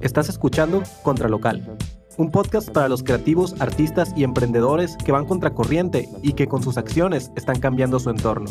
Estás 0.00 0.30
escuchando 0.30 0.82
Contralocal, 1.02 1.76
un 2.16 2.30
podcast 2.30 2.70
para 2.70 2.88
los 2.88 3.02
creativos, 3.02 3.54
artistas 3.60 4.14
y 4.16 4.24
emprendedores 4.24 4.96
que 4.96 5.12
van 5.12 5.26
contracorriente 5.26 6.08
y 6.22 6.32
que 6.32 6.48
con 6.48 6.62
sus 6.62 6.78
acciones 6.78 7.30
están 7.36 7.60
cambiando 7.60 7.98
su 8.00 8.08
entorno. 8.08 8.48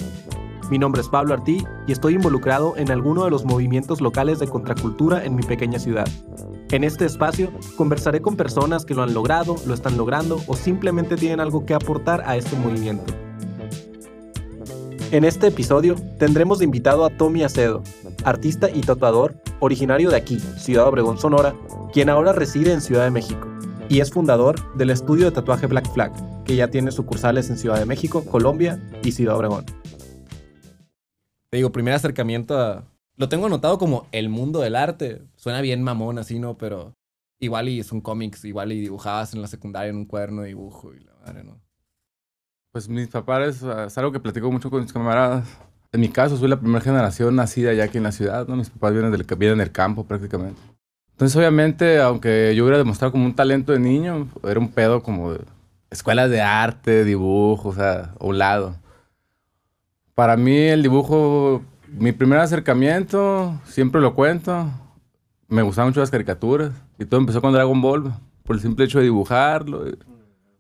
Mi 0.70 0.78
nombre 0.78 1.02
es 1.02 1.10
Pablo 1.10 1.34
Artí 1.34 1.66
y 1.88 1.92
estoy 1.92 2.14
involucrado 2.14 2.78
en 2.78 2.92
alguno 2.92 3.24
de 3.24 3.32
los 3.32 3.46
movimientos 3.46 4.00
locales 4.00 4.38
de 4.38 4.48
contracultura 4.48 5.26
en 5.26 5.36
mi 5.36 5.42
pequeña 5.42 5.80
ciudad. 5.80 6.08
En 6.70 6.84
este 6.84 7.06
espacio 7.06 7.52
conversaré 7.76 8.22
con 8.22 8.36
personas 8.36 8.86
que 8.86 8.94
lo 8.94 9.02
han 9.02 9.16
logrado, 9.16 9.56
lo 9.66 9.74
están 9.74 9.98
logrando 9.98 10.40
o 10.46 10.56
simplemente 10.56 11.16
tienen 11.16 11.40
algo 11.40 11.66
que 11.66 11.74
aportar 11.74 12.22
a 12.28 12.38
este 12.38 12.56
movimiento. 12.58 13.12
En 15.12 15.24
este 15.24 15.48
episodio 15.48 15.96
tendremos 16.20 16.60
de 16.60 16.66
invitado 16.66 17.04
a 17.04 17.10
Tommy 17.10 17.42
Acedo, 17.42 17.82
artista 18.24 18.70
y 18.70 18.82
tatuador 18.82 19.42
originario 19.60 20.12
de 20.12 20.18
aquí, 20.18 20.38
Ciudad 20.38 20.88
Obregón, 20.88 21.18
Sonora, 21.18 21.56
quien 21.92 22.10
ahora 22.10 22.32
reside 22.32 22.74
en 22.74 22.82
Ciudad 22.82 23.06
de 23.06 23.10
México 23.10 23.48
y 23.90 24.02
es 24.02 24.12
fundador 24.12 24.78
del 24.78 24.92
estudio 24.92 25.26
de 25.26 25.32
tatuaje 25.32 25.66
Black 25.66 25.92
Flag, 25.92 26.14
que 26.44 26.56
ya 26.56 26.68
tiene 26.68 26.92
sucursales 26.92 27.50
en 27.50 27.58
Ciudad 27.58 27.80
de 27.80 27.88
México, 27.88 28.24
Colombia 28.24 28.80
y 29.04 29.12
Ciudad 29.12 29.36
Obregón. 29.36 29.66
Te 31.50 31.58
digo, 31.58 31.72
primer 31.72 31.96
acercamiento 31.96 32.60
a... 32.60 32.86
Lo 33.18 33.30
tengo 33.30 33.48
anotado 33.48 33.80
como 33.80 34.06
el 34.12 34.30
mundo 34.30 34.60
del 34.60 34.76
arte. 34.76 35.24
Suena 35.36 35.62
bien 35.62 35.82
mamón 35.82 36.20
así, 36.20 36.38
¿no? 36.38 36.56
Pero 36.60 36.94
igual 37.40 37.68
y 37.68 37.82
son 37.82 38.02
cómics, 38.02 38.46
igual 38.46 38.72
y 38.72 38.80
dibujabas 38.80 39.34
en 39.34 39.42
la 39.42 39.48
secundaria 39.48 39.90
en 39.90 39.98
un 39.98 40.06
cuaderno 40.06 40.44
de 40.44 40.50
dibujo 40.50 40.94
y 40.94 41.00
la 41.00 41.16
madre, 41.16 41.44
¿no? 41.44 41.60
Pues 42.72 42.88
mis 42.88 43.08
papás 43.08 43.64
es 43.64 43.98
algo 43.98 44.12
que 44.12 44.20
platico 44.20 44.52
mucho 44.52 44.70
con 44.70 44.84
mis 44.84 44.94
camaradas. 44.94 45.48
En 45.92 46.02
mi 46.02 46.10
caso, 46.10 46.38
soy 46.38 46.50
la 46.50 46.60
primera 46.60 46.82
generación 46.82 47.36
nacida 47.36 47.74
ya 47.74 47.86
aquí 47.86 47.98
en 47.98 48.04
la 48.04 48.12
ciudad, 48.12 48.48
¿no? 48.48 48.56
Mis 48.56 48.70
papás 48.70 48.94
vienen 48.94 49.12
del, 49.12 49.24
vienen 49.38 49.58
del 49.58 49.72
campo 49.72 50.04
prácticamente. 50.04 50.62
Entonces, 51.14 51.36
obviamente, 51.36 52.00
aunque 52.00 52.54
yo 52.56 52.64
hubiera 52.64 52.78
demostrado 52.78 53.12
como 53.12 53.26
un 53.26 53.34
talento 53.34 53.72
de 53.72 53.80
niño, 53.80 54.28
era 54.44 54.60
un 54.60 54.70
pedo 54.70 55.02
como 55.02 55.34
de 55.34 55.40
escuelas 55.90 56.30
de 56.30 56.42
arte, 56.42 57.04
dibujo, 57.06 57.70
o 57.70 57.74
sea, 57.74 58.14
a 58.20 58.24
un 58.24 58.38
lado. 58.38 58.76
Para 60.14 60.38
mí 60.38 60.56
el 60.56 60.84
dibujo, 60.84 61.64
mi 61.88 62.12
primer 62.12 62.38
acercamiento, 62.38 63.60
siempre 63.66 64.00
lo 64.00 64.14
cuento, 64.14 64.70
me 65.48 65.64
gustaban 65.64 65.90
mucho 65.90 66.02
las 66.02 66.12
caricaturas 66.12 66.72
y 67.00 67.06
todo 67.06 67.20
empezó 67.20 67.42
con 67.42 67.52
Dragon 67.52 67.82
Ball, 67.82 68.14
por 68.44 68.56
el 68.56 68.62
simple 68.62 68.86
hecho 68.86 69.00
de 69.00 69.06
dibujarlo. 69.06 69.86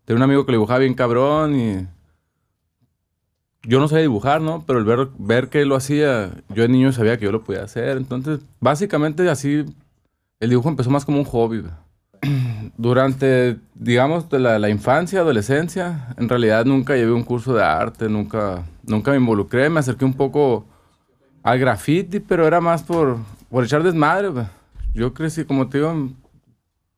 Tenía 0.05 0.17
un 0.17 0.23
amigo 0.23 0.43
que 0.43 0.53
lo 0.53 0.57
dibujaba 0.57 0.79
bien 0.79 0.95
cabrón 0.95 1.55
y 1.55 1.87
yo 3.63 3.79
no 3.79 3.87
sabía 3.87 4.03
dibujar, 4.03 4.41
¿no? 4.41 4.63
Pero 4.65 4.79
el 4.79 4.85
ver, 4.85 5.09
ver 5.17 5.49
que 5.49 5.61
él 5.61 5.69
lo 5.69 5.75
hacía, 5.75 6.31
yo 6.49 6.63
de 6.63 6.69
niño 6.69 6.91
sabía 6.91 7.17
que 7.17 7.25
yo 7.25 7.31
lo 7.31 7.43
podía 7.43 7.63
hacer. 7.63 7.97
Entonces, 7.97 8.39
básicamente 8.59 9.27
así, 9.29 9.65
el 10.39 10.49
dibujo 10.49 10.69
empezó 10.69 10.89
más 10.89 11.05
como 11.05 11.19
un 11.19 11.25
hobby. 11.25 11.63
Durante, 12.77 13.57
digamos, 13.75 14.29
de 14.29 14.39
la, 14.39 14.69
infancia, 14.69 15.19
adolescencia, 15.19 16.13
en 16.17 16.29
realidad 16.29 16.65
nunca 16.65 16.95
llevé 16.95 17.11
un 17.11 17.23
curso 17.23 17.53
de 17.53 17.63
arte, 17.63 18.07
nunca, 18.07 18.63
nunca 18.83 19.11
me 19.11 19.17
involucré, 19.17 19.69
me 19.69 19.79
acerqué 19.79 20.05
un 20.05 20.13
poco 20.13 20.65
al 21.43 21.59
graffiti, 21.59 22.19
pero 22.19 22.47
era 22.47 22.61
más 22.61 22.83
por, 22.83 23.17
por 23.49 23.65
echar 23.65 23.83
desmadre. 23.83 24.29
Yo 24.93 25.13
crecí, 25.13 25.43
como 25.43 25.67
te 25.67 25.79
digo, 25.79 26.09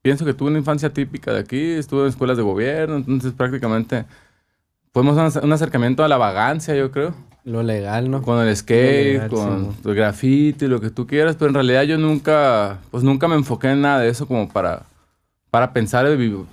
pienso 0.02 0.26
que 0.26 0.34
tuve 0.34 0.50
una 0.50 0.60
infancia 0.60 0.92
típica 0.92 1.34
de 1.34 1.40
aquí, 1.40 1.72
estuve 1.72 2.04
en 2.04 2.08
escuelas 2.10 2.38
de 2.38 2.44
gobierno, 2.44 2.98
entonces 2.98 3.34
prácticamente 3.34 4.06
Podemos 4.92 5.36
un 5.42 5.54
acercamiento 5.54 6.04
a 6.04 6.08
la 6.08 6.18
vagancia, 6.18 6.76
yo 6.76 6.92
creo. 6.92 7.14
Lo 7.44 7.64
legal, 7.64 8.12
¿no? 8.12 8.22
Con 8.22 8.46
el 8.46 8.56
skate, 8.56 9.30
con 9.30 9.76
el 9.84 9.96
graffiti, 9.96 10.68
lo 10.68 10.80
que 10.80 10.90
tú 10.90 11.08
quieras, 11.08 11.38
pero 11.38 11.50
en 11.50 11.56
realidad 11.56 11.84
yo 11.84 11.98
nunca, 11.98 12.80
pues 12.92 13.04
nunca 13.04 13.28
me 13.28 13.36
enfoqué 13.36 13.72
en 13.72 13.82
nada 13.82 14.00
de 14.00 14.10
eso 14.10 14.28
como 14.28 14.50
para, 14.50 14.84
para 15.50 15.74
pensar 15.74 16.06
en, 16.06 16.46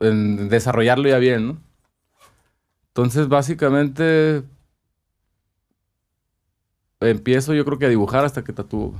en 0.00 0.48
desarrollarlo 0.48 1.08
ya 1.08 1.18
bien, 1.18 1.46
¿no? 1.48 1.56
Entonces, 2.88 3.28
básicamente, 3.28 4.42
empiezo 7.00 7.54
yo 7.54 7.64
creo 7.64 7.78
que 7.78 7.86
a 7.86 7.90
dibujar 7.90 8.24
hasta 8.24 8.42
que 8.42 8.52
tatúo. 8.52 8.94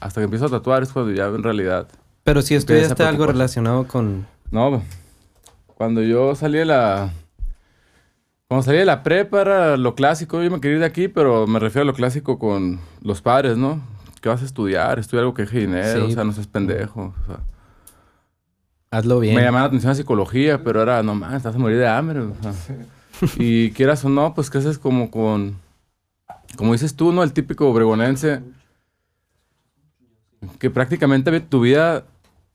Hasta 0.00 0.20
que 0.20 0.24
empiezo 0.24 0.46
a 0.46 0.50
tatuar 0.50 0.82
es 0.82 0.92
cuando 0.92 1.12
ya 1.12 1.26
en 1.26 1.42
realidad. 1.42 1.86
Pero 2.24 2.42
si 2.42 2.54
estudiaste 2.54 3.04
algo 3.04 3.26
relacionado 3.26 3.86
con... 3.86 4.26
No, 4.50 4.82
cuando 5.66 6.02
yo 6.02 6.34
salí 6.34 6.58
de 6.58 6.64
la, 6.64 7.10
cuando 8.52 8.64
salí 8.64 8.76
de 8.76 8.84
la 8.84 9.02
prepa 9.02 9.40
era 9.40 9.76
lo 9.78 9.94
clásico, 9.94 10.42
yo 10.42 10.50
me 10.50 10.60
quería 10.60 10.74
ir 10.74 10.80
de 10.80 10.86
aquí, 10.86 11.08
pero 11.08 11.46
me 11.46 11.58
refiero 11.58 11.84
a 11.84 11.86
lo 11.86 11.94
clásico 11.94 12.38
con 12.38 12.80
los 13.00 13.22
padres, 13.22 13.56
¿no? 13.56 13.80
¿Qué 14.20 14.28
vas 14.28 14.42
a 14.42 14.44
estudiar? 14.44 14.98
Estudia 14.98 15.20
algo 15.20 15.32
que 15.32 15.42
deje 15.42 15.60
dinero, 15.60 16.04
o 16.04 16.10
sea, 16.10 16.22
no 16.22 16.34
seas 16.34 16.48
pendejo. 16.48 17.14
O 17.22 17.26
sea. 17.26 17.40
Hazlo 18.90 19.20
bien. 19.20 19.36
Me 19.36 19.40
llamaba 19.40 19.62
la 19.62 19.68
atención 19.68 19.88
la 19.88 19.94
psicología, 19.94 20.62
pero 20.62 20.82
era, 20.82 21.02
no 21.02 21.14
más, 21.14 21.32
estás 21.32 21.54
a 21.54 21.58
morir 21.58 21.78
de 21.78 21.88
hambre. 21.88 22.20
O 22.20 22.34
sea. 22.42 22.52
y 23.38 23.70
quieras 23.70 24.04
o 24.04 24.10
no, 24.10 24.34
pues 24.34 24.50
que 24.50 24.58
haces 24.58 24.76
como 24.76 25.10
con, 25.10 25.56
como 26.54 26.72
dices 26.72 26.94
tú, 26.94 27.10
¿no? 27.10 27.22
El 27.22 27.32
típico 27.32 27.66
obregonense, 27.70 28.42
que 30.58 30.68
prácticamente 30.68 31.40
tu 31.40 31.62
vida 31.62 32.04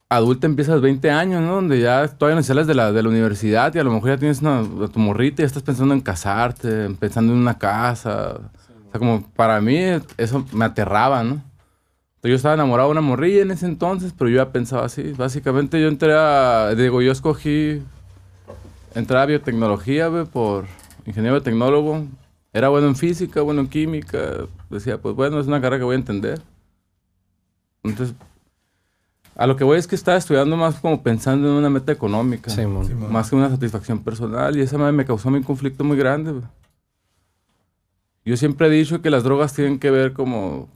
adulta 0.09 0.47
empiezas 0.47 0.81
20 0.81 1.12
años, 1.12 1.41
¿no? 1.41 1.56
Donde 1.56 1.79
ya 1.79 2.07
todavía 2.07 2.35
no 2.38 2.44
sales 2.44 2.68
de 2.68 2.75
la, 2.75 2.91
de 2.91 3.03
la 3.03 3.09
universidad 3.09 3.73
y 3.75 3.79
a 3.79 3.84
lo 3.84 3.91
mejor 3.91 4.12
ya 4.12 4.18
tienes 4.18 4.41
una, 4.41 4.63
tu 4.91 5.00
morrita 5.00 5.41
y 5.41 5.44
ya 5.44 5.47
estás 5.47 5.63
pensando 5.63 5.94
en 5.94 6.01
casarte, 6.01 6.90
pensando 7.00 7.34
en 7.34 7.40
una 7.40 7.57
casa. 7.57 8.40
O 8.88 8.91
sea, 8.91 9.00
como 9.00 9.22
para 9.35 9.59
mí 9.62 9.78
eso 10.18 10.45
me 10.53 10.66
aterraba, 10.66 11.23
¿no? 11.23 11.41
Entonces, 12.18 12.31
yo 12.31 12.35
estaba 12.35 12.56
enamorado 12.56 12.90
de 12.90 12.94
una 12.94 13.01
morrilla 13.01 13.41
en 13.41 13.51
ese 13.51 13.68
entonces, 13.68 14.13
pero 14.18 14.29
yo 14.29 14.38
ya 14.38 14.51
pensaba 14.51 14.85
así. 14.85 15.13
Básicamente 15.13 15.79
yo 15.79 15.88
entré 15.88 16.13
a, 16.16 16.74
digo, 16.75 17.01
yo 17.01 17.12
escogí 17.12 17.81
entrar 18.95 19.24
a 19.24 19.25
biotecnología, 19.28 20.07
güey, 20.07 20.25
por 20.25 20.66
ingeniero 21.06 21.44
tecnólogo. 21.44 22.06
Era 22.53 22.69
bueno 22.69 22.88
en 22.88 22.95
física, 22.95 23.41
bueno 23.41 23.62
en 23.62 23.68
química. 23.68 24.45
Decía, 24.69 25.00
pues 25.00 25.16
bueno, 25.16 25.39
es 25.39 25.47
una 25.47 25.62
carrera 25.62 25.79
que 25.79 25.84
voy 25.84 25.95
a 25.95 26.00
entender. 26.00 26.41
Entonces, 27.84 28.16
a 29.38 29.46
lo 29.46 29.56
que 29.56 29.64
voy 29.64 29.78
es 29.78 29.86
que 29.86 29.94
estaba 29.94 30.18
estudiando 30.18 30.58
más 30.58 30.80
como 30.80 31.03
pensando 31.03 31.48
en 31.48 31.53
una 31.53 31.70
meta 31.70 31.92
económica. 31.92 32.52
más 33.09 33.30
que 33.30 33.36
una 33.36 33.50
satisfacción 33.50 34.03
personal. 34.03 34.58
Y 34.58 34.62
esa 34.62 34.80
madre 34.80 34.94
me 34.94 35.06
causó 35.06 35.30
un 35.30 35.44
conflicto 35.44 35.84
muy 35.84 35.96
grande. 35.96 36.42
Yo 38.25 38.36
siempre 38.36 38.68
he 38.68 38.72
dicho 38.72 39.00
que 39.02 39.12
las 39.12 39.24
drogas 39.24 39.53
tienen 39.53 39.78
que 39.78 39.92
ver 39.92 40.14
como... 40.14 40.68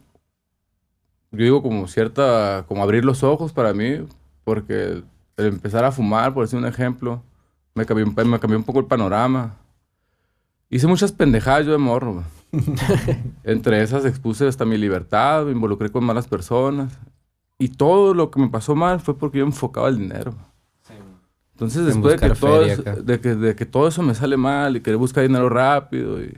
Yo 1.32 1.44
digo 1.44 1.64
como 1.64 1.88
cierta... 1.88 2.66
Como 2.68 2.84
abrir 2.84 3.04
los 3.04 3.24
ojos 3.24 3.52
para 3.52 3.74
mí. 3.74 4.06
Porque 4.44 5.04
el 5.38 5.46
empezar 5.46 5.84
a 5.84 5.92
fumar, 5.92 6.32
por 6.32 6.44
decir 6.44 6.60
un 6.60 6.68
ejemplo, 6.68 7.24
me 7.74 7.86
cambió, 7.88 8.06
me 8.06 8.40
cambió 8.40 8.60
un 8.60 8.64
poco 8.64 8.80
el 8.80 8.86
panorama. 8.86 9.56
Hice 10.70 10.86
muchas 10.86 11.12
pendejadas 11.12 11.66
yo 11.66 11.72
de 11.72 11.80
morro. 11.80 12.24
Entre 13.44 13.82
esas 13.82 14.06
expuse 14.06 14.48
hasta 14.48 14.66
mi 14.66 14.78
libertad, 14.78 15.46
me 15.46 15.52
involucré 15.52 15.90
con 15.90 16.04
malas 16.04 16.28
personas. 16.28 17.00
Y 17.62 17.68
todo 17.70 18.16
lo 18.16 18.32
que 18.32 18.40
me 18.40 18.50
pasó 18.50 18.76
mal 18.76 19.00
fue 19.02 19.16
porque 19.16 19.38
yo 19.38 19.46
enfocaba 19.46 19.88
el 19.88 20.00
dinero. 20.00 20.34
Entonces, 21.52 21.86
después 21.86 22.20
de 22.20 22.28
que, 22.28 22.34
todo 22.34 22.64
eso, 22.64 22.82
de, 22.82 23.56
que, 23.56 23.66
todo 23.68 23.88
eso 23.88 24.02
me 24.02 24.16
sale 24.16 24.36
mal 24.36 24.76
y 24.76 24.82
querer 24.82 24.98
buscar 24.98 25.22
dinero 25.22 25.48
rápido, 25.48 26.20
y 26.24 26.36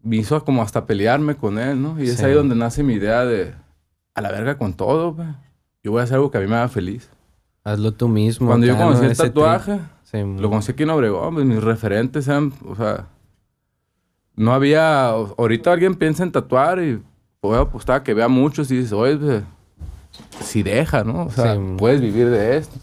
me 0.00 0.14
hizo 0.14 0.44
como 0.44 0.62
hasta 0.62 0.86
pelearme 0.86 1.34
con 1.34 1.58
él, 1.58 1.82
¿no? 1.82 2.00
Y 2.00 2.08
es 2.08 2.22
ahí 2.22 2.34
donde 2.34 2.54
nace 2.54 2.84
mi 2.84 2.94
idea 2.94 3.24
de, 3.24 3.52
a 4.14 4.20
la 4.20 4.30
verga 4.30 4.58
con 4.58 4.74
todo, 4.74 5.16
Yo 5.82 5.90
voy 5.90 6.02
a 6.02 6.04
hacer 6.04 6.18
algo 6.18 6.30
que 6.30 6.38
a 6.38 6.40
mí 6.40 6.46
me 6.46 6.54
haga 6.54 6.68
feliz. 6.68 7.10
Hazlo 7.64 7.90
tú 7.90 8.06
mismo. 8.06 8.46
Cuando 8.46 8.68
yo 8.68 8.76
conocí 8.76 9.06
el 9.06 9.16
tatuaje, 9.16 9.80
lo 10.12 10.50
conocí 10.50 10.70
aquí 10.70 10.84
en 10.84 10.90
Obregón, 10.90 11.34
pues, 11.34 11.46
mis 11.46 11.60
referentes 11.60 12.28
eran, 12.28 12.52
o 12.64 12.76
sea, 12.76 13.08
no 14.36 14.54
había, 14.54 15.08
ahorita 15.08 15.72
alguien 15.72 15.96
piensa 15.96 16.22
en 16.22 16.30
tatuar 16.30 16.80
y 16.80 17.02
voy 17.48 17.58
a 17.58 17.62
apostar 17.62 18.02
que 18.02 18.14
vea 18.14 18.28
muchos 18.28 18.70
y 18.70 18.76
dices, 18.76 18.92
oye, 18.92 19.42
si 20.40 20.62
deja, 20.62 21.02
¿no? 21.02 21.24
O 21.24 21.30
sea, 21.30 21.58
puedes 21.76 22.00
vivir 22.00 22.30
de 22.30 22.56
esto. 22.56 22.78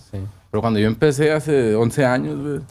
Pero 0.51 0.61
cuando 0.61 0.79
yo 0.79 0.88
empecé 0.88 1.31
hace 1.31 1.75
11 1.75 2.06
años, 2.06 2.61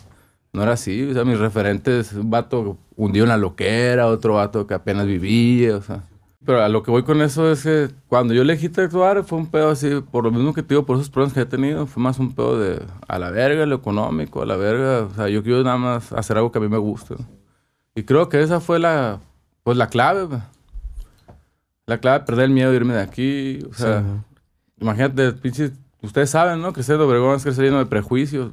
no 0.53 0.63
era 0.63 0.73
así. 0.73 1.11
O 1.11 1.15
sea, 1.15 1.25
mis 1.25 1.39
referentes, 1.39 2.13
un 2.13 2.31
vato 2.31 2.77
hundió 2.95 3.23
en 3.23 3.31
la 3.31 3.39
loquera, 3.39 4.07
otro 4.07 4.35
vato 4.35 4.67
que 4.67 4.75
apenas 4.75 5.07
vivía, 5.07 5.77
o 5.77 5.83
sea. 5.83 6.03
Pero 6.45 6.63
a 6.63 6.69
lo 6.69 6.83
que 6.83 6.91
voy 6.91 7.03
con 7.03 7.21
eso 7.23 7.51
es 7.51 7.63
que 7.63 7.89
cuando 8.07 8.33
yo 8.33 8.43
elegí 8.43 8.69
tatuar 8.69 9.25
fue 9.25 9.39
un 9.39 9.47
pedo 9.47 9.71
así, 9.71 10.03
por 10.11 10.25
lo 10.25 10.31
mismo 10.31 10.55
que 10.55 10.63
te 10.63 10.75
digo, 10.75 10.87
por 10.87 10.97
esos 10.97 11.11
problemas 11.11 11.35
que 11.35 11.41
he 11.41 11.47
tenido, 11.47 11.87
fue 11.87 12.03
más 12.03 12.19
un 12.19 12.35
pedo 12.35 12.59
de 12.59 12.83
a 13.07 13.19
la 13.19 13.31
verga, 13.31 13.67
lo 13.67 13.77
económico, 13.77 14.43
a 14.43 14.47
la 14.47 14.57
verga. 14.57 15.09
O 15.11 15.15
sea, 15.15 15.29
yo 15.29 15.43
quiero 15.43 15.63
nada 15.63 15.79
más 15.79 16.13
hacer 16.13 16.37
algo 16.37 16.53
que 16.53 16.59
a 16.59 16.63
mí 16.63 16.69
me 16.69 16.79
guste. 16.79 17.17
Y 17.95 18.03
creo 18.03 18.29
que 18.29 18.43
esa 18.43 18.61
fue 18.61 18.79
la, 18.79 19.21
pues 19.63 19.77
la 19.77 19.89
clave, 19.89 20.39
la 21.89 21.99
clave 21.99 22.19
es 22.19 22.25
perder 22.25 22.45
el 22.45 22.51
miedo 22.51 22.71
de 22.71 22.77
irme 22.77 22.93
de 22.95 23.01
aquí. 23.01 23.61
O 23.71 23.73
sea, 23.73 24.05
imagínate, 24.79 25.33
pinches, 25.33 25.73
ustedes 26.03 26.29
saben, 26.29 26.61
¿no? 26.61 26.75
Que 26.75 26.83
ser 26.83 26.99
de 26.99 27.05
Obregón 27.05 27.35
es 27.35 27.43
crecer 27.43 27.65
lleno 27.65 27.79
de 27.79 27.87
prejuicios. 27.87 28.53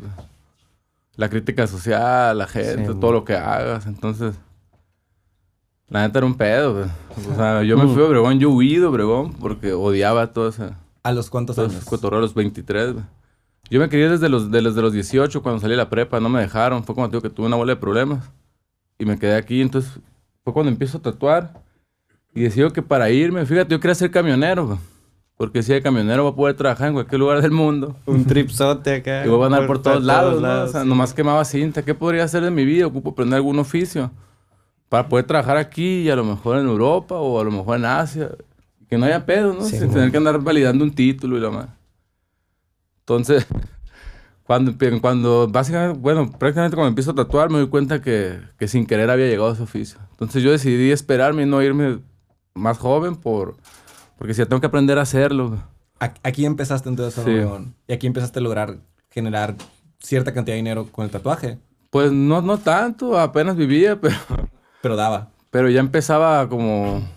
La 1.17 1.29
crítica 1.29 1.67
social, 1.67 2.37
la 2.37 2.47
gente, 2.47 2.93
todo 2.95 3.11
lo 3.11 3.25
que 3.25 3.35
hagas. 3.35 3.87
Entonces, 3.87 4.35
la 5.89 6.07
neta 6.07 6.19
era 6.19 6.25
un 6.25 6.35
pedo. 6.35 6.87
O 7.29 7.35
sea, 7.35 7.61
yo 7.63 7.77
me 7.77 7.93
fui 7.93 8.01
a 8.01 8.05
Obregón, 8.05 8.39
yo 8.39 8.49
huí 8.51 8.77
de 8.77 8.85
Obregón 8.85 9.33
porque 9.33 9.73
odiaba 9.73 10.31
todo 10.31 10.47
ese, 10.47 10.69
¿A 11.03 11.11
los 11.11 11.29
cuántos 11.29 11.59
años? 11.59 11.83
cotorreo 11.83 12.19
a 12.19 12.21
los 12.21 12.33
23, 12.33 12.93
güey. 12.93 13.05
Yo 13.69 13.81
me 13.81 13.89
quería 13.89 14.09
desde 14.09 14.29
los, 14.29 14.49
de 14.49 14.61
los, 14.61 14.75
de 14.75 14.81
los 14.81 14.93
18, 14.93 15.43
cuando 15.43 15.59
salí 15.59 15.71
de 15.71 15.77
la 15.77 15.89
prepa, 15.89 16.21
no 16.21 16.29
me 16.29 16.39
dejaron. 16.39 16.85
Fue 16.85 16.95
cuando 16.95 17.11
digo 17.11 17.21
que 17.21 17.35
tuve 17.35 17.47
una 17.47 17.57
bola 17.57 17.73
de 17.73 17.81
problemas. 17.81 18.31
Y 18.97 19.05
me 19.05 19.19
quedé 19.19 19.35
aquí, 19.35 19.59
entonces 19.59 19.99
fue 20.45 20.53
cuando 20.53 20.71
empiezo 20.71 20.99
a 20.99 21.01
tatuar. 21.01 21.64
Y 22.35 22.41
decido 22.41 22.71
que 22.71 22.81
para 22.81 23.09
irme, 23.09 23.45
fíjate, 23.45 23.71
yo 23.71 23.79
quería 23.79 23.95
ser 23.95 24.11
camionero. 24.11 24.77
Porque 25.37 25.63
si 25.63 25.71
de 25.71 25.81
camionero 25.81 26.25
va 26.25 26.29
a 26.31 26.35
poder 26.35 26.55
trabajar 26.55 26.89
en 26.89 26.93
cualquier 26.93 27.19
lugar 27.19 27.41
del 27.41 27.51
mundo. 27.51 27.95
Un 28.05 28.25
tripsote 28.25 28.95
acá. 28.95 29.25
Y 29.25 29.29
voy 29.29 29.41
a 29.43 29.45
andar 29.45 29.65
por 29.65 29.81
todos 29.81 30.03
lados, 30.03 30.41
¿no? 30.41 30.63
O 30.63 30.67
sea, 30.67 30.81
sí. 30.81 30.87
nomás 30.87 31.13
quemaba 31.13 31.43
cinta. 31.45 31.83
¿Qué 31.83 31.95
podría 31.95 32.25
hacer 32.25 32.43
de 32.43 32.51
mi 32.51 32.65
vida? 32.65 32.87
Ocupo 32.87 33.11
aprender 33.11 33.37
algún 33.37 33.57
oficio. 33.57 34.11
Para 34.89 35.07
poder 35.07 35.25
trabajar 35.25 35.55
aquí 35.55 36.01
y 36.01 36.09
a 36.09 36.15
lo 36.17 36.25
mejor 36.25 36.57
en 36.59 36.67
Europa 36.67 37.15
o 37.15 37.39
a 37.39 37.43
lo 37.43 37.51
mejor 37.51 37.77
en 37.77 37.85
Asia. 37.85 38.31
Que 38.89 38.97
no 38.97 39.05
haya 39.05 39.25
pedo, 39.25 39.53
¿no? 39.53 39.63
Sí, 39.63 39.77
Sin 39.77 39.89
tener 39.91 40.11
que 40.11 40.17
andar 40.17 40.39
validando 40.39 40.83
un 40.83 40.91
título 40.91 41.37
y 41.37 41.39
lo 41.39 41.53
más. 41.53 41.69
Entonces, 42.99 43.47
cuando, 44.43 44.73
cuando 45.01 45.47
básicamente, 45.47 45.99
bueno, 45.99 46.29
prácticamente 46.37 46.75
cuando 46.75 46.89
empiezo 46.89 47.11
a 47.11 47.15
tatuar 47.15 47.49
me 47.49 47.59
doy 47.59 47.67
cuenta 47.67 48.01
que, 48.01 48.39
que 48.59 48.67
sin 48.67 48.85
querer 48.85 49.09
había 49.09 49.27
llegado 49.27 49.49
a 49.49 49.53
ese 49.53 49.63
oficio. 49.63 49.99
Entonces 50.11 50.43
yo 50.43 50.51
decidí 50.51 50.91
esperarme 50.91 51.43
y 51.43 51.45
no 51.45 51.61
irme 51.61 51.99
más 52.55 52.77
joven 52.77 53.15
por, 53.15 53.55
porque 54.17 54.33
si 54.33 54.43
tengo 54.45 54.59
que 54.59 54.67
aprender 54.67 54.97
a 54.97 55.03
hacerlo. 55.03 55.61
Aquí 55.99 56.45
empezaste 56.45 56.89
entonces, 56.89 57.23
Sí. 57.23 57.31
Y 57.87 57.93
aquí 57.93 58.07
empezaste 58.07 58.39
a 58.39 58.41
lograr 58.41 58.77
generar 59.09 59.55
cierta 59.99 60.33
cantidad 60.33 60.53
de 60.53 60.57
dinero 60.57 60.87
con 60.91 61.05
el 61.05 61.11
tatuaje. 61.11 61.59
Pues 61.89 62.11
no, 62.11 62.41
no 62.41 62.57
tanto, 62.57 63.17
apenas 63.19 63.55
vivía, 63.55 63.99
pero... 64.01 64.15
Pero 64.81 64.95
daba. 64.95 65.29
Pero 65.51 65.69
ya 65.69 65.79
empezaba 65.79 66.49
como... 66.49 67.07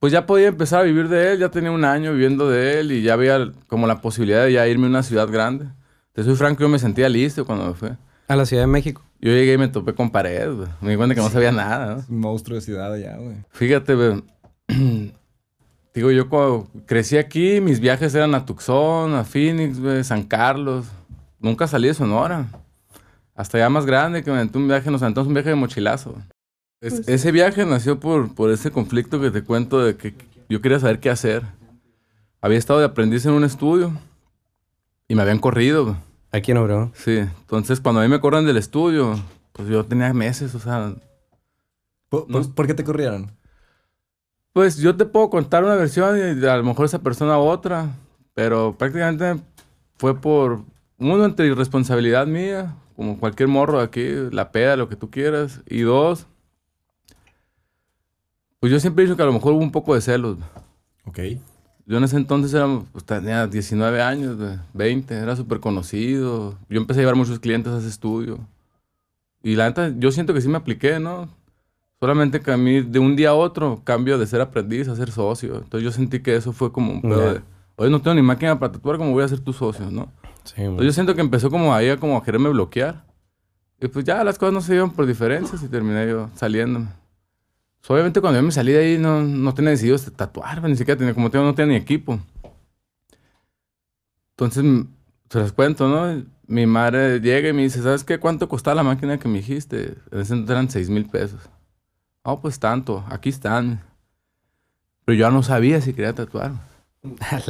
Pues 0.00 0.12
ya 0.12 0.26
podía 0.26 0.48
empezar 0.48 0.80
a 0.80 0.84
vivir 0.84 1.08
de 1.08 1.32
él, 1.32 1.40
ya 1.40 1.50
tenía 1.50 1.70
un 1.70 1.84
año 1.84 2.12
viviendo 2.12 2.48
de 2.48 2.80
él 2.80 2.90
y 2.90 3.02
ya 3.02 3.12
había 3.12 3.52
como 3.66 3.86
la 3.86 4.00
posibilidad 4.00 4.44
de 4.44 4.54
ya 4.54 4.66
irme 4.66 4.86
a 4.86 4.90
una 4.90 5.02
ciudad 5.02 5.28
grande. 5.28 5.66
Te 6.12 6.24
soy 6.24 6.36
franco, 6.36 6.62
yo 6.62 6.68
me 6.68 6.78
sentía 6.78 7.08
listo 7.08 7.44
cuando 7.44 7.66
me 7.66 7.74
fui. 7.74 7.90
A 8.26 8.36
la 8.36 8.46
Ciudad 8.46 8.62
de 8.62 8.66
México. 8.66 9.02
Yo 9.20 9.30
llegué 9.30 9.52
y 9.54 9.58
me 9.58 9.68
topé 9.68 9.92
con 9.92 10.10
pared, 10.10 10.50
güey. 10.52 10.68
Me 10.80 10.92
di 10.92 10.96
cuenta 10.96 11.14
que 11.14 11.20
no 11.20 11.28
sabía 11.28 11.52
nada, 11.52 11.96
¿no? 11.96 12.04
Un 12.08 12.20
monstruo 12.20 12.54
de 12.54 12.62
ciudad 12.62 12.92
allá, 12.92 13.16
güey. 13.18 13.36
Fíjate, 13.50 13.94
güey. 13.94 14.22
Digo, 15.94 16.10
yo 16.12 16.28
cuando 16.28 16.68
crecí 16.86 17.16
aquí, 17.18 17.60
mis 17.60 17.80
viajes 17.80 18.14
eran 18.14 18.34
a 18.34 18.44
Tucson, 18.46 19.14
a 19.14 19.24
Phoenix, 19.24 19.80
güey, 19.80 20.04
San 20.04 20.22
Carlos. 20.22 20.86
Nunca 21.40 21.66
salí 21.66 21.88
de 21.88 21.94
Sonora. 21.94 22.46
Hasta 23.34 23.58
ya 23.58 23.68
más 23.70 23.86
grande 23.86 24.22
que 24.22 24.30
me 24.30 24.36
aventé 24.36 24.58
un 24.58 24.68
viaje, 24.68 24.90
nos 24.90 25.02
aventamos 25.02 25.26
un 25.28 25.34
viaje 25.34 25.48
de 25.48 25.54
mochilazo. 25.56 26.14
Es- 26.80 27.08
ese 27.08 27.32
viaje 27.32 27.66
nació 27.66 27.98
por, 27.98 28.34
por 28.34 28.50
ese 28.50 28.70
conflicto 28.70 29.20
que 29.20 29.30
te 29.30 29.42
cuento 29.42 29.80
de 29.80 29.96
que 29.96 30.14
yo 30.48 30.60
quería 30.60 30.78
saber 30.78 31.00
qué 31.00 31.10
hacer. 31.10 31.42
Había 32.40 32.58
estado 32.58 32.78
de 32.78 32.86
aprendiz 32.86 33.26
en 33.26 33.32
un 33.32 33.44
estudio 33.44 33.92
y 35.08 35.14
me 35.14 35.22
habían 35.22 35.38
corrido. 35.38 35.96
Aquí 36.32 36.52
en 36.52 36.58
Obregón. 36.58 36.92
Sí, 36.94 37.18
entonces 37.18 37.80
cuando 37.80 38.00
a 38.00 38.04
mí 38.04 38.08
me 38.08 38.20
corren 38.20 38.46
del 38.46 38.56
estudio, 38.56 39.18
pues 39.52 39.68
yo 39.68 39.84
tenía 39.84 40.12
meses, 40.14 40.54
o 40.54 40.60
sea, 40.60 40.94
¿Por, 42.08 42.28
No. 42.30 42.38
por- 42.42 42.54
por 42.54 42.66
qué 42.66 42.74
te 42.74 42.84
corrieron? 42.84 43.30
Pues 44.52 44.78
yo 44.78 44.96
te 44.96 45.04
puedo 45.04 45.30
contar 45.30 45.64
una 45.64 45.76
versión 45.76 46.18
y 46.18 46.46
a 46.46 46.56
lo 46.56 46.64
mejor 46.64 46.86
esa 46.86 46.98
persona 47.00 47.38
otra, 47.38 47.88
pero 48.34 48.74
prácticamente 48.76 49.40
fue 49.96 50.20
por, 50.20 50.62
uno, 50.98 51.24
entre 51.24 51.46
irresponsabilidad 51.46 52.26
mía, 52.26 52.74
como 52.96 53.18
cualquier 53.18 53.48
morro 53.48 53.78
de 53.78 53.84
aquí, 53.84 54.08
la 54.32 54.50
peda, 54.50 54.76
lo 54.76 54.88
que 54.88 54.96
tú 54.96 55.10
quieras, 55.10 55.60
y 55.66 55.82
dos, 55.82 56.26
pues 58.60 58.70
yo 58.70 58.78
siempre 58.78 59.02
he 59.02 59.06
dicho 59.06 59.16
que 59.16 59.22
a 59.22 59.26
lo 59.26 59.32
mejor 59.32 59.54
hubo 59.54 59.62
un 59.62 59.72
poco 59.72 59.94
de 59.94 60.02
celos. 60.02 60.36
Ok. 61.06 61.18
Yo 61.86 61.96
en 61.96 62.04
ese 62.04 62.16
entonces 62.16 62.52
era, 62.52 62.68
pues, 62.92 63.04
tenía 63.04 63.46
19 63.46 64.02
años, 64.02 64.36
güey, 64.36 64.58
20, 64.74 65.14
era 65.14 65.34
súper 65.34 65.60
conocido. 65.60 66.58
Yo 66.68 66.80
empecé 66.80 67.00
a 67.00 67.02
llevar 67.02 67.16
muchos 67.16 67.40
clientes 67.40 67.72
a 67.72 67.78
ese 67.78 67.88
estudio. 67.88 68.38
Y 69.42 69.56
la 69.56 69.66
neta, 69.66 69.92
yo 69.96 70.12
siento 70.12 70.34
que 70.34 70.42
sí 70.42 70.48
me 70.48 70.58
apliqué, 70.58 71.00
¿no? 71.00 71.28
Solamente 72.00 72.40
que 72.40 72.50
a 72.50 72.56
mí 72.56 72.80
de 72.80 72.98
un 72.98 73.14
día 73.14 73.28
a 73.30 73.34
otro 73.34 73.82
cambio 73.84 74.16
de 74.18 74.26
ser 74.26 74.40
aprendiz 74.40 74.88
a 74.88 74.96
ser 74.96 75.10
socio. 75.10 75.56
Entonces 75.56 75.82
yo 75.82 75.92
sentí 75.92 76.20
que 76.20 76.34
eso 76.34 76.52
fue 76.52 76.72
como 76.72 76.92
un 76.92 77.02
pedo 77.02 77.26
Ya. 77.26 77.32
de, 77.34 77.40
oye, 77.76 77.90
no 77.90 78.00
tengo 78.00 78.14
ni 78.14 78.22
máquina 78.22 78.58
para 78.58 78.72
tatuar, 78.72 78.96
¿cómo 78.96 79.12
voy 79.12 79.22
a 79.22 79.28
ser 79.28 79.40
tu 79.40 79.52
socio, 79.52 79.90
no? 79.90 80.10
Sí, 80.44 80.54
Entonces 80.62 80.86
yo 80.86 80.92
siento 80.92 81.14
que 81.14 81.20
empezó 81.20 81.50
como 81.50 81.74
ahí 81.74 81.90
a 81.90 81.98
como 81.98 82.16
a 82.16 82.24
quererme 82.24 82.48
bloquear. 82.48 83.04
Y 83.82 83.88
pues 83.88 84.04
ya 84.06 84.24
las 84.24 84.38
cosas 84.38 84.54
no 84.54 84.60
se 84.62 84.74
iban 84.74 84.90
por 84.92 85.04
diferencias 85.06 85.62
y 85.62 85.68
terminé 85.68 86.08
yo 86.08 86.30
saliéndome. 86.34 86.88
Pues, 87.80 87.90
obviamente 87.90 88.20
cuando 88.22 88.38
yo 88.40 88.46
me 88.46 88.52
salí 88.52 88.72
de 88.72 88.78
ahí 88.78 88.98
no, 88.98 89.20
no 89.22 89.52
tenía 89.54 89.70
decidido 89.70 89.96
este, 89.96 90.10
tatuar, 90.10 90.62
ni 90.68 90.76
siquiera 90.76 90.98
tenía, 90.98 91.12
como 91.14 91.30
te 91.30 91.36
digo, 91.38 91.48
no 91.48 91.54
tenía 91.54 91.76
ni 91.78 91.82
equipo. 91.82 92.18
Entonces, 94.36 94.64
se 95.28 95.38
las 95.38 95.52
cuento, 95.52 95.86
¿no? 95.88 96.24
Mi 96.46 96.66
madre 96.66 97.20
llega 97.20 97.50
y 97.50 97.52
me 97.52 97.62
dice, 97.62 97.82
¿sabes 97.82 98.04
qué? 98.04 98.18
¿Cuánto 98.18 98.48
costaba 98.48 98.74
la 98.76 98.82
máquina 98.82 99.18
que 99.18 99.28
me 99.28 99.38
dijiste? 99.38 99.96
En 100.10 100.20
ese 100.20 100.32
entonces 100.32 100.50
eran 100.50 100.70
6 100.70 100.90
mil 100.90 101.06
pesos. 101.06 101.40
Ah, 102.24 102.38
pues 102.40 102.58
tanto, 102.58 103.04
aquí 103.08 103.28
están. 103.28 103.80
Pero 105.04 105.16
yo 105.16 105.26
ya 105.26 105.30
no 105.30 105.42
sabía 105.42 105.80
si 105.80 105.92
quería 105.92 106.14
tatuar. 106.14 106.52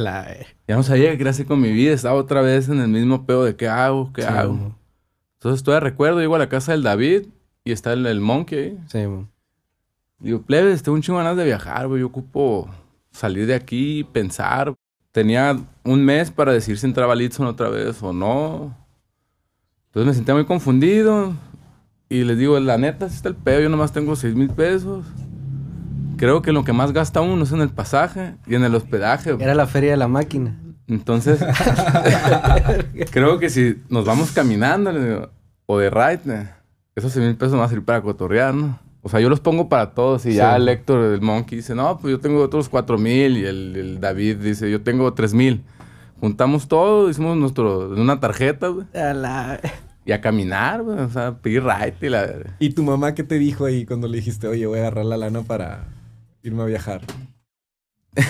Ya 0.67 0.75
no 0.77 0.83
sabía 0.83 1.11
qué 1.11 1.17
quería 1.17 1.31
hacer 1.31 1.45
con 1.45 1.59
mi 1.59 1.71
vida. 1.71 1.93
Estaba 1.93 2.15
otra 2.15 2.41
vez 2.41 2.69
en 2.69 2.79
el 2.79 2.87
mismo 2.87 3.25
pedo 3.25 3.43
de 3.43 3.55
qué 3.55 3.67
hago, 3.67 4.11
qué 4.13 4.21
Sí, 4.21 4.27
hago. 4.27 4.75
Entonces 5.33 5.63
todavía 5.63 5.89
recuerdo, 5.89 6.19
llego 6.19 6.35
a 6.35 6.39
la 6.39 6.49
casa 6.49 6.71
del 6.71 6.83
David 6.83 7.23
y 7.63 7.71
está 7.71 7.93
el, 7.93 8.05
el 8.05 8.21
monkey 8.21 8.59
ahí. 8.59 8.79
Sí, 8.87 9.07
mo. 9.07 9.27
Digo, 10.19 10.41
plebes, 10.43 10.83
tengo 10.83 10.95
un 10.95 11.01
chingo 11.01 11.17
ganas 11.17 11.35
de 11.35 11.45
viajar, 11.45 11.87
güey. 11.87 12.01
Yo 12.01 12.07
ocupo 12.07 12.69
salir 13.11 13.47
de 13.47 13.55
aquí, 13.55 14.03
pensar. 14.05 14.73
Tenía 15.11 15.59
un 15.83 16.05
mes 16.05 16.31
para 16.31 16.53
decir 16.53 16.77
si 16.77 16.85
entraba 16.85 17.15
Litson 17.15 17.47
otra 17.47 17.69
vez 17.69 18.01
o 18.01 18.13
no. 18.13 18.75
Entonces 19.87 20.07
me 20.07 20.13
sentía 20.13 20.35
muy 20.35 20.45
confundido. 20.45 21.33
Y 22.11 22.25
les 22.25 22.37
digo, 22.37 22.59
la 22.59 22.77
neta, 22.77 23.07
si 23.07 23.15
está 23.15 23.29
el 23.29 23.35
pedo, 23.35 23.61
yo 23.61 23.69
nomás 23.69 23.93
tengo 23.93 24.17
6 24.17 24.35
mil 24.35 24.49
pesos. 24.49 25.05
Creo 26.17 26.41
que 26.41 26.51
lo 26.51 26.65
que 26.65 26.73
más 26.73 26.91
gasta 26.91 27.21
uno 27.21 27.45
es 27.45 27.53
en 27.53 27.61
el 27.61 27.69
pasaje 27.69 28.35
y 28.45 28.55
en 28.55 28.65
el 28.65 28.75
hospedaje. 28.75 29.37
Era 29.39 29.55
la 29.55 29.65
feria 29.65 29.91
de 29.91 29.97
la 29.97 30.09
máquina. 30.09 30.59
Entonces, 30.89 31.39
creo 33.11 33.39
que 33.39 33.49
si 33.49 33.77
nos 33.87 34.03
vamos 34.03 34.31
caminando 34.31 34.91
digo, 34.91 35.29
o 35.65 35.77
de 35.79 35.89
ride, 35.89 36.49
esos 36.97 37.13
100 37.13 37.25
mil 37.27 37.35
pesos 37.37 37.53
van 37.53 37.63
a 37.63 37.69
servir 37.69 37.85
para 37.85 38.01
cotorrear, 38.01 38.53
¿no? 38.53 38.77
O 39.01 39.07
sea, 39.07 39.21
yo 39.21 39.29
los 39.29 39.39
pongo 39.39 39.69
para 39.69 39.91
todos 39.91 40.25
y 40.25 40.33
ya 40.33 40.55
Sí. 40.57 40.61
el 40.61 40.67
Héctor, 40.67 41.13
el 41.13 41.21
Monkey, 41.21 41.59
dice, 41.59 41.75
no, 41.75 41.97
pues 41.97 42.11
yo 42.11 42.19
tengo 42.19 42.43
otros 42.43 42.67
4 42.67 42.97
mil 42.97 43.37
y 43.37 43.45
el, 43.45 43.73
el 43.77 43.99
David 44.01 44.35
dice, 44.39 44.69
yo 44.69 44.81
tengo 44.81 45.13
3 45.13 45.33
mil. 45.33 45.63
Juntamos 46.19 46.67
todo, 46.67 47.09
hicimos 47.09 47.37
nuestro, 47.37 47.89
una 47.91 48.19
tarjeta, 48.19 48.67
güey. 48.67 48.85
Y 50.05 50.11
a 50.11 50.21
caminar, 50.21 50.81
güey, 50.83 50.99
o 50.99 51.09
sea, 51.09 51.35
pedir 51.35 51.63
ride 51.63 51.95
y 52.01 52.09
la... 52.09 52.27
¿Y 52.59 52.71
tu 52.71 52.83
mamá 52.83 53.13
qué 53.13 53.23
te 53.23 53.37
dijo 53.37 53.65
ahí 53.65 53.85
cuando 53.85 54.07
le 54.07 54.17
dijiste, 54.17 54.47
oye, 54.47 54.65
voy 54.65 54.79
a 54.79 54.81
agarrar 54.83 55.05
la 55.05 55.17
lana 55.17 55.41
para 55.41 55.85
irme 56.43 56.63
a 56.63 56.65
viajar? 56.65 57.01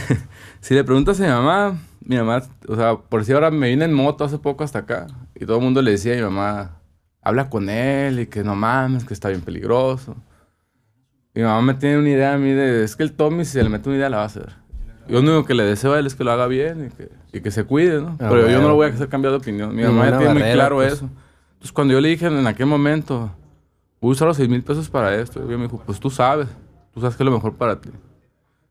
Si 0.59 0.75
le 0.75 0.83
preguntas 0.83 1.19
a 1.19 1.23
mi 1.23 1.29
mamá, 1.29 1.79
mi 2.01 2.17
mamá, 2.17 2.43
o 2.67 2.75
sea, 2.75 2.95
por 2.95 3.25
si 3.25 3.33
ahora 3.33 3.49
me 3.49 3.69
vine 3.69 3.85
en 3.85 3.93
moto 3.93 4.23
hace 4.23 4.37
poco 4.37 4.63
hasta 4.63 4.79
acá 4.79 5.07
y 5.33 5.45
todo 5.47 5.57
el 5.57 5.63
mundo 5.63 5.81
le 5.81 5.89
decía 5.89 6.13
a 6.13 6.17
mi 6.17 6.21
mamá, 6.21 6.77
habla 7.19 7.49
con 7.49 7.67
él 7.67 8.19
y 8.19 8.27
que 8.27 8.43
no 8.43 8.55
mames, 8.55 9.05
que 9.05 9.15
está 9.15 9.29
bien 9.29 9.41
peligroso. 9.41 10.15
Mi 11.33 11.41
mamá 11.41 11.61
me 11.61 11.73
tiene 11.73 11.97
una 11.97 12.09
idea 12.09 12.33
a 12.33 12.37
mí 12.37 12.51
de, 12.51 12.83
es 12.83 12.95
que 12.95 13.01
el 13.01 13.13
Tommy 13.13 13.43
si 13.43 13.53
se 13.53 13.63
le 13.63 13.69
mete 13.69 13.89
una 13.89 13.97
idea 13.97 14.09
la 14.09 14.17
va 14.17 14.23
a 14.23 14.27
hacer. 14.27 14.49
Yo 15.07 15.21
lo 15.21 15.31
único 15.31 15.45
que 15.45 15.55
le 15.55 15.63
deseo 15.63 15.93
a 15.93 15.99
él 15.99 16.05
es 16.05 16.13
que 16.13 16.23
lo 16.23 16.31
haga 16.31 16.45
bien 16.45 16.87
y 16.87 16.95
que, 16.95 17.09
y 17.33 17.41
que 17.41 17.49
se 17.49 17.63
cuide, 17.63 17.99
¿no? 17.99 18.17
Ah, 18.19 18.27
Pero 18.29 18.47
yo 18.49 18.61
no 18.61 18.67
lo 18.67 18.75
voy 18.75 18.87
a 18.87 18.93
hacer 18.93 19.09
cambiar 19.09 19.31
de 19.31 19.37
opinión. 19.37 19.75
Mi 19.75 19.81
mamá 19.81 20.11
ya 20.11 20.17
tiene 20.19 20.33
muy 20.33 20.41
barrera, 20.41 20.53
claro 20.53 20.75
pues. 20.75 20.93
eso. 20.93 21.09
Entonces 21.61 21.73
cuando 21.73 21.93
yo 21.93 22.01
le 22.01 22.09
dije 22.09 22.25
en 22.25 22.47
aquel 22.47 22.65
momento, 22.65 23.29
voy 24.01 24.09
a 24.09 24.13
usar 24.13 24.27
los 24.27 24.37
6 24.37 24.49
mil 24.49 24.63
pesos 24.63 24.89
para 24.89 25.15
esto, 25.15 25.39
y 25.43 25.55
me 25.57 25.63
dijo, 25.63 25.79
pues 25.85 25.99
tú 25.99 26.09
sabes, 26.09 26.47
tú 26.91 26.99
sabes 27.01 27.15
que 27.15 27.21
es 27.21 27.25
lo 27.25 27.31
mejor 27.31 27.53
para 27.53 27.79
ti. 27.79 27.89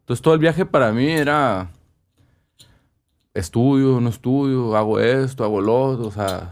Entonces 0.01 0.21
todo 0.23 0.35
el 0.35 0.41
viaje 0.41 0.67
para 0.67 0.91
mí 0.93 1.09
era 1.09 1.71
estudio, 3.35 4.01
no 4.01 4.09
estudio, 4.09 4.77
hago 4.77 4.99
esto, 4.99 5.45
hago 5.45 5.61
lo 5.61 5.81
otro, 5.81 6.07
o 6.09 6.11
sea, 6.11 6.51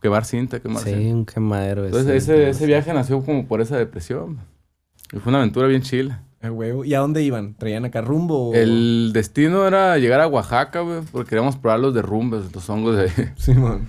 quemar 0.00 0.24
cinta, 0.24 0.60
quemar 0.60 0.82
cinta. 0.84 0.98
Sí, 1.00 1.12
un 1.12 1.26
quemadero. 1.26 1.84
Entonces 1.86 2.22
ese, 2.22 2.50
ese 2.50 2.66
viaje 2.66 2.92
nació 2.94 3.24
como 3.24 3.46
por 3.46 3.60
esa 3.60 3.76
depresión. 3.76 4.38
Y 5.12 5.18
fue 5.18 5.30
una 5.30 5.38
aventura 5.38 5.66
bien 5.66 5.82
chila. 5.82 6.22
Huevo. 6.42 6.84
¿Y 6.84 6.94
a 6.94 6.98
dónde 7.00 7.22
iban? 7.22 7.54
¿Traían 7.54 7.84
acá 7.84 8.00
rumbo? 8.00 8.50
o- 8.50 8.54
El 8.54 9.10
destino 9.12 9.66
era 9.66 9.96
llegar 9.98 10.20
a 10.20 10.26
Oaxaca, 10.26 10.80
güey, 10.80 11.00
porque 11.12 11.30
queríamos 11.30 11.56
probar 11.56 11.78
los 11.80 11.94
derrumbes, 11.94 12.52
los 12.54 12.68
hongos 12.68 12.96
de 12.96 13.02
ahí. 13.02 13.32
Simón. 13.36 13.86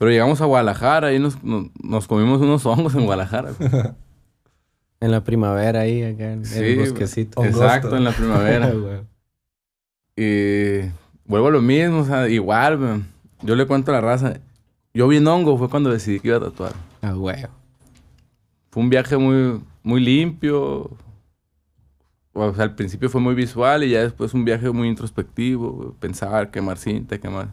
Pero 0.00 0.12
llegamos 0.12 0.40
a 0.40 0.46
Guadalajara 0.46 1.12
y 1.12 1.18
nos, 1.18 1.44
nos, 1.44 1.66
nos 1.82 2.08
comimos 2.08 2.40
unos 2.40 2.64
hongos 2.64 2.94
en 2.94 3.04
Guadalajara. 3.04 3.52
En 5.02 5.12
la 5.12 5.24
primavera 5.24 5.80
ahí, 5.80 6.02
acá, 6.02 6.32
en 6.32 6.44
Sí, 6.44 6.58
el 6.58 6.80
bosquecito. 6.80 7.42
Exacto, 7.42 7.96
en 7.96 8.04
la 8.04 8.12
primavera. 8.12 8.70
Y 10.16 10.90
vuelvo 11.24 11.48
a 11.48 11.50
lo 11.50 11.62
mismo, 11.62 12.00
o 12.00 12.04
sea, 12.04 12.28
igual. 12.28 13.02
Yo 13.40 13.56
le 13.56 13.66
cuento 13.66 13.92
a 13.92 13.94
la 13.94 14.00
raza. 14.02 14.40
Yo 14.92 15.08
vi 15.08 15.16
en 15.16 15.26
hongo, 15.26 15.56
fue 15.56 15.70
cuando 15.70 15.90
decidí 15.90 16.20
que 16.20 16.28
iba 16.28 16.36
a 16.36 16.40
tatuar. 16.40 16.74
Ah, 17.00 17.12
güey. 17.12 17.46
Fue 18.70 18.82
un 18.82 18.90
viaje 18.90 19.16
muy, 19.16 19.62
muy 19.82 20.02
limpio. 20.02 20.90
o 22.34 22.54
sea, 22.54 22.64
al 22.64 22.74
principio 22.74 23.08
fue 23.08 23.22
muy 23.22 23.34
visual 23.34 23.84
y 23.84 23.90
ya 23.90 24.02
después 24.02 24.34
un 24.34 24.44
viaje 24.44 24.70
muy 24.70 24.88
introspectivo, 24.88 25.94
pensar, 25.98 26.50
quemar 26.50 26.76
cinta, 26.76 27.16
quemar. 27.16 27.48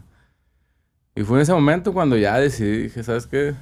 Y 1.18 1.24
fue 1.24 1.38
en 1.38 1.42
ese 1.42 1.52
momento 1.52 1.92
cuando 1.92 2.16
ya 2.16 2.38
decidí, 2.38 2.82
dije, 2.82 3.02
¿sabes 3.02 3.26
qué? 3.26 3.52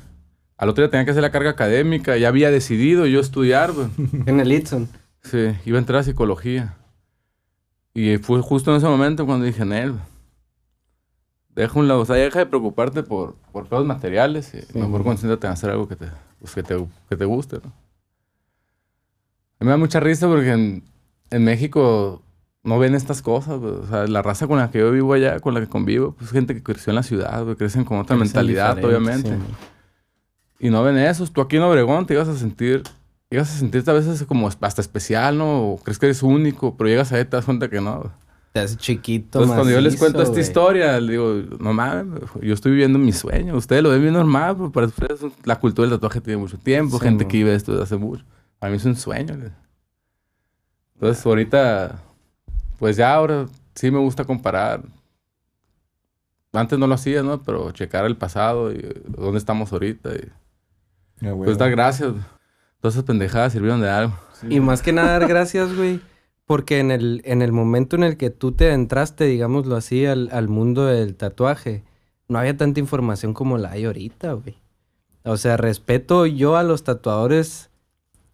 Al 0.59 0.69
otro 0.69 0.85
día 0.85 0.91
tenía 0.91 1.07
que 1.07 1.13
hacer 1.13 1.23
la 1.23 1.31
carga 1.31 1.49
académica, 1.49 2.15
ya 2.19 2.29
había 2.29 2.51
decidido 2.51 3.07
yo 3.07 3.19
estudiar. 3.19 3.73
En 4.27 4.41
el 4.41 4.53
Itson. 4.53 4.91
Sí, 5.23 5.57
iba 5.65 5.79
a 5.79 5.81
entrar 5.81 6.01
a 6.01 6.03
psicología. 6.03 6.77
Y 7.95 8.19
fue 8.19 8.43
justo 8.43 8.73
en 8.73 8.77
ese 8.77 8.87
momento 8.87 9.25
cuando 9.25 9.47
dije, 9.47 9.65
Nel, 9.65 9.95
deja 11.55 11.79
un 11.79 11.89
lado, 11.89 12.01
o 12.01 12.05
sea, 12.05 12.17
deja 12.17 12.41
de 12.41 12.45
preocuparte 12.45 13.03
por, 13.03 13.37
por 13.53 13.67
pedos 13.67 13.87
materiales 13.87 14.53
y 14.53 14.79
mejor 14.79 15.03
concéntrate 15.03 15.47
en 15.47 15.53
hacer 15.55 15.71
algo 15.71 15.89
que 15.89 15.97
te, 15.97 16.09
pues, 16.39 16.55
que 16.55 16.63
te, 16.63 16.77
que 17.09 17.17
te 17.17 17.25
guste, 17.25 17.57
¿no? 17.65 17.73
A 19.59 19.65
mí 19.65 19.65
me 19.65 19.71
da 19.71 19.77
mucha 19.79 19.99
risa 19.99 20.29
porque 20.29 20.51
en, 20.53 20.85
en 21.31 21.43
México 21.43 22.23
no 22.67 22.79
ven 22.79 22.95
estas 22.95 23.23
cosas. 23.23 23.63
O 23.63 23.87
sea, 23.87 24.07
la 24.07 24.23
raza 24.23 24.47
con 24.47 24.59
la 24.59 24.71
que 24.71 24.81
yo 24.81 24.91
vivo 24.91 25.15
allá, 25.15 25.39
con 25.41 25.55
la 25.55 25.61
que 25.61 25.69
convivo, 25.69 26.13
pues 26.19 26.31
gente 26.31 26.53
que 26.55 26.63
creció 26.63 26.91
en 26.91 26.97
la 26.97 27.03
ciudad, 27.03 27.47
crecen 27.57 27.85
con 27.85 27.99
otra 27.99 28.17
Crecen 28.17 28.35
mentalidad, 28.35 28.85
obviamente. 28.85 29.31
sí. 29.31 29.37
Y 30.59 30.71
no 30.71 30.83
ven 30.83 30.97
eso. 30.99 31.27
Tú 31.27 31.41
aquí 31.41 31.57
en 31.57 31.63
Obregón 31.63 32.07
te 32.07 32.15
ibas 32.15 32.29
a 32.29 32.37
sentir, 32.37 32.83
ibas 33.31 33.55
a 33.55 33.59
sentirte 33.59 33.91
a 33.91 33.95
veces 33.95 34.25
como 34.25 34.49
hasta 34.49 34.81
especial, 34.81 35.39
¿no? 35.39 35.73
O 35.73 35.77
crees 35.79 35.99
que 35.99 36.07
eres 36.07 36.23
único, 36.23 36.77
pero 36.77 36.89
llegas 36.89 37.13
ahí 37.13 37.23
y 37.23 37.25
te 37.25 37.37
das 37.37 37.45
cuenta 37.45 37.69
que 37.69 37.81
no. 37.81 38.11
Te 38.53 38.61
hace 38.61 38.77
chiquito, 38.77 39.39
Entonces, 39.39 39.55
cuando 39.55 39.71
yo 39.71 39.81
les 39.83 39.97
cuento 39.97 40.23
esta 40.23 40.41
historia, 40.41 40.99
les 40.99 41.11
digo, 41.11 41.43
no 41.61 41.75
mames, 41.75 42.23
yo 42.41 42.55
estoy 42.55 42.73
viviendo 42.73 42.99
mi 42.99 43.13
sueño. 43.13 43.55
Ustedes 43.55 43.83
lo 43.83 43.91
ven 43.91 44.01
bien 44.01 44.15
normal, 44.15 44.57
pero 44.57 44.73
para 44.73 44.87
ustedes 44.87 45.21
la 45.45 45.61
cultura 45.61 45.87
del 45.89 45.99
tatuaje 45.99 46.23
tiene 46.23 46.39
mucho 46.39 46.57
tiempo, 46.59 46.99
Sí, 46.99 47.05
gente 47.05 47.29
que 47.29 47.37
vive 47.37 47.55
esto 47.55 47.73
desde 47.73 47.85
hace 47.85 47.97
mucho. 47.97 48.25
Para 48.59 48.71
mí 48.71 48.79
es 48.79 48.85
un 48.87 48.97
sueño. 48.97 49.37
Entonces, 50.95 51.27
ahorita, 51.27 52.01
pues 52.79 52.97
ya 52.97 53.15
ahora 53.15 53.47
sí 53.75 53.91
me 53.91 53.99
gusta 53.99 54.25
comparar. 54.25 54.83
Antes 56.53 56.79
no 56.79 56.87
lo 56.87 56.95
hacía, 56.95 57.23
¿no? 57.23 57.43
Pero 57.43 57.71
checar 57.73 58.07
el 58.07 58.17
pasado 58.17 58.73
y 58.73 58.77
eh, 58.77 59.03
dónde 59.07 59.39
estamos 59.39 59.73
ahorita. 59.73 60.15
Y, 60.15 60.31
Ah, 61.23 61.33
pues 61.35 61.57
dar 61.57 61.71
gracias. 61.71 62.13
Todas 62.81 62.95
esas 62.95 63.05
pendejadas 63.05 63.53
sirvieron 63.53 63.81
de 63.81 63.89
algo. 63.89 64.15
Y 64.49 64.61
más 64.61 64.83
que 64.83 64.93
nada 64.93 65.19
dar 65.19 65.29
gracias, 65.29 65.75
güey. 65.75 66.01
Porque 66.45 66.79
en 66.79 66.91
el, 66.91 67.23
en 67.25 67.43
el 67.43 67.53
momento 67.53 67.97
en 67.97 68.05
el 68.05 68.17
que 68.17 68.31
tú 68.31 68.53
te 68.53 68.71
entraste, 68.73 69.25
digámoslo 69.25 69.77
así, 69.77 70.07
al, 70.07 70.29
al 70.31 70.49
mundo 70.49 70.85
del 70.85 71.17
tatuaje, 71.17 71.85
no 72.29 72.39
había 72.39 72.57
tanta 72.57 72.79
información 72.81 73.35
como 73.35 73.59
la 73.59 73.73
hay 73.73 73.87
ahorita, 73.87 74.35
güey. 74.35 74.59
O 75.25 75.37
sea, 75.37 75.57
respeto 75.57 76.27
yo 76.27 76.57
a 76.57 76.63
los 76.63 76.85
tatuadores 76.85 77.71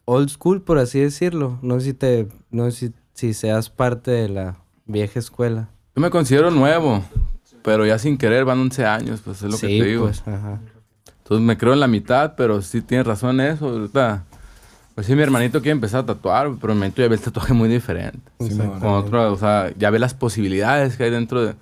old 0.05 0.29
school, 0.29 0.61
por 0.61 0.79
así 0.79 1.01
decirlo. 1.01 1.59
No 1.63 1.81
sé 1.81 1.87
si 1.87 1.95
te, 1.95 2.29
no 2.51 2.71
sé 2.71 2.89
si, 2.89 2.95
si 3.15 3.35
seas 3.35 3.71
parte 3.71 4.11
de 4.11 4.29
la 4.29 4.57
vieja 4.87 5.19
escuela. 5.19 5.69
Yo 5.95 6.03
me 6.03 6.11
considero 6.11 6.51
nuevo, 6.51 7.03
pero 7.63 7.85
ya 7.87 7.99
sin 7.99 8.17
querer 8.19 8.45
van 8.45 8.59
11 8.61 8.87
años, 8.87 9.21
pues 9.25 9.43
es 9.43 9.51
lo 9.51 9.57
sí, 9.57 9.67
que 9.69 9.79
te 9.83 9.85
digo. 9.89 10.05
pues, 10.05 10.21
ajá. 10.27 10.61
Entonces 11.19 11.47
me 11.47 11.57
creo 11.57 11.73
en 11.73 11.81
la 11.81 11.87
mitad, 11.87 12.35
pero 12.37 12.61
sí 12.63 12.81
tienes 12.83 13.07
razón 13.07 13.41
en 13.41 13.53
eso. 13.53 13.69
Ahorita, 13.69 14.25
pues 14.95 15.07
sí, 15.07 15.15
mi 15.15 15.23
hermanito 15.23 15.61
quiere 15.61 15.73
empezar 15.73 16.01
a 16.01 16.07
tatuar, 16.07 16.51
pero 16.61 16.75
mi 16.75 16.79
hermanito 16.81 17.01
ya 17.03 17.09
ve 17.09 17.15
el 17.15 17.21
tatuaje 17.21 17.53
muy 17.55 17.69
diferente. 17.69 18.19
Sí, 18.41 18.57
Con 18.57 18.83
otro, 18.85 19.33
o 19.33 19.37
sea, 19.37 19.73
ya 19.79 19.91
ve 19.91 19.99
las 19.99 20.15
posibilidades 20.15 20.97
que 20.97 21.05
hay 21.05 21.11
dentro 21.11 21.45
de... 21.47 21.55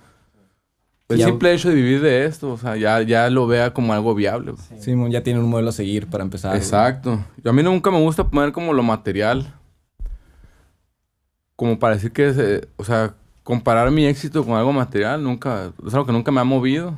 El 1.09 1.17
Ya- 1.17 1.25
simple 1.25 1.53
hecho 1.53 1.67
de 1.69 1.75
vivir 1.75 2.01
de 2.01 2.25
esto, 2.25 2.53
o 2.53 2.57
sea, 2.57 2.77
ya, 2.77 3.01
ya 3.01 3.29
lo 3.29 3.45
vea 3.45 3.73
como 3.73 3.93
algo 3.93 4.15
viable. 4.15 4.53
Simón 4.79 5.11
ya 5.11 5.21
tiene 5.21 5.41
un 5.41 5.49
modelo 5.49 5.69
a 5.69 5.73
seguir 5.73 6.07
para 6.07 6.23
empezar. 6.23 6.55
Exacto. 6.55 7.19
Yo 7.43 7.49
a 7.51 7.53
mí 7.53 7.61
nunca 7.63 7.91
me 7.91 7.99
gusta 7.99 8.23
poner 8.29 8.53
como 8.53 8.71
lo 8.73 8.81
material. 8.81 9.53
Como 11.61 11.77
para 11.77 11.93
decir 11.93 12.11
que, 12.11 12.33
eh, 12.35 12.67
o 12.77 12.83
sea, 12.83 13.13
comparar 13.43 13.91
mi 13.91 14.07
éxito 14.07 14.43
con 14.43 14.55
algo 14.55 14.73
material, 14.73 15.23
nunca, 15.23 15.71
es 15.85 15.93
algo 15.93 16.07
que 16.07 16.11
nunca 16.11 16.31
me 16.31 16.41
ha 16.41 16.43
movido. 16.43 16.95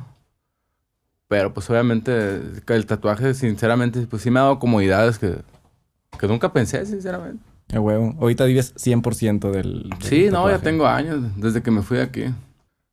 Pero 1.28 1.52
pues 1.52 1.68
obviamente 1.68 2.40
el 2.66 2.86
tatuaje, 2.86 3.34
sinceramente, 3.34 4.06
pues 4.06 4.22
sí 4.22 4.30
me 4.30 4.40
ha 4.40 4.44
dado 4.44 4.58
comodidades 4.58 5.18
que, 5.18 5.36
que 6.18 6.26
nunca 6.26 6.50
pensé, 6.50 6.86
sinceramente. 6.86 7.44
Ah, 7.74 7.80
huevo. 7.80 8.14
Ahorita 8.18 8.46
vives 8.46 8.74
100% 8.76 9.50
del, 9.50 9.90
del 9.90 9.98
Sí, 10.00 10.24
no, 10.30 10.46
ya 10.48 10.54
tatuaje. 10.54 10.58
tengo 10.64 10.86
años 10.86 11.20
desde 11.36 11.62
que 11.62 11.70
me 11.70 11.82
fui 11.82 11.98
de 11.98 12.02
aquí. 12.04 12.24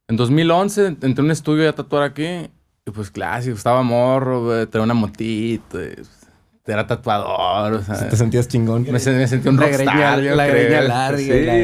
En 0.09 0.17
2011 0.17 0.87
entré 0.87 1.21
a 1.21 1.23
un 1.23 1.31
estudio 1.31 1.69
a 1.69 1.73
tatuar 1.73 2.03
aquí. 2.03 2.49
Y 2.85 2.91
pues 2.91 3.09
clásico, 3.09 3.55
estaba 3.55 3.81
morro, 3.81 4.67
tenía 4.67 4.83
una 4.83 4.93
motito. 4.93 5.81
y, 5.81 5.95
pues, 5.95 6.20
era 6.73 6.87
tatuador, 6.87 7.73
o 7.73 7.83
sea. 7.83 8.09
Te 8.09 8.15
sentías 8.15 8.47
chingón. 8.47 8.83
Me, 8.83 8.91
me 8.93 8.99
sentí 8.99 9.47
un 9.49 9.57
La 9.57 9.63
rockstar, 9.63 9.85
greña, 9.85 10.19
yo 10.21 10.35
la 10.35 10.47
creo. 10.47 10.63
greña 10.65 10.81
larga. 10.81 11.17
Sí. 11.17 11.31
y 11.31 11.45
la- 11.45 11.57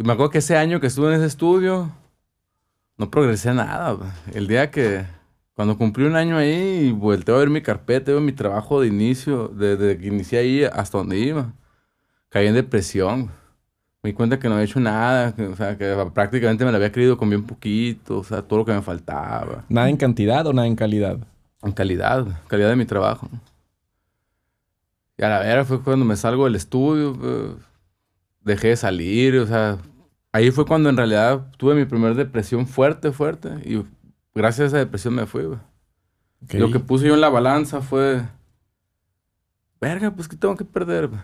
Y 0.00 0.04
me 0.04 0.12
acuerdo 0.12 0.30
que 0.30 0.38
ese 0.38 0.56
año 0.56 0.80
que 0.80 0.86
estuve 0.88 1.08
en 1.08 1.14
ese 1.14 1.26
estudio, 1.26 1.90
no 2.96 3.10
progresé 3.10 3.52
nada. 3.54 3.96
El 4.32 4.46
día 4.46 4.70
que, 4.70 5.04
cuando 5.54 5.76
cumplí 5.76 6.04
un 6.04 6.14
año 6.16 6.36
ahí 6.36 6.86
y 6.88 6.92
volteo 6.92 7.36
a 7.36 7.38
ver 7.40 7.50
mi 7.50 7.62
carpeta, 7.62 8.12
veo 8.12 8.20
mi 8.20 8.32
trabajo 8.32 8.80
de 8.80 8.86
inicio, 8.88 9.48
desde 9.48 9.98
que 9.98 10.06
inicié 10.06 10.38
ahí 10.38 10.64
hasta 10.64 10.98
donde 10.98 11.18
iba, 11.18 11.52
caí 12.28 12.46
en 12.46 12.54
depresión. 12.54 13.30
Me 14.00 14.10
di 14.10 14.14
cuenta 14.14 14.38
que 14.38 14.48
no 14.48 14.54
había 14.54 14.66
hecho 14.66 14.78
nada, 14.78 15.34
que, 15.34 15.42
o 15.46 15.56
sea, 15.56 15.76
que 15.76 15.92
prácticamente 16.14 16.64
me 16.64 16.70
la 16.70 16.76
había 16.76 16.92
creído 16.92 17.18
con 17.18 17.28
bien 17.28 17.42
poquito, 17.42 18.18
o 18.18 18.24
sea, 18.24 18.42
todo 18.42 18.60
lo 18.60 18.64
que 18.64 18.72
me 18.72 18.82
faltaba. 18.82 19.64
¿Nada 19.68 19.88
en 19.90 19.96
cantidad 19.96 20.46
o 20.46 20.52
nada 20.52 20.68
en 20.68 20.76
calidad? 20.76 21.18
En 21.64 21.72
calidad, 21.72 22.24
calidad 22.46 22.68
de 22.68 22.76
mi 22.76 22.84
trabajo. 22.86 23.28
Y 25.18 25.24
a 25.24 25.28
la 25.28 25.40
vera 25.40 25.64
fue 25.64 25.82
cuando 25.82 26.04
me 26.04 26.16
salgo 26.16 26.44
del 26.44 26.54
estudio, 26.54 27.58
dejé 28.40 28.68
de 28.68 28.76
salir, 28.76 29.36
o 29.38 29.46
sea, 29.48 29.76
ahí 30.30 30.52
fue 30.52 30.64
cuando 30.64 30.88
en 30.88 30.96
realidad 30.96 31.50
tuve 31.56 31.74
mi 31.74 31.84
primera 31.84 32.14
depresión 32.14 32.68
fuerte, 32.68 33.10
fuerte, 33.10 33.48
y 33.64 33.84
gracias 34.32 34.60
a 34.60 34.66
esa 34.68 34.78
depresión 34.78 35.14
me 35.14 35.26
fui, 35.26 35.42
güey. 35.42 35.58
Lo 36.52 36.70
que 36.70 36.78
puse 36.78 37.08
yo 37.08 37.14
en 37.14 37.20
la 37.20 37.30
balanza 37.30 37.80
fue, 37.80 38.22
verga, 39.80 40.12
pues, 40.12 40.28
¿qué 40.28 40.36
tengo 40.36 40.56
que 40.56 40.64
perder, 40.64 41.08
güey? 41.08 41.20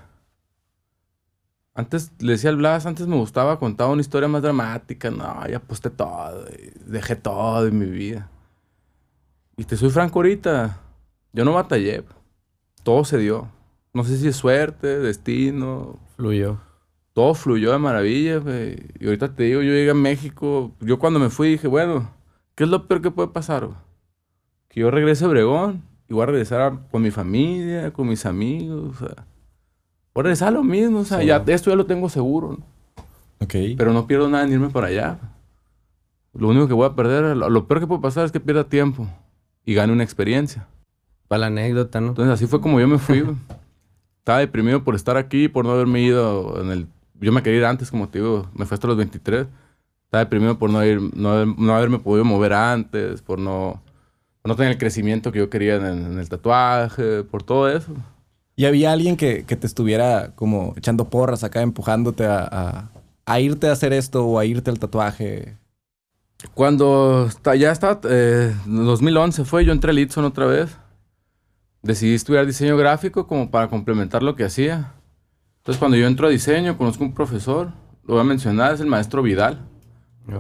Antes, 1.72 2.10
le 2.18 2.32
decía 2.32 2.50
al 2.50 2.56
Blas, 2.56 2.86
antes 2.86 3.06
me 3.06 3.16
gustaba 3.16 3.60
contar 3.60 3.88
una 3.88 4.00
historia 4.00 4.28
más 4.28 4.42
dramática, 4.42 5.08
no, 5.10 5.46
ya 5.46 5.58
aposté 5.58 5.90
todo, 5.90 6.46
y 6.48 6.72
dejé 6.84 7.14
todo 7.14 7.64
en 7.68 7.78
mi 7.78 7.86
vida. 7.86 8.28
Y 9.56 9.62
te 9.64 9.76
soy 9.76 9.90
franco 9.90 10.18
ahorita, 10.18 10.80
yo 11.32 11.44
no 11.44 11.52
batallé, 11.52 12.04
todo 12.82 13.04
se 13.04 13.18
dio. 13.18 13.53
No 13.94 14.04
sé 14.04 14.16
si 14.18 14.28
es 14.28 14.36
suerte, 14.36 14.98
destino, 14.98 15.98
Fluyó. 16.16 16.58
todo 17.12 17.34
fluyó 17.34 17.70
de 17.72 17.78
maravilla, 17.78 18.38
güey. 18.38 18.76
Y 18.98 19.06
ahorita 19.06 19.34
te 19.34 19.44
digo, 19.44 19.62
yo 19.62 19.72
llegué 19.72 19.90
a 19.90 19.94
México. 19.94 20.72
Yo 20.80 20.98
cuando 20.98 21.18
me 21.20 21.30
fui 21.30 21.50
dije, 21.50 21.68
bueno, 21.68 22.10
¿qué 22.56 22.64
es 22.64 22.70
lo 22.70 22.86
peor 22.88 23.00
que 23.02 23.10
puede 23.12 23.28
pasar, 23.28 23.66
güey? 23.66 23.78
Que 24.68 24.80
yo 24.80 24.90
regrese 24.90 25.24
a 25.24 25.28
Obregón 25.28 25.82
y 26.08 26.14
voy 26.14 26.24
a 26.24 26.26
regresar 26.26 26.60
a- 26.60 26.78
con 26.90 27.02
mi 27.02 27.10
familia, 27.12 27.92
con 27.92 28.08
mis 28.08 28.26
amigos, 28.26 28.96
o 28.96 29.06
sea. 29.06 29.26
Voy 30.12 30.20
a 30.20 30.24
regresar 30.24 30.48
a 30.48 30.52
lo 30.52 30.64
mismo, 30.64 31.00
o 31.00 31.04
sea, 31.04 31.20
Sí. 31.20 31.26
ya, 31.26 31.42
esto 31.46 31.70
ya 31.70 31.76
lo 31.76 31.86
tengo 31.86 32.08
seguro, 32.08 32.58
¿no? 32.58 33.04
Ok. 33.40 33.54
Pero 33.76 33.92
no 33.92 34.06
pierdo 34.08 34.28
nada 34.28 34.44
en 34.44 34.52
irme 34.52 34.70
para 34.70 34.88
allá. 34.88 35.18
Lo 36.32 36.48
único 36.48 36.66
que 36.66 36.74
voy 36.74 36.86
a 36.86 36.94
perder, 36.96 37.36
lo, 37.36 37.48
lo 37.48 37.66
peor 37.68 37.78
que 37.80 37.86
puede 37.86 38.00
pasar 38.00 38.24
es 38.24 38.32
que 38.32 38.40
pierda 38.40 38.64
tiempo 38.64 39.06
y 39.64 39.74
gane 39.74 39.92
una 39.92 40.02
experiencia. 40.02 40.66
Para 41.28 41.40
la 41.40 41.46
anécdota, 41.46 42.00
¿no? 42.00 42.08
Entonces 42.08 42.34
así 42.34 42.46
fue 42.48 42.60
como 42.60 42.80
yo 42.80 42.88
me 42.88 42.98
fui. 42.98 43.24
Estaba 44.24 44.38
deprimido 44.38 44.82
por 44.84 44.94
estar 44.94 45.18
aquí, 45.18 45.48
por 45.48 45.66
no 45.66 45.72
haberme 45.72 46.00
ido 46.00 46.58
en 46.62 46.70
el... 46.70 46.86
Yo 47.20 47.30
me 47.30 47.42
quería 47.42 47.58
ir 47.58 47.64
antes, 47.66 47.90
como 47.90 48.08
te 48.08 48.20
digo, 48.20 48.48
me 48.54 48.64
fui 48.64 48.74
hasta 48.74 48.86
los 48.88 48.96
23. 48.96 49.46
Estaba 50.06 50.24
deprimido 50.24 50.58
por 50.58 50.70
no, 50.70 50.82
ir, 50.82 50.98
no, 51.14 51.44
no 51.44 51.74
haberme 51.74 51.98
podido 51.98 52.24
mover 52.24 52.54
antes, 52.54 53.20
por 53.20 53.38
no, 53.38 53.82
por 54.40 54.48
no 54.48 54.56
tener 54.56 54.72
el 54.72 54.78
crecimiento 54.78 55.30
que 55.30 55.40
yo 55.40 55.50
quería 55.50 55.76
en, 55.76 55.84
en 55.84 56.18
el 56.18 56.28
tatuaje, 56.30 57.22
por 57.24 57.42
todo 57.42 57.68
eso. 57.68 57.92
¿Y 58.56 58.64
había 58.64 58.92
alguien 58.92 59.16
que, 59.18 59.44
que 59.44 59.56
te 59.56 59.66
estuviera 59.66 60.30
como 60.34 60.72
echando 60.78 61.10
porras 61.10 61.44
acá, 61.44 61.60
empujándote 61.60 62.24
a, 62.24 62.48
a- 62.50 62.90
a 63.26 63.40
irte 63.40 63.68
a 63.68 63.72
hacer 63.72 63.92
esto 63.92 64.24
o 64.26 64.38
a 64.38 64.44
irte 64.46 64.70
al 64.70 64.78
tatuaje? 64.78 65.56
Cuando 66.54 67.28
ya 67.58 67.70
estaba, 67.72 68.00
eh, 68.08 68.54
en 68.66 68.84
2011 68.86 69.44
fue, 69.44 69.64
yo 69.64 69.72
entré 69.72 69.90
al 69.90 69.98
Itson 69.98 70.24
otra 70.24 70.46
vez. 70.46 70.76
Decidí 71.84 72.14
estudiar 72.14 72.46
diseño 72.46 72.76
gráfico 72.76 73.26
como 73.26 73.50
para 73.50 73.68
complementar 73.68 74.22
lo 74.22 74.34
que 74.36 74.44
hacía. 74.44 74.92
Entonces 75.58 75.78
cuando 75.78 75.96
yo 75.96 76.06
entro 76.06 76.26
a 76.26 76.30
diseño, 76.30 76.76
conozco 76.76 77.04
un 77.04 77.14
profesor, 77.14 77.68
lo 78.06 78.14
voy 78.14 78.20
a 78.22 78.24
mencionar, 78.24 78.74
es 78.74 78.80
el 78.80 78.86
maestro 78.86 79.22
Vidal. 79.22 79.60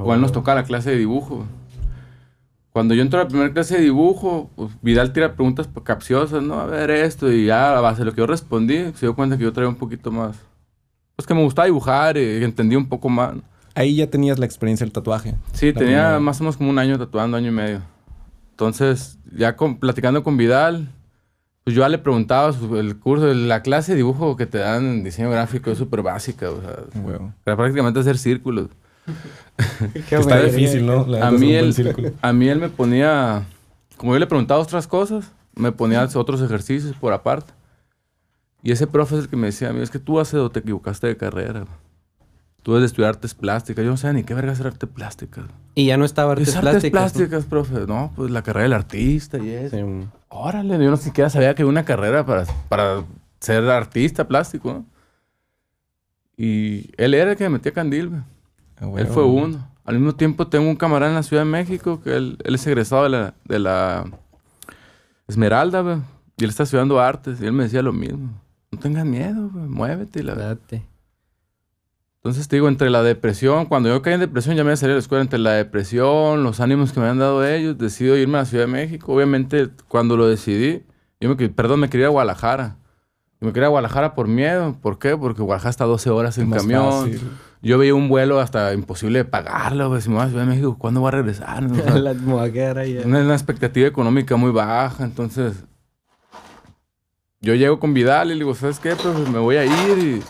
O 0.00 0.14
él 0.14 0.20
nos 0.20 0.32
toca 0.32 0.54
la 0.54 0.64
clase 0.64 0.90
de 0.90 0.96
dibujo. 0.96 1.44
Cuando 2.70 2.94
yo 2.94 3.02
entro 3.02 3.20
a 3.20 3.24
la 3.24 3.28
primera 3.28 3.52
clase 3.52 3.76
de 3.76 3.82
dibujo, 3.82 4.50
pues, 4.56 4.70
Vidal 4.82 5.12
tira 5.12 5.34
preguntas 5.34 5.68
capciosas, 5.84 6.42
¿no? 6.42 6.58
A 6.58 6.66
ver 6.66 6.90
esto, 6.90 7.30
y 7.30 7.46
ya 7.46 7.76
a 7.76 7.80
base 7.80 8.00
de 8.00 8.06
lo 8.06 8.12
que 8.14 8.18
yo 8.20 8.26
respondí, 8.26 8.76
se 8.94 9.06
dio 9.06 9.14
cuenta 9.14 9.36
que 9.38 9.44
yo 9.44 9.52
traía 9.52 9.68
un 9.68 9.76
poquito 9.76 10.10
más. 10.10 10.36
Pues 11.14 11.26
que 11.26 11.34
me 11.34 11.42
gustaba 11.44 11.66
dibujar 11.66 12.16
y 12.16 12.42
entendí 12.42 12.74
un 12.74 12.88
poco 12.88 13.08
más. 13.08 13.34
Ahí 13.76 13.96
ya 13.96 14.08
tenías 14.08 14.38
la 14.38 14.46
experiencia 14.46 14.84
del 14.84 14.92
tatuaje. 14.92 15.34
Sí, 15.52 15.72
tenía 15.72 15.98
primera. 15.98 16.20
más 16.20 16.40
o 16.40 16.44
menos 16.44 16.56
como 16.56 16.70
un 16.70 16.78
año 16.78 16.98
tatuando, 16.98 17.36
año 17.36 17.48
y 17.48 17.52
medio. 17.54 17.82
Entonces, 18.50 19.18
ya 19.36 19.54
con- 19.56 19.76
platicando 19.78 20.24
con 20.24 20.36
Vidal, 20.36 20.88
Pues 21.64 21.74
yo 21.74 21.80
ya 21.82 21.88
le 21.88 21.96
preguntaba 21.98 22.54
el 22.78 22.98
curso, 22.98 23.32
la 23.32 23.62
clase 23.62 23.92
de 23.92 23.96
dibujo 23.96 24.36
que 24.36 24.44
te 24.46 24.58
dan 24.58 24.84
en 24.84 25.04
diseño 25.04 25.30
gráfico 25.30 25.70
es 25.70 25.78
súper 25.78 26.02
básica, 26.02 26.50
o 26.50 26.60
sea, 26.60 26.76
Huevo. 27.02 27.32
era 27.46 27.56
prácticamente 27.56 28.00
hacer 28.00 28.18
círculos. 28.18 28.68
Qué 30.08 30.16
Está 30.16 30.42
difícil, 30.42 30.84
¿no? 30.84 31.06
La 31.06 31.28
A 31.28 31.30
mí, 31.30 31.54
él, 31.54 31.72
círculo. 31.72 32.12
a 32.20 32.32
mí 32.32 32.48
él 32.48 32.58
me 32.60 32.68
ponía, 32.68 33.44
como 33.96 34.12
yo 34.12 34.18
le 34.18 34.26
preguntaba 34.26 34.60
otras 34.60 34.86
cosas, 34.86 35.32
me 35.54 35.72
ponía 35.72 36.06
otros 36.14 36.42
ejercicios 36.42 36.94
por 36.96 37.12
aparte. 37.12 37.52
Y 38.62 38.72
ese 38.72 38.86
profe 38.86 39.16
es 39.16 39.22
el 39.22 39.28
que 39.28 39.36
me 39.36 39.46
decía, 39.46 39.70
mira, 39.72 39.84
es 39.84 39.90
que 39.90 39.98
tú 39.98 40.20
hace 40.20 40.36
o 40.38 40.50
te 40.50 40.60
equivocaste 40.60 41.06
de 41.06 41.16
carrera. 41.16 41.64
Tú 42.62 42.72
debes 42.72 42.82
de 42.82 42.86
estudiar 42.86 43.10
artes 43.10 43.34
plásticas. 43.34 43.84
Yo 43.84 43.90
no 43.90 43.98
sé 43.98 44.10
ni 44.14 44.24
qué 44.24 44.32
verga 44.32 44.52
hacer 44.52 44.66
arte 44.66 44.86
plásticas. 44.86 45.44
Y 45.74 45.86
ya 45.86 45.98
no 45.98 46.06
estaba 46.06 46.32
artes 46.32 46.48
Es 46.48 46.56
artes 46.56 46.90
plásticas. 46.90 46.92
¿no? 47.12 47.18
plásticas, 47.18 47.44
profe. 47.44 47.86
No, 47.86 48.10
pues 48.16 48.30
la 48.30 48.42
carrera 48.42 48.62
del 48.62 48.72
artista 48.72 49.36
y 49.36 49.50
eso. 49.50 49.76
Sí. 49.76 49.84
Órale, 50.36 50.72
yo 50.82 50.90
no 50.90 50.96
siquiera 50.96 51.30
sabía 51.30 51.54
que 51.54 51.62
había 51.62 51.70
una 51.70 51.84
carrera 51.84 52.26
para, 52.26 52.44
para 52.68 53.04
ser 53.40 53.62
artista 53.70 54.26
plástico, 54.26 54.72
¿no? 54.72 54.84
Y 56.36 56.90
él 56.96 57.14
era 57.14 57.30
el 57.32 57.36
que 57.36 57.44
me 57.44 57.50
metía 57.50 57.72
candil, 57.72 58.08
güey. 58.08 58.20
Ah, 58.76 58.84
Él 58.84 58.88
huevo. 58.88 59.14
fue 59.14 59.24
uno. 59.24 59.68
Al 59.84 59.94
mismo 59.96 60.14
tiempo 60.16 60.48
tengo 60.48 60.68
un 60.68 60.74
camarada 60.76 61.10
en 61.12 61.16
la 61.16 61.22
Ciudad 61.22 61.44
de 61.44 61.50
México 61.50 62.00
que 62.02 62.16
él, 62.16 62.38
él 62.42 62.54
es 62.56 62.66
egresado 62.66 63.04
de 63.04 63.10
la, 63.10 63.34
de 63.44 63.58
la 63.60 64.04
Esmeralda, 65.28 65.82
güey. 65.82 65.98
Y 66.36 66.44
él 66.44 66.50
está 66.50 66.64
estudiando 66.64 66.98
artes. 67.00 67.40
Y 67.40 67.46
él 67.46 67.52
me 67.52 67.62
decía 67.64 67.82
lo 67.82 67.92
mismo. 67.92 68.32
No 68.72 68.78
tengas 68.80 69.04
miedo, 69.04 69.48
güey. 69.52 69.66
Muévete. 69.66 70.20
y 70.20 70.22
la- 70.24 70.34
Date. 70.34 70.82
Entonces 72.24 72.48
te 72.48 72.56
digo, 72.56 72.68
entre 72.68 72.88
la 72.88 73.02
depresión, 73.02 73.66
cuando 73.66 73.90
yo 73.90 74.00
caí 74.00 74.14
en 74.14 74.20
depresión 74.20 74.56
ya 74.56 74.64
me 74.64 74.74
salí 74.78 74.92
de 74.92 74.94
la 74.94 75.00
escuela, 75.00 75.20
entre 75.20 75.38
la 75.38 75.52
depresión, 75.52 76.42
los 76.42 76.58
ánimos 76.58 76.90
que 76.90 76.98
me 76.98 77.06
han 77.06 77.18
dado 77.18 77.46
ellos, 77.46 77.76
decido 77.76 78.16
irme 78.16 78.38
a 78.38 78.40
la 78.40 78.44
Ciudad 78.46 78.64
de 78.64 78.72
México. 78.72 79.12
Obviamente, 79.12 79.68
cuando 79.88 80.16
lo 80.16 80.26
decidí, 80.26 80.84
yo 81.20 81.28
me, 81.28 81.48
perdón, 81.50 81.80
me 81.80 81.90
quería 81.90 82.04
ir 82.04 82.06
a 82.06 82.12
Guadalajara. 82.12 82.78
Y 83.42 83.44
me 83.44 83.52
quería 83.52 83.64
ir 83.64 83.66
a 83.66 83.68
Guadalajara 83.68 84.14
por 84.14 84.26
miedo. 84.26 84.74
¿Por 84.80 84.98
qué? 84.98 85.18
Porque 85.18 85.42
Guadalajara 85.42 85.68
está 85.68 85.84
12 85.84 86.08
horas 86.08 86.38
en 86.38 86.50
camión. 86.50 87.10
fácil. 87.10 87.20
Yo 87.60 87.76
veía 87.76 87.94
un 87.94 88.08
vuelo 88.08 88.40
hasta 88.40 88.72
imposible 88.72 89.18
de 89.18 89.24
pagarlo. 89.26 89.90
Pues, 89.90 90.04
si 90.04 90.08
me 90.08 90.16
voy 90.16 90.24
a 90.24 90.28
Ciudad 90.28 90.44
de 90.44 90.48
México, 90.48 90.78
¿cuándo 90.78 91.00
voy 91.00 91.08
a 91.08 91.10
regresar? 91.10 91.62
no? 91.62 91.74
O 91.74 91.76
sea, 91.76 91.94
La 91.98 92.14
me 92.14 92.32
voy 92.32 92.48
a 92.48 92.50
quedar 92.50 92.78
ahí. 92.78 93.02
una, 93.04 93.20
una 93.20 93.34
expectativa 93.34 93.86
económica 93.86 94.34
muy 94.36 94.50
baja. 94.50 95.04
Entonces, 95.04 95.62
yo 97.42 97.54
llego 97.54 97.78
con 97.78 97.92
Vidal 97.92 98.28
y 98.28 98.30
le 98.30 98.36
digo, 98.36 98.54
¿sabes 98.54 98.80
qué? 98.80 98.96
Pues 98.96 99.28
me 99.28 99.38
voy 99.40 99.56
a 99.56 99.66
ir. 99.66 99.98
Y, 99.98 100.22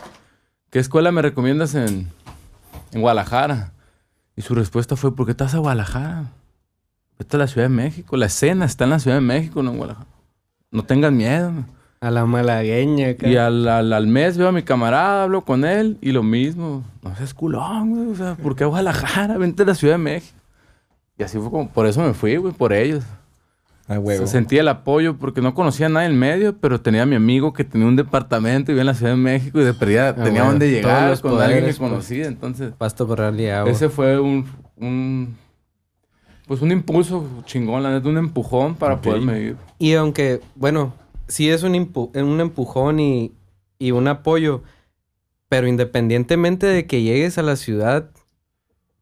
¿Qué 0.75 0.81
escuela 0.81 1.13
me 1.13 1.23
recomiendas 1.23 1.77
en, 1.77 2.09
en 2.91 3.01
Guadalajara? 3.01 3.71
Y 4.35 4.43
su 4.43 4.57
respuesta 4.57 4.97
fue, 4.97 5.15
¿por 5.15 5.25
qué 5.25 5.31
estás 5.31 5.55
a 5.55 5.59
Guadalajara? 5.59 6.33
Vete 7.17 7.37
a 7.37 7.39
la 7.39 7.47
Ciudad 7.47 7.67
de 7.67 7.75
México. 7.77 8.17
La 8.17 8.27
escena 8.27 8.65
está 8.65 8.83
en 8.83 8.91
la 8.91 8.99
Ciudad 8.99 9.19
de 9.19 9.21
México, 9.21 9.63
no 9.63 9.71
en 9.71 9.77
Guadalajara. 9.77 10.11
No 10.73 10.83
tengas 10.83 11.13
miedo. 11.13 11.53
A 12.01 12.11
la 12.11 12.27
malagueña. 12.27 13.11
acá. 13.11 13.29
Y 13.29 13.37
al, 13.37 13.69
al, 13.69 13.93
al 13.93 14.07
mes 14.09 14.37
veo 14.37 14.49
a 14.49 14.53
mi 14.53 14.65
camarada, 14.65 15.23
hablo 15.23 15.43
con 15.43 15.65
él 15.65 15.97
y 16.01 16.11
lo 16.11 16.25
mismo. 16.25 16.83
No 17.05 17.15
seas 17.15 17.35
culón, 17.35 17.91
güey. 17.95 18.09
O 18.09 18.17
sea, 18.17 18.35
¿por 18.35 18.57
qué 18.57 18.65
a 18.65 18.67
Guadalajara? 18.67 19.39
Vente 19.39 19.63
a 19.63 19.67
la 19.67 19.77
Ciudad 19.77 19.95
de 19.95 19.99
México. 19.99 20.37
Y 21.17 21.23
así 21.23 21.39
fue 21.39 21.53
como, 21.53 21.71
por 21.71 21.87
eso 21.87 22.03
me 22.03 22.15
fui, 22.15 22.37
güey, 22.37 22.53
por 22.53 22.73
ellos. 22.73 23.05
Ah, 23.87 23.99
huevo. 23.99 24.27
Sentía 24.27 24.63
el 24.63 24.69
apoyo 24.69 25.19
porque 25.19 25.43
no 25.43 25.53
conocía 25.55 25.87
a 25.87 25.89
nadie 25.91 26.07
en 26.09 26.19
medio, 26.19 26.57
pero 26.59 26.81
tenía 26.81 27.03
a 27.03 27.07
mi 27.07 27.17
amigo 27.17 27.53
que 27.53 27.65
tenía 27.65 27.87
un 27.87 27.97
departamento 27.97 28.71
y 28.71 28.75
vivía 28.75 28.83
en 28.83 28.87
la 28.87 28.95
Ciudad 28.95 29.13
de 29.13 29.19
México 29.19 29.61
y 29.61 29.65
de 29.65 29.75
perdida 29.75 30.15
tenía 30.15 30.43
bueno, 30.45 30.59
todos 30.59 30.71
llegar 30.71 31.11
los 31.11 31.21
con 31.21 31.41
alguien 31.41 31.61
que 31.61 31.67
pues. 31.67 31.79
conocía. 31.79 32.27
Entonces, 32.27 32.73
Pasto 32.79 33.07
y 33.39 33.47
agua. 33.49 33.71
ese 33.71 33.91
fue 33.91 34.19
un, 34.19 34.47
un, 34.77 35.37
pues 36.47 36.63
un 36.63 36.73
impulso 36.73 37.29
chingón, 37.45 37.83
la 37.83 37.91
neta, 37.91 38.09
un 38.09 38.17
empujón 38.17 38.75
para 38.75 38.95
Ok. 38.95 39.03
poderme 39.03 39.41
ir. 39.41 39.57
Y 39.79 39.93
aunque, 39.95 40.41
bueno, 40.55 40.95
sí 41.29 41.51
es 41.51 41.63
un, 41.63 41.75
impu- 41.75 42.11
un 42.23 42.41
empujón 42.41 43.01
y, 43.01 43.33
y 43.79 43.91
un 43.91 44.09
apoyo, 44.09 44.63
pero 45.51 45.67
independientemente 45.69 46.67
de 46.67 46.87
que 46.87 47.03
llegues 47.03 47.37
a 47.37 47.43
la 47.43 47.57
ciudad 47.57 48.11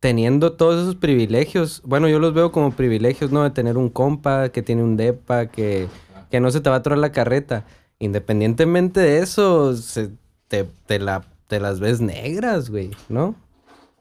teniendo 0.03 0.55
todos 0.55 0.83
esos 0.83 0.97
privilegios, 0.97 1.81
bueno, 1.85 2.09
yo 2.09 2.19
los 2.19 2.35
veo 2.35 2.51
como 2.51 2.73
privilegios, 2.73 3.31
¿no? 3.31 3.45
De 3.45 3.51
tener 3.51 3.77
un 3.79 3.89
compa 3.89 4.49
que 4.49 4.61
tiene 4.61 4.83
un 4.83 4.97
depa, 4.97 5.47
que, 5.47 5.87
que 6.29 6.41
no 6.41 6.51
se 6.51 6.61
te 6.61 6.69
va 6.69 6.75
a 6.75 6.79
atorar 6.81 6.99
la 6.99 7.13
carreta. 7.13 7.65
Independientemente 8.01 8.99
de 8.99 9.21
eso, 9.21 9.77
se- 9.77 10.11
te, 10.49 10.67
te 10.87 10.99
la, 10.99 11.23
te 11.47 11.61
las 11.61 11.79
ves 11.79 12.01
negras, 12.01 12.69
güey, 12.69 12.91
¿no? 13.09 13.37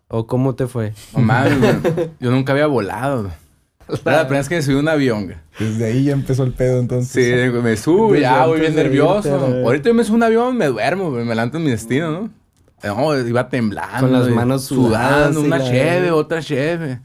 ¿O 0.07 0.25
cómo 0.25 0.55
te 0.55 0.65
fue? 0.65 0.93
No 1.13 1.19
mames, 1.21 1.59
güey. 1.59 2.09
Yo 2.19 2.31
nunca 2.31 2.53
había 2.53 2.65
volado. 2.65 3.21
güey. 3.21 3.33
Era 4.03 4.17
la 4.17 4.23
primera 4.23 4.39
vez 4.39 4.49
que 4.49 4.61
subí 4.63 4.73
un 4.75 4.87
avión, 4.87 5.25
güey. 5.25 5.37
Desde 5.59 5.85
ahí 5.85 6.05
ya 6.05 6.13
empezó 6.13 6.43
el 6.45 6.53
pedo, 6.53 6.79
entonces. 6.79 7.11
Sí, 7.25 7.47
güey, 7.49 7.61
me 7.61 7.77
subo, 7.77 8.07
Desde 8.11 8.21
ya 8.23 8.47
voy 8.47 8.59
bien 8.61 8.73
nervioso. 8.75 9.29
irte. 9.45 9.63
Ahorita 9.63 9.89
yo 9.89 9.93
me 9.93 10.03
subo 10.03 10.15
un 10.15 10.23
avión, 10.23 10.57
me 10.57 10.65
duermo, 10.65 11.11
güey, 11.11 11.25
me 11.25 11.35
levanto 11.35 11.57
en 11.59 11.63
mi 11.63 11.69
destino, 11.69 12.09
¿no? 12.11 12.29
No, 12.83 13.17
iba 13.19 13.49
temblando. 13.49 13.99
Con 13.99 14.11
las 14.11 14.29
manos 14.29 14.63
sudadas 14.65 15.35
y 15.35 15.37
una 15.39 15.59
cheve, 15.63 16.01
verga. 16.01 16.15
otra 16.15 16.41
cheve. 16.41 16.99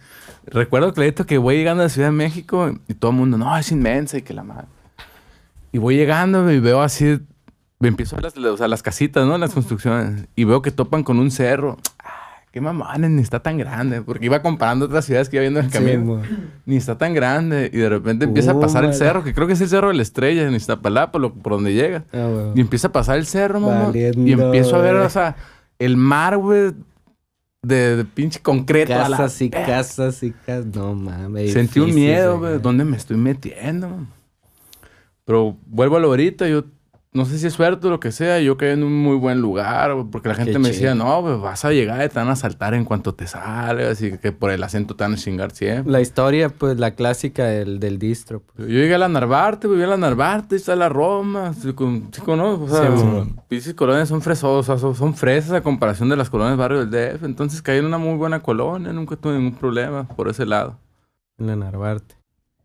Recuerdo 0.46 0.92
clarito 0.94 1.26
que 1.26 1.38
voy 1.38 1.56
llegando 1.56 1.82
a 1.82 1.86
la 1.86 1.88
Ciudad 1.90 2.08
de 2.08 2.12
México 2.12 2.72
y 2.88 2.94
todo 2.94 3.10
el 3.10 3.16
mundo, 3.16 3.36
no, 3.36 3.56
es 3.58 3.70
inmensa 3.72 4.16
y 4.18 4.22
que 4.22 4.32
la 4.32 4.44
madre. 4.44 4.66
Y 5.72 5.78
voy 5.78 5.96
llegando 5.96 6.50
y 6.52 6.60
veo 6.60 6.80
así, 6.82 7.18
me 7.80 7.88
empiezo 7.88 8.16
a 8.16 8.20
las, 8.20 8.36
o 8.36 8.56
sea, 8.56 8.68
las 8.68 8.82
casitas, 8.82 9.26
¿no? 9.26 9.36
Las 9.38 9.52
construcciones. 9.52 10.26
Y 10.36 10.44
veo 10.44 10.62
que 10.62 10.70
topan 10.70 11.02
con 11.02 11.18
un 11.18 11.30
cerro. 11.30 11.76
Ah, 12.02 12.12
qué 12.52 12.60
mamones, 12.60 13.10
ni 13.10 13.20
está 13.20 13.40
tan 13.40 13.58
grande. 13.58 14.00
Porque 14.02 14.24
iba 14.26 14.40
comparando 14.40 14.86
otras 14.86 15.04
ciudades 15.04 15.28
que 15.28 15.36
iba 15.36 15.42
viendo 15.42 15.58
en 15.60 15.66
el 15.66 15.72
Sí, 15.72 15.78
camino 15.78 16.04
mo. 16.04 16.22
ni 16.64 16.76
está 16.76 16.96
tan 16.96 17.12
grande. 17.12 17.68
Y 17.72 17.78
de 17.78 17.88
repente 17.90 18.24
empieza 18.24 18.52
a 18.52 18.60
pasar 18.60 18.84
el 18.84 18.94
cerro, 18.94 19.24
que 19.24 19.34
creo 19.34 19.46
que 19.48 19.52
es 19.54 19.60
el 19.60 19.68
cerro 19.68 19.88
de 19.88 19.94
la 19.94 20.02
estrella 20.02 20.46
en 20.46 20.54
Iztapalapa, 20.54 21.18
por, 21.18 21.52
donde 21.52 21.74
llega. 21.74 22.04
Ah, 22.14 22.28
güey. 22.32 22.52
Y 22.54 22.60
empieza 22.60 22.88
a 22.88 22.92
pasar 22.92 23.18
el 23.18 23.26
cerro, 23.26 23.60
mamá. 23.60 23.86
Valiendo, 23.86 24.22
Y 24.26 24.32
empiezo 24.32 24.76
a 24.76 24.78
ver, 24.78 24.94
o 24.94 25.10
sea, 25.10 25.36
el 25.78 25.96
mar, 25.96 26.36
güey, 26.36 26.72
de, 27.62 27.96
de 27.96 28.04
pinche 28.04 28.40
concreto. 28.40 28.92
Casas 28.92 29.40
y 29.40 29.48
verga. 29.48 29.66
casas 29.66 30.22
y 30.22 30.30
casas. 30.32 30.66
No 30.66 30.94
mames. 30.94 31.52
Sentí 31.52 31.80
un 31.80 31.94
miedo, 31.94 32.38
güey. 32.38 32.52
güey. 32.52 32.62
¿Dónde 32.62 32.84
me 32.84 32.96
estoy 32.96 33.16
metiendo? 33.16 33.88
man? 33.88 34.08
Pero 35.24 35.56
vuelvo 35.66 35.96
a 35.96 36.00
lo 36.00 36.08
ahorita, 36.08 36.48
yo 36.48 36.64
no 37.16 37.24
sé 37.24 37.38
si 37.38 37.46
es 37.46 37.54
suerte 37.54 37.86
o 37.86 37.90
lo 37.90 37.98
que 37.98 38.12
sea, 38.12 38.38
yo 38.40 38.56
caí 38.56 38.70
en 38.70 38.84
un 38.84 38.92
muy 39.02 39.16
buen 39.16 39.40
lugar, 39.40 39.92
porque 40.12 40.28
la 40.28 40.34
gente 40.34 40.52
Qué 40.52 40.58
me 40.58 40.68
decía, 40.68 40.92
chido. 40.92 41.04
no, 41.04 41.22
güey, 41.22 41.38
vas 41.40 41.64
a 41.64 41.72
llegar 41.72 42.04
y 42.04 42.08
te 42.08 42.18
van 42.18 42.28
a 42.28 42.36
saltar 42.36 42.74
en 42.74 42.84
cuanto 42.84 43.14
te 43.14 43.26
salgas 43.26 44.02
y 44.02 44.18
que 44.18 44.32
por 44.32 44.50
el 44.50 44.62
acento 44.62 44.94
te 44.96 45.04
van 45.04 45.14
a 45.14 45.16
chingar 45.16 45.50
siempre. 45.52 45.90
La 45.90 46.00
historia, 46.00 46.48
pues, 46.50 46.78
la 46.78 46.90
clásica 46.90 47.44
del, 47.46 47.80
del 47.80 47.98
distro. 47.98 48.42
pues. 48.54 48.68
Yo 48.68 48.74
llegué 48.74 48.94
a 48.94 48.98
la 48.98 49.08
Narvarte, 49.08 49.66
viví 49.68 49.82
a 49.82 49.86
la 49.86 49.96
Narvarte, 49.96 50.56
está 50.56 50.76
la 50.76 50.88
Roma, 50.88 51.54
sí, 51.54 51.72
con- 51.72 52.08
sí 52.12 52.20
conozco, 52.20 52.64
o 52.64 52.68
sea, 52.68 52.96
Sí, 52.96 53.34
pinches 53.48 53.74
colonias 53.74 54.08
son 54.08 54.20
fresos, 54.20 54.50
o 54.50 54.62
sea, 54.62 54.76
son, 54.78 54.94
son 54.94 55.14
fresas 55.14 55.52
a 55.52 55.62
comparación 55.62 56.08
de 56.08 56.16
las 56.16 56.28
colonias 56.28 56.58
barrio 56.58 56.84
del 56.84 56.90
DF, 56.90 57.24
entonces 57.24 57.62
caí 57.62 57.78
en 57.78 57.86
una 57.86 57.98
muy 57.98 58.16
buena 58.16 58.40
colonia, 58.40 58.92
nunca 58.92 59.16
tuve 59.16 59.34
ningún 59.38 59.54
problema 59.54 60.06
por 60.08 60.28
ese 60.28 60.44
lado. 60.44 60.76
En 61.38 61.46
la 61.46 61.56
Narvarte. 61.56 62.15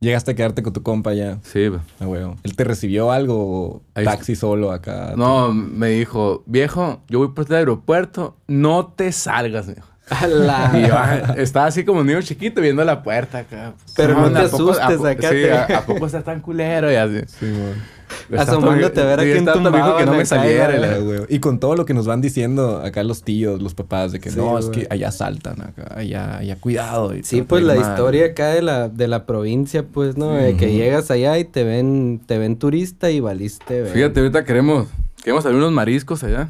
Llegaste 0.04 0.32
a 0.32 0.34
quedarte 0.34 0.64
con 0.64 0.74
tu 0.74 0.82
compa 0.82 1.14
ya. 1.14 1.38
Sí, 1.44 1.68
güey. 1.68 1.80
Ah, 2.00 2.08
huevo. 2.08 2.36
¿Él 2.42 2.56
te 2.56 2.64
recibió 2.64 3.12
algo 3.12 3.36
o 3.38 3.82
taxi 3.94 4.36
solo 4.36 4.72
acá? 4.72 5.14
No, 5.16 5.54
me 5.54 5.90
dijo, 5.90 6.42
viejo, 6.48 7.04
yo 7.08 7.20
voy 7.20 7.28
por 7.28 7.44
este 7.44 7.56
aeropuerto, 7.58 8.36
no 8.48 8.88
te 8.88 9.12
salgas. 9.12 9.68
A 10.10 10.26
la- 10.26 10.72
Y 10.74 10.88
yo 10.88 10.96
ah, 10.98 11.36
estaba 11.38 11.68
así 11.68 11.86
como 11.86 12.04
niño 12.04 12.20
chiquito 12.24 12.62
viendo 12.62 12.84
la 12.84 13.04
puerta 13.04 13.38
acá. 13.38 13.74
Pero 13.96 14.16
no 14.16 14.32
te 14.32 14.40
¿a 14.40 14.50
poco- 14.50 14.72
asustes 14.72 15.06
a 15.06 15.10
acá, 15.12 15.30
Sí, 15.30 15.36
te- 15.36 15.52
a, 15.54 15.64
¿a 15.78 15.86
poco 15.86 16.08
está 16.08 16.24
tan 16.24 16.42
culero? 16.42 16.92
Y 16.92 16.96
así. 16.96 17.20
Sí, 17.40 17.46
mon. 17.46 18.01
Asomándote 18.38 19.02
a 19.02 19.06
ver 19.06 19.20
a 19.20 19.24
quién 19.24 19.46
viejo 19.46 19.98
que 19.98 20.06
no 20.06 20.14
me 20.14 20.26
saliera. 20.26 20.76
y 20.76 20.80
la-. 20.80 21.26
Y 21.30 21.40
con 21.40 21.60
todo 21.60 21.76
lo 21.76 21.86
que 21.86 21.94
nos 21.94 22.06
van 22.08 22.22
diciendo 22.22 22.82
acá 22.84 23.04
los 23.04 23.24
tíos, 23.24 23.62
los 23.62 23.74
papás, 23.74 24.12
de 24.12 24.20
que 24.20 24.30
Sí, 24.32 24.38
no, 24.38 24.58
es 24.58 24.68
que 24.68 24.88
allá 24.90 25.12
saltan, 25.12 25.62
acá, 25.62 25.94
allá, 25.96 26.38
allá 26.38 26.56
cuidado. 26.58 27.16
y 27.16 27.24
Sí, 27.24 27.42
pues 27.42 27.64
la 27.64 27.76
mal. 27.76 27.92
historia 27.92 28.26
acá 28.28 28.50
de 28.50 28.62
la, 28.62 28.90
de 28.90 29.08
la 29.08 29.26
provincia, 29.26 29.84
pues, 29.84 30.18
¿no? 30.18 30.32
De 30.34 30.56
que 30.58 30.72
llegas 30.74 31.12
allá 31.12 31.38
y 31.38 31.46
te 31.46 31.64
ven, 31.64 32.22
te 32.26 32.38
ven 32.38 32.58
turista 32.58 33.10
y 33.12 33.20
valiste, 33.20 33.82
güey. 33.82 33.94
Fíjate, 33.94 34.20
ahorita 34.20 34.44
queremos, 34.46 34.88
queremos 35.24 35.46
abrir 35.46 35.60
unos 35.60 35.72
mariscos 35.72 36.24
allá. 36.24 36.50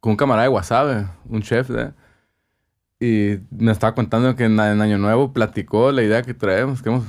Con 0.00 0.10
un 0.12 0.16
camarada 0.16 0.42
de 0.44 0.48
Guasave, 0.50 1.06
un 1.28 1.40
chef, 1.42 1.70
¿eh? 1.70 1.92
Y 3.00 3.38
me 3.50 3.72
estaba 3.72 3.94
contando 3.94 4.34
que 4.36 4.44
en, 4.44 4.52
en 4.52 4.80
Año 4.80 4.98
Nuevo 4.98 5.32
platicó 5.32 5.92
la 5.92 6.02
idea 6.02 6.22
que 6.22 6.32
traemos, 6.34 6.80
queremos, 6.82 7.04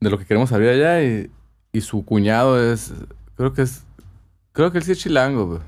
de 0.00 0.10
lo 0.10 0.18
que 0.18 0.24
queremos 0.24 0.50
abrir 0.52 0.70
allá. 0.70 1.02
Y, 1.02 1.30
y 1.72 1.80
su 1.80 2.04
cuñado 2.04 2.60
es, 2.60 2.92
creo 3.36 3.52
que 3.52 3.62
es, 3.62 3.84
creo 4.52 4.72
que 4.72 4.78
él 4.78 4.84
sí 4.84 4.92
es 4.92 4.98
chilango, 4.98 5.46
güey. 5.46 5.60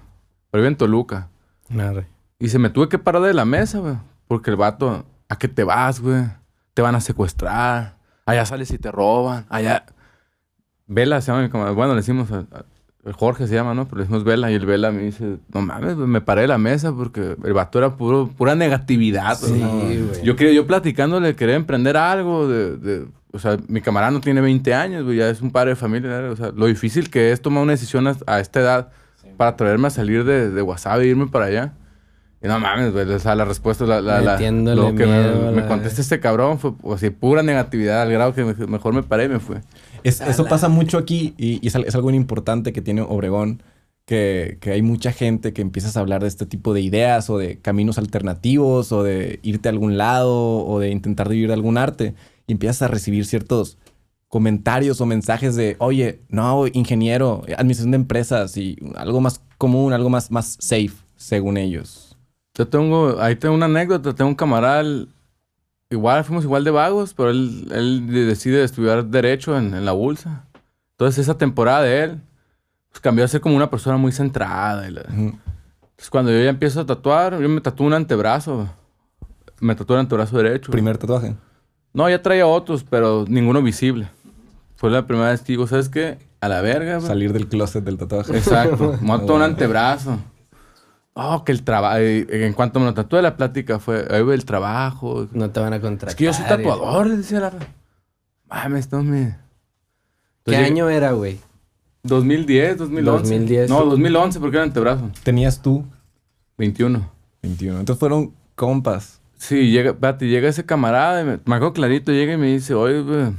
Pero 0.51 0.62
vive 0.62 0.69
en 0.69 0.77
Toluca. 0.77 1.29
Arre. 1.79 2.07
Y 2.38 2.49
se 2.49 2.59
me 2.59 2.71
tuve 2.71 2.88
que 2.88 2.99
parar 2.99 3.23
de 3.23 3.35
la 3.35 3.45
mesa, 3.45 3.79
güey. 3.79 3.97
Porque 4.27 4.51
el 4.51 4.57
vato, 4.57 5.07
¿a 5.29 5.37
qué 5.37 5.49
te 5.49 5.65
vas, 5.65 6.01
güey? 6.01 6.25
Te 6.75 6.83
van 6.83 6.95
a 6.95 7.01
secuestrar. 7.01 7.97
Allá 8.27 8.45
sales 8.45 8.71
y 8.71 8.79
te 8.79 8.91
roban. 8.91 9.47
Allá. 9.49 9.87
Vela 10.87 11.21
se 11.21 11.31
llama 11.31 11.45
mi 11.45 11.51
camarada. 11.51 11.75
Bueno, 11.75 11.93
le 11.93 12.01
decimos 12.01 12.31
a, 12.33 12.45
Jorge 13.12 13.47
se 13.47 13.55
llama, 13.55 13.75
¿no? 13.75 13.87
Pero 13.87 13.99
le 13.99 14.03
decimos 14.03 14.25
Vela. 14.25 14.51
Y 14.51 14.55
el 14.55 14.67
Vela 14.67 14.91
me 14.91 15.03
dice, 15.03 15.38
no 15.55 15.62
mames, 15.62 15.97
güey, 15.97 16.07
me 16.07 16.21
paré 16.21 16.43
de 16.43 16.49
la 16.49 16.59
mesa 16.59 16.93
porque 16.93 17.37
el 17.43 17.53
vato 17.53 17.79
era 17.79 17.97
puro, 17.97 18.29
pura 18.29 18.55
negatividad. 18.55 19.38
Sí, 19.38 19.59
güey. 19.59 20.03
güey. 20.03 20.23
Yo, 20.23 20.35
yo 20.35 20.67
platicándole, 20.67 21.35
quería 21.35 21.55
emprender 21.55 21.97
algo 21.97 22.47
de, 22.47 22.77
de 22.77 23.07
o 23.33 23.38
sea, 23.38 23.57
mi 23.68 23.81
camarada 23.81 24.11
no 24.12 24.21
tiene 24.21 24.40
20 24.40 24.75
años, 24.75 25.05
güey, 25.05 25.16
ya 25.18 25.29
es 25.31 25.40
un 25.40 25.51
padre 25.51 25.71
de 25.71 25.77
familia. 25.77 26.31
O 26.31 26.37
sea, 26.37 26.53
lo 26.55 26.66
difícil 26.66 27.11
que 27.11 27.33
es 27.33 27.40
tomar 27.40 27.62
una 27.62 27.73
decisión 27.73 28.07
a, 28.07 28.16
a 28.27 28.40
esta 28.40 28.61
edad 28.61 28.88
para 29.37 29.57
traerme 29.57 29.87
a 29.88 29.90
salir 29.90 30.25
de, 30.25 30.51
de 30.51 30.62
WhatsApp 30.62 31.01
e 31.01 31.07
irme 31.07 31.27
para 31.29 31.47
allá. 31.47 31.73
Y 32.45 32.49
no 32.49 32.59
mames, 32.59 32.92
güey, 32.92 33.09
o 33.09 33.18
sea, 33.21 33.35
la 33.37 33.45
respuesta, 33.45 33.85
la, 33.87 34.01
la, 34.01 34.21
la- 34.21 34.37
lo 34.75 34.95
que 34.97 35.07
miedo 35.07 35.53
me, 35.53 35.62
me 35.62 35.66
contesta 35.68 36.01
este 36.01 36.18
cabrón 36.18 36.59
fue, 36.59 36.73
o 36.83 36.99
sea, 36.99 37.11
pura 37.12 37.42
negatividad, 37.45 38.03
al 38.03 38.11
grado 38.11 38.35
que 38.35 38.45
me- 38.45 38.66
mejor 38.66 38.92
me 38.95 39.05
paré 39.05 39.25
y 39.25 39.29
me 39.29 39.38
fue. 39.38 39.59
Es- 40.03 40.21
eso 40.21 40.45
pasa 40.47 40.68
mucho 40.68 40.99
aquí 40.99 41.35
y, 41.38 41.61
y 41.64 41.68
es, 41.68 41.75
es 41.77 41.95
algo 41.95 42.11
importante 42.11 42.73
que 42.73 42.83
tiene 42.83 43.03
Obregón, 43.03 43.62
que, 44.07 44.59
que 44.61 44.73
hay 44.73 44.83
mucha 44.83 45.12
gente 45.12 45.53
que 45.53 45.62
empiezas 45.62 45.97
a 45.97 46.01
hablar 46.01 46.23
de 46.23 46.29
este 46.29 46.45
tipo 46.45 46.75
de 46.75 46.81
ideas 46.81 47.31
o 47.31 47.38
de 47.38 47.59
caminos 47.61 47.97
alternativos 47.99 48.90
o 48.90 49.05
de 49.05 49.38
irte 49.45 49.68
a 49.68 49.71
algún 49.73 49.97
lado 49.97 50.66
o 50.66 50.81
de 50.81 50.90
intentar 50.90 51.29
vivir 51.29 51.53
algún 51.53 51.79
arte 51.79 52.14
y 52.46 52.52
empiezas 52.52 52.83
a 52.83 52.88
recibir 52.88 53.24
ciertos 53.26 53.78
comentarios 54.28 55.00
o 55.00 55.07
mensajes 55.07 55.57
de, 55.57 55.76
oye, 55.78 56.22
no, 56.28 56.66
ingeniero, 56.72 57.42
administración 57.57 57.90
de 57.90 57.96
empresas 57.96 58.57
y 58.57 58.76
algo 58.96 59.20
más 59.20 59.42
común, 59.59 59.92
algo 59.92 60.09
más, 60.09 60.31
más 60.31 60.57
safe, 60.61 60.92
según 61.16 61.57
ellos. 61.59 62.16
Yo 62.55 62.66
tengo, 62.68 63.20
ahí 63.20 63.37
tengo 63.37 63.55
una 63.55 63.66
anécdota, 63.66 64.14
tengo 64.14 64.28
un 64.31 64.35
camarada, 64.35 64.83
igual, 65.90 66.24
fuimos 66.24 66.44
igual 66.44 66.64
de 66.64 66.70
vagos, 66.70 67.12
pero 67.14 67.31
él, 67.31 67.68
él 67.72 68.07
de- 68.07 68.24
decide 68.24 68.64
estudiar 68.64 69.05
Derecho 69.07 69.57
en, 69.59 69.74
en 69.74 69.85
la 69.85 69.92
Bolsa. 69.92 70.46
Entonces 70.92 71.18
esa 71.24 71.37
temporada 71.37 71.83
de 71.83 72.02
él, 72.05 72.20
pues 72.90 73.00
cambió 73.00 73.24
a 73.24 73.28
ser 73.28 73.40
como 73.40 73.57
una 73.57 73.70
persona 73.70 73.96
muy 73.98 74.12
centrada. 74.12 74.88
y 74.88 74.92
la- 74.92 75.05
cuando 76.11 76.31
yo 76.33 76.42
ya 76.42 76.50
empiezo 76.50 76.81
a 76.81 76.87
tatuar, 76.87 77.38
yo 77.40 77.48
me 77.48 77.61
tatué 77.61 77.87
un 77.87 77.92
antebrazo. 77.94 78.68
Me 79.61 79.74
tatué 79.76 79.94
el 79.96 80.00
antebrazo 80.00 80.37
derecho. 80.38 80.72
Primer 80.72 80.98
tatuaje. 80.98 81.37
No, 81.92 82.09
ya 82.09 82.22
traía 82.22 82.46
otros, 82.46 82.85
pero 82.88 83.24
ninguno 83.28 83.62
visible. 83.62 84.09
Fue 84.76 84.90
la 84.90 85.07
primera 85.07 85.31
vez 85.31 85.42
que 85.42 85.52
digo, 85.52 85.66
¿sabes 85.66 85.88
qué? 85.88 86.18
A 86.40 86.48
la 86.48 86.61
verga, 86.61 86.96
güey. 86.96 87.07
Salir 87.07 87.33
del 87.33 87.48
closet 87.48 87.85
del 87.85 87.98
tatuaje. 87.98 88.37
Exacto. 88.37 88.98
Tatué 89.07 89.37
un 89.37 89.42
antebrazo. 89.42 90.18
Oh, 91.14 91.44
que 91.44 91.52
el 91.52 91.62
trabajo. 91.62 91.98
En 91.98 92.52
cuanto 92.55 92.81
me 92.81 92.87
lo 92.87 92.94
tatué, 92.94 93.20
la 93.22 93.37
plática 93.37 93.78
fue, 93.78 94.07
ahí 94.11 94.22
ve 94.22 94.35
el 94.35 94.44
trabajo. 94.44 95.28
No 95.33 95.50
te 95.50 95.61
van 95.61 95.74
a 95.74 95.81
contratar. 95.81 96.11
Es 96.11 96.16
que 96.16 96.24
yo 96.24 96.33
soy 96.33 96.46
tatuador, 96.46 97.07
le 97.07 97.18
decía 97.18 97.40
la. 97.40 97.52
Mames, 98.48 98.90
no 98.90 99.02
me. 99.02 99.37
¿Qué 100.44 100.52
Entonces, 100.52 100.70
año 100.72 100.88
era, 100.88 101.12
güey? 101.12 101.38
2010, 102.02 102.78
2011. 102.78 103.22
2010. 103.22 103.70
No, 103.70 103.85
2011, 103.85 104.40
porque 104.40 104.57
era 104.57 104.64
antebrazo. 104.64 105.11
Tenías 105.22 105.62
tú 105.62 105.85
21. 106.59 107.09
21. 107.42 107.78
Entonces 107.81 108.00
fueron 108.00 108.35
compas. 108.57 109.21
Sí, 109.42 109.72
llega, 109.72 109.90
espérate, 109.90 110.28
llega 110.28 110.48
ese 110.48 110.64
camarada, 110.64 111.20
y 111.20 111.24
me, 111.24 111.31
me 111.44 111.57
acuerdo 111.57 111.72
clarito, 111.72 112.12
llega 112.12 112.35
y 112.35 112.37
me 112.37 112.46
dice, 112.46 112.74
oye, 112.74 113.00
güey, 113.00 113.33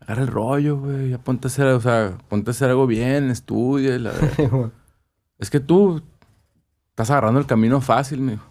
agarra 0.00 0.22
el 0.22 0.28
rollo, 0.28 0.78
güey, 0.78 1.10
ya 1.10 1.18
ponte 1.18 1.48
a 1.48 1.50
hacer, 1.50 1.66
o 1.66 1.80
sea, 1.82 2.16
ponte 2.30 2.48
a 2.48 2.52
hacer 2.52 2.70
algo 2.70 2.86
bien, 2.86 3.28
estudia, 3.28 3.94
y 3.94 3.98
la 3.98 4.10
verga". 4.12 4.70
Es 5.38 5.50
que 5.50 5.60
tú 5.60 6.00
estás 6.88 7.10
agarrando 7.10 7.40
el 7.40 7.46
camino 7.46 7.82
fácil, 7.82 8.22
mijo. 8.22 8.42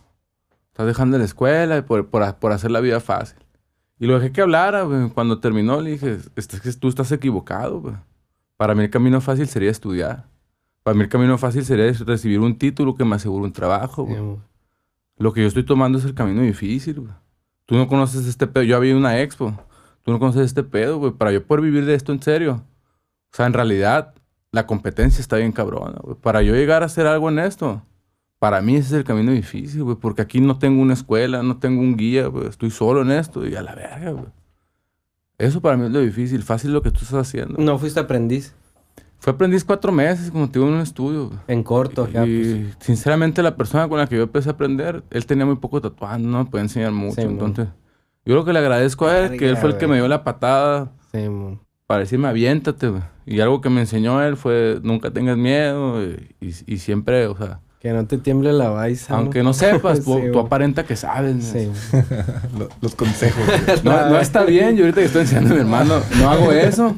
Estás 0.67 0.85
dejando 0.85 1.17
la 1.17 1.23
escuela 1.23 1.77
y 1.77 1.81
por, 1.81 2.07
por, 2.09 2.35
por 2.35 2.51
hacer 2.51 2.69
la 2.69 2.79
vida 2.79 2.99
fácil. 2.99 3.39
Y 3.97 4.05
lo 4.05 4.19
dejé 4.19 4.31
que 4.31 4.41
hablara, 4.41 4.83
güey. 4.83 5.09
Cuando 5.09 5.39
terminó 5.39 5.81
le 5.81 5.91
dije, 5.91 6.19
"Es 6.35 6.47
que 6.47 6.73
tú 6.73 6.89
estás 6.89 7.11
equivocado, 7.11 7.81
güey. 7.81 7.95
Para 8.55 8.75
mí 8.75 8.83
el 8.83 8.91
camino 8.91 9.19
fácil 9.19 9.47
sería 9.47 9.71
estudiar. 9.71 10.27
Para 10.83 10.93
mí 10.95 11.01
el 11.01 11.09
camino 11.09 11.39
fácil 11.39 11.65
sería 11.65 11.91
recibir 12.05 12.39
un 12.39 12.55
título 12.55 12.93
que 12.93 13.03
me 13.03 13.15
asegure 13.15 13.45
un 13.45 13.53
trabajo, 13.53 14.03
güey. 14.03 14.37
Lo 15.21 15.33
que 15.33 15.41
yo 15.41 15.47
estoy 15.47 15.63
tomando 15.63 15.99
es 15.99 16.05
el 16.05 16.15
camino 16.15 16.41
difícil, 16.41 17.01
güey. 17.01 17.13
Tú 17.67 17.75
no 17.75 17.87
conoces 17.87 18.25
este 18.25 18.47
pedo. 18.47 18.63
Yo 18.63 18.75
había 18.75 18.97
una 18.97 19.21
expo. 19.21 19.55
Tú 20.01 20.11
no 20.11 20.17
conoces 20.17 20.41
este 20.47 20.63
pedo, 20.63 20.97
güey. 20.97 21.11
Para 21.11 21.31
yo 21.31 21.45
poder 21.45 21.63
vivir 21.63 21.85
de 21.85 21.93
esto 21.93 22.11
en 22.11 22.23
serio. 22.23 22.63
O 23.31 23.35
sea, 23.35 23.45
en 23.45 23.53
realidad, 23.53 24.15
la 24.51 24.65
competencia 24.65 25.21
está 25.21 25.37
bien 25.37 25.51
cabrona, 25.51 25.99
güey. 26.01 26.15
Para 26.19 26.41
yo 26.41 26.55
llegar 26.55 26.81
a 26.81 26.87
hacer 26.87 27.05
algo 27.05 27.29
en 27.29 27.37
esto, 27.37 27.83
para 28.39 28.63
mí 28.63 28.77
ese 28.77 28.87
es 28.87 28.93
el 28.93 29.03
camino 29.03 29.31
difícil, 29.31 29.83
güey. 29.83 29.95
Porque 29.95 30.23
aquí 30.23 30.41
no 30.41 30.57
tengo 30.57 30.81
una 30.81 30.95
escuela, 30.95 31.43
no 31.43 31.57
tengo 31.59 31.81
un 31.81 31.97
guía, 31.97 32.25
güey. 32.25 32.47
Estoy 32.47 32.71
solo 32.71 33.03
en 33.03 33.11
esto 33.11 33.47
y 33.47 33.55
a 33.55 33.61
la 33.61 33.75
verga, 33.75 34.11
güey. 34.11 34.31
Eso 35.37 35.61
para 35.61 35.77
mí 35.77 35.85
es 35.85 35.91
lo 35.91 35.99
difícil. 35.99 36.41
Fácil 36.41 36.73
lo 36.73 36.81
que 36.81 36.89
tú 36.89 37.01
estás 37.03 37.27
haciendo. 37.27 37.59
No 37.59 37.77
fuiste 37.77 37.99
aprendiz. 37.99 38.55
Fue 39.21 39.31
aprendiz 39.33 39.63
cuatro 39.63 39.91
meses, 39.91 40.31
como 40.31 40.49
te 40.49 40.57
digo, 40.57 40.67
en 40.67 40.75
un 40.75 40.81
estudio. 40.81 41.29
En 41.47 41.61
corto, 41.63 42.09
ya, 42.09 42.25
Y 42.25 42.63
pues. 42.63 42.75
sinceramente 42.79 43.43
la 43.43 43.55
persona 43.55 43.87
con 43.87 43.99
la 43.99 44.07
que 44.07 44.15
yo 44.17 44.23
empecé 44.23 44.49
a 44.49 44.53
aprender, 44.53 45.03
él 45.11 45.25
tenía 45.27 45.45
muy 45.45 45.57
poco 45.57 45.79
tatuando, 45.79 46.27
no 46.27 46.39
me 46.43 46.45
podía 46.49 46.63
enseñar 46.63 46.91
mucho. 46.91 47.15
Sí, 47.15 47.21
entonces, 47.21 47.67
yo 48.25 48.33
lo 48.35 48.43
que 48.43 48.51
le 48.51 48.59
agradezco 48.59 49.05
a 49.05 49.19
él, 49.19 49.37
que 49.37 49.47
él 49.49 49.57
fue 49.57 49.69
el 49.69 49.77
que 49.77 49.85
me 49.87 49.95
dio 49.95 50.07
la 50.07 50.23
patada 50.23 50.91
Sí, 51.11 51.29
mon. 51.29 51.59
para 51.85 51.99
decirme 51.99 52.27
aviéntate, 52.29 52.87
güey. 52.89 53.03
Y 53.27 53.39
algo 53.41 53.61
que 53.61 53.69
me 53.69 53.81
enseñó 53.81 54.23
él 54.23 54.37
fue 54.37 54.79
nunca 54.81 55.11
tengas 55.11 55.37
miedo 55.37 56.03
y, 56.03 56.35
y- 56.41 56.55
y 56.73 56.77
siempre, 56.79 57.27
o 57.27 57.37
sea, 57.37 57.59
Que 57.79 57.93
no 57.93 58.05
te 58.07 58.17
tiemble 58.17 58.51
la 58.53 58.69
baisa. 58.69 59.15
aunque 59.17 59.43
no 59.43 59.53
sepas, 59.53 59.99
tú, 60.03 60.15
Sí, 60.15 60.29
tú 60.31 60.37
mon. 60.39 60.45
aparenta 60.47 60.83
que 60.83 60.95
sabes. 60.95 61.43
Sí, 61.45 61.69
los 62.81 62.95
consejos. 62.95 63.43
No, 63.83 64.09
no 64.09 64.19
está 64.19 64.43
bien, 64.45 64.75
yo 64.75 64.83
ahorita 64.85 65.01
que 65.01 65.05
estoy 65.05 65.21
enseñando 65.21 65.51
a 65.51 65.53
mi 65.53 65.59
hermano, 65.61 66.01
no 66.19 66.29
hago 66.31 66.51
eso. 66.51 66.95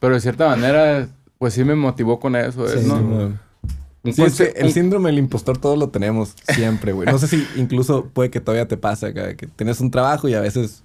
Pero 0.00 0.14
de 0.14 0.20
cierta 0.20 0.48
manera, 0.48 1.06
pues 1.44 1.52
sí 1.52 1.62
me 1.62 1.74
motivó 1.74 2.18
con 2.18 2.36
eso, 2.36 2.66
Sí, 2.66 2.78
es, 2.78 2.86
¿no? 2.86 3.28
sí, 4.02 4.12
Sí, 4.14 4.22
que 4.34 4.54
el 4.56 4.72
síndrome 4.72 5.10
del 5.10 5.18
impostor 5.18 5.58
todos 5.58 5.78
lo 5.78 5.90
tenemos 5.90 6.34
siempre, 6.54 6.92
güey. 6.92 7.06
No 7.06 7.18
sé 7.18 7.28
si 7.28 7.46
incluso 7.56 8.06
puede 8.06 8.30
que 8.30 8.40
todavía 8.40 8.66
te 8.66 8.78
pase 8.78 9.08
acá, 9.08 9.36
que 9.36 9.46
tienes 9.46 9.78
un 9.82 9.90
trabajo 9.90 10.26
y 10.26 10.32
a 10.32 10.40
veces 10.40 10.84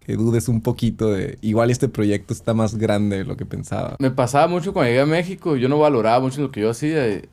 que 0.00 0.14
dudes 0.14 0.46
un 0.46 0.60
poquito 0.60 1.10
de 1.10 1.38
igual 1.40 1.70
este 1.70 1.88
proyecto 1.88 2.34
está 2.34 2.52
más 2.52 2.76
grande 2.76 3.16
de 3.16 3.24
lo 3.24 3.38
que 3.38 3.46
pensaba. 3.46 3.96
Me 3.98 4.10
pasaba 4.10 4.46
mucho 4.46 4.74
cuando 4.74 4.88
llegué 4.90 5.00
a 5.00 5.06
México, 5.06 5.56
yo 5.56 5.70
no 5.70 5.78
valoraba 5.78 6.20
mucho 6.20 6.42
lo 6.42 6.50
que 6.50 6.60
yo 6.60 6.68
hacía 6.68 7.08
y, 7.08 7.26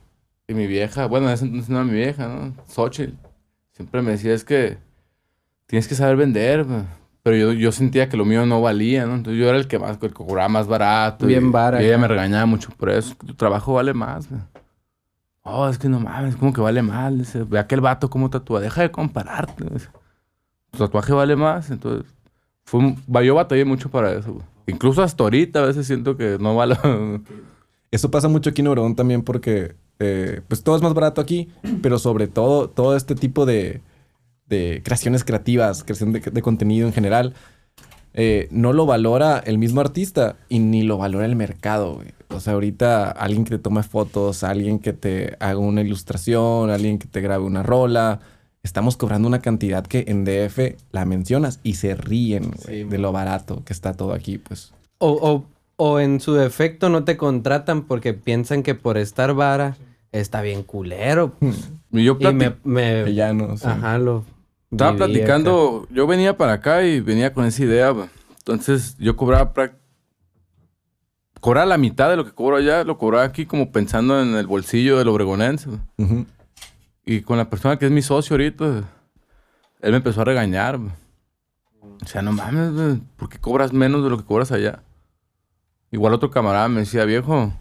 y 0.48 0.54
mi 0.54 0.66
vieja, 0.66 1.08
bueno, 1.08 1.28
en 1.28 1.34
ese 1.34 1.44
entonces 1.44 1.70
no 1.70 1.76
era 1.76 1.86
mi 1.86 1.92
vieja, 1.98 2.30
¿no? 2.30 2.54
Xochitl, 2.70 3.16
siempre 3.74 4.02
me 4.02 4.12
decía, 4.12 4.34
es 4.34 4.46
que 4.46 4.78
tienes 5.68 5.90
que 5.90 5.96
saber 5.96 6.16
vender, 6.16 6.64
güey". 6.64 6.84
Pero 7.26 7.38
yo, 7.38 7.54
yo 7.54 7.72
sentía 7.72 8.08
que 8.08 8.18
lo 8.18 8.24
mío 8.24 8.46
no 8.46 8.62
valía, 8.62 9.08
¿no? 9.08 9.16
Entonces 9.16 9.42
yo 9.42 9.50
era 9.50 9.58
el 9.58 9.68
que 9.68 9.80
más, 9.80 9.94
el 9.94 9.98
que 9.98 10.10
cobraba 10.12 10.48
más 10.48 10.68
barato. 10.68 11.26
Bien 11.26 11.48
y, 11.48 11.50
vara, 11.50 11.82
Y 11.82 11.88
ella 11.88 11.98
me 11.98 12.08
regañaba 12.08 12.46
mucho 12.46 12.70
por 12.78 12.92
eso, 12.92 13.14
"Es 13.14 13.16
que 13.16 13.26
tu 13.26 13.34
trabajo 13.34 13.74
vale 13.74 13.96
más, 13.96 14.30
güey". 14.30 14.42
Oh, 15.42 15.68
es 15.68 15.80
que 15.80 15.90
no 15.90 16.00
mames, 16.00 16.36
como 16.36 16.54
que 16.54 16.62
vale 16.62 16.84
más. 16.84 17.18
Dice, 17.18 17.42
ve 17.42 17.58
a 17.58 17.62
aquel 17.62 17.82
vato 17.82 18.12
cómo 18.12 18.30
tatúa, 18.30 18.62
deja 18.62 18.84
de 18.84 18.92
compararte. 18.92 19.64
dice. 19.74 19.90
Tu 20.70 20.78
tatuaje 20.78 21.14
vale 21.14 21.36
más, 21.36 21.72
entonces 21.72 22.06
fue 22.64 22.96
yo 23.26 23.34
batallé 23.34 23.66
mucho 23.66 23.90
para 23.90 24.12
eso, 24.12 24.34
güey. 24.34 24.46
Incluso 24.68 25.02
hasta 25.02 25.24
ahorita 25.24 25.64
a 25.64 25.66
veces 25.66 25.88
siento 25.88 26.18
que 26.18 26.38
no 26.40 26.56
vale. 26.56 26.78
Eso 27.90 28.12
pasa 28.12 28.28
mucho 28.28 28.52
aquí 28.52 28.62
en 28.62 28.68
Obregón 28.68 28.96
también 28.96 29.24
porque 29.24 29.74
eh, 29.98 30.42
pues 30.48 30.62
todo 30.62 30.76
es 30.76 30.84
más 30.84 30.94
barato 30.94 31.22
aquí, 31.22 31.50
pero 31.82 31.98
sobre 31.98 32.28
todo 32.28 32.70
todo 32.70 32.96
este 32.96 33.16
tipo 33.16 33.48
de, 33.48 33.82
de 34.48 34.82
creaciones 34.84 35.24
creativas, 35.24 35.84
creación 35.84 36.14
de, 36.14 36.20
de 36.20 36.42
contenido 36.42 36.88
en 36.88 36.94
general, 36.94 37.34
eh, 38.14 38.48
no 38.52 38.72
lo 38.74 38.86
valora 38.86 39.40
el 39.46 39.58
mismo 39.58 39.82
artista 39.82 40.38
y 40.50 40.60
ni 40.60 40.84
lo 40.84 40.98
valora 40.98 41.26
el 41.26 41.36
mercado. 41.36 41.96
güey. 41.96 42.10
O 42.30 42.40
sea, 42.40 42.54
ahorita 42.54 43.12
alguien 43.12 43.44
que 43.44 43.52
te 43.52 43.60
tome 43.60 43.84
fotos, 43.84 44.44
alguien 44.44 44.80
que 44.80 44.94
te 44.94 45.36
haga 45.40 45.58
una 45.58 45.82
ilustración, 45.82 46.70
alguien 46.70 46.98
que 47.00 47.08
te 47.08 47.22
grabe 47.22 47.44
una 47.44 47.62
rola, 47.64 48.20
estamos 48.64 48.98
cobrando 48.98 49.28
una 49.28 49.42
cantidad 49.42 49.86
que 49.86 50.06
en 50.08 50.26
DF 50.26 50.76
la 50.92 51.06
mencionas 51.06 51.60
y 51.64 51.76
se 51.76 51.94
ríen 51.96 52.52
güey, 52.64 52.84
Sí, 52.84 52.90
de 52.90 52.98
lo 52.98 53.12
barato 53.12 53.64
que 53.66 53.74
está 53.74 53.94
todo 53.94 54.14
aquí, 54.14 54.38
pues. 54.38 54.74
O, 54.98 55.10
o, 55.12 55.46
o 55.76 56.00
en 56.00 56.20
su 56.22 56.34
defecto 56.34 56.90
no 56.90 57.04
te 57.04 57.18
contratan 57.18 57.84
porque 57.84 58.14
piensan 58.14 58.64
que 58.64 58.76
por 58.76 58.98
estar 58.98 59.34
vara 59.34 59.76
está 60.12 60.42
bien 60.42 60.64
culero. 60.64 61.34
pues. 61.40 61.70
Y 61.92 62.04
yo 62.06 62.18
Y 62.20 62.26
me... 62.34 62.56
me- 62.64 63.04
Que 63.04 63.14
ya 63.14 63.34
no. 63.34 63.58
sí. 63.58 63.66
Ajá, 63.68 63.98
lo... 63.98 64.24
estaba 64.76 64.92
acá. 64.92 65.06
platicando, 65.06 65.88
yo 65.90 66.06
venía 66.08 66.38
para 66.38 66.54
acá 66.54 66.84
y 66.84 67.00
venía 67.00 67.34
con 67.34 67.46
esa 67.46 67.64
idea. 67.64 67.94
Entonces 68.38 68.96
yo 69.00 69.16
cobraba 69.16 69.52
cobraba 71.40 71.66
la 71.66 71.78
mitad 71.78 72.10
de 72.10 72.16
lo 72.16 72.26
que 72.26 72.32
cobro 72.32 72.58
allá, 72.58 72.84
lo 72.84 72.98
cobraba 72.98 73.24
aquí 73.24 73.46
como 73.46 73.72
pensando 73.72 74.20
en 74.22 74.36
el 74.36 74.48
bolsillo 74.48 74.98
del 74.98 75.08
obregonense. 75.08 75.70
güey. 75.70 75.80
Ujú. 75.98 76.26
Y 77.06 77.22
con 77.22 77.38
la 77.38 77.50
persona 77.50 77.78
que 77.78 77.86
es 77.86 77.92
mi 77.92 78.02
socio 78.02 78.34
ahorita, 78.34 78.84
él 79.82 79.92
me 79.92 79.98
empezó 79.98 80.22
a 80.22 80.26
regañar. 80.26 80.80
O 80.80 82.08
sea, 82.08 82.22
no 82.22 82.32
mames, 82.32 83.00
¿por 83.16 83.30
qué 83.30 83.38
cobras 83.38 83.74
menos 83.74 84.04
de 84.04 84.10
lo 84.10 84.18
que 84.18 84.26
cobras 84.26 84.52
allá? 84.52 84.82
Igual 85.92 86.14
otro 86.14 86.32
camarada 86.32 86.68
me 86.68 86.82
decía, 86.82 87.06
viejo, 87.06 87.54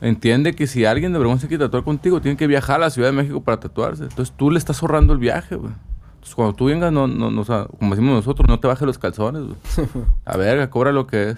entiende 0.00 0.54
que 0.54 0.66
si 0.66 0.84
alguien 0.84 1.12
de 1.12 1.18
Obregón 1.18 1.38
se 1.38 1.48
quiere 1.48 1.64
tatuar 1.64 1.84
contigo, 1.84 2.20
tiene 2.20 2.36
que 2.36 2.46
viajar 2.46 2.76
a 2.76 2.86
la 2.86 2.90
Ciudad 2.90 3.08
de 3.08 3.12
México 3.12 3.42
para 3.42 3.60
tatuarse. 3.60 4.04
Entonces 4.04 4.34
tú 4.36 4.50
le 4.50 4.58
estás 4.58 4.82
ahorrando 4.82 5.12
el 5.12 5.18
viaje, 5.18 5.54
güey. 5.54 5.72
Entonces 6.20 6.34
cuando 6.34 6.54
tú 6.54 6.66
vengas, 6.66 6.92
no, 6.92 7.06
no, 7.06 7.30
no, 7.30 7.40
o 7.40 7.44
sea, 7.44 7.66
como 7.78 7.94
decimos 7.94 8.14
nosotros, 8.14 8.46
no 8.46 8.60
te 8.60 8.68
bajes 8.68 8.86
los 8.86 8.98
calzones. 8.98 9.42
A 10.26 10.36
verga, 10.36 10.68
cobra 10.68 10.92
lo 10.92 11.06
que 11.06 11.30
es. 11.30 11.36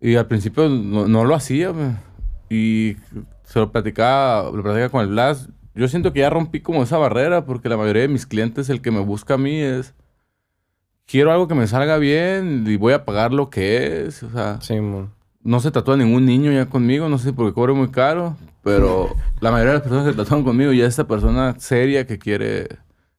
Y 0.00 0.16
al 0.16 0.26
principio 0.26 0.68
no, 0.68 1.06
no 1.06 1.24
lo 1.24 1.34
hacía. 1.34 1.72
Y 2.48 2.96
se 3.44 3.58
lo 3.58 3.70
platicaba, 3.70 4.44
lo 4.50 4.62
platicaba 4.62 4.88
con 4.88 5.02
el 5.02 5.08
Blas. 5.08 5.48
Yo 5.74 5.86
siento 5.88 6.12
que 6.12 6.20
ya 6.20 6.30
rompí 6.30 6.60
como 6.60 6.82
esa 6.82 6.96
barrera 6.98 7.44
porque 7.44 7.68
la 7.68 7.76
mayoría 7.76 8.02
de 8.02 8.08
mis 8.08 8.26
clientes, 8.26 8.68
el 8.70 8.80
que 8.80 8.90
me 8.90 9.00
busca 9.00 9.34
a 9.34 9.38
mí 9.38 9.60
es... 9.60 9.94
quiero 11.06 11.30
algo 11.32 11.48
que 11.48 11.54
me 11.54 11.66
salga 11.66 11.98
bien 11.98 12.64
y 12.66 12.76
voy 12.76 12.94
a 12.94 13.04
pagar 13.04 13.32
lo 13.32 13.50
que 13.50 14.06
es. 14.06 14.22
O 14.22 14.30
sea, 14.30 14.58
Sí, 14.62 14.80
mon. 14.80 15.10
no 15.42 15.60
se 15.60 15.70
tatúa 15.70 15.96
ningún 15.96 16.24
niño 16.26 16.50
ya 16.50 16.66
conmigo, 16.66 17.08
no 17.08 17.18
sé 17.18 17.32
porque 17.32 17.52
cobro 17.54 17.74
muy 17.74 17.88
caro, 17.90 18.36
pero 18.62 19.14
la 19.40 19.50
mayoría 19.50 19.72
de 19.74 19.78
las 19.78 19.82
personas 19.88 20.10
que 20.10 20.16
tatúan 20.22 20.44
conmigo 20.44 20.72
ya 20.72 20.84
es 20.84 20.90
esta 20.90 21.06
persona 21.06 21.54
seria 21.58 22.06
que 22.06 22.18
quiere, 22.18 22.68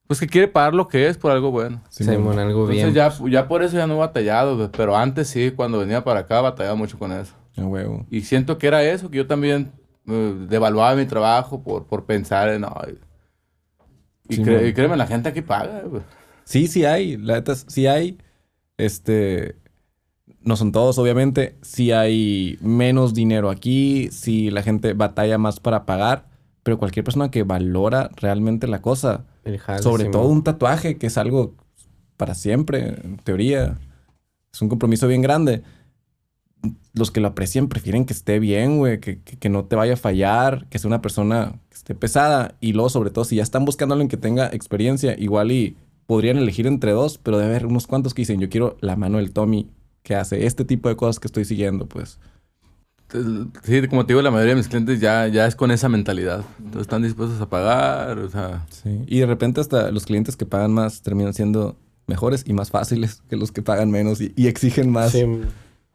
pues 0.06 0.20
que 0.20 0.26
quiere 0.26 0.48
pagar 0.48 0.74
lo 0.74 0.88
que 0.88 1.08
es 1.08 1.16
por 1.16 1.32
algo 1.32 1.50
bueno. 1.50 1.82
Sí, 1.88 2.04
mon, 2.18 2.38
algo 2.38 2.66
bien. 2.66 2.88
Entonces 2.88 3.18
ya, 3.20 3.30
ya 3.30 3.48
por 3.48 3.62
eso 3.62 3.76
ya 3.76 3.86
no 3.86 3.94
he 3.94 3.98
batallado, 3.98 4.70
pero 4.72 4.96
antes 4.96 5.28
sí, 5.28 5.50
cuando 5.50 5.78
venía 5.78 6.04
para 6.04 6.20
acá 6.20 6.40
batallaba 6.40 6.74
mucho 6.76 6.98
con 6.98 7.12
eso. 7.12 7.34
A 7.56 7.64
huevo. 7.64 8.06
Y 8.10 8.22
siento 8.22 8.58
que 8.58 8.66
era 8.66 8.82
eso, 8.82 9.10
que 9.10 9.18
yo 9.18 9.26
también 9.26 9.72
eh, 10.06 10.34
devaluaba 10.48 10.94
mi 10.94 11.06
trabajo 11.06 11.62
por, 11.62 11.86
por 11.86 12.04
pensar 12.04 12.48
en... 12.50 12.64
ay. 12.64 12.98
y, 14.28 14.36
Sí, 14.36 14.42
cre- 14.42 14.56
man. 14.58 14.66
y 14.68 14.72
créeme, 14.74 14.96
la 14.96 15.06
gente 15.06 15.28
aquí 15.28 15.40
paga. 15.42 15.82
Sí, 16.44 16.66
sí 16.66 16.84
hay. 16.84 17.16
La 17.16 17.34
neta, 17.34 17.54
sí 17.54 17.86
hay. 17.86 18.18
Este. 18.76 19.56
No 20.40 20.56
son 20.56 20.72
todos, 20.72 20.98
obviamente. 20.98 21.56
Sí 21.62 21.92
hay 21.92 22.58
menos 22.60 23.14
dinero 23.14 23.48
aquí. 23.48 24.08
Sí 24.12 24.50
la 24.50 24.62
gente 24.62 24.92
batalla 24.92 25.38
más 25.38 25.60
para 25.60 25.86
pagar. 25.86 26.26
Pero 26.64 26.78
cualquier 26.78 27.04
persona 27.04 27.30
que 27.30 27.44
valora 27.44 28.10
realmente 28.16 28.66
la 28.66 28.82
cosa. 28.82 29.26
Jale, 29.44 29.82
sobre 29.82 30.06
sí, 30.06 30.10
todo 30.10 30.26
un 30.26 30.42
tatuaje, 30.42 30.96
que 30.98 31.06
es 31.06 31.16
algo 31.18 31.54
para 32.16 32.34
siempre, 32.34 32.96
en 33.04 33.18
teoría. 33.18 33.78
Es 34.52 34.60
un 34.62 34.68
compromiso 34.68 35.06
bien 35.06 35.22
grande. 35.22 35.62
Los 36.94 37.10
que 37.10 37.20
lo 37.20 37.28
aprecian 37.28 37.68
prefieren 37.68 38.06
que 38.06 38.14
esté 38.14 38.38
bien, 38.38 38.78
güey, 38.78 38.98
que, 39.00 39.20
que- 39.20 39.36
que 39.36 39.48
no 39.50 39.66
te 39.66 39.76
vaya 39.76 39.94
a 39.94 39.96
fallar, 39.98 40.66
que 40.70 40.78
sea 40.78 40.88
una 40.88 41.02
persona 41.02 41.60
que 41.68 41.76
esté 41.76 41.94
pesada. 41.94 42.54
Y 42.60 42.72
luego, 42.72 42.88
sobre 42.88 43.10
todo, 43.10 43.24
si 43.24 43.36
ya 43.36 43.42
están 43.42 43.64
buscando 43.66 43.92
a 43.92 43.96
alguien 43.96 44.08
que 44.08 44.16
tenga 44.16 44.46
experiencia, 44.46 45.14
igual 45.18 45.52
y 45.52 45.76
podrían 46.06 46.38
elegir 46.38 46.66
entre 46.66 46.92
dos, 46.92 47.18
pero 47.18 47.36
debe 47.38 47.50
haber 47.50 47.66
unos 47.66 47.86
cuantos 47.86 48.14
que 48.14 48.22
dicen, 48.22 48.40
yo 48.40 48.48
quiero 48.48 48.76
la 48.80 48.96
mano 48.96 49.18
del 49.18 49.32
Tommy 49.32 49.68
que 50.02 50.14
hace 50.14 50.46
este 50.46 50.64
tipo 50.64 50.88
de 50.88 50.96
cosas 50.96 51.18
que 51.20 51.26
estoy 51.28 51.44
siguiendo, 51.44 51.86
pues. 51.86 52.18
Sí, 53.62 53.86
como 53.88 54.04
te 54.06 54.12
digo, 54.12 54.22
la 54.22 54.30
mayoría 54.30 54.54
de 54.54 54.58
mis 54.58 54.68
clientes 54.68 55.00
ya, 55.00 55.28
ya 55.28 55.46
es 55.46 55.54
con 55.54 55.70
esa 55.70 55.88
mentalidad. 55.88 56.44
Entonces 56.58 56.82
están 56.82 57.02
dispuestos 57.02 57.40
a 57.40 57.48
pagar, 57.48 58.18
o 58.18 58.28
sea... 58.28 58.66
Sí. 58.70 59.02
Y 59.06 59.20
de 59.20 59.26
repente 59.26 59.60
hasta 59.60 59.90
los 59.90 60.04
clientes 60.04 60.36
que 60.36 60.46
pagan 60.46 60.72
más 60.72 61.02
terminan 61.02 61.32
siendo 61.34 61.76
mejores 62.06 62.44
y 62.46 62.52
más 62.52 62.70
fáciles 62.70 63.22
que 63.28 63.36
los 63.36 63.52
que 63.52 63.62
pagan 63.62 63.90
menos 63.90 64.20
y, 64.20 64.32
y 64.36 64.48
exigen 64.48 64.90
más. 64.90 65.12
Sí. 65.12 65.24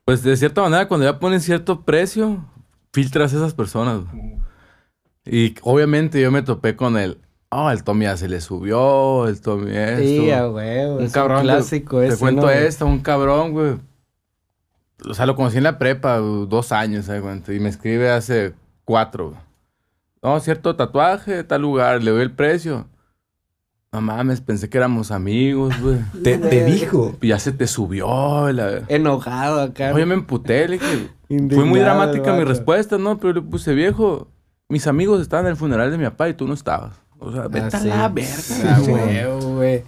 Pues 0.05 0.23
de 0.23 0.35
cierta 0.37 0.61
manera, 0.61 0.87
cuando 0.87 1.05
ya 1.05 1.19
ponen 1.19 1.41
cierto 1.41 1.81
precio, 1.81 2.43
filtras 2.91 3.33
a 3.33 3.37
esas 3.37 3.53
personas. 3.53 4.01
Y 5.25 5.53
obviamente 5.61 6.19
yo 6.19 6.31
me 6.31 6.41
topé 6.41 6.75
con 6.75 6.97
el, 6.97 7.19
oh, 7.51 7.69
el 7.69 7.83
Tommy 7.83 8.05
ya 8.05 8.17
se 8.17 8.27
le 8.27 8.41
subió, 8.41 9.27
el 9.27 9.39
Tommy 9.41 9.75
esto. 9.75 10.01
Sí, 10.01 10.31
a 10.31 10.49
huevo. 10.49 10.97
un 10.97 11.03
es 11.03 11.11
cabrón. 11.11 11.41
clásico 11.41 11.99
te, 11.99 12.07
ese, 12.07 12.15
Te 12.15 12.19
cuento 12.19 12.43
¿no? 12.43 12.49
esto, 12.49 12.85
un 12.85 12.99
cabrón, 12.99 13.51
güey. 13.51 13.75
O 15.07 15.13
sea, 15.13 15.25
lo 15.25 15.35
conocí 15.35 15.57
en 15.57 15.63
la 15.63 15.77
prepa, 15.77 16.17
dos 16.17 16.71
años, 16.71 17.05
¿sabes? 17.05 17.21
cuenta? 17.21 17.53
Y 17.53 17.59
me 17.59 17.69
escribe 17.69 18.09
hace 18.11 18.53
cuatro. 18.85 19.35
No, 20.21 20.39
cierto 20.39 20.75
tatuaje, 20.75 21.43
tal 21.43 21.61
lugar, 21.61 22.03
le 22.03 22.11
doy 22.11 22.21
el 22.23 22.31
precio. 22.31 22.87
No 23.91 24.01
mames, 24.01 24.41
pensé 24.41 24.69
que 24.69 24.77
éramos 24.77 25.09
amigos, 25.11 25.73
güey. 25.81 25.97
Te, 26.23 26.37
te 26.37 26.65
dijo. 26.65 27.15
Y 27.21 27.29
ya 27.29 27.39
se 27.39 27.51
te 27.51 27.65
subió, 27.65 28.51
la... 28.51 28.83
Enojado 28.87 29.61
acá. 29.61 29.93
Oye, 29.93 30.05
me 30.05 30.13
emputé, 30.15 30.67
le 30.67 30.77
dije. 30.77 31.09
Fue 31.55 31.63
muy 31.65 31.79
dramática 31.79 32.33
mi 32.33 32.43
respuesta, 32.43 32.97
¿no? 32.97 33.17
Pero 33.17 33.33
le 33.33 33.41
puse, 33.41 33.73
viejo, 33.73 34.27
mis 34.67 34.85
amigos 34.87 35.21
estaban 35.21 35.45
en 35.45 35.51
el 35.51 35.57
funeral 35.57 35.89
de 35.91 35.97
mi 35.97 36.03
papá 36.05 36.27
y 36.29 36.33
tú 36.33 36.47
no 36.47 36.53
estabas. 36.53 36.93
O 37.17 37.31
sea, 37.31 37.47
vete 37.47 37.75
Ah, 37.75 37.77
a 37.77 37.79
sí. 37.81 37.87
la 37.87 38.07
verga. 38.09 38.79
güey. 39.39 39.83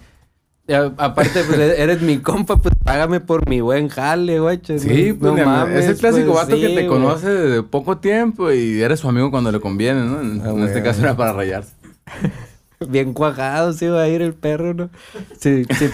Aparte, 0.73 1.43
pues 1.43 1.59
e- 1.59 1.81
eres 1.81 2.01
mi 2.01 2.19
compa, 2.19 2.57
pues 2.57 2.73
págame 2.83 3.19
por 3.19 3.47
mi 3.49 3.61
buen 3.61 3.87
jale, 3.89 4.39
güey. 4.39 4.59
Sí, 4.63 5.13
pues 5.13 5.33
es 5.75 5.87
el 5.87 5.97
clásico 5.97 6.33
pues, 6.33 6.35
vato 6.45 6.55
que 6.59 6.67
sí, 6.67 6.75
te 6.75 6.87
conoce 6.87 7.29
de 7.29 7.63
poco 7.63 7.97
tiempo 7.97 8.51
y 8.51 8.81
eres 8.81 8.99
su 8.99 9.09
amigo 9.09 9.31
cuando 9.31 9.51
le 9.51 9.59
conviene, 9.59 10.01
¿no? 10.05 10.21
En, 10.21 10.41
Ah, 10.45 10.49
en 10.51 10.63
este 10.63 10.81
caso 10.83 11.01
era 11.01 11.15
para 11.15 11.33
rayarse. 11.33 11.73
Bien 12.89 13.13
cuajado 13.13 13.73
se 13.73 13.85
iba 13.85 14.01
a 14.01 14.07
ir 14.07 14.21
el 14.21 14.33
perro, 14.33 14.73
¿no? 14.73 14.89
Sí, 15.39 15.65
sí. 15.77 15.89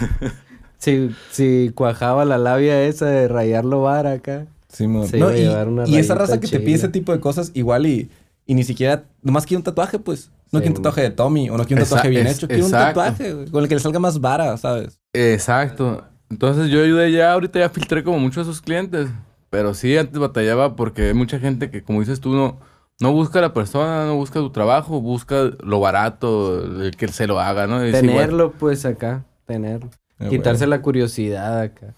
sí, 0.78 1.10
sí, 1.30 1.70
cuajaba 1.74 2.24
la 2.24 2.38
labia 2.38 2.82
esa 2.84 3.06
de 3.06 3.28
rayarlo 3.28 3.82
vara 3.82 4.12
acá. 4.12 4.46
Simón. 4.68 5.06
Se 5.08 5.18
No, 5.18 5.26
iba 5.26 5.34
a 5.34 5.38
y, 5.38 5.42
llevar 5.42 5.68
una 5.68 5.86
y 5.86 5.96
esa 5.96 6.14
raza 6.14 6.40
que 6.40 6.48
te 6.48 6.60
pide 6.60 6.76
ese 6.76 6.88
tipo 6.88 7.12
de 7.12 7.20
cosas, 7.20 7.50
igual 7.54 7.86
y, 7.86 8.10
y 8.46 8.54
ni 8.54 8.64
siquiera, 8.64 9.04
nomás 9.22 9.44
quiere 9.46 9.58
un 9.58 9.64
tatuaje, 9.64 9.98
pues. 9.98 10.30
No 10.50 10.58
Sí, 10.58 10.62
quiere 10.62 10.68
un 10.68 10.74
tatuaje 10.76 11.02
de 11.02 11.10
Tommy, 11.10 11.50
o 11.50 11.56
no 11.56 11.64
quiere 11.64 11.82
un 11.82 11.88
tatuaje 11.88 12.08
bien 12.08 12.26
hecho, 12.26 12.46
quiere 12.48 12.64
un 12.64 12.70
tatuaje 12.70 13.44
con 13.50 13.62
el 13.62 13.68
que 13.68 13.74
le 13.74 13.80
salga 13.80 13.98
más 13.98 14.20
vara, 14.20 14.56
¿sabes? 14.56 15.00
Exacto. 15.12 16.04
Entonces 16.30 16.70
yo 16.70 16.82
ayudé 16.82 17.12
ya, 17.12 17.32
ahorita 17.32 17.58
ya 17.58 17.68
filtré 17.70 18.04
como 18.04 18.18
muchos 18.18 18.46
de 18.46 18.52
esos 18.52 18.62
clientes. 18.62 19.08
Pero 19.50 19.72
sí, 19.74 19.96
antes 19.96 20.18
batallaba 20.18 20.76
porque 20.76 21.08
hay 21.08 21.14
mucha 21.14 21.38
gente 21.38 21.70
que, 21.70 21.82
como 21.82 22.00
dices 22.00 22.20
tú, 22.20 22.34
no, 22.34 22.58
no 23.00 23.12
busca 23.12 23.38
a 23.38 23.42
la 23.42 23.54
persona, 23.54 24.04
no 24.04 24.16
busca 24.16 24.40
tu 24.40 24.50
trabajo, 24.50 25.00
busca 25.00 25.50
lo 25.60 25.80
barato, 25.80 26.82
el 26.82 26.96
que 26.96 27.08
se 27.08 27.26
lo 27.26 27.40
haga, 27.40 27.66
¿no? 27.66 27.82
Es 27.82 28.02
igual. 28.02 28.16
Tenerlo, 28.16 28.52
pues, 28.52 28.84
acá. 28.84 29.24
Tenerlo. 29.46 29.88
Ah, 30.18 30.28
Quitarse 30.28 30.66
la 30.66 30.82
curiosidad 30.82 31.60
acá. 31.60 31.94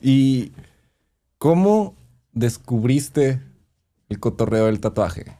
¿Y 0.00 0.52
cómo 1.38 1.94
descubriste 2.32 3.42
el 4.08 4.20
cotorreo 4.20 4.66
del 4.66 4.80
tatuaje? 4.80 5.36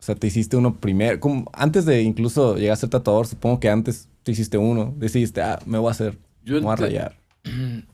O 0.00 0.02
sea, 0.02 0.14
te 0.14 0.26
hiciste 0.28 0.56
uno 0.56 0.74
primero. 0.76 1.18
como 1.20 1.50
Antes 1.52 1.84
de 1.84 2.02
incluso 2.02 2.56
llegar 2.56 2.74
a 2.74 2.76
ser 2.76 2.88
tatuador, 2.90 3.26
supongo 3.26 3.58
que 3.60 3.68
antes 3.68 4.08
te 4.22 4.32
hiciste 4.32 4.56
uno. 4.58 4.94
Decidiste, 4.96 5.42
ah, 5.42 5.58
me 5.66 5.78
voy 5.78 5.88
a 5.88 5.92
hacer, 5.92 6.16
Yo 6.44 6.54
me 6.54 6.60
voy 6.60 6.72
a 6.72 6.76
te- 6.76 6.82
rayar. 6.82 7.16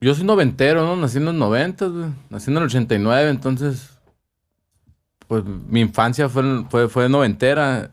Yo 0.00 0.14
soy 0.14 0.24
noventero, 0.24 0.84
¿no? 0.84 0.96
Nací 0.96 1.16
en 1.18 1.24
los 1.24 1.34
noventas, 1.34 1.90
güey. 1.90 2.06
Nací 2.28 2.50
en 2.50 2.56
el 2.58 2.64
89, 2.64 3.30
entonces... 3.30 3.90
Pues 5.26 5.42
mi 5.46 5.80
infancia 5.80 6.28
fue, 6.28 6.64
fue, 6.68 6.88
fue 6.90 7.08
noventera. 7.08 7.90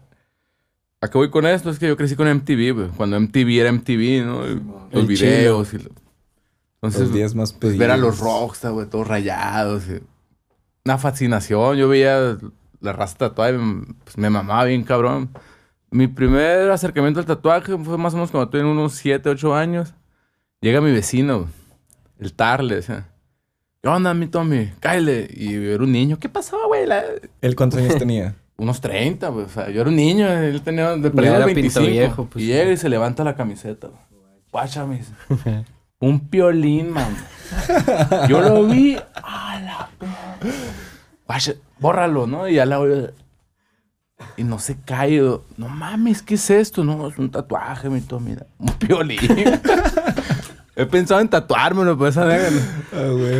¿A 0.99 1.07
qué 1.09 1.17
voy 1.17 1.29
con 1.29 1.45
esto? 1.45 1.69
Es 1.69 1.79
que 1.79 1.87
yo 1.87 1.95
crecí 1.95 2.15
con 2.17 2.27
MTV, 2.27 2.73
güey. 2.73 2.87
Cuando 2.89 3.17
MTV 3.17 3.61
era 3.61 3.71
MTV, 3.71 4.25
¿no? 4.25 4.41
Los 4.45 4.59
El 4.91 5.07
videos 5.07 5.73
y... 5.73 5.77
lo- 5.77 5.91
Entonces, 6.81 7.01
Los 7.03 7.13
días 7.13 7.33
más 7.35 7.53
pues, 7.53 7.59
pedidos. 7.61 7.79
ver 7.79 7.91
a 7.91 7.97
los 7.97 8.19
rockstar, 8.19 8.73
güey, 8.73 8.87
todos 8.89 9.07
rayados. 9.07 9.83
y- 9.87 10.03
Una 10.83 10.97
fascinación. 10.97 11.77
Yo 11.77 11.87
veía 11.87 12.37
la 12.81 12.93
raza 12.93 13.17
tatuada 13.17 13.51
y 13.51 13.57
me, 13.57 13.85
pues, 14.03 14.17
me 14.17 14.29
mamaba 14.29 14.65
bien, 14.65 14.83
cabrón. 14.83 15.29
Mi 15.89 16.07
primer 16.07 16.71
acercamiento 16.71 17.19
al 17.19 17.25
tatuaje 17.25 17.77
fue 17.77 17.97
más 17.97 18.13
o 18.13 18.17
menos 18.17 18.31
cuando 18.31 18.49
tuve 18.49 18.63
unos 18.63 18.93
7, 18.93 19.29
8 19.29 19.55
años. 19.55 19.93
Llega 20.61 20.79
mi 20.81 20.91
vecino, 20.91 21.47
el 22.19 22.33
Tar, 22.33 22.63
le 22.63 22.75
decía. 22.75 23.07
¿Qué 23.81 23.89
onda, 23.89 24.13
mi 24.13 24.27
Tommy? 24.27 24.71
Cállate. 24.79 25.27
Y 25.35 25.53
era 25.55 25.83
un 25.83 25.91
niño. 25.91 26.19
¿Qué 26.19 26.29
pasó, 26.29 26.57
güey? 26.67 26.85
La- 26.85 27.03
¿Él 27.41 27.55
cuántos 27.55 27.79
años 27.79 27.95
tenía? 27.99 28.35
Unos 28.57 28.79
30, 28.79 29.27
güey. 29.29 29.45
O 29.45 29.49
sea, 29.49 29.69
yo 29.71 29.81
era 29.81 29.89
un 29.89 29.95
niño. 29.95 30.27
Él 30.31 30.61
tenía 30.61 30.95
de 30.95 31.09
perdido 31.09 31.35
era 31.35 31.45
25. 31.45 31.79
pinto 31.85 31.91
viejo, 31.91 32.25
pues. 32.25 32.43
y 32.45 32.47
llega 32.47 32.71
y 32.71 32.77
se 32.77 32.89
levanta 32.89 33.23
la 33.23 33.35
camiseta. 33.35 33.87
güey. 34.51 34.99
Un 35.99 36.19
piolín, 36.29 36.91
man. 36.91 37.15
Yo 38.29 38.41
lo 38.41 38.65
vi. 38.67 38.97
A 39.15 39.59
la. 39.59 39.89
Guacha, 41.27 41.53
bórralo, 41.81 42.27
¿no? 42.27 42.47
Y 42.47 42.53
ya 42.55 42.65
la 42.65 42.77
voy 42.77 43.09
Y 44.37 44.43
no 44.43 44.59
se 44.59 44.77
cae. 44.85 45.15
yo, 45.15 45.43
No 45.57 45.67
mames, 45.67 46.21
¿qué 46.21 46.35
es 46.35 46.49
esto? 46.49 46.83
No, 46.83 47.07
es 47.09 47.17
un 47.17 47.29
tatuaje, 47.29 47.89
mi 47.89 47.99
Tommy. 48.01 48.35
Un 48.59 48.67
piolín. 48.79 49.19
He 50.75 50.85
pensado 50.85 51.19
en 51.19 51.27
tatuármelo, 51.27 51.97
pues, 51.97 52.15
esa 52.15 52.25
negra. 52.25 52.49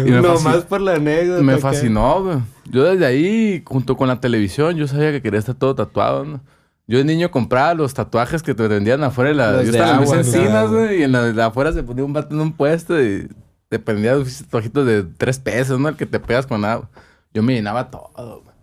Y 0.05 0.11
me 0.11 0.21
No 0.21 0.33
fascinó. 0.33 0.49
más 0.49 0.63
por 0.65 0.81
la 0.81 0.95
anécdota. 0.95 1.41
Me 1.41 1.57
fascinó, 1.57 2.23
güey. 2.23 2.37
Yo 2.69 2.83
desde 2.83 3.05
ahí, 3.05 3.63
junto 3.65 3.95
con 3.95 4.07
la 4.09 4.19
televisión, 4.19 4.75
yo 4.75 4.87
sabía 4.87 5.11
que 5.11 5.21
quería 5.21 5.39
estar 5.39 5.55
todo 5.55 5.75
tatuado, 5.75 6.25
¿no? 6.25 6.41
Yo 6.87 6.97
de 6.97 7.05
niño 7.05 7.31
compraba 7.31 7.73
los 7.73 7.93
tatuajes 7.93 8.43
que 8.43 8.53
te 8.53 8.67
vendían 8.67 9.03
afuera 9.03 9.29
de 9.29 9.35
la... 9.35 9.51
Los 9.53 9.65
yo 9.67 9.71
de 9.71 9.77
estaba 9.77 10.03
en 10.03 10.13
encinas, 10.19 10.69
güey, 10.69 10.99
y 10.99 11.03
en 11.03 11.11
la 11.13 11.23
de 11.31 11.41
afuera 11.43 11.71
se 11.71 11.83
ponía 11.83 12.03
un 12.03 12.11
vato 12.11 12.35
en 12.35 12.41
un 12.41 12.51
puesto 12.51 13.01
y 13.01 13.29
te 13.69 13.79
prendía 13.79 14.17
un 14.17 14.25
tatuajitos 14.25 14.85
de 14.85 15.03
tres 15.03 15.39
pesos, 15.39 15.79
¿no? 15.79 15.87
El 15.89 15.95
que 15.95 16.05
te 16.05 16.19
pegas 16.19 16.45
con 16.47 16.65
agua. 16.65 16.89
Yo 17.33 17.43
me 17.43 17.53
llenaba 17.53 17.89
todo, 17.89 18.41
güey. 18.43 18.55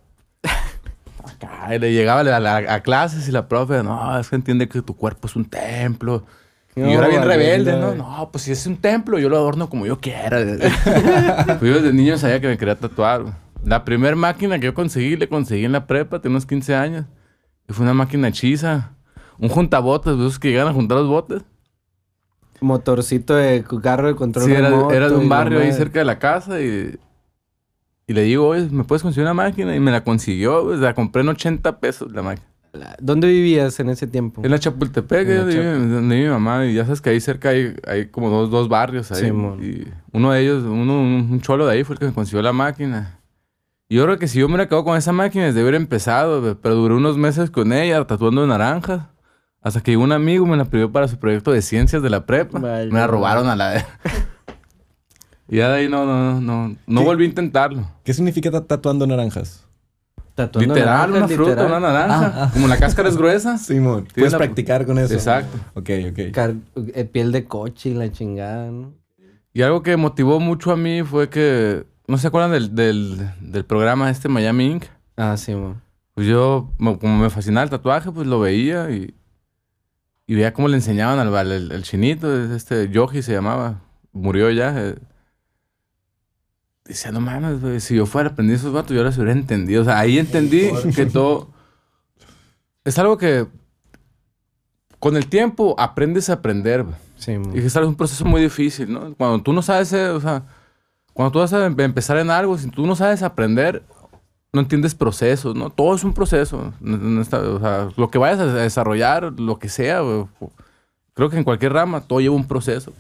Acá, 1.25 1.75
y 1.75 1.79
le 1.79 1.93
llegaba 1.93 2.21
a, 2.21 2.41
la- 2.41 2.57
a 2.75 2.81
clases 2.81 3.29
y 3.29 3.33
la 3.33 3.49
profe, 3.49 3.83
no, 3.83 4.19
es 4.19 4.29
que 4.29 4.37
entiende 4.37 4.69
que 4.69 4.83
tu 4.83 4.97
cuerpo 4.97 5.27
es 5.27 5.37
un 5.37 5.45
templo. 5.45 6.25
Y 6.77 6.81
No, 6.81 6.87
yo 6.91 6.99
era 6.99 7.09
bien 7.09 7.23
rebelde, 7.25 7.73
no. 7.79 7.95
¿no? 7.95 8.29
Pues 8.31 8.45
si 8.45 8.53
es 8.53 8.67
un 8.67 8.77
templo, 8.77 9.19
yo 9.19 9.29
lo 9.29 9.37
adorno 9.37 9.69
como 9.69 9.85
yo 9.87 9.99
quiera. 10.01 10.39
pues 11.47 11.61
yo 11.61 11.75
desde 11.81 11.93
niño 11.93 12.17
sabía 12.19 12.41
que 12.41 12.47
me 12.49 12.57
quería 12.57 12.77
tatuar. 12.77 13.25
La 13.65 13.85
primera 13.85 14.15
máquina 14.17 14.59
que 14.59 14.67
yo 14.67 14.75
conseguí, 14.75 15.17
le 15.17 15.29
conseguí 15.29 15.65
en 15.65 15.73
la 15.73 15.87
prepa, 15.87 16.21
tenía 16.21 16.35
unos 16.37 16.47
15 16.47 16.75
años. 16.77 17.07
Y 17.69 17.73
fue 17.73 17.85
una 17.85 17.95
máquina 17.95 18.29
hechiza. 18.29 18.93
Un 19.39 19.49
juntabotes, 19.49 20.17
de 20.17 20.27
esos 20.27 20.39
que 20.39 20.51
llegan 20.51 20.69
a 20.69 20.73
juntar 20.73 20.99
los 20.99 21.09
botes. 21.09 21.43
Motorcito 22.61 23.35
de 23.37 23.65
carro 23.83 24.09
de 24.09 24.17
control 24.17 24.47
Sí, 24.47 24.53
era, 24.53 24.69
remoto 24.71 24.93
era 24.95 25.09
de 25.09 25.15
y 25.15 25.19
un 25.19 25.29
barrio 25.29 25.61
ahí 25.61 25.73
cerca 25.73 26.01
de 26.01 26.05
la 26.05 26.19
casa 26.19 26.61
y... 26.61 26.99
Y 28.09 28.15
le 28.15 28.23
digo, 28.23 28.49
oye, 28.49 28.69
¿me 28.71 28.83
puedes 28.85 29.03
conseguir 29.03 29.25
una 29.27 29.35
máquina? 29.35 29.77
Y 29.77 29.81
me 29.81 29.93
la 29.93 30.03
consiguió. 30.03 30.75
La 30.75 30.95
compré 30.95 31.23
en 31.23 31.29
80 31.29 31.79
pesos 31.79 32.11
la 32.11 32.23
máquina. 32.23 32.47
La- 32.73 32.97
¿Dónde 33.01 33.29
vivías 33.29 33.79
en 33.81 33.89
ese 33.91 34.07
tiempo? 34.07 34.43
En 34.45 34.51
la 34.51 34.59
Chapultepec, 34.59 35.29
En 35.29 35.37
la 35.37 35.95
donde 35.97 36.17
vive 36.17 36.29
mi 36.29 36.33
mamá, 36.33 36.67
y 36.67 36.75
ya 36.75 36.85
sabes 36.85 37.01
que 37.01 37.11
ahí 37.11 37.21
cerca 37.21 37.51
hay, 37.51 37.75
hay 37.87 38.07
como 38.07 38.31
dos, 38.31 38.51
dos 38.51 38.69
barrios 38.69 39.13
ahí. 39.13 39.25
Simón. 39.27 39.63
y 39.63 39.87
uno 40.13 40.33
de 40.33 40.41
ellos, 40.41 40.65
uno, 40.65 41.01
un, 41.01 41.29
un 41.31 41.41
cholo 41.41 41.67
de 41.67 41.75
ahí 41.75 41.85
fue 41.85 41.95
el 41.95 41.99
que 42.01 42.07
me 42.07 42.13
consiguió 42.13 42.43
la 42.43 42.53
máquina. 42.53 43.21
Y 43.91 43.97
yo 43.97 44.05
creo 44.05 44.19
que 44.19 44.29
si 44.29 44.39
yo 44.39 44.49
me 44.49 44.55
hubiera 44.55 44.69
quedado 44.69 44.85
con 44.85 44.97
esa 44.99 45.13
máquina 45.13 45.45
desde 45.47 45.61
haber 45.63 45.75
empezado, 45.75 46.59
pero 46.61 46.75
duré 46.75 46.95
unos 46.95 47.17
meses 47.17 47.51
con 47.51 47.73
ella 47.73 48.07
tatuando 48.07 48.47
naranjas. 48.47 49.03
Hasta 49.61 49.83
que 49.83 49.97
un 49.97 50.13
amigo 50.13 50.47
me 50.47 50.57
la 50.57 50.67
pidió 50.67 50.93
para 50.93 51.09
su 51.09 51.19
proyecto 51.19 51.51
de 51.53 51.63
ciencias 51.63 52.03
de 52.03 52.11
la 52.11 52.25
prepa. 52.27 52.59
Me 52.59 52.87
la 52.87 53.07
robaron 53.07 53.49
a 53.49 53.57
la... 53.57 53.85
y 55.49 55.57
ya 55.57 55.69
de 55.71 55.81
ahí 55.81 55.89
no, 55.89 56.05
no, 56.07 56.41
no, 56.41 56.77
no 56.87 57.03
volví 57.03 57.25
a 57.25 57.29
intentarlo. 57.29 57.89
¿Qué 58.05 58.13
significa 58.15 58.51
ta- 58.51 58.65
tatuando 58.67 59.07
naranjas? 59.07 59.65
Tatuando 60.35 60.75
literal, 60.75 61.11
naranjas, 61.11 61.17
una 61.17 61.29
fruta, 61.37 61.51
literal. 61.51 61.67
una 61.71 61.81
naranja. 61.93 62.27
Ah, 62.35 62.45
ah. 62.45 62.51
Como 62.53 62.69
la 62.69 62.77
cáscara 62.79 63.09
es 63.09 63.17
gruesa. 63.17 63.59
Simón. 63.59 64.03
Tienes 64.05 64.13
Puedes 64.15 64.33
la- 64.33 64.39
practicar 64.39 64.87
con 64.87 64.99
eso. 64.99 65.15
Exacto. 65.15 65.59
Ok, 65.75 65.91
ok. 66.11 66.33
Car- 66.33 66.55
eh, 66.95 67.05
piel 67.05 67.33
de 67.33 67.45
coche 67.47 67.91
y 67.91 67.95
la 67.95 68.13
chingada, 68.13 68.71
¿no? 68.71 68.93
Y 69.53 69.63
algo 69.63 69.83
que 69.83 69.97
motivó 69.97 70.39
mucho 70.39 70.71
a 70.71 70.77
mí 70.77 71.03
fue 71.03 71.29
que, 71.29 71.85
¿no 72.07 72.19
se 72.19 72.29
acuerdan 72.29 72.53
del, 72.53 72.75
del, 72.77 73.31
del 73.41 73.65
programa 73.65 74.11
este 74.11 74.29
Miami 74.29 74.67
Inc? 74.73 74.85
Ah, 75.17 75.37
sí, 75.37 75.55
man. 75.55 75.83
Pues 76.15 76.27
yo, 76.29 76.71
mo- 76.79 76.99
como 77.01 77.19
me 77.19 77.31
fascinaba 77.31 77.65
el 77.65 77.71
tatuaje, 77.71 78.13
pues 78.13 78.27
lo 78.29 78.39
veía 78.39 78.91
y, 78.91 79.15
y 80.29 80.35
veía 80.35 80.53
cómo 80.53 80.69
le 80.69 80.77
enseñaban 80.77 81.19
al, 81.19 81.35
al 81.35 81.51
el, 81.51 81.73
el 81.73 81.83
chinito, 81.83 82.33
este 82.55 82.89
Yoji 82.91 83.23
se 83.23 83.33
llamaba, 83.33 83.81
murió 84.13 84.51
ya. 84.51 84.73
eh. 84.77 84.95
Decía, 86.89 87.13
no 87.13 87.21
mames, 87.21 87.61
güey, 87.61 87.81
si 87.81 87.95
yo 87.95 88.07
fuera 88.07 88.31
aprendiz 88.31 88.61
esos 88.61 88.73
vatos, 88.73 88.93
yo 88.93 88.99
ahora 88.99 89.13
se 89.13 89.21
hubiera 89.21 89.39
entendido. 89.39 89.83
O 89.83 89.85
sea, 89.85 89.99
ahí 89.99 90.19
entendí 90.19 90.71
que 90.97 91.07
todo... 91.07 91.51
Es 92.85 92.99
algo 92.99 93.19
que 93.19 93.47
con 94.99 95.17
el 95.17 95.27
tiempo 95.29 95.75
aprendes 95.79 96.31
a 96.31 96.35
aprender. 96.35 96.85
Sí. 97.17 97.33
Y 97.33 97.61
que 97.61 97.67
es 97.67 97.77
algo- 97.77 97.89
un 97.91 97.95
proceso 97.97 98.25
muy 98.25 98.41
difícil, 98.41 98.91
¿no? 98.93 99.15
Cuando 99.15 99.43
tú 99.43 99.53
no 99.53 99.61
sabes, 99.63 99.93
eh, 99.93 100.09
o 100.09 100.21
sea, 100.21 100.45
cuando 101.13 101.33
tú 101.33 101.39
vas 101.41 101.53
a 101.53 101.67
em- 101.67 101.79
empezar 101.81 102.17
en 102.19 102.31
algo, 102.31 102.57
si 102.57 102.69
tú 102.71 102.87
no 102.87 102.97
sabes 102.97 103.23
aprender, 103.23 103.83
no 104.53 104.61
entiendes 104.63 104.95
procesos, 104.95 105.55
¿no? 105.55 105.69
Todo 105.71 105.95
es 105.95 106.05
un 106.05 106.15
proceso. 106.15 106.73
O 106.83 107.25
sea, 107.61 107.89
lo 107.97 108.11
que 108.11 108.19
vayas 108.19 108.41
a 108.41 108.47
desarrollar, 108.47 109.33
lo 109.39 109.59
que 109.59 109.69
sea, 109.69 110.01
güey, 110.01 110.25
creo 111.15 111.29
que 111.29 111.37
en 111.37 111.45
cualquier 111.45 111.75
rama 111.75 112.01
todo 112.01 112.21
lleva 112.21 112.35
un 112.35 112.47
proceso. 112.49 112.93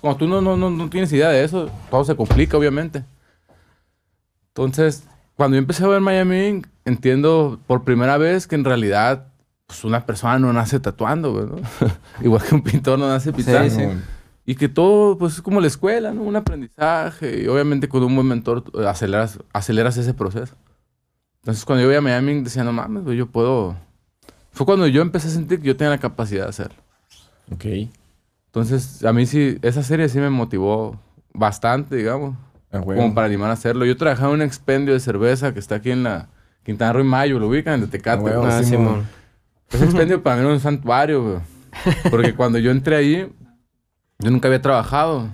Cuando 0.00 0.18
tú 0.18 0.26
no, 0.28 0.40
no, 0.40 0.56
no, 0.56 0.70
no 0.70 0.88
tienes 0.88 1.12
idea 1.12 1.28
de 1.30 1.42
eso, 1.44 1.68
todo 1.90 2.04
se 2.04 2.14
complica, 2.14 2.56
obviamente. 2.56 3.04
Entonces, 4.54 5.04
cuando 5.36 5.56
yo 5.56 5.58
empecé 5.58 5.84
a 5.84 5.88
ver 5.88 6.00
Miami, 6.00 6.62
entiendo 6.84 7.58
por 7.66 7.84
primera 7.84 8.18
vez 8.18 8.46
que 8.46 8.54
en 8.54 8.64
realidad 8.64 9.28
pues, 9.66 9.84
una 9.84 10.04
persona 10.04 10.38
no 10.38 10.52
nace 10.52 10.78
tatuando, 10.80 11.32
güey, 11.32 11.46
¿no? 11.46 11.56
Igual 12.22 12.42
que 12.42 12.54
un 12.54 12.62
pintor 12.62 12.98
no 12.98 13.08
nace 13.08 13.32
pintando. 13.32 13.70
sí. 13.70 13.76
Simón. 13.76 14.04
Y 14.44 14.56
que 14.56 14.68
todo, 14.68 15.16
pues, 15.16 15.34
es 15.34 15.42
como 15.42 15.60
la 15.60 15.68
escuela, 15.68 16.12
¿no? 16.12 16.22
Un 16.22 16.36
aprendizaje. 16.36 17.44
Y 17.44 17.46
obviamente 17.46 17.88
con 17.88 18.02
un 18.02 18.14
buen 18.14 18.26
mentor 18.26 18.64
eh, 18.74 18.86
aceleras, 18.86 19.38
aceleras 19.52 19.96
ese 19.96 20.14
proceso. 20.14 20.56
Entonces, 21.40 21.64
cuando 21.64 21.82
yo 21.82 21.88
veía 21.88 21.98
a 21.98 22.02
Miami, 22.02 22.42
decía, 22.42 22.64
no 22.64 22.72
mames, 22.72 23.04
güey, 23.04 23.16
yo 23.16 23.26
puedo... 23.26 23.76
Fue 24.50 24.66
cuando 24.66 24.86
yo 24.86 25.00
empecé 25.00 25.28
a 25.28 25.30
sentir 25.30 25.60
que 25.60 25.68
yo 25.68 25.76
tenía 25.76 25.90
la 25.90 25.98
capacidad 25.98 26.42
de 26.44 26.50
hacerlo. 26.50 26.76
Ok. 27.50 27.64
Entonces, 28.46 29.04
a 29.04 29.12
mí 29.14 29.24
sí, 29.24 29.58
esa 29.62 29.82
serie 29.82 30.08
sí 30.10 30.18
me 30.18 30.28
motivó 30.28 31.00
bastante, 31.32 31.96
digamos, 31.96 32.36
Como 32.80 33.14
para 33.14 33.26
animar 33.26 33.50
a 33.50 33.52
hacerlo. 33.54 33.84
Yo 33.84 33.96
trabajaba 33.96 34.30
en 34.30 34.36
un 34.36 34.42
expendio 34.42 34.94
de 34.94 35.00
cerveza 35.00 35.52
que 35.52 35.58
está 35.60 35.76
aquí 35.76 35.90
en 35.90 36.02
la 36.04 36.28
Quintana 36.64 36.92
Roo 36.94 37.02
y 37.02 37.04
Mayo, 37.04 37.38
lo 37.38 37.48
ubican, 37.48 37.80
de 37.80 37.86
Tecate. 37.86 38.30
Ah. 38.30 38.60
Ah. 38.60 39.02
Ese 39.70 39.84
expendio 39.84 40.22
para 40.22 40.36
mí 40.36 40.42
era 40.42 40.52
un 40.52 40.60
santuario, 40.60 41.22
güey. 41.22 41.38
Porque 42.10 42.34
cuando 42.34 42.58
yo 42.58 42.70
entré 42.70 42.96
ahí, 42.96 43.32
yo 44.18 44.30
nunca 44.30 44.48
había 44.48 44.60
trabajado. 44.62 45.28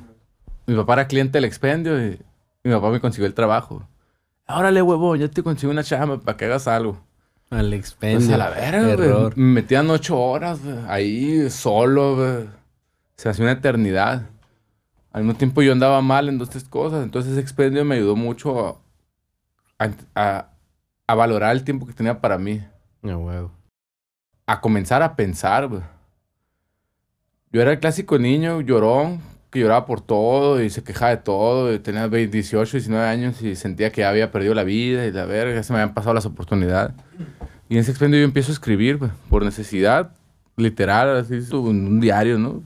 Mi 0.67 0.77
papá 0.77 0.95
era 0.95 1.07
cliente 1.09 1.39
del 1.39 1.45
expendio 1.45 1.99
y 2.05 2.21
mi 2.65 2.73
papá 2.73 2.91
me 2.91 3.01
consiguió 3.01 3.27
el 3.27 3.35
trabajo. 3.35 3.87
Órale, 4.47 4.81
huevón, 4.83 5.19
ya 5.19 5.29
te 5.29 5.43
consigo 5.43 5.73
una 5.73 5.83
chamba 5.85 6.19
para 6.21 6.37
que 6.37 6.45
hagas 6.47 6.67
algo. 6.69 7.01
Al 7.51 7.69
Pues 7.71 7.81
expendio. 7.81 8.35
a 8.35 8.39
la 8.39 8.51
verga. 8.51 9.31
Me 9.37 9.55
metían 9.55 9.89
ocho 9.91 10.19
horas, 10.21 10.63
güey, 10.63 10.77
ahí, 10.87 11.51
solo, 11.51 12.17
güey. 12.17 12.49
Se 13.17 13.29
hacía 13.29 13.45
una 13.45 13.53
eternidad. 13.53 14.23
Al 15.13 15.25
mismo 15.25 15.39
tiempo 15.39 15.63
yo 15.63 15.73
andaba 15.73 16.01
mal 16.03 16.29
en 16.29 16.39
dos, 16.39 16.51
tres 16.51 16.65
cosas. 16.65 17.03
Entonces 17.05 17.33
ese 17.33 17.41
expendio 17.41 17.85
me 17.85 17.95
ayudó 17.97 18.15
mucho 18.17 18.83
a, 19.79 19.91
a- 20.15 20.49
a 21.07 21.15
valorar 21.15 21.53
el 21.57 21.65
tiempo 21.65 21.87
que 21.87 21.93
tenía 21.95 22.21
para 22.21 22.37
mí 22.39 22.63
Ah, 23.03 23.17
huevo. 23.17 23.51
a 24.47 24.61
comenzar 24.61 25.03
a 25.03 25.17
pensar, 25.17 25.67
güey. 25.69 25.83
Yo 27.51 27.63
era 27.63 27.73
el 27.73 27.79
clásico 27.81 28.19
niño 28.19 28.61
llorón 28.61 29.21
que 29.51 29.61
lloraba 29.61 29.87
por 29.87 30.03
todo 30.03 30.63
y 30.63 30.69
se 30.69 30.85
quejaba 30.85 31.13
de 31.13 31.17
todo. 31.19 31.73
y 31.73 31.79
tenía 31.79 32.07
20, 32.07 32.31
18, 32.37 32.73
19 32.77 33.07
años 33.07 33.41
y 33.41 33.57
sentía 33.57 33.91
que 33.91 34.05
había 34.05 34.31
perdido 34.31 34.53
la 34.55 34.65
vida 34.65 35.07
y 35.07 35.13
la 35.13 35.25
verga, 35.25 35.55
ya 35.55 35.63
se 35.63 35.73
me 35.73 35.79
habían 35.81 35.95
pasado 35.95 36.13
las 36.13 36.27
oportunidades. 36.27 36.93
Y 37.71 37.75
en 37.75 37.81
ese 37.81 37.91
expendio 37.91 38.19
yo 38.21 38.25
empiezo 38.27 38.53
a 38.53 38.55
escribir, 38.55 38.99
güey, 38.99 39.11
por 39.31 39.43
necesidad, 39.45 40.13
literal, 40.57 41.17
así, 41.17 41.35
en 41.37 41.57
un 41.87 42.01
diario, 42.01 42.39
¿no? 42.39 42.63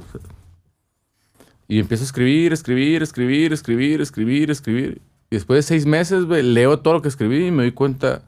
Y 1.72 1.78
empiezo 1.78 2.04
a 2.04 2.04
escribir, 2.04 2.52
escribir, 2.52 3.02
escribir, 3.02 3.50
escribir, 3.54 4.02
escribir, 4.02 4.50
escribir. 4.50 5.00
Y 5.30 5.36
después 5.36 5.56
de 5.56 5.62
seis 5.62 5.86
meses, 5.86 6.26
güey, 6.26 6.42
leo 6.42 6.80
todo 6.80 6.92
lo 6.92 7.00
que 7.00 7.08
escribí 7.08 7.46
y 7.46 7.50
me 7.50 7.62
doy 7.62 7.72
cuenta 7.72 8.24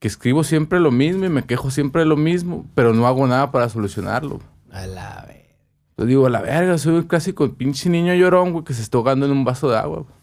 que 0.00 0.08
escribo 0.08 0.42
siempre 0.42 0.80
lo 0.80 0.90
mismo 0.90 1.24
y 1.24 1.28
me 1.28 1.44
quejo 1.44 1.70
siempre 1.70 2.02
de 2.02 2.06
lo 2.06 2.16
mismo, 2.16 2.66
pero 2.74 2.94
no 2.94 3.06
hago 3.06 3.28
nada 3.28 3.52
para 3.52 3.68
solucionarlo. 3.68 4.40
A 4.72 4.88
la 4.88 5.24
vez. 5.28 5.54
Yo 5.96 6.04
digo, 6.04 6.26
a 6.26 6.30
la 6.30 6.42
verga, 6.42 6.76
soy 6.78 6.94
un 6.94 7.04
clásico 7.04 7.48
pinche 7.54 7.88
niño 7.88 8.12
llorón, 8.12 8.50
güey, 8.50 8.64
que 8.64 8.74
se 8.74 8.82
está 8.82 8.98
ahogando 8.98 9.24
en 9.24 9.30
un 9.30 9.44
vaso 9.44 9.70
de 9.70 9.78
agua. 9.78 9.98
güey. 9.98 10.14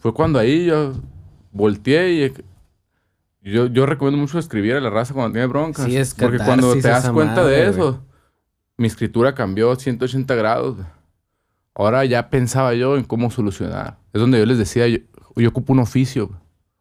Fue 0.00 0.12
cuando 0.12 0.40
ahí 0.40 0.64
yo 0.64 0.94
volteé 1.52 2.10
y 3.44 3.52
yo, 3.52 3.66
yo 3.66 3.86
recomiendo 3.86 4.20
mucho 4.20 4.40
escribir 4.40 4.74
a 4.74 4.80
la 4.80 4.90
raza 4.90 5.14
cuando 5.14 5.30
tiene 5.30 5.46
broncas. 5.46 5.86
Sí, 5.86 5.96
es 5.96 6.12
Porque 6.14 6.38
cuando 6.38 6.72
te 6.72 6.88
das 6.88 7.08
cuenta 7.10 7.42
madre, 7.42 7.56
de 7.56 7.70
eso, 7.70 8.02
mi 8.78 8.86
escritura 8.86 9.34
cambió 9.34 9.74
180 9.76 10.34
grados. 10.34 10.78
Ahora 11.74 12.04
ya 12.06 12.30
pensaba 12.30 12.72
yo 12.74 12.96
en 12.96 13.04
cómo 13.04 13.30
solucionar. 13.30 13.98
Es 14.12 14.20
donde 14.20 14.38
yo 14.38 14.46
les 14.46 14.56
decía, 14.58 14.88
yo, 14.88 14.98
yo 15.36 15.48
ocupo 15.50 15.72
un 15.72 15.80
oficio. 15.80 16.30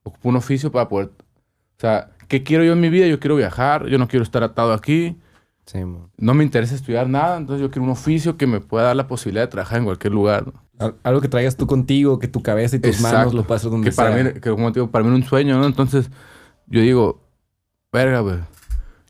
Ocupo 0.03 0.29
un 0.29 0.37
oficio 0.37 0.71
para 0.71 0.87
poder... 0.87 1.07
O 1.09 1.79
sea, 1.79 2.11
¿qué 2.27 2.43
quiero 2.43 2.63
yo 2.63 2.73
en 2.73 2.79
mi 2.79 2.89
vida? 2.89 3.05
Yo 3.07 3.19
quiero 3.19 3.35
viajar, 3.35 3.87
yo 3.87 3.97
no 3.97 4.07
quiero 4.07 4.23
estar 4.23 4.41
atado 4.43 4.73
aquí 4.73 5.17
Simón. 5.65 6.09
no 6.17 6.33
me 6.33 6.43
interesa 6.43 6.73
estudiar 6.75 7.09
nada, 7.09 7.37
entonces 7.37 7.61
yo 7.61 7.69
quiero 7.69 7.83
un 7.83 7.89
oficio 7.91 8.37
que 8.37 8.47
me 8.47 8.59
pueda 8.61 8.85
dar 8.85 8.95
la 8.95 9.07
posibilidad 9.07 9.43
de 9.43 9.47
trabajar 9.49 9.79
en 9.79 9.85
cualquier 9.85 10.13
lugar. 10.13 10.45
Algo 11.03 11.21
que 11.21 11.27
traigas 11.27 11.57
tú 11.57 11.67
contigo, 11.67 12.19
que 12.19 12.27
tu 12.27 12.41
cabeza 12.41 12.75
y 12.77 12.79
tus 12.79 12.95
Exacto. 12.95 13.17
manos 13.17 13.33
lo 13.33 13.43
puedas 13.43 13.61
hacer 13.61 13.71
donde 13.71 13.89
Que 13.89 13.95
para 13.95 14.13
sea. 14.13 14.23
mí, 14.23 14.39
que 14.39 14.49
como 14.49 14.71
te 14.71 14.79
digo, 14.79 14.89
para 14.91 15.03
mí 15.03 15.09
era 15.09 15.17
un 15.17 15.23
sueño, 15.23 15.57
¿no? 15.59 15.65
Entonces 15.65 16.09
yo 16.67 16.81
digo, 16.81 17.21
verga, 17.91 18.21
güey, 18.21 18.37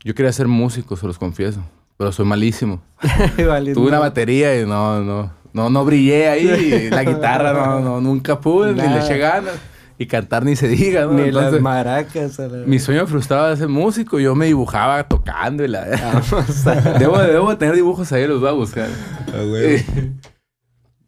yo 0.04 0.14
quería 0.14 0.32
ser 0.32 0.48
músico, 0.48 0.96
se 0.96 1.06
los 1.06 1.18
confieso, 1.18 1.62
pero 1.98 2.10
soy 2.12 2.24
malísimo. 2.24 2.80
Tuve 3.36 3.88
una 3.88 3.98
batería 3.98 4.58
y 4.58 4.64
no, 4.64 5.02
no, 5.04 5.30
no, 5.52 5.68
no 5.68 5.84
brillé 5.84 6.28
ahí, 6.28 6.88
la 6.90 7.04
guitarra 7.04 7.52
no, 7.52 7.80
no, 7.80 8.00
nunca 8.00 8.40
pude, 8.40 8.72
ni 8.72 8.80
le 8.80 8.98
eché 9.00 9.18
ganas, 9.18 9.54
y 9.98 10.06
cantar 10.06 10.44
ni 10.44 10.56
se 10.56 10.68
diga, 10.68 11.02
¿no? 11.06 11.12
Ni 11.12 11.30
las 11.30 11.60
maracas. 11.60 12.38
La 12.38 12.48
mi 12.66 12.78
sueño 12.78 13.06
frustrado 13.06 13.50
de 13.50 13.56
ser 13.56 13.68
músico, 13.68 14.18
yo 14.20 14.34
me 14.34 14.46
dibujaba 14.46 15.02
tocando 15.08 15.64
y 15.64 15.68
la... 15.68 15.84
Vamos 16.30 16.66
a- 16.66 16.98
debo, 16.98 17.18
debo 17.18 17.58
tener 17.58 17.74
dibujos 17.74 18.10
ahí, 18.12 18.26
los 18.26 18.40
voy 18.40 18.48
a 18.48 18.52
buscar. 18.52 18.88
Ah. 19.34 19.42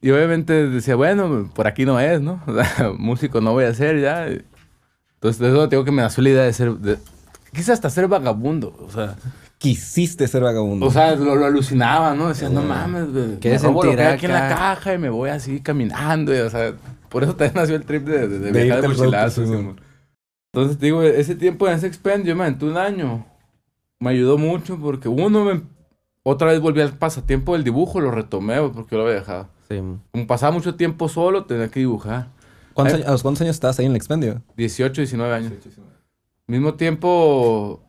Y 0.02 0.10
obviamente 0.10 0.68
decía, 0.68 0.96
bueno, 0.96 1.50
por 1.54 1.66
aquí 1.66 1.84
no 1.84 2.00
es, 2.00 2.20
¿no? 2.20 2.42
O 2.46 2.54
sea, 2.54 2.92
músico 2.98 3.40
no 3.40 3.52
voy 3.52 3.64
a 3.64 3.74
ser 3.74 4.00
ya. 4.00 4.26
Entonces, 4.26 5.38
de 5.38 5.48
eso 5.48 5.68
tengo 5.68 5.84
que 5.84 5.92
me 5.92 6.00
nació 6.02 6.22
la 6.22 6.30
idea 6.30 6.42
de 6.44 6.52
ser. 6.52 6.72
de- 6.72 6.98
quise 7.52 7.72
hasta 7.72 7.90
ser 7.90 8.08
vagabundo. 8.08 8.74
O 8.80 8.90
sea, 8.90 9.16
Quisiste 9.60 10.26
ser 10.26 10.42
vagabundo. 10.42 10.86
o 10.86 10.90
sea 10.90 11.14
lo, 11.16 11.34
lo 11.36 11.44
alucinaba, 11.44 12.14
¿no? 12.14 12.28
Decía, 12.28 12.48
no 12.48 12.62
mames, 12.62 13.12
güey. 13.12 13.38
¿Qué 13.40 13.50
me 13.50 13.58
robo 13.58 13.84
lo 13.84 13.94
que 13.94 14.00
hay 14.02 14.14
aquí 14.14 14.24
en 14.24 14.32
la 14.32 14.48
caja 14.48 14.94
y 14.94 14.98
me 14.98 15.10
voy 15.10 15.28
así 15.28 15.60
caminando. 15.60 16.34
y, 16.34 16.38
o 16.38 16.48
sea, 16.48 16.72
por 17.10 17.24
eso 17.24 17.36
también 17.36 17.52
nació 17.56 17.76
el 17.76 17.84
trip 17.84 18.04
de, 18.06 18.26
de, 18.26 18.38
de 18.38 18.52
De 18.52 18.62
viajar 18.64 18.80
de 18.82 18.88
mochilazo. 18.88 19.42
pues, 19.42 19.50
sí, 19.50 19.56
sí. 19.56 19.76
Entonces, 20.54 20.80
digo, 20.80 21.02
ese 21.02 21.34
tiempo 21.34 21.68
en 21.68 21.74
ese 21.74 21.86
expendio, 21.86 22.34
me 22.34 22.44
aventé 22.44 22.64
un 22.64 22.78
año. 22.78 23.26
Me 24.00 24.10
ayudó 24.10 24.38
mucho 24.38 24.78
porque 24.80 25.08
uno, 25.10 25.44
me, 25.44 25.60
otra 26.22 26.48
vez 26.48 26.60
volví 26.60 26.80
al 26.80 26.94
pasatiempo 26.96 27.52
del 27.52 27.62
dibujo, 27.62 28.00
lo 28.00 28.10
retomé 28.10 28.62
porque 28.62 28.92
yo 28.92 28.96
lo 28.96 29.04
había 29.04 29.16
dejado. 29.20 29.48
Simón. 29.68 30.00
Como 30.10 30.26
pasaba 30.26 30.52
mucho 30.52 30.74
tiempo 30.74 31.10
solo, 31.10 31.44
tenía 31.44 31.68
que 31.68 31.80
dibujar. 31.80 32.28
¿Cuántos 32.72 32.94
Ay. 32.94 33.00
años- 33.02 33.08
¿A 33.08 33.12
los 33.12 33.22
cuántos 33.22 33.42
años 33.42 33.56
estás 33.56 33.78
ahí 33.78 33.84
en 33.84 33.92
el 33.92 33.96
expendio? 33.96 34.40
18, 34.56 35.02
19 35.02 35.34
años. 35.34 35.52
Mismo 36.46 36.74
tiempo, 36.74 37.82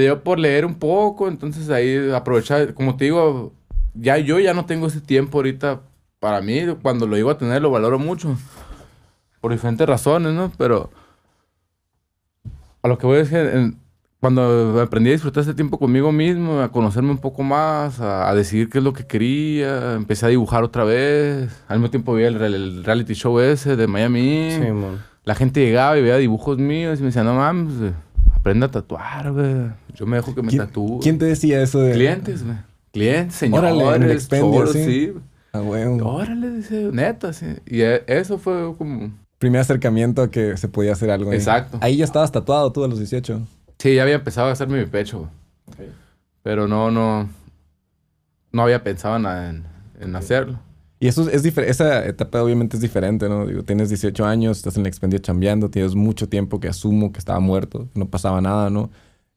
dio 0.00 0.22
por 0.24 0.38
leer 0.38 0.64
un 0.64 0.74
poco, 0.76 1.28
entonces 1.28 1.68
ahí 1.70 2.10
aprovechar, 2.12 2.72
como 2.74 2.96
te 2.96 3.04
digo, 3.04 3.52
ya 3.94 4.16
yo 4.18 4.40
ya 4.40 4.54
no 4.54 4.64
tengo 4.64 4.86
ese 4.86 5.00
tiempo 5.00 5.38
ahorita 5.38 5.82
para 6.18 6.40
mí, 6.40 6.60
cuando 6.80 7.06
lo 7.06 7.14
llego 7.16 7.30
a 7.30 7.36
tener 7.38 7.60
lo 7.60 7.70
valoro 7.70 7.98
mucho, 7.98 8.36
por 9.40 9.52
diferentes 9.52 9.86
razones, 9.86 10.32
¿no? 10.32 10.50
Pero 10.56 10.90
a 12.82 12.88
lo 12.88 12.98
que 12.98 13.06
voy 13.06 13.18
es 13.18 13.28
que 13.28 13.38
en- 13.40 13.78
cuando 14.20 14.80
aprendí 14.80 15.10
a 15.10 15.14
disfrutar 15.14 15.40
este 15.40 15.52
tiempo 15.54 15.78
conmigo 15.80 16.12
mismo, 16.12 16.60
a 16.60 16.70
conocerme 16.70 17.10
un 17.10 17.18
poco 17.18 17.42
más, 17.42 18.00
a, 18.00 18.28
a 18.30 18.34
decidir 18.36 18.68
qué 18.70 18.78
es 18.78 18.84
lo 18.84 18.92
que 18.92 19.04
quería, 19.04 19.94
empecé 19.94 20.26
a 20.26 20.28
dibujar 20.28 20.62
otra 20.62 20.84
vez. 20.84 21.50
Al 21.66 21.78
mismo 21.80 21.90
tiempo 21.90 22.14
vi 22.14 22.22
el, 22.22 22.36
real- 22.38 22.54
el 22.54 22.84
reality 22.84 23.14
show 23.14 23.40
ese 23.40 23.74
de 23.74 23.88
Miami. 23.88 24.50
Sí. 24.52 24.62
La 25.24 25.34
gente 25.34 25.58
llegaba 25.60 25.98
y 25.98 26.02
veía 26.02 26.18
dibujos 26.18 26.56
míos 26.58 27.00
y 27.00 27.02
me 27.02 27.06
decía, 27.06 27.24
no 27.24 27.34
mames, 27.34 27.74
aprende 28.42 28.66
a 28.66 28.70
tatuar, 28.70 29.32
güey. 29.32 29.70
Yo 29.94 30.04
me 30.04 30.16
dejo 30.16 30.34
que 30.34 30.42
me 30.42 30.48
¿Quién, 30.48 30.66
tatúe. 30.66 30.98
quién 31.00 31.16
te 31.18 31.26
decía 31.26 31.62
eso 31.62 31.80
de...? 31.80 31.92
Clientes, 31.92 32.44
güey. 32.44 32.56
Clientes, 32.92 33.36
señores, 33.36 33.72
Órale, 33.72 34.12
expendio, 34.12 34.66
sí. 34.66 34.84
sí. 34.84 35.12
Ah, 35.52 35.62
huevo. 35.62 36.04
Órale, 36.16 36.50
dice, 36.50 36.90
neta, 36.92 37.32
sí. 37.32 37.46
Y 37.66 37.82
eh, 37.82 38.02
eso 38.08 38.38
fue 38.38 38.74
como... 38.76 39.12
Primer 39.38 39.60
acercamiento 39.60 40.22
a 40.22 40.30
que 40.30 40.56
se 40.56 40.68
podía 40.68 40.92
hacer 40.92 41.10
algo. 41.10 41.32
Exacto. 41.32 41.78
Ahí 41.80 41.96
ya 41.96 42.04
estabas 42.04 42.32
tatuado 42.32 42.72
tú 42.72 42.82
a 42.84 42.88
los 42.88 42.98
18. 42.98 43.46
Sí, 43.78 43.94
ya 43.94 44.02
había 44.02 44.16
empezado 44.16 44.48
a 44.48 44.52
hacerme 44.52 44.80
mi 44.80 44.86
pecho, 44.86 45.28
güey. 45.76 45.88
Pero 46.42 46.66
no, 46.66 46.90
no... 46.90 47.28
No 48.50 48.62
había 48.62 48.82
pensado 48.82 49.16
en, 49.16 49.26
en, 49.26 49.64
en 50.00 50.16
hacerlo. 50.16 50.58
Y 51.02 51.08
eso 51.08 51.28
es 51.28 51.44
esa 51.44 52.06
etapa 52.06 52.40
obviamente 52.44 52.76
es 52.76 52.80
diferente, 52.80 53.28
¿no? 53.28 53.44
Digo, 53.44 53.64
tienes 53.64 53.88
18 53.88 54.24
años, 54.24 54.58
estás 54.58 54.76
en 54.76 54.82
el 54.82 54.86
expendio 54.86 55.18
chambeando, 55.18 55.68
tienes 55.68 55.96
mucho 55.96 56.28
tiempo 56.28 56.60
que 56.60 56.68
asumo 56.68 57.10
que 57.10 57.18
estaba 57.18 57.40
muerto, 57.40 57.88
no 57.94 58.08
pasaba 58.08 58.40
nada, 58.40 58.70
¿no? 58.70 58.88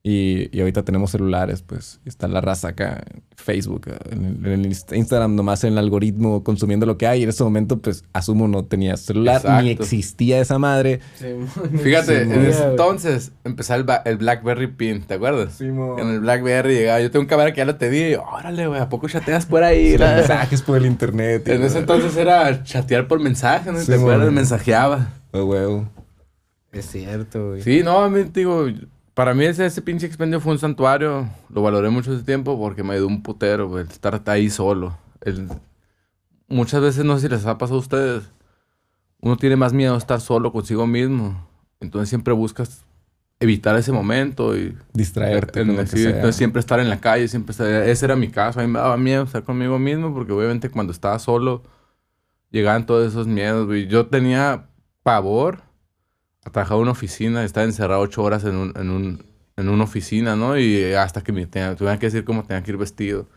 Y, 0.08 0.56
y 0.56 0.60
ahorita 0.60 0.84
tenemos 0.86 1.10
celulares, 1.10 1.64
pues, 1.64 2.00
está 2.06 2.28
la 2.28 2.40
raza 2.40 2.68
acá, 2.68 3.04
en 3.12 3.24
Facebook, 3.36 3.88
en 4.12 4.46
el, 4.46 4.54
en 4.54 4.66
Instagram, 4.66 5.34
nomás 5.34 5.64
en 5.64 5.74
el 5.74 5.80
algoritmo 5.80 6.44
consumiendo 6.44 6.86
lo 6.86 6.96
que 6.96 7.08
hay. 7.08 7.22
Y 7.22 7.24
en 7.24 7.30
ese 7.30 7.44
momento, 7.44 7.80
pues, 7.80 8.04
asumo 8.14 8.48
no 8.48 8.66
tenía 8.66 8.98
celular, 8.98 9.42
ni 9.64 9.72
existía 9.72 10.40
esa 10.40 10.60
madre. 10.60 11.00
Fíjate, 11.84 12.18
Sí, 12.18 12.22
en 12.22 12.30
mon. 12.30 12.46
ese 12.46 12.66
entonces 12.66 13.32
empezó 13.44 13.74
el, 13.74 14.18
BlackBerry 14.18 14.68
Pin, 14.68 15.02
¿te 15.02 15.16
acuerdas? 15.16 15.60
En 15.60 16.08
el 16.08 16.20
BlackBerry 16.20 16.76
llegaba, 16.76 17.02
yo 17.02 17.10
tengo 17.10 17.24
un 17.24 17.28
cámara 17.28 17.52
que 17.52 17.58
ya 17.58 17.66
lo 17.66 17.76
te 17.78 17.90
di, 17.90 18.12
y, 18.12 18.14
órale, 18.14 18.68
güey, 18.68 18.82
¿a 18.82 18.90
poco 18.90 19.10
chateas 19.10 19.48
por 19.48 19.64
ahí? 19.64 19.98
Mensajes 20.00 20.62
por 20.62 20.78
el 20.78 20.86
internet. 20.86 21.48
En 21.48 21.64
ese 21.64 21.80
entonces 21.80 22.16
era 22.16 22.64
chatear 22.64 23.08
por 23.08 23.20
mensaje, 23.20 23.72
¿no? 23.72 23.80
Sí, 23.80 23.88
¿Te 23.88 23.96
acuerdas? 23.96 24.32
Mensajeaba. 24.32 25.14
Huevo. 25.34 25.90
Es 26.72 26.86
cierto, 26.92 27.48
güey. 27.48 27.64
Sí, 27.64 27.82
no, 27.84 28.04
a 28.04 28.10
mí, 28.12 28.22
digo, 28.32 28.68
para 29.16 29.34
mí 29.34 29.46
ese, 29.46 29.66
ese 29.66 29.82
pinche 29.82 30.06
expendio 30.06 30.40
fue 30.40 30.52
un 30.54 30.60
santuario. 30.60 31.28
Lo 31.50 31.64
valoré 31.64 31.90
mucho 31.90 32.14
ese 32.14 32.24
tiempo 32.24 32.60
porque 32.60 32.84
me 32.84 32.94
ayudó 32.94 33.08
un 33.08 33.24
putero, 33.24 33.68
güey, 33.68 33.84
el 33.86 33.90
estar 33.90 34.22
ahí 34.28 34.50
solo. 34.52 34.96
El- 35.22 35.50
muchas 36.48 36.82
veces, 36.82 37.04
no 37.04 37.16
sé 37.16 37.22
si 37.28 37.30
les 37.34 37.46
ha 37.48 37.58
pasado 37.58 37.78
a 37.78 37.82
ustedes, 37.82 38.24
uno 39.22 39.38
tiene 39.38 39.56
más 39.56 39.74
miedo 39.74 39.96
a 39.96 39.98
estar 39.98 40.22
solo 40.22 40.52
consigo 40.52 40.86
mismo. 40.86 41.48
Entonces 41.80 42.10
siempre 42.10 42.34
buscas 42.34 42.86
evitar 43.40 43.76
ese 43.76 43.92
momento 43.92 44.56
y 44.56 44.78
Distraerte 44.94 45.62
en- 45.62 45.68
con 45.68 45.76
lo 45.78 45.82
que 45.84 45.88
sí, 45.88 45.98
sea. 46.04 46.10
entonces 46.12 46.36
siempre 46.36 46.60
estar 46.60 46.80
en 46.80 46.90
la 46.90 47.00
calle, 47.02 47.28
siempre 47.28 47.52
estar, 47.52 47.68
ese 47.68 48.06
era 48.06 48.16
mi 48.16 48.30
caso, 48.30 48.60
a 48.60 48.64
mí 48.64 48.72
me 48.72 48.80
daba 48.80 48.96
miedo 48.98 49.24
estar 49.24 49.44
conmigo 49.44 49.78
mismo 49.80 50.14
porque 50.14 50.32
obviamente 50.32 50.70
cuando 50.70 50.94
estaba 50.94 51.20
solo 51.20 51.64
llegaban 52.52 52.86
todos 52.86 53.08
esos 53.08 53.28
miedos, 53.28 53.66
güey. 53.66 53.88
Yo 53.88 54.06
tenía 54.08 54.68
pavor 55.04 55.62
a 56.46 56.52
trabajar 56.52 56.78
en 56.78 56.84
una 56.84 56.92
oficina, 56.92 57.44
estar 57.44 57.66
encerrado 57.66 58.02
ocho 58.02 58.24
horas 58.24 58.44
en, 58.46 58.56
un, 58.56 58.74
en, 58.76 58.90
un, 58.92 59.26
en 59.58 59.70
una 59.70 59.84
oficina, 59.84 60.36
¿no? 60.36 60.58
Y 60.58 60.94
hasta 60.94 61.22
que 61.22 61.32
me 61.34 61.46
tenía, 61.48 61.76
tuviera 61.76 62.00
que 62.00 62.06
decir 62.06 62.24
cómo 62.24 62.44
tenía 62.44 62.64
que 62.64 62.72
ir 62.72 62.78
vestido. 62.78 63.28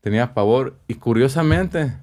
Tenía 0.00 0.32
pavor 0.32 0.78
y 0.86 0.94
curiosamente 0.94 1.98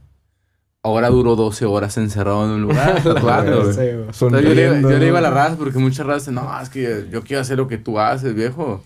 ahora 0.83 1.09
duro 1.09 1.35
12 1.35 1.65
horas 1.65 1.97
encerrado 1.97 2.45
en 2.45 2.51
un 2.51 2.61
lugar 2.63 3.01
tatuando. 3.03 3.71
Sí, 3.71 3.79
yo, 3.79 3.83
le, 3.83 4.05
yo 4.05 4.13
Sonriendo, 4.13 4.89
le 4.89 4.99
digo 4.99 5.17
a 5.17 5.21
la 5.21 5.31
raza, 5.31 5.55
porque 5.55 5.79
muchas 5.79 6.05
razas 6.05 6.23
dicen, 6.23 6.35
no, 6.35 6.61
es 6.61 6.69
que 6.69 7.07
yo 7.09 7.23
quiero 7.23 7.41
hacer 7.41 7.57
lo 7.57 7.67
que 7.67 7.77
tú 7.77 7.97
haces, 7.97 8.35
viejo. 8.35 8.83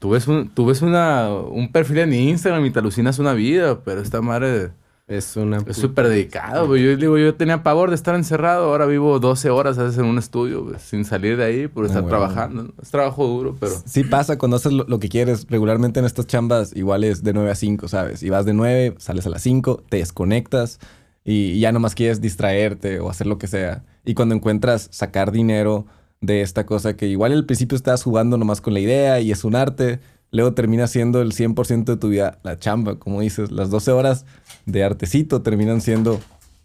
Tú 0.00 0.10
ves, 0.10 0.26
un, 0.26 0.48
tú 0.48 0.66
ves 0.66 0.82
una, 0.82 1.30
un 1.30 1.70
perfil 1.70 1.98
en 1.98 2.12
Instagram 2.12 2.64
y 2.64 2.70
te 2.70 2.80
alucinas 2.80 3.18
una 3.18 3.34
vida, 3.34 3.80
pero 3.84 4.00
esta 4.00 4.20
madre 4.20 4.72
Es 5.10 5.36
una... 5.36 5.58
es 5.66 5.76
súper 5.76 6.08
dedicado, 6.08 6.68
güey. 6.68 6.84
Yo 6.84 6.96
digo, 6.96 7.18
yo 7.18 7.34
tenía 7.34 7.64
pavor 7.64 7.88
de 7.88 7.96
estar 7.96 8.14
encerrado, 8.14 8.66
ahora 8.66 8.86
vivo 8.86 9.18
12 9.18 9.50
horas 9.50 9.76
a 9.76 9.82
veces 9.82 9.98
en 9.98 10.04
un 10.04 10.18
estudio, 10.18 10.72
sin 10.78 11.04
salir 11.04 11.36
de 11.36 11.44
ahí 11.44 11.66
por 11.66 11.84
estar 11.84 12.02
bueno. 12.02 12.16
trabajando. 12.16 12.72
Es 12.80 12.92
trabajo 12.92 13.26
duro, 13.26 13.56
pero... 13.58 13.72
Sí 13.84 14.04
pasa 14.04 14.38
cuando 14.38 14.58
haces 14.58 14.72
lo, 14.72 14.84
lo 14.84 15.00
que 15.00 15.08
quieres. 15.08 15.48
Regularmente 15.50 15.98
en 15.98 16.06
estas 16.06 16.28
chambas 16.28 16.76
igual 16.76 17.02
es 17.02 17.24
de 17.24 17.32
9 17.32 17.50
a 17.50 17.56
5, 17.56 17.88
¿sabes? 17.88 18.22
Y 18.22 18.30
vas 18.30 18.46
de 18.46 18.52
9, 18.52 18.94
sales 18.98 19.26
a 19.26 19.30
las 19.30 19.42
5, 19.42 19.82
te 19.88 19.96
desconectas 19.96 20.78
y 21.24 21.58
ya 21.58 21.72
nomás 21.72 21.96
quieres 21.96 22.20
distraerte 22.20 23.00
o 23.00 23.10
hacer 23.10 23.26
lo 23.26 23.36
que 23.36 23.48
sea. 23.48 23.82
Y 24.04 24.14
cuando 24.14 24.36
encuentras 24.36 24.88
sacar 24.92 25.32
dinero 25.32 25.86
de 26.20 26.42
esta 26.42 26.66
cosa 26.66 26.96
que 26.96 27.08
igual 27.08 27.32
al 27.32 27.46
principio 27.46 27.76
estás 27.76 28.02
jugando 28.02 28.38
nomás 28.38 28.60
con 28.60 28.74
la 28.74 28.80
idea 28.80 29.20
y 29.20 29.32
es 29.32 29.42
un 29.42 29.56
arte, 29.56 30.00
luego 30.30 30.54
termina 30.54 30.86
siendo 30.86 31.20
el 31.20 31.32
100% 31.32 31.84
de 31.84 31.96
tu 31.96 32.08
vida 32.08 32.38
la 32.42 32.58
chamba, 32.58 32.98
como 32.98 33.20
dices, 33.20 33.50
las 33.50 33.70
12 33.70 33.90
horas 33.90 34.26
de 34.70 34.84
artecito 34.84 35.42
terminan 35.42 35.80
siendo 35.80 36.20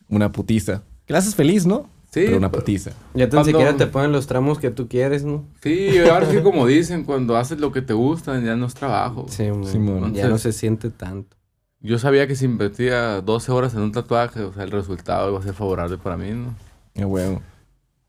una 0.09 0.31
putiza. 0.31 0.83
Que 1.05 1.13
la 1.13 1.19
haces 1.19 1.35
feliz, 1.35 1.65
¿no? 1.65 1.89
Sí, 2.11 2.21
Pero 2.25 2.37
una 2.37 2.49
pero- 2.49 2.63
putiza. 2.63 2.91
Ya 3.13 3.27
tan 3.29 3.41
Cuando- 3.41 3.45
siquiera 3.51 3.75
te 3.77 3.87
ponen 3.87 4.11
los 4.13 4.25
tramos 4.27 4.57
que 4.59 4.71
tú 4.71 4.87
quieres, 4.87 5.25
¿no? 5.25 5.43
Sí, 5.61 5.97
ahora 6.09 6.29
sí 6.31 6.37
como 6.41 6.65
dicen, 6.65 7.03
cuando 7.03 7.35
haces 7.35 7.59
lo 7.59 7.71
que 7.73 7.81
te 7.81 7.93
gusta, 7.93 8.39
ya 8.39 8.55
no 8.55 8.67
es 8.67 8.73
trabajo. 8.73 9.25
Sí, 9.29 9.43
mon. 9.51 9.65
Simón. 9.67 10.13
Ya 10.13 10.27
no 10.29 10.37
se 10.37 10.53
siente 10.53 10.89
tanto. 10.89 11.35
Yo 11.81 11.99
sabía 11.99 12.25
que 12.25 12.35
si 12.35 12.45
invertía 12.45 13.21
12 13.21 13.51
horas 13.51 13.73
en 13.73 13.81
un 13.81 13.91
tatuaje, 13.91 14.41
o 14.41 14.53
sea, 14.53 14.63
el 14.63 14.71
resultado 14.71 15.29
iba 15.29 15.39
a 15.39 15.43
ser 15.43 15.53
favorable 15.53 15.97
para 15.97 16.15
mí, 16.17 16.31
¿no? 16.31 16.55
A 17.01 17.05
huevo. 17.05 17.41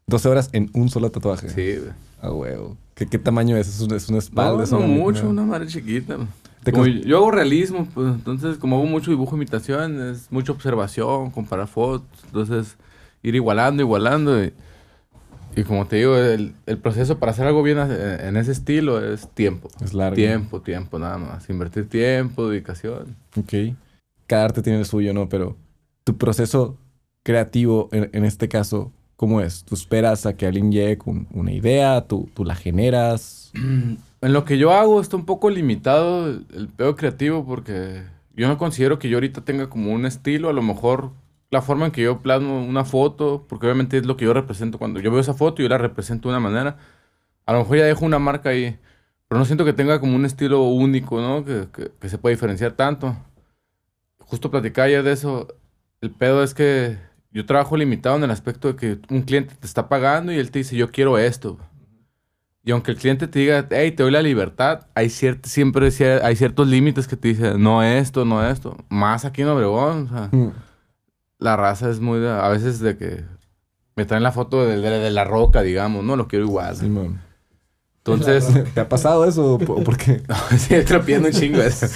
12 0.06 0.28
horas 0.28 0.50
en 0.52 0.70
un 0.72 0.88
solo 0.88 1.10
tatuaje. 1.10 1.48
Sí, 1.50 1.78
güey. 1.80 1.92
A 2.22 2.30
huevo. 2.32 2.76
¿Qué, 2.94 3.06
qué 3.06 3.18
tamaño 3.18 3.56
es? 3.56 3.66
¿Es 3.68 3.80
una, 3.80 3.96
es 3.96 4.08
una 4.08 4.18
espalda? 4.18 4.56
No, 4.58 4.62
¿Es 4.62 4.70
no 4.70 4.80
mucho, 4.80 5.22
una- 5.28 5.42
una 5.42 5.52
madre 5.52 5.66
chiquita. 5.66 6.16
Como 6.72 6.86
yo, 6.86 7.16
hago 7.18 7.30
realismo, 7.30 7.86
pues 7.94 8.08
entonces 8.14 8.58
como 8.58 8.76
hago 8.76 8.86
mucho 8.86 9.10
dibujo 9.10 9.36
imitación, 9.36 10.00
es 10.10 10.30
mucha 10.30 10.52
observación, 10.52 11.30
comparar 11.30 11.68
fotos, 11.68 12.24
entonces 12.26 12.76
ir 13.22 13.34
igualando, 13.34 13.82
igualando. 13.82 14.42
Y, 14.44 14.52
y 15.56 15.64
como 15.64 15.86
te 15.86 15.96
digo, 15.96 16.16
el, 16.16 16.54
el 16.66 16.78
proceso 16.78 17.18
para 17.18 17.32
hacer 17.32 17.46
algo 17.46 17.62
bien 17.62 17.78
a- 17.78 18.28
en 18.28 18.36
ese 18.36 18.52
estilo 18.52 19.02
es 19.04 19.28
tiempo. 19.32 19.68
Es 19.80 19.94
largo. 19.94 20.16
Tiempo, 20.16 20.60
tiempo, 20.60 20.98
nada 20.98 21.18
más. 21.18 21.48
Invertir 21.48 21.88
tiempo, 21.88 22.48
dedicación. 22.48 23.16
Ok. 23.36 23.74
Cada 24.26 24.44
arte 24.46 24.62
tiene 24.62 24.78
el 24.80 24.86
suyo, 24.86 25.14
¿no? 25.14 25.28
Pero 25.28 25.56
tu 26.04 26.16
proceso 26.16 26.76
creativo, 27.22 27.88
en, 27.92 28.10
en 28.12 28.24
este 28.24 28.48
caso, 28.48 28.92
¿cómo 29.16 29.40
es? 29.40 29.64
¿Tú 29.64 29.74
esperas 29.74 30.26
a 30.26 30.36
que 30.36 30.46
alguien 30.46 30.70
llegue 30.70 30.98
con 30.98 31.26
una 31.32 31.52
idea? 31.52 32.04
¿Tú, 32.06 32.28
tú 32.34 32.44
la 32.44 32.54
generas? 32.54 33.50
En 34.26 34.32
lo 34.32 34.44
que 34.44 34.58
yo 34.58 34.72
hago 34.72 35.00
está 35.00 35.14
un 35.14 35.24
poco 35.24 35.50
limitado 35.50 36.26
el, 36.26 36.68
pedo 36.76 36.96
creativo 36.96 37.46
porque 37.46 38.02
yo 38.34 38.48
no 38.48 38.58
considero 38.58 38.98
que 38.98 39.08
yo 39.08 39.18
ahorita 39.18 39.44
tenga 39.44 39.70
como 39.70 39.92
un 39.92 40.04
estilo, 40.04 40.48
a 40.48 40.52
lo 40.52 40.62
mejor 40.62 41.12
la 41.52 41.62
forma 41.62 41.86
en 41.86 41.92
que 41.92 42.02
yo 42.02 42.22
plasmo 42.22 42.58
una 42.66 42.84
foto, 42.84 43.46
porque 43.48 43.66
obviamente 43.66 43.98
es 43.98 44.04
lo 44.04 44.16
que 44.16 44.24
yo 44.24 44.32
represento 44.34 44.78
cuando 44.78 44.98
yo 44.98 45.12
veo 45.12 45.20
esa 45.20 45.32
foto 45.34 45.62
yo 45.62 45.68
la 45.68 45.78
represento 45.78 46.28
de 46.28 46.34
una 46.34 46.40
manera, 46.40 46.76
a 47.46 47.52
lo 47.52 47.60
mejor 47.60 47.76
ya 47.78 47.84
dejo 47.84 48.04
una 48.04 48.18
marca 48.18 48.48
ahí, 48.48 48.76
pero 49.28 49.38
no 49.38 49.44
siento 49.44 49.64
que 49.64 49.72
tenga 49.72 50.00
como 50.00 50.16
un 50.16 50.24
estilo 50.24 50.64
único, 50.64 51.20
¿no? 51.20 51.44
Que, 51.44 51.68
que, 51.72 51.92
que 52.00 52.08
se 52.08 52.18
pueda 52.18 52.34
diferenciar 52.34 52.72
tanto. 52.72 53.16
Justo 54.18 54.50
platicaba 54.50 54.86
ayer 54.86 55.04
de 55.04 55.12
eso, 55.12 55.46
el 56.00 56.10
pedo 56.10 56.42
es 56.42 56.52
que 56.52 56.98
yo 57.30 57.46
trabajo 57.46 57.76
limitado 57.76 58.16
en 58.16 58.24
el 58.24 58.32
aspecto 58.32 58.72
de 58.72 58.76
que 58.76 59.14
un 59.14 59.22
cliente 59.22 59.54
te 59.54 59.66
está 59.68 59.88
pagando 59.88 60.32
y 60.32 60.38
él 60.38 60.50
te 60.50 60.58
dice, 60.58 60.74
yo 60.76 60.90
quiero 60.90 61.16
esto. 61.16 61.58
Y 62.66 62.72
aunque 62.72 62.90
el 62.90 62.96
cliente 62.98 63.28
te 63.28 63.38
diga, 63.38 63.66
hey, 63.70 63.92
te 63.92 64.02
doy 64.02 64.10
la 64.12 64.20
libertad, 64.22 64.88
hay 64.94 65.06
ciert- 65.06 65.46
siempre 65.46 65.88
hay 66.22 66.36
ciertos 66.36 66.66
límites 66.66 67.06
que 67.06 67.16
te 67.16 67.28
dicen, 67.28 67.62
no 67.62 67.82
esto, 67.82 68.24
no 68.24 68.44
esto. 68.46 68.76
Más 68.88 69.24
aquí 69.24 69.42
en 69.42 69.48
Obregón, 69.48 70.08
o 70.08 70.08
sea, 70.10 70.30
la 71.38 71.56
raza 71.56 71.88
es 71.88 72.00
muy, 72.00 72.18
de- 72.18 72.28
a 72.28 72.48
veces 72.48 72.80
de 72.80 72.96
que 72.98 73.22
me 73.94 74.04
traen 74.04 74.24
la 74.24 74.32
foto 74.32 74.66
de, 74.66 74.78
de- 74.80 74.98
de 74.98 75.10
la 75.12 75.22
roca, 75.24 75.62
digamos, 75.62 76.04
no 76.04 76.16
lo 76.16 76.26
quiero 76.26 76.44
igual. 76.44 76.76
Entonces, 77.98 78.46
¿Te 78.74 78.80
ha 78.80 78.88
pasado 78.88 79.24
eso? 79.26 79.54
¿O 79.54 79.58
por 79.58 79.96
qué? 79.96 80.22
sí, 80.58 80.74
estoy 80.74 80.98
pidiendo 81.00 81.28
un 81.28 81.34
chingo 81.34 81.62
eso. 81.62 81.86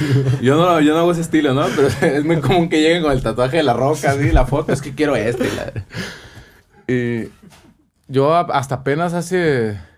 Yo 0.41 0.55
no, 0.57 0.81
yo 0.81 0.93
no 0.95 1.01
hago 1.01 1.11
ese 1.13 1.21
estilo, 1.23 1.53
¿no? 1.53 1.67
Pero 1.75 1.89
es 2.17 2.25
muy 2.25 2.41
común 2.41 2.69
que 2.69 2.81
lleguen 2.81 3.03
con 3.03 3.11
el 3.13 3.23
tatuaje 3.23 3.57
de 3.57 3.63
la 3.65 3.75
roca, 3.75 4.13
así, 4.13 4.31
la 4.31 4.47
foto, 4.47 4.73
es 4.73 4.81
que 4.83 4.95
quiero 4.95 5.17
este. 5.17 5.49
y 5.49 5.51
la- 5.57 6.95
Y 6.95 7.29
yo 8.07 8.35
hasta 8.37 8.77
apenas 8.77 9.15
hace... 9.15 9.90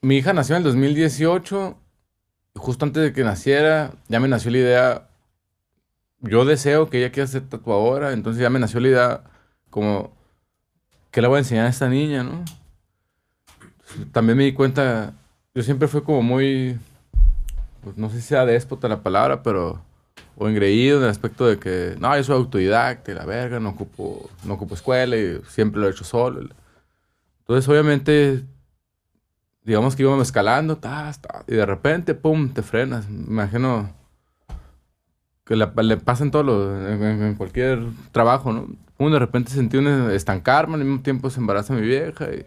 Mi 0.00 0.18
hija 0.18 0.32
nació 0.32 0.54
en 0.54 0.58
el 0.58 0.64
2018. 0.64 1.76
y 2.54 2.58
Justo 2.58 2.84
antes 2.84 3.02
de 3.02 3.12
que 3.12 3.24
naciera, 3.24 3.92
ya 4.08 4.20
me 4.20 4.28
nació 4.28 4.50
la 4.52 4.58
idea. 4.58 5.08
Yo 6.20 6.44
deseo 6.44 6.88
que 6.88 6.98
ella 6.98 7.10
quiera 7.10 7.26
ser 7.26 7.48
tatuadora. 7.48 8.12
Entonces 8.12 8.40
ya 8.40 8.50
me 8.50 8.58
nació 8.58 8.80
la 8.80 8.88
idea 8.88 9.24
como... 9.70 10.16
¿Qué 11.10 11.22
le 11.22 11.28
voy 11.28 11.36
a 11.36 11.38
enseñar 11.40 11.66
a 11.66 11.70
esta 11.70 11.88
niña, 11.88 12.22
no? 12.22 12.44
También 14.12 14.38
me 14.38 14.44
di 14.44 14.52
cuenta... 14.52 15.14
Yo 15.54 15.62
siempre 15.62 15.88
fui 15.88 16.02
como 16.02 16.22
muy... 16.22 16.78
Pues 17.82 17.96
no 17.96 18.10
sé 18.10 18.20
si 18.20 18.28
sea 18.28 18.46
déspota 18.46 18.88
la 18.88 19.02
palabra, 19.02 19.42
pero... 19.42 19.82
O 20.36 20.48
engreído 20.48 20.98
en 20.98 21.04
el 21.04 21.10
aspecto 21.10 21.46
de 21.46 21.58
que... 21.58 21.96
No, 21.98 22.16
yo 22.16 22.22
soy 22.22 22.36
autodidacta 22.36 23.10
y 23.10 23.14
la 23.14 23.24
verga, 23.24 23.58
no 23.58 23.70
ocupo, 23.70 24.30
no 24.44 24.54
ocupo 24.54 24.76
escuela 24.76 25.16
y 25.16 25.40
siempre 25.48 25.80
lo 25.80 25.88
he 25.88 25.90
hecho 25.90 26.04
solo. 26.04 26.48
Entonces, 27.40 27.68
obviamente 27.68 28.44
digamos 29.68 29.94
que 29.94 30.02
íbamos 30.02 30.22
escalando, 30.22 30.78
tas, 30.78 31.20
tas, 31.20 31.44
y 31.46 31.54
de 31.54 31.66
repente, 31.66 32.14
pum, 32.14 32.48
te 32.48 32.62
frenas. 32.62 33.06
Me 33.10 33.26
imagino 33.26 33.90
que 35.44 35.56
le 35.56 35.96
pasan 35.98 36.30
todos 36.30 36.46
los, 36.46 36.90
en, 36.90 37.34
cualquier 37.34 37.84
trabajo, 38.10 38.50
¿no? 38.50 38.66
Pum, 38.96 39.12
de 39.12 39.18
repente 39.18 39.50
sentí 39.50 39.76
un 39.76 39.86
estancarme, 40.10 40.76
al 40.76 40.84
mismo 40.84 41.02
tiempo 41.02 41.28
se 41.28 41.40
embaraza 41.40 41.74
mi 41.74 41.82
vieja. 41.82 42.24
Y, 42.32 42.46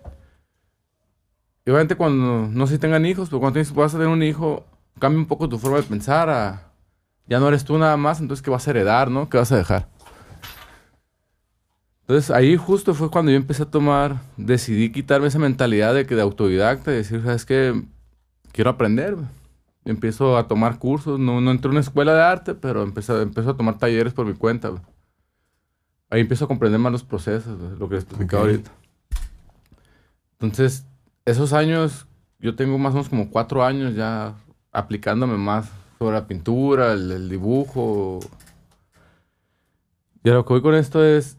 obviamente 1.69 1.95
cuando, 1.95 2.47
no 2.47 2.65
sé 2.65 2.80
tengan 2.80 3.05
hijos, 3.05 3.30
pero 3.30 3.39
cuando 3.39 3.53
tienes, 3.53 3.72
vas 3.72 3.93
a 3.93 3.99
tener 3.99 4.11
un 4.11 4.24
hijo, 4.24 4.65
cambia 4.97 5.19
un 5.19 5.28
poco 5.28 5.47
tu 5.47 5.59
forma 5.59 5.78
de 5.78 5.84
pensar 5.84 6.72
ya 7.28 7.39
no 7.39 7.47
eres 7.47 7.63
tú 7.63 7.78
nada 7.78 7.97
más, 7.97 8.19
entonces 8.19 8.41
¿qué 8.41 8.49
vas 8.49 8.67
a 8.67 8.72
heredar, 8.72 9.11
no? 9.11 9.30
¿Qué 9.30 9.38
vas 9.38 9.51
a 9.51 9.57
dejar? 9.57 9.88
Entonces 12.12 12.30
ahí 12.32 12.57
justo 12.57 12.93
fue 12.93 13.09
cuando 13.09 13.32
yo 13.32 13.38
empecé 13.38 13.64
a 13.64 13.72
tomar, 13.72 14.20
decidí 14.36 14.91
quitarme 14.91 15.28
esa 15.28 15.39
mentalidad 15.39 15.93
de 15.93 16.05
que 16.05 16.14
de 16.14 16.22
autodidacta 16.22 16.91
y 16.91 16.95
decir, 16.95 17.22
¿sabes 17.24 17.45
qué? 17.45 17.84
Quiero 18.51 18.70
aprender. 18.70 19.16
güey". 19.16 19.28
Y 19.86 19.91
empiezo 19.91 20.36
a 20.36 20.45
tomar 20.45 20.78
cursos, 20.78 21.18
no, 21.18 21.39
no 21.39 21.51
entré 21.51 21.70
a 21.70 21.72
una 21.72 21.80
escuela 21.80 22.14
de 22.14 22.22
arte, 22.22 22.53
pero 22.53 22.84
empecé, 22.84 23.22
empiezo 23.22 23.51
a 23.51 23.55
tomar 23.55 23.78
talleres 23.78 24.12
por 24.12 24.26
mi 24.26 24.34
cuenta. 24.34 24.74
Ahí 26.09 26.20
empiezo 26.20 26.43
a 26.43 26.47
comprender 26.49 26.82
más 26.82 26.91
los 26.91 27.05
procesos, 27.05 27.57
lo 27.80 27.88
que 27.88 27.95
les 27.95 28.03
platicaba 28.03 28.43
Ok. 28.43 28.49
ahorita. 28.49 28.72
Entonces, 30.34 30.86
esos 31.24 31.53
años, 31.53 32.07
yo 32.39 32.57
tengo 32.57 32.78
más 32.78 32.91
o 32.91 32.95
menos 32.95 33.07
como 33.07 33.30
cuatro 33.30 33.64
años 33.64 33.95
ya 33.95 34.36
aplicándome 34.74 35.38
más 35.38 35.72
sobre 35.97 36.18
la 36.18 36.28
pintura, 36.28 36.91
el, 36.91 37.09
el 37.09 37.30
dibujo. 37.30 38.20
Y 40.26 40.30
a 40.30 40.34
lo 40.34 40.43
que 40.43 40.51
voy 40.51 40.62
con 40.62 40.76
esto 40.76 41.05
es 41.05 41.38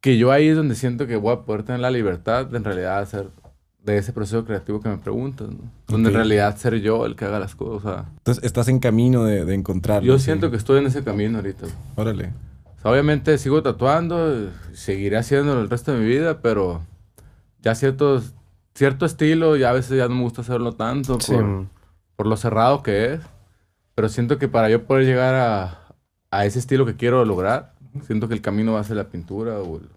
que 0.00 0.16
yo 0.18 0.32
ahí 0.32 0.48
es 0.48 0.56
donde 0.56 0.74
siento 0.74 1.06
que 1.06 1.16
voy 1.16 1.32
a 1.34 1.40
poder 1.40 1.62
tener 1.62 1.80
la 1.80 1.90
libertad 1.90 2.46
de 2.46 2.56
en 2.56 2.64
realidad 2.64 2.98
hacer 3.00 3.28
de 3.82 3.96
ese 3.96 4.12
proceso 4.12 4.44
creativo 4.44 4.80
que 4.80 4.88
me 4.90 4.98
preguntas, 4.98 5.48
¿no? 5.48 5.70
Donde 5.88 6.10
en 6.10 6.14
realidad 6.16 6.56
ser 6.56 6.76
yo 6.80 7.06
el 7.06 7.16
que 7.16 7.24
haga 7.24 7.38
las 7.38 7.54
cosas. 7.54 8.06
Entonces 8.18 8.44
estás 8.44 8.68
en 8.68 8.78
camino 8.78 9.24
de, 9.24 9.44
de 9.44 9.54
encontrarlo. 9.54 10.06
yo 10.06 10.18
sí. 10.18 10.26
siento 10.26 10.50
que 10.50 10.56
estoy 10.58 10.78
en 10.80 10.86
ese 10.86 11.02
camino 11.02 11.38
ahorita. 11.38 11.66
Órale. 11.96 12.32
O 12.78 12.82
sea, 12.82 12.90
obviamente 12.92 13.36
sigo 13.38 13.62
tatuando, 13.62 14.50
seguiré 14.72 15.16
haciéndolo 15.16 15.60
el 15.62 15.70
resto 15.70 15.92
de 15.92 15.98
mi 16.00 16.06
vida, 16.06 16.40
pero 16.42 16.82
ya 17.62 17.74
ciertos, 17.74 18.34
cierto 18.74 19.06
estilo, 19.06 19.56
ya 19.56 19.70
a 19.70 19.72
veces 19.74 19.96
ya 19.96 20.08
no 20.08 20.14
me 20.14 20.22
gusta 20.22 20.42
hacerlo 20.42 20.72
tanto 20.72 21.18
Sí. 21.20 21.32
por, 21.32 21.66
por 22.16 22.26
lo 22.26 22.36
cerrado 22.36 22.82
que 22.82 23.14
es. 23.14 23.20
Pero 23.94 24.08
siento 24.10 24.38
que 24.38 24.48
para 24.48 24.68
yo 24.70 24.84
poder 24.84 25.04
llegar 25.04 25.34
a, 25.34 25.94
a 26.30 26.44
ese 26.46 26.58
estilo 26.58 26.84
que 26.86 26.96
quiero 26.96 27.24
lograr, 27.24 27.74
siento 28.06 28.28
que 28.28 28.34
el 28.34 28.40
camino 28.42 28.72
va 28.74 28.80
a 28.80 28.84
ser 28.84 28.96
la 28.96 29.08
pintura 29.08 29.58
o 29.60 29.76
el- 29.78 29.88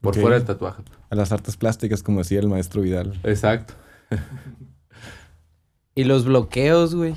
por 0.00 0.14
fuera 0.14 0.36
del 0.36 0.44
tatuaje. 0.46 0.82
A 1.10 1.14
las 1.16 1.32
artes 1.32 1.56
plásticas, 1.56 2.02
como 2.02 2.18
decía 2.20 2.38
el 2.40 2.48
maestro 2.48 2.82
Vidal. 2.82 3.18
Exacto. 3.24 3.74
Y 5.94 6.04
los 6.04 6.24
bloqueos, 6.24 6.94
güey. 6.94 7.16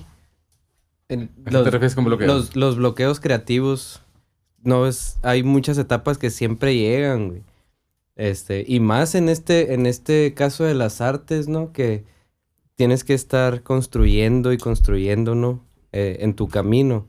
El- 1.08 1.30
¿A 1.46 1.50
qué 1.50 1.52
los, 1.52 1.64
te 1.64 1.72
refieres 1.72 1.96
con 1.96 2.06
bloqueo? 2.06 2.28
los, 2.28 2.56
los 2.56 2.78
bloqueos 2.78 3.20
creativos. 3.20 4.02
No 4.64 4.88
es. 4.88 5.18
Hay 5.22 5.44
muchas 5.44 5.78
etapas 5.78 6.18
que 6.18 6.30
siempre 6.30 6.76
llegan, 6.76 7.30
güey. 7.30 7.44
Este, 8.16 8.64
y 8.68 8.80
más 8.80 9.16
en 9.16 9.30
este, 9.30 9.74
en 9.74 9.86
este 9.86 10.34
caso 10.34 10.64
de 10.64 10.74
las 10.74 11.02
artes, 11.02 11.48
¿no? 11.48 11.72
Que 11.72 12.06
tienes 12.76 13.04
que 13.04 13.14
estar 13.14 13.64
construyendo 13.64 14.54
y 14.54 14.58
construyendo, 14.58 15.36
¿no? 15.36 15.64
Eh, 15.92 16.18
en 16.22 16.36
tu 16.36 16.48
camino. 16.48 17.08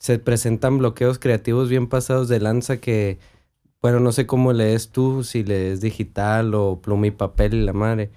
Se 0.00 0.18
presentan 0.18 0.78
bloqueos 0.78 1.18
creativos 1.18 1.68
bien 1.68 1.86
pasados 1.86 2.26
de 2.28 2.40
lanza 2.40 2.78
que, 2.78 3.18
bueno, 3.80 4.00
no 4.00 4.10
sé 4.10 4.26
cómo 4.26 4.52
lees 4.52 4.88
tú, 4.88 5.22
si 5.22 5.44
lees 5.44 5.80
digital 5.80 6.54
o 6.54 6.80
pluma 6.80 7.06
y 7.06 7.10
papel 7.12 7.54
y 7.54 7.62
la 7.62 7.72
madre. 7.72 8.10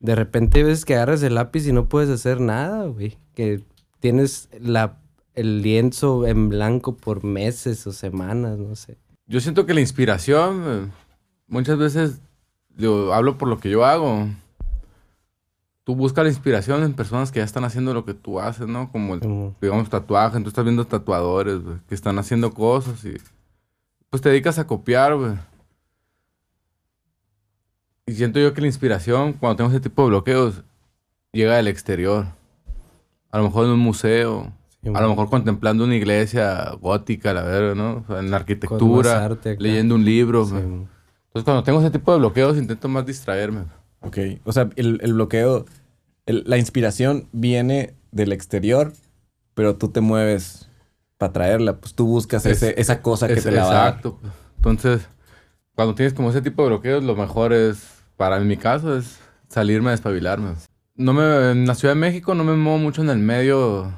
De 0.00 0.14
repente 0.14 0.62
ves 0.62 0.84
que 0.84 0.94
agarras 0.94 1.22
el 1.24 1.34
lápiz 1.34 1.66
y 1.66 1.72
no 1.72 1.88
puedes 1.88 2.08
hacer 2.08 2.40
nada, 2.40 2.86
güey. 2.86 3.18
Que 3.34 3.64
tienes 3.98 4.48
la, 4.60 5.00
el 5.34 5.60
lienzo 5.60 6.24
en 6.26 6.48
blanco 6.48 6.96
por 6.96 7.24
meses 7.24 7.86
o 7.86 7.92
semanas, 7.92 8.56
no 8.56 8.76
sé. 8.76 8.96
Yo 9.26 9.40
siento 9.40 9.66
que 9.66 9.74
la 9.74 9.80
inspiración, 9.80 10.62
eh, 10.66 10.90
muchas 11.48 11.78
veces, 11.78 12.20
digo, 12.76 13.12
hablo 13.12 13.36
por 13.36 13.48
lo 13.48 13.58
que 13.58 13.70
yo 13.70 13.84
hago. 13.84 14.28
Tú 15.88 15.96
buscas 15.96 16.22
la 16.22 16.28
inspiración 16.28 16.82
en 16.82 16.92
personas 16.92 17.32
que 17.32 17.38
ya 17.38 17.46
están 17.46 17.64
haciendo 17.64 17.94
lo 17.94 18.04
que 18.04 18.12
tú 18.12 18.40
haces, 18.40 18.66
¿no? 18.66 18.92
Como 18.92 19.14
el, 19.14 19.54
digamos, 19.58 19.88
tatuaje. 19.88 20.38
Tú 20.38 20.48
estás 20.48 20.62
viendo 20.62 20.86
tatuadores, 20.86 21.64
güey, 21.64 21.78
que 21.88 21.94
están 21.94 22.18
haciendo 22.18 22.52
cosas 22.52 23.02
y 23.06 23.16
pues 24.10 24.20
te 24.20 24.28
dedicas 24.28 24.58
a 24.58 24.66
copiar, 24.66 25.16
güey. 25.16 25.32
Y 28.04 28.12
siento 28.12 28.38
yo 28.38 28.52
que 28.52 28.60
la 28.60 28.66
inspiración, 28.66 29.32
cuando 29.32 29.56
tengo 29.56 29.70
ese 29.70 29.80
tipo 29.80 30.02
de 30.02 30.08
bloqueos, 30.08 30.62
llega 31.32 31.56
del 31.56 31.68
exterior. 31.68 32.26
A 33.30 33.38
lo 33.38 33.44
mejor 33.44 33.64
en 33.64 33.70
un 33.70 33.80
museo, 33.80 34.52
sí, 34.82 34.90
a 34.94 35.00
lo 35.00 35.08
mejor 35.08 35.30
contemplando 35.30 35.84
una 35.84 35.96
iglesia 35.96 36.70
gótica, 36.82 37.32
la 37.32 37.44
verga, 37.44 37.74
¿no? 37.74 38.04
O 38.04 38.04
sea, 38.06 38.18
en 38.18 38.30
la 38.30 38.36
arquitectura, 38.36 39.24
arte 39.24 39.56
leyendo 39.58 39.94
un 39.94 40.04
libro. 40.04 40.44
Sí. 40.44 40.54
Entonces, 40.54 41.44
cuando 41.44 41.62
tengo 41.62 41.80
ese 41.80 41.90
tipo 41.90 42.12
de 42.12 42.18
bloqueos, 42.18 42.58
intento 42.58 42.88
más 42.88 43.06
distraerme. 43.06 43.77
Ok. 44.00 44.18
O 44.44 44.52
sea, 44.52 44.70
el, 44.76 44.98
el 45.02 45.12
bloqueo, 45.14 45.66
el- 46.26 46.44
la 46.46 46.58
inspiración 46.58 47.28
viene 47.32 47.94
del 48.12 48.32
exterior, 48.32 48.92
pero 49.54 49.76
tú 49.76 49.88
te 49.88 50.00
mueves 50.00 50.68
para 51.16 51.32
traerla. 51.32 51.76
Pues 51.78 51.94
tú 51.94 52.06
buscas 52.06 52.46
Es- 52.46 52.62
ese- 52.62 52.80
esa 52.80 53.02
cosa 53.02 53.26
que 53.26 53.34
Es- 53.34 53.44
te 53.44 53.50
la 53.50 53.64
va. 53.64 53.88
Exacto. 53.88 54.20
Entonces, 54.56 55.08
cuando 55.74 55.94
tienes 55.94 56.14
como 56.14 56.30
ese 56.30 56.42
tipo 56.42 56.62
de 56.62 56.68
bloqueos, 56.68 57.02
lo 57.04 57.16
mejor 57.16 57.52
es, 57.52 58.02
para 58.16 58.36
en 58.36 58.46
mi 58.48 58.56
caso, 58.56 58.96
es 58.96 59.18
salirme 59.48 59.88
a 59.88 59.90
despabilarme. 59.92 60.54
No 60.96 61.12
me, 61.12 61.50
en 61.52 61.66
la 61.66 61.74
Ciudad 61.74 61.94
de 61.94 62.00
México 62.00 62.34
no 62.34 62.42
me 62.44 62.54
muevo 62.56 62.78
mucho 62.78 63.02
en 63.02 63.10
el 63.10 63.18
medio. 63.18 63.92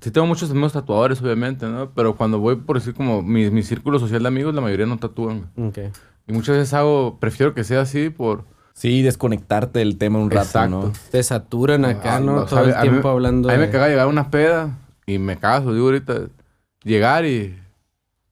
Sí 0.00 0.10
tengo 0.10 0.26
muchos 0.26 0.50
amigos 0.50 0.72
tatuadores, 0.72 1.20
obviamente, 1.20 1.66
¿no? 1.66 1.92
Pero 1.94 2.16
cuando 2.16 2.38
voy, 2.38 2.56
por 2.56 2.78
decir, 2.78 2.94
como 2.94 3.20
mi, 3.22 3.50
mi 3.50 3.62
círculo 3.62 3.98
social 3.98 4.22
de 4.22 4.28
amigos, 4.28 4.54
la 4.54 4.62
mayoría 4.62 4.86
no 4.86 4.96
tatúan. 4.98 5.50
güey. 5.54 5.68
Ok. 5.68 5.78
Y 6.26 6.32
muchas 6.32 6.56
veces 6.56 6.72
hago, 6.72 7.18
prefiero 7.20 7.52
que 7.54 7.64
sea 7.64 7.82
así 7.82 8.08
por... 8.08 8.44
Sí, 8.74 9.02
desconectarte 9.02 9.80
del 9.80 9.98
tema 9.98 10.18
un 10.18 10.30
rato, 10.30 10.44
Exacto. 10.46 10.70
¿no? 10.86 10.92
Te 11.10 11.22
saturan 11.22 11.84
acá, 11.84 12.16
Ah, 12.16 12.20
¿no? 12.20 12.34
o 12.36 12.48
sea, 12.48 12.58
Todo 12.60 12.68
el 12.70 12.74
mí- 12.76 12.80
tiempo 12.82 13.08
hablando 13.10 13.50
A 13.50 13.52
mí 13.52 13.58
me 13.58 13.70
caga 13.70 13.88
llegar 13.88 14.04
a 14.06 14.08
una 14.08 14.30
peda 14.30 14.78
y 15.06 15.18
me 15.18 15.36
caso, 15.38 15.72
digo 15.74 15.86
ahorita, 15.86 16.14
llegar 16.82 17.26
y, 17.26 17.58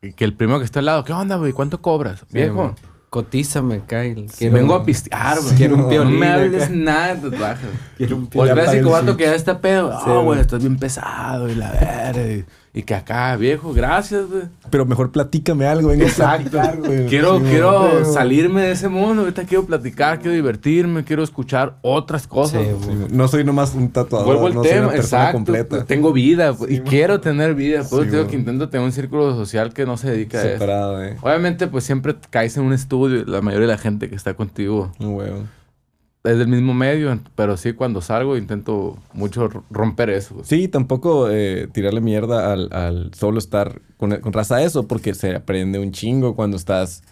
y 0.00 0.12
que 0.12 0.24
el 0.24 0.32
primero 0.34 0.58
que 0.58 0.64
está 0.64 0.78
al 0.78 0.86
lado, 0.86 1.04
¿qué 1.04 1.12
onda, 1.12 1.36
güey? 1.36 1.52
¿Cuánto 1.52 1.82
cobras? 1.82 2.24
Viejo, 2.30 2.54
güey. 2.54 2.70
Cotízame 3.10 3.80
que 3.86 4.26
quiero- 4.38 4.54
vengo 4.54 4.74
a 4.74 4.84
pistear, 4.84 5.40
güey. 5.40 5.54
Quiero 5.56 5.76
un 5.76 5.80
no 5.82 5.88
violín 5.88 6.18
me 6.18 6.28
hables 6.28 6.70
nada 6.70 7.14
de 7.14 7.30
tatuajes. 7.30 7.70
Quiero 7.96 8.16
un 8.16 8.28
O 8.34 8.44
el 8.44 8.52
clásico 8.52 8.90
vato 8.90 9.16
que 9.16 9.24
ya 9.24 9.34
está 9.34 9.60
pedo. 9.62 9.90
Sí, 9.92 10.04
Ah, 10.06 10.12
güey, 10.12 10.24
güey. 10.24 10.40
estás 10.40 10.60
bien 10.60 10.76
pesado 10.78 11.48
y 11.48 11.54
la 11.54 11.70
verga. 11.72 12.44
Y, 12.74 12.82
que 12.82 12.94
acá, 12.94 13.34
viejo, 13.36 13.72
gracias, 13.72 14.26
güey. 14.28 14.42
Pero 14.70 14.84
mejor 14.86 15.10
platícame 15.10 15.66
algo, 15.66 15.88
venga 15.88 16.04
Exacto. 16.04 16.60
a 16.60 16.72
güey. 16.72 17.06
Quiero, 17.06 17.38
Sí, 17.38 17.44
quiero 17.48 17.90
güey. 17.90 18.04
salirme 18.04 18.62
de 18.62 18.72
ese 18.72 18.88
mundo. 18.88 19.22
Ahorita 19.22 19.44
quiero 19.44 19.64
platicar, 19.64 20.18
quiero 20.18 20.34
divertirme, 20.34 21.02
quiero 21.04 21.22
escuchar 21.22 21.76
otras 21.82 22.26
cosas. 22.26 22.62
Sí, 22.62 22.68
Sí, 22.88 23.06
no 23.14 23.26
soy 23.28 23.42
nomás 23.44 23.74
un 23.74 23.90
tatuador, 23.90 24.26
Vuelvo 24.26 24.46
al 24.48 24.54
no 24.54 24.62
soy 24.62 24.70
tema, 24.72 24.86
una 24.86 24.92
persona 24.96 25.22
exacto. 25.22 25.36
completa. 25.38 25.84
Tengo 25.86 26.12
vida 26.12 26.52
pues, 26.52 26.70
y 26.70 26.80
quiero 26.80 27.20
tener 27.20 27.54
vida. 27.54 27.78
Por 27.84 28.00
eso 28.00 28.02
Sí, 28.04 28.10
digo 28.10 28.22
güey. 28.24 28.30
que 28.30 28.36
intento 28.36 28.68
tener 28.68 28.84
un 28.84 28.92
círculo 28.92 29.34
social 29.34 29.72
que 29.72 29.84
no 29.86 29.96
se 29.96 30.10
dedica 30.10 30.38
a 30.38 30.42
eso. 30.42 30.52
Separado, 30.52 31.02
eh. 31.04 31.16
Obviamente, 31.22 31.66
pues 31.66 31.84
siempre 31.84 32.14
caes 32.30 32.56
en 32.56 32.64
un 32.64 32.72
estudio. 32.72 33.24
La 33.26 33.40
mayoría 33.40 33.66
de 33.66 33.72
la 33.72 33.78
gente 33.78 34.08
que 34.08 34.14
está 34.14 34.34
contigo 34.34 34.92
Un 35.00 35.14
huevo. 35.14 35.42
Es 36.24 36.38
del 36.38 36.48
mismo 36.48 36.74
medio, 36.74 37.18
pero 37.34 37.56
sí 37.56 37.72
cuando 37.72 38.00
salgo 38.00 38.36
intento 38.36 38.98
mucho 39.12 39.48
romper 39.70 40.10
eso. 40.10 40.36
Sí, 40.42 40.68
tampoco 40.68 41.28
eh, 41.30 41.68
tirarle 41.72 42.00
mierda 42.00 42.52
al, 42.52 42.72
al 42.72 43.10
solo 43.14 43.38
estar 43.38 43.80
con, 43.96 44.16
con 44.20 44.32
raza 44.32 44.62
eso, 44.62 44.86
porque 44.86 45.14
se 45.14 45.34
aprende 45.36 45.78
un 45.78 45.92
chingo 45.92 46.34
cuando 46.34 46.56
estás, 46.56 47.02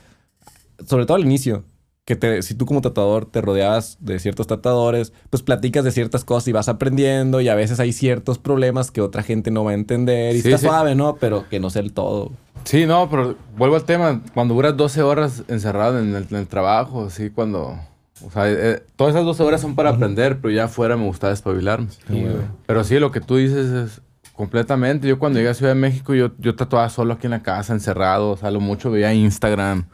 sobre 0.86 1.06
todo 1.06 1.16
al 1.16 1.24
inicio, 1.24 1.64
que 2.04 2.14
te, 2.14 2.42
si 2.42 2.54
tú 2.54 2.66
como 2.66 2.82
tatuador 2.82 3.26
te 3.26 3.40
rodeabas 3.40 3.96
de 4.00 4.18
ciertos 4.20 4.46
tatuadores, 4.46 5.12
pues 5.30 5.42
platicas 5.42 5.82
de 5.84 5.90
ciertas 5.90 6.24
cosas 6.24 6.46
y 6.48 6.52
vas 6.52 6.68
aprendiendo 6.68 7.40
y 7.40 7.48
a 7.48 7.54
veces 7.56 7.80
hay 7.80 7.92
ciertos 7.92 8.38
problemas 8.38 8.90
que 8.92 9.00
otra 9.00 9.22
gente 9.24 9.50
no 9.50 9.64
va 9.64 9.72
a 9.72 9.74
entender 9.74 10.36
y 10.36 10.40
Sí, 10.40 10.48
está 10.48 10.58
sí. 10.58 10.66
suave, 10.66 10.94
¿no? 10.94 11.16
Pero 11.16 11.48
que 11.48 11.58
no 11.58 11.68
sea 11.70 11.82
el 11.82 11.92
todo. 11.92 12.30
Sí, 12.64 12.86
no, 12.86 13.08
pero 13.10 13.36
vuelvo 13.56 13.74
al 13.76 13.84
tema. 13.84 14.22
Cuando 14.34 14.54
duras 14.54 14.76
12 14.76 15.02
horas 15.02 15.42
encerrado 15.48 15.98
en 15.98 16.14
el, 16.14 16.26
en 16.30 16.36
el 16.36 16.46
trabajo, 16.46 17.10
sí, 17.10 17.30
cuando... 17.30 17.78
O 18.26 18.30
sea, 18.30 18.50
eh, 18.50 18.82
todas 18.96 19.14
esas 19.14 19.24
12 19.24 19.42
horas 19.44 19.60
son 19.60 19.76
para 19.76 19.90
aprender, 19.90 20.40
pero 20.40 20.52
ya 20.52 20.64
afuera 20.64 20.96
me 20.96 21.04
gusta 21.04 21.28
despabilarme. 21.28 21.86
güey. 22.08 22.26
Pero 22.66 22.82
sí, 22.82 22.98
lo 22.98 23.12
que 23.12 23.20
tú 23.20 23.36
dices 23.36 23.66
es 23.70 24.02
completamente. 24.32 25.06
Yo 25.06 25.20
cuando 25.20 25.38
llegué 25.38 25.50
a 25.50 25.54
Ciudad 25.54 25.72
de 25.72 25.80
México, 25.80 26.12
yo, 26.12 26.32
yo 26.38 26.56
tatuaba 26.56 26.88
solo 26.90 27.14
aquí 27.14 27.28
en 27.28 27.30
la 27.30 27.42
casa, 27.44 27.72
encerrado. 27.72 28.30
O 28.30 28.36
sea, 28.36 28.50
lo 28.50 28.58
mucho 28.58 28.90
veía 28.90 29.14
Instagram. 29.14 29.86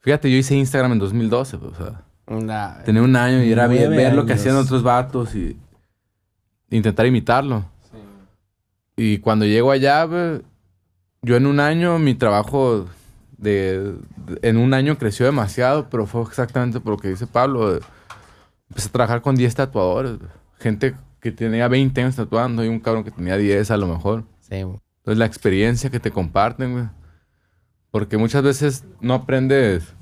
Fíjate, 0.00 0.28
yo 0.28 0.36
hice 0.36 0.56
Instagram 0.56 0.92
en 0.92 0.98
2012, 0.98 1.58
pues, 1.58 1.72
o 1.72 1.84
sea... 1.84 2.04
Tenía 2.84 3.00
un 3.00 3.16
año 3.16 3.42
y 3.42 3.52
era 3.52 3.66
Nueve 3.68 3.88
ver 3.88 4.14
lo 4.14 4.26
que 4.26 4.34
hacían 4.34 4.56
otros 4.56 4.82
vatos 4.82 5.34
y 5.34 5.56
intentar 6.68 7.06
imitarlo. 7.06 7.64
Y 8.96 9.18
cuando 9.18 9.46
llego 9.46 9.70
allá, 9.70 10.06
yo 11.22 11.36
en 11.36 11.46
un 11.46 11.60
año, 11.60 11.98
mi 11.98 12.14
trabajo 12.14 12.86
de, 13.38 13.94
de- 14.26 14.38
en 14.42 14.56
un 14.58 14.74
año 14.74 14.98
creció 14.98 15.24
demasiado, 15.26 15.88
pero 15.88 16.04
fue 16.06 16.22
exactamente 16.22 16.80
por 16.80 16.92
lo 16.92 16.98
que 16.98 17.08
dice 17.08 17.26
Pablo. 17.26 17.78
empecé 18.68 18.88
a 18.88 18.92
trabajar 18.92 19.22
con 19.22 19.34
10 19.36 19.54
tatuadores. 19.54 20.18
Gente 20.60 20.94
que 21.20 21.32
tenía 21.32 21.66
20 21.68 22.00
años 22.02 22.16
tatuando 22.16 22.64
y 22.64 22.68
un 22.68 22.80
cabrón 22.80 23.02
que 23.04 23.10
tenía 23.10 23.36
10 23.36 23.70
a 23.70 23.76
lo 23.76 23.86
mejor. 23.86 24.24
Sí. 24.40 24.56
Entonces 24.56 25.18
la 25.18 25.24
experiencia 25.26 25.88
que 25.90 26.00
te 26.00 26.10
comparten, 26.10 26.72
güey. 26.72 26.84
Porque 27.90 28.18
muchas 28.18 28.42
veces 28.42 28.84
no 29.00 29.14
aprendes... 29.14 29.94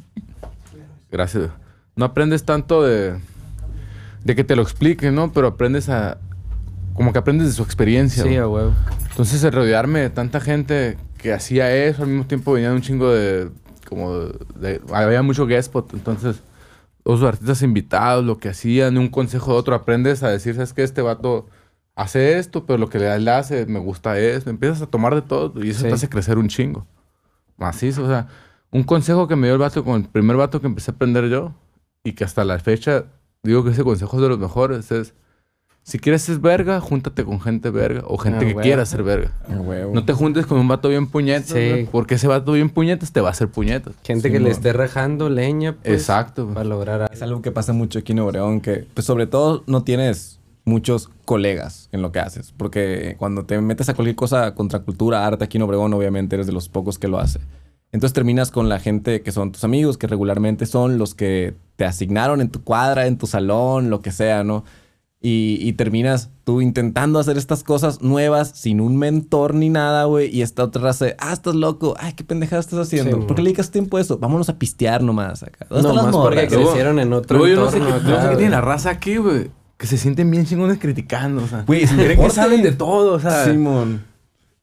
Gracias. 1.11 1.51
No 1.95 2.05
aprendes 2.05 2.45
tanto 2.45 2.82
de... 2.82 3.18
De 4.24 4.34
que 4.34 4.43
te 4.43 4.57
lo 4.57 4.62
expliquen, 4.62 5.14
¿no? 5.14 5.32
Pero 5.32 5.47
aprendes 5.47 5.89
a... 5.89 6.18
Como 6.95 7.12
que 7.12 7.18
aprendes 7.18 7.47
de 7.49 7.53
su 7.53 7.62
experiencia. 7.62 8.24
Sí, 8.24 8.37
a 8.37 8.49
huevo. 8.49 8.72
Entonces, 9.11 9.43
rodearme 9.55 10.01
de 10.01 10.11
tanta 10.11 10.41
gente 10.41 10.97
que 11.27 11.33
hacía 11.33 11.74
eso, 11.74 12.05
al 12.05 12.09
mismo 12.09 12.24
tiempo 12.24 12.53
venían 12.53 12.74
un 12.74 12.83
chingo 12.83 13.11
de. 13.11 13.51
Como 13.89 14.14
de. 14.14 14.81
había 14.93 15.22
mucho 15.22 15.45
guest 15.45 15.68
spot, 15.70 15.93
entonces. 15.95 16.41
Los 17.05 17.20
artistas 17.24 17.62
invitados, 17.62 18.24
lo 18.24 18.39
que 18.39 18.49
hacían, 18.49 18.97
un 18.97 19.09
consejo 19.09 19.53
de 19.53 19.59
otro, 19.59 19.74
aprendes 19.74 20.22
a 20.22 20.29
decir, 20.29 20.55
¿sabes 20.55 20.72
qué? 20.72 20.85
Este 20.85 21.03
vato 21.03 21.47
hace 21.97 22.39
esto, 22.39 22.64
pero 22.64 22.79
lo 22.79 22.89
que 22.89 22.99
le 23.01 23.31
hace, 23.31 23.66
me 23.66 23.81
gusta 23.81 24.18
esto. 24.20 24.51
Empiezas 24.51 24.83
a 24.83 24.87
tomar 24.87 25.16
de 25.16 25.22
todo 25.22 25.64
y 25.64 25.70
eso 25.70 25.81
Sí. 25.83 25.87
te 25.89 25.95
hace 25.95 26.09
crecer 26.09 26.39
un 26.39 26.47
chingo. 26.49 26.87
Macizo, 27.57 28.05
o 28.05 28.09
sea, 28.09 28.29
un 28.70 28.85
consejo 28.85 29.27
que 29.27 29.35
me 29.35 29.49
dio 29.49 29.55
el 29.55 29.61
vato 29.61 29.83
con 29.85 30.03
el 30.03 30.09
primer 30.09 30.37
vato 30.37 30.61
que 30.61 30.66
empecé 30.68 30.93
a 30.93 30.95
aprender 30.95 31.29
yo 31.29 31.55
y 32.05 32.12
que 32.12 32.22
hasta 32.24 32.45
la 32.45 32.59
fecha 32.61 33.07
digo 33.43 33.64
que 33.64 33.70
ese 33.70 33.83
consejo 33.83 34.16
es 34.16 34.22
de 34.22 34.29
los 34.29 34.39
mejores 34.39 34.93
es. 34.93 35.12
Si 35.89 36.01
quieres 36.01 36.22
ser 36.22 36.41
verga, 36.41 36.80
júntate 36.80 37.24
con 37.24 37.41
gente 37.41 37.70
verga 37.70 38.03
o 38.09 38.18
gente 38.18 38.39
Ah, 38.39 38.41
que 38.41 38.47
huevo. 38.47 38.61
quiera 38.61 38.84
ser 38.84 39.05
verga. 39.05 39.30
A 39.49 39.53
huevo. 39.61 39.95
No 39.95 40.05
te 40.05 40.14
juntes 40.14 40.45
con 40.45 40.59
un 40.59 40.66
vato 40.66 40.89
bien 40.89 41.07
puñetas, 41.07 41.51
Sí. 41.51 41.87
porque 41.93 42.16
ese 42.16 42.26
vato 42.26 42.51
bien 42.53 42.70
puñetas 42.70 43.12
te 43.12 43.20
va 43.20 43.28
a 43.28 43.30
hacer 43.30 43.47
puñetas. 43.47 43.95
Gente 44.03 44.26
Sí, 44.28 44.32
que 44.32 44.41
le 44.41 44.51
esté 44.51 44.72
rajando 44.72 45.28
leña, 45.30 45.74
pues. 45.80 45.95
Exacto. 46.01 46.49
Para 46.49 46.64
lograr 46.64 47.03
algo. 47.03 47.14
Es 47.14 47.22
algo 47.22 47.41
que 47.41 47.53
pasa 47.53 47.72
mucho 47.72 48.01
aquí 48.01 48.11
en 48.11 48.18
Obregón, 48.18 48.61
que 48.61 48.84
pues 48.95 49.07
sobre 49.07 49.28
todo 49.28 49.62
no 49.68 49.84
tienes 49.84 50.41
muchos 50.64 51.09
colegas 51.24 51.89
en 51.93 52.03
lo 52.03 52.11
que 52.11 52.18
haces, 52.18 52.53
porque 52.57 53.14
cuando 53.16 53.45
te 53.45 53.61
metes 53.61 53.89
a 53.89 53.95
cualquier 53.95 54.16
cosa 54.16 54.57
contra 54.57 54.80
cultura, 54.80 55.24
arte 55.24 55.45
aquí 55.45 55.57
en 55.59 55.62
Obregón, 55.62 55.95
obviamente 55.95 56.34
eres 56.34 56.49
de 56.49 56.53
los 56.53 56.68
pocos 56.68 56.99
que 56.99 57.07
lo 57.07 57.20
hace. 57.20 57.39
Entonces 57.93 58.12
terminas 58.12 58.51
con 58.51 58.68
la 58.68 58.80
gente 58.80 59.22
que 59.22 59.30
son 59.30 59.53
tus 59.53 59.62
amigos, 59.62 59.97
que 59.99 60.09
regularmente 60.09 60.66
son 60.66 60.99
los 60.99 61.14
que 61.14 61.55
te 61.76 61.84
asignaron 61.84 62.41
en 62.41 62.49
tu 62.51 62.64
cuadra, 62.64 63.07
en 63.07 63.16
tu 63.18 63.28
salón, 63.28 63.89
lo 63.89 64.01
que 64.01 64.11
sea, 64.11 64.43
¿no? 64.43 64.64
Y, 65.23 65.59
y 65.61 65.73
terminas 65.73 66.31
tú 66.45 66.61
intentando 66.61 67.19
hacer 67.19 67.37
estas 67.39 67.64
cosas 67.64 68.03
nuevas 68.03 68.51
sin 68.55 68.81
un 68.81 68.97
mentor 68.99 69.55
ni 69.55 69.71
nada, 69.71 70.05
güey. 70.05 70.29
Y 70.35 70.43
esta 70.43 70.62
otra 70.62 70.83
raza 70.83 71.07
de, 71.07 71.17
ah, 71.19 71.33
estás 71.33 71.55
loco. 71.55 71.95
Ay, 71.99 72.12
qué 72.12 72.23
pendejada 72.23 72.61
estás 72.61 72.79
haciendo. 72.81 73.17
Sí, 73.17 73.23
¿Por 73.27 73.35
qué 73.35 73.43
le 73.43 73.49
dedicas 73.49 73.71
tiempo 73.71 73.97
a 73.97 74.01
eso? 74.03 74.19
Vámonos 74.19 74.49
a 74.51 74.59
pistear 74.59 75.03
nomás 75.03 75.43
acá. 75.43 75.67
¿Dónde 75.71 75.89
No 75.89 75.95
más 75.95 76.14
porque 76.14 76.47
crecieron 76.47 77.01
en 77.01 77.12
otro 77.12 77.47
yo 77.47 77.57
no 77.57 77.71
sé, 77.71 77.79
qué- 77.79 77.85
yo 77.85 77.91
no 77.93 78.01
sé 78.03 78.12
acá, 78.14 78.31
qué 78.31 78.37
tiene 78.37 78.51
la 78.51 78.61
raza 78.61 78.91
aquí, 78.91 79.17
güey. 79.17 79.51
Que 79.79 79.87
se 79.87 79.97
sienten 79.99 80.31
bien 80.31 80.45
chingones 80.47 80.79
criticando, 80.79 81.43
o 81.43 81.49
sea. 81.49 81.64
Güey, 81.67 81.85
un 81.85 81.97
creen 81.97 82.21
que 82.21 82.31
saben 82.31 82.62
de 82.62 82.73
todo, 82.73 83.14
o 83.14 83.21
sea. 83.21 83.45
Simón. 83.47 84.05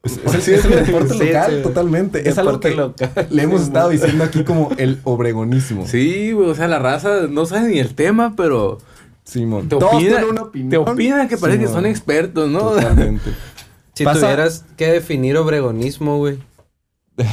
Es, 0.03 0.17
es 0.35 0.47
es 0.47 0.65
el 0.65 0.85
deporte 0.85 1.13
Sí, 1.15 1.25
local, 1.25 1.53
sí. 1.57 1.63
totalmente. 1.63 2.29
es 2.29 2.37
algo 2.37 2.59
que 2.59 2.75
local, 2.75 3.11
le 3.29 3.41
hemos 3.43 3.61
sí, 3.61 3.67
estado 3.67 3.89
diciendo 3.89 4.23
aquí 4.23 4.43
como 4.43 4.69
el 4.77 4.99
obregonismo. 5.03 5.87
Sí, 5.87 6.31
güey, 6.31 6.49
o 6.49 6.55
sea, 6.55 6.67
la 6.67 6.79
raza 6.79 7.27
no 7.29 7.45
sabe 7.45 7.69
ni 7.69 7.79
el 7.79 7.95
tema, 7.95 8.33
pero 8.37 8.79
Simón. 9.23 9.69
te 9.69 9.75
opinan, 9.75 9.97
tienen 9.99 10.23
una 10.25 10.41
opinión. 10.43 10.69
te 10.69 10.77
opinan 10.77 11.27
que 11.27 11.37
parece 11.37 11.59
que 11.59 11.67
son 11.67 11.85
expertos, 11.85 12.49
¿no? 12.49 12.59
Totalmente. 12.59 13.31
Si 13.95 14.03
Pasa- 14.05 14.21
tuvieras 14.21 14.65
que 14.75 14.87
definir 14.91 15.37
obregonismo, 15.37 16.17
güey. 16.17 16.39
¿Qué 17.15 17.25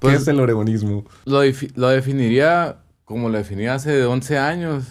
Pues- 0.00 0.22
es 0.22 0.28
el 0.28 0.40
obregonismo? 0.40 1.04
Lo, 1.26 1.44
defi- 1.44 1.70
lo 1.74 1.88
definiría 1.88 2.78
como 3.04 3.28
lo 3.28 3.36
definí 3.36 3.66
hace 3.66 4.04
11 4.04 4.38
años. 4.38 4.84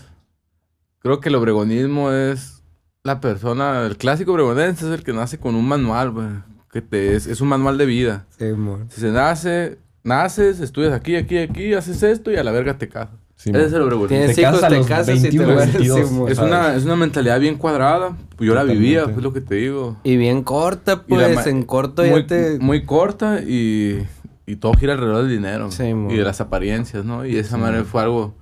Creo 0.99 1.19
que 1.19 1.29
el 1.29 1.35
obregonismo 1.35 2.11
es 2.11 2.61
la 3.03 3.19
persona, 3.19 3.87
el 3.87 3.97
clásico 3.97 4.33
obregonense 4.33 4.85
es 4.85 4.91
el 4.93 5.03
que 5.03 5.13
nace 5.13 5.39
con 5.39 5.55
un 5.55 5.67
manual, 5.67 6.11
güey. 6.11 6.27
Que 6.71 6.81
te, 6.83 7.15
es, 7.15 7.25
es 7.25 7.41
un 7.41 7.47
manual 7.47 7.79
de 7.79 7.85
vida. 7.87 8.27
Sí. 8.37 8.45
Si 8.89 9.01
se 9.01 9.09
nace, 9.11 9.79
naces, 10.03 10.59
estudias 10.59 10.93
aquí, 10.93 11.15
aquí, 11.15 11.39
aquí, 11.39 11.73
haces 11.73 12.03
esto 12.03 12.31
y 12.31 12.35
a 12.37 12.43
la 12.43 12.51
verga 12.51 12.77
te 12.77 12.87
casas. 12.87 13.15
Simón. 13.41 13.61
Ese 13.61 13.67
es 13.69 13.73
el 13.73 13.81
obregonismo. 13.81 14.07
Tienes 14.17 14.35
Te 14.35 14.41
hijos, 14.43 14.63
a 14.63 14.67
te 14.69 14.81
casas 14.81 15.09
y 15.17 15.21
te 15.21 15.29
21, 15.29 15.53
mueres. 15.53 15.73
22. 15.73 16.09
sí. 16.09 16.15
Es 16.29 16.37
una, 16.39 16.75
es 16.75 16.83
una 16.85 16.95
mentalidad 16.95 17.39
bien 17.39 17.57
cuadrada. 17.57 18.15
Pues 18.35 18.47
yo 18.47 18.53
la 18.53 18.63
vivía, 18.63 18.99
Totalmente. 19.01 19.13
pues 19.13 19.23
lo 19.23 19.33
que 19.33 19.41
te 19.41 19.55
digo. 19.55 19.97
Y 20.03 20.17
bien 20.17 20.43
corta, 20.43 21.03
pues. 21.03 21.47
En 21.47 21.63
corto 21.63 22.03
muy, 22.03 22.21
ya 22.21 22.27
te... 22.27 22.59
muy 22.59 22.85
corta 22.85 23.41
y, 23.41 24.05
y 24.45 24.55
todo 24.57 24.73
gira 24.73 24.93
alrededor 24.93 25.23
del 25.23 25.31
dinero. 25.31 25.71
Sí, 25.71 25.85
y 25.85 26.15
de 26.17 26.23
las 26.23 26.39
apariencias, 26.41 27.03
¿no? 27.03 27.25
Y 27.25 27.37
esa 27.37 27.55
Sí, 27.55 27.61
manera 27.61 27.83
fue 27.83 28.01
algo... 28.03 28.35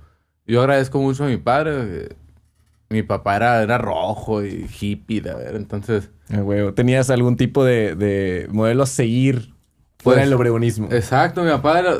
Yo 0.46 0.60
agradezco 0.60 0.98
mucho 1.00 1.24
a 1.24 1.28
mi 1.28 1.36
padre. 1.38 1.72
eh, 1.78 2.08
Mi 2.90 3.02
papá 3.02 3.36
era, 3.36 3.62
era 3.62 3.78
rojo 3.78 4.44
y 4.44 4.66
hippie, 4.80 5.22
la 5.22 5.34
verdad. 5.36 5.56
Entonces, 5.56 6.10
Ah, 6.32 6.42
huevo. 6.42 6.74
¿Tenías 6.74 7.08
algún 7.10 7.36
tipo 7.36 7.64
de, 7.64 7.94
de 7.96 8.48
modelo 8.52 8.82
a 8.82 8.86
seguir 8.86 9.54
fuera 9.98 10.20
Pues, 10.20 10.28
del 10.28 10.32
obregonismo? 10.34 10.88
exacto, 10.90 11.42
mi 11.42 11.50
papá 11.50 11.78
era... 11.80 11.94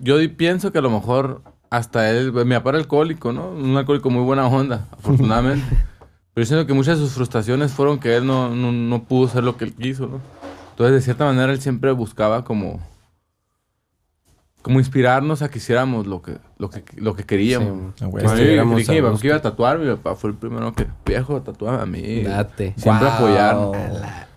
Yo 0.00 0.16
pienso 0.36 0.72
que 0.72 0.78
a 0.78 0.82
lo 0.82 0.90
mejor 0.90 1.42
hasta 1.70 2.10
él... 2.10 2.32
Mi 2.32 2.54
papá 2.54 2.70
era 2.70 2.78
alcohólico, 2.78 3.32
¿no? 3.32 3.48
Un 3.50 3.76
alcohólico 3.76 4.10
muy 4.10 4.22
buena 4.24 4.46
onda, 4.46 4.86
afortunadamente. 4.98 5.66
Pero 6.34 6.44
yo 6.44 6.46
siento 6.46 6.66
que 6.66 6.72
muchas 6.74 6.98
de 6.98 7.04
sus 7.04 7.14
frustraciones 7.14 7.72
fueron 7.72 7.98
que 7.98 8.16
él 8.16 8.26
no, 8.26 8.54
no, 8.54 8.70
no 8.72 9.02
pudo 9.04 9.28
ser 9.28 9.44
lo 9.44 9.56
que 9.56 9.64
él 9.64 9.74
quiso, 9.74 10.06
¿no? 10.06 10.20
Entonces, 10.70 10.94
de 10.96 11.00
cierta 11.00 11.24
manera, 11.24 11.52
él 11.52 11.60
siempre 11.60 11.90
buscaba 11.92 12.44
como... 12.44 12.80
Como 14.62 14.80
inspirarnos 14.80 15.42
a 15.42 15.48
que 15.48 15.58
hiciéramos 15.58 16.08
lo 16.08 16.22
que, 16.22 16.38
lo 16.58 16.68
que, 16.70 16.82
lo 16.96 17.14
que 17.14 17.22
queríamos. 17.22 17.94
Ah, 18.00 18.06
güey. 18.06 18.22
Que 18.24 18.24
Cuando 18.24 18.26
yo 18.26 18.32
estuviéramos 18.34 18.76
dije 18.78 18.90
a 18.90 18.94
que 18.94 19.00
mi 19.00 19.02
papá 19.02 19.10
gusto. 19.12 19.22
que 19.22 19.26
iba 19.28 19.36
a 19.36 19.42
tatuar, 19.42 19.78
mi 19.78 19.86
papá 19.94 20.14
fue 20.16 20.30
el 20.30 20.36
primero 20.36 20.74
que, 20.74 20.86
viejo, 21.04 21.40
tatúame 21.40 21.80
a 21.82 21.86
mí. 21.86 22.22
Date. 22.24 22.74
Siempre 22.76 23.06
Wow. 23.06 23.14
apoyar. 23.14 23.56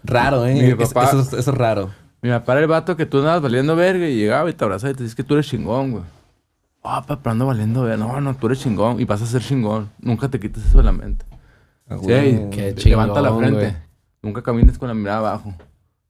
Raro, 0.04 0.46
¿eh? 0.46 0.54
Mi 0.54 0.76
papá- 0.76 1.06
Eso, 1.06 1.22
es- 1.22 1.34
eso 1.34 1.52
es 1.52 1.58
raro. 1.58 1.90
Mi 2.22 2.30
papá 2.30 2.52
era 2.54 2.62
el 2.62 2.68
vato 2.68 2.96
que 2.96 3.08
tú 3.08 3.18
andabas 3.20 3.42
valiendo 3.42 3.76
verga 3.76 4.08
y 4.08 4.18
llegaba 4.18 4.48
y 4.50 4.54
te 4.54 4.64
abrazaba 4.64 4.92
y 4.92 4.96
te 4.96 5.02
decía 5.04 5.16
que 5.16 5.24
tú 5.24 5.34
eres 5.34 5.48
chingón, 5.48 5.92
güey. 5.94 6.04
Ah, 6.84 7.04
papá, 7.06 7.32
ando 7.32 7.46
valiendo. 7.48 7.86
No, 7.98 8.22
no, 8.22 8.36
tú 8.36 8.48
eres 8.48 8.60
chingón 8.62 9.00
y 9.00 9.06
vas 9.06 9.22
a 9.22 9.26
ser 9.26 9.42
chingón. 9.42 9.90
Nunca 10.00 10.30
te 10.30 10.40
quites 10.40 10.66
eso 10.66 10.78
de 10.78 10.84
la 10.86 10.92
mente. 10.92 11.26
Ah, 11.90 11.98
Sí. 12.00 12.08
Qué 12.52 12.74
te- 12.76 12.90
levanta 12.90 13.22
la 13.22 13.30
chingón, 13.30 13.44
frente. 13.44 13.60
güey. 13.66 13.76
Nunca 14.22 14.42
camines 14.42 14.78
con 14.78 14.88
la 14.88 14.94
mirada 14.94 15.20
abajo. 15.20 15.54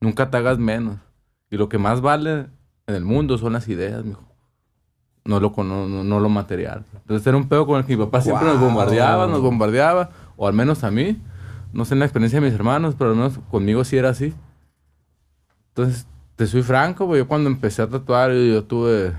Nunca 0.02 0.30
te 0.30 0.38
hagas 0.38 0.58
menos. 0.60 0.98
Y 1.50 1.58
lo 1.58 1.70
que 1.70 1.78
más 1.78 2.02
vale 2.02 2.48
en 2.88 2.96
el 2.96 3.04
mundo 3.04 3.38
son 3.38 3.54
las 3.54 3.68
ideas, 3.68 4.04
mijo. 4.06 4.24
No 5.26 5.40
lo, 5.40 5.54
no, 5.58 5.88
no- 5.88 6.04
no 6.04 6.20
lo 6.20 6.30
material. 6.30 6.86
Entonces 6.94 7.26
era 7.28 7.38
un 7.38 7.48
pedo 7.48 7.66
con 7.68 7.78
el 7.80 7.86
que 7.86 7.96
mi 7.98 8.04
papá 8.06 8.22
siempre 8.22 8.46
nos 8.48 8.58
Wow. 8.60 8.68
bombardeaba, 8.68 9.28
nos 9.28 9.42
bombardeaba. 9.42 10.10
O 10.38 10.48
al 10.48 10.54
menos 10.54 10.84
a 10.84 10.92
mí. 10.92 11.22
No 11.74 11.86
sé 11.86 11.94
en 11.94 12.00
la 12.00 12.06
experiencia 12.06 12.40
de 12.40 12.46
mis 12.46 12.56
hermanos, 12.56 12.96
pero 12.98 13.12
al 13.12 13.16
menos 13.16 13.40
conmigo 13.52 13.84
sí 13.84 13.98
era 13.98 14.10
así. 14.10 14.34
Entonces, 15.70 16.08
te 16.36 16.48
soy 16.48 16.64
franco, 16.64 17.06
güey. 17.06 17.22
Yo 17.22 17.28
cuando 17.28 17.50
empecé 17.50 17.82
a 17.82 17.88
tatuar, 17.88 18.32
yo, 18.32 18.38
yo 18.44 18.64
tuve... 18.64 19.14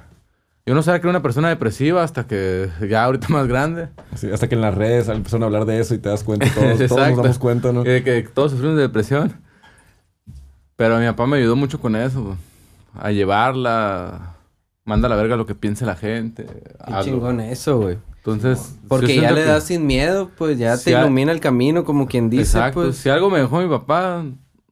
Yo 0.67 0.75
no 0.75 0.83
sabía 0.83 1.01
que 1.01 1.07
era 1.07 1.11
una 1.11 1.23
persona 1.23 1.49
depresiva 1.49 2.03
hasta 2.05 2.27
que 2.27 2.69
ya 2.89 3.05
ahorita 3.05 3.29
más 3.31 3.47
grande. 3.49 3.89
Sí, 4.15 4.31
hasta 4.31 4.49
que 4.49 4.55
en 4.55 4.61
las 4.61 4.75
redes 4.75 5.09
empezaron 5.09 5.43
a 5.43 5.47
hablar 5.47 5.65
de 5.65 5.81
eso 5.81 5.95
y 5.95 5.99
te 5.99 6.09
das 6.09 6.23
cuenta, 6.23 6.47
todos, 6.55 6.79
todos 6.89 7.09
nos 7.09 7.17
damos 7.17 7.39
cuenta, 7.39 7.73
¿no? 7.73 7.83
Que, 7.83 8.03
que 8.05 8.23
todos 8.23 8.53
sufrimos 8.53 8.77
de 8.77 8.83
depresión. 8.83 9.33
Pero 10.77 10.99
mi 10.99 11.07
papá 11.07 11.27
me 11.27 11.39
ayudó 11.39 11.57
mucho 11.57 11.81
con 11.81 11.97
eso. 11.97 12.23
güey. 12.23 12.37
A 12.99 13.11
llevarla. 13.11 14.37
Manda 14.85 15.07
a 15.07 15.11
la 15.11 15.17
verga 15.17 15.37
lo 15.37 15.47
que 15.47 15.55
piense 15.55 15.85
la 15.87 15.95
gente. 15.97 16.45
Qué 16.47 16.75
hazlo. 16.95 17.05
chingón 17.13 17.41
eso, 17.41 17.79
güey. 17.79 17.99
Entonces. 18.17 18.77
Porque 18.89 19.17
ya 19.21 19.31
le 19.33 19.43
que- 19.43 19.49
das 19.49 19.65
sin 19.65 19.87
miedo, 19.87 20.31
pues 20.37 20.59
ya 20.59 20.77
Si 20.77 20.87
te 20.87 20.97
a- 20.97 21.01
ilumina 21.03 21.33
el 21.33 21.41
camino, 21.41 21.85
como 21.85 22.07
quien 22.07 22.29
dice, 22.31 22.43
Exacto. 22.59 22.83
pues. 22.83 22.97
Si 22.97 23.09
algo 23.09 23.31
me 23.31 23.39
dejó 23.39 23.61
mi 23.61 23.69
papá, 23.69 24.25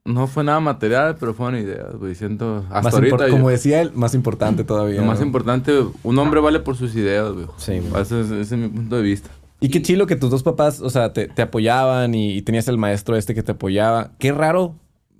no 0.05 0.27
fue 0.27 0.43
nada 0.43 0.59
material, 0.59 1.15
pero 1.19 1.33
fueron 1.33 1.59
ideas, 1.59 1.95
güey. 1.95 2.15
Siento. 2.15 2.63
Hasta 2.69 2.81
Más 2.81 2.93
ahorita. 2.93 3.27
yo- 3.27 3.31
como 3.33 3.49
decía 3.49 3.81
él, 3.81 3.91
más 3.93 4.13
importante 4.15 4.63
todavía. 4.63 5.01
lo 5.01 5.05
más 5.07 5.19
¿no? 5.19 5.25
importante, 5.25 5.73
un 6.03 6.17
hombre 6.19 6.39
vale 6.39 6.59
por 6.59 6.75
sus 6.75 6.95
ideas, 6.95 7.31
güey. 7.33 7.45
Sí. 7.57 7.73
Ese 7.73 8.21
es, 8.21 8.31
ese 8.31 8.41
es 8.41 8.51
mi 8.61 8.67
punto 8.69 8.95
de 8.95 9.01
vista. 9.01 9.29
Y 9.61 9.69
qué 9.69 9.81
chilo 9.81 10.07
que 10.07 10.15
tus 10.15 10.29
dos 10.31 10.41
papás, 10.43 10.79
o 10.81 10.89
sea, 10.89 11.11
te, 11.11 11.27
te 11.27 11.41
apoyaban 11.41 12.15
y, 12.15 12.33
y 12.37 12.41
tenías 12.41 12.67
el 12.69 12.77
maestro 12.77 13.17
este 13.17 13.35
que 13.35 13.43
te 13.43 13.51
apoyaba. 13.51 14.11
Qué 14.17 14.31
raro. 14.31 14.75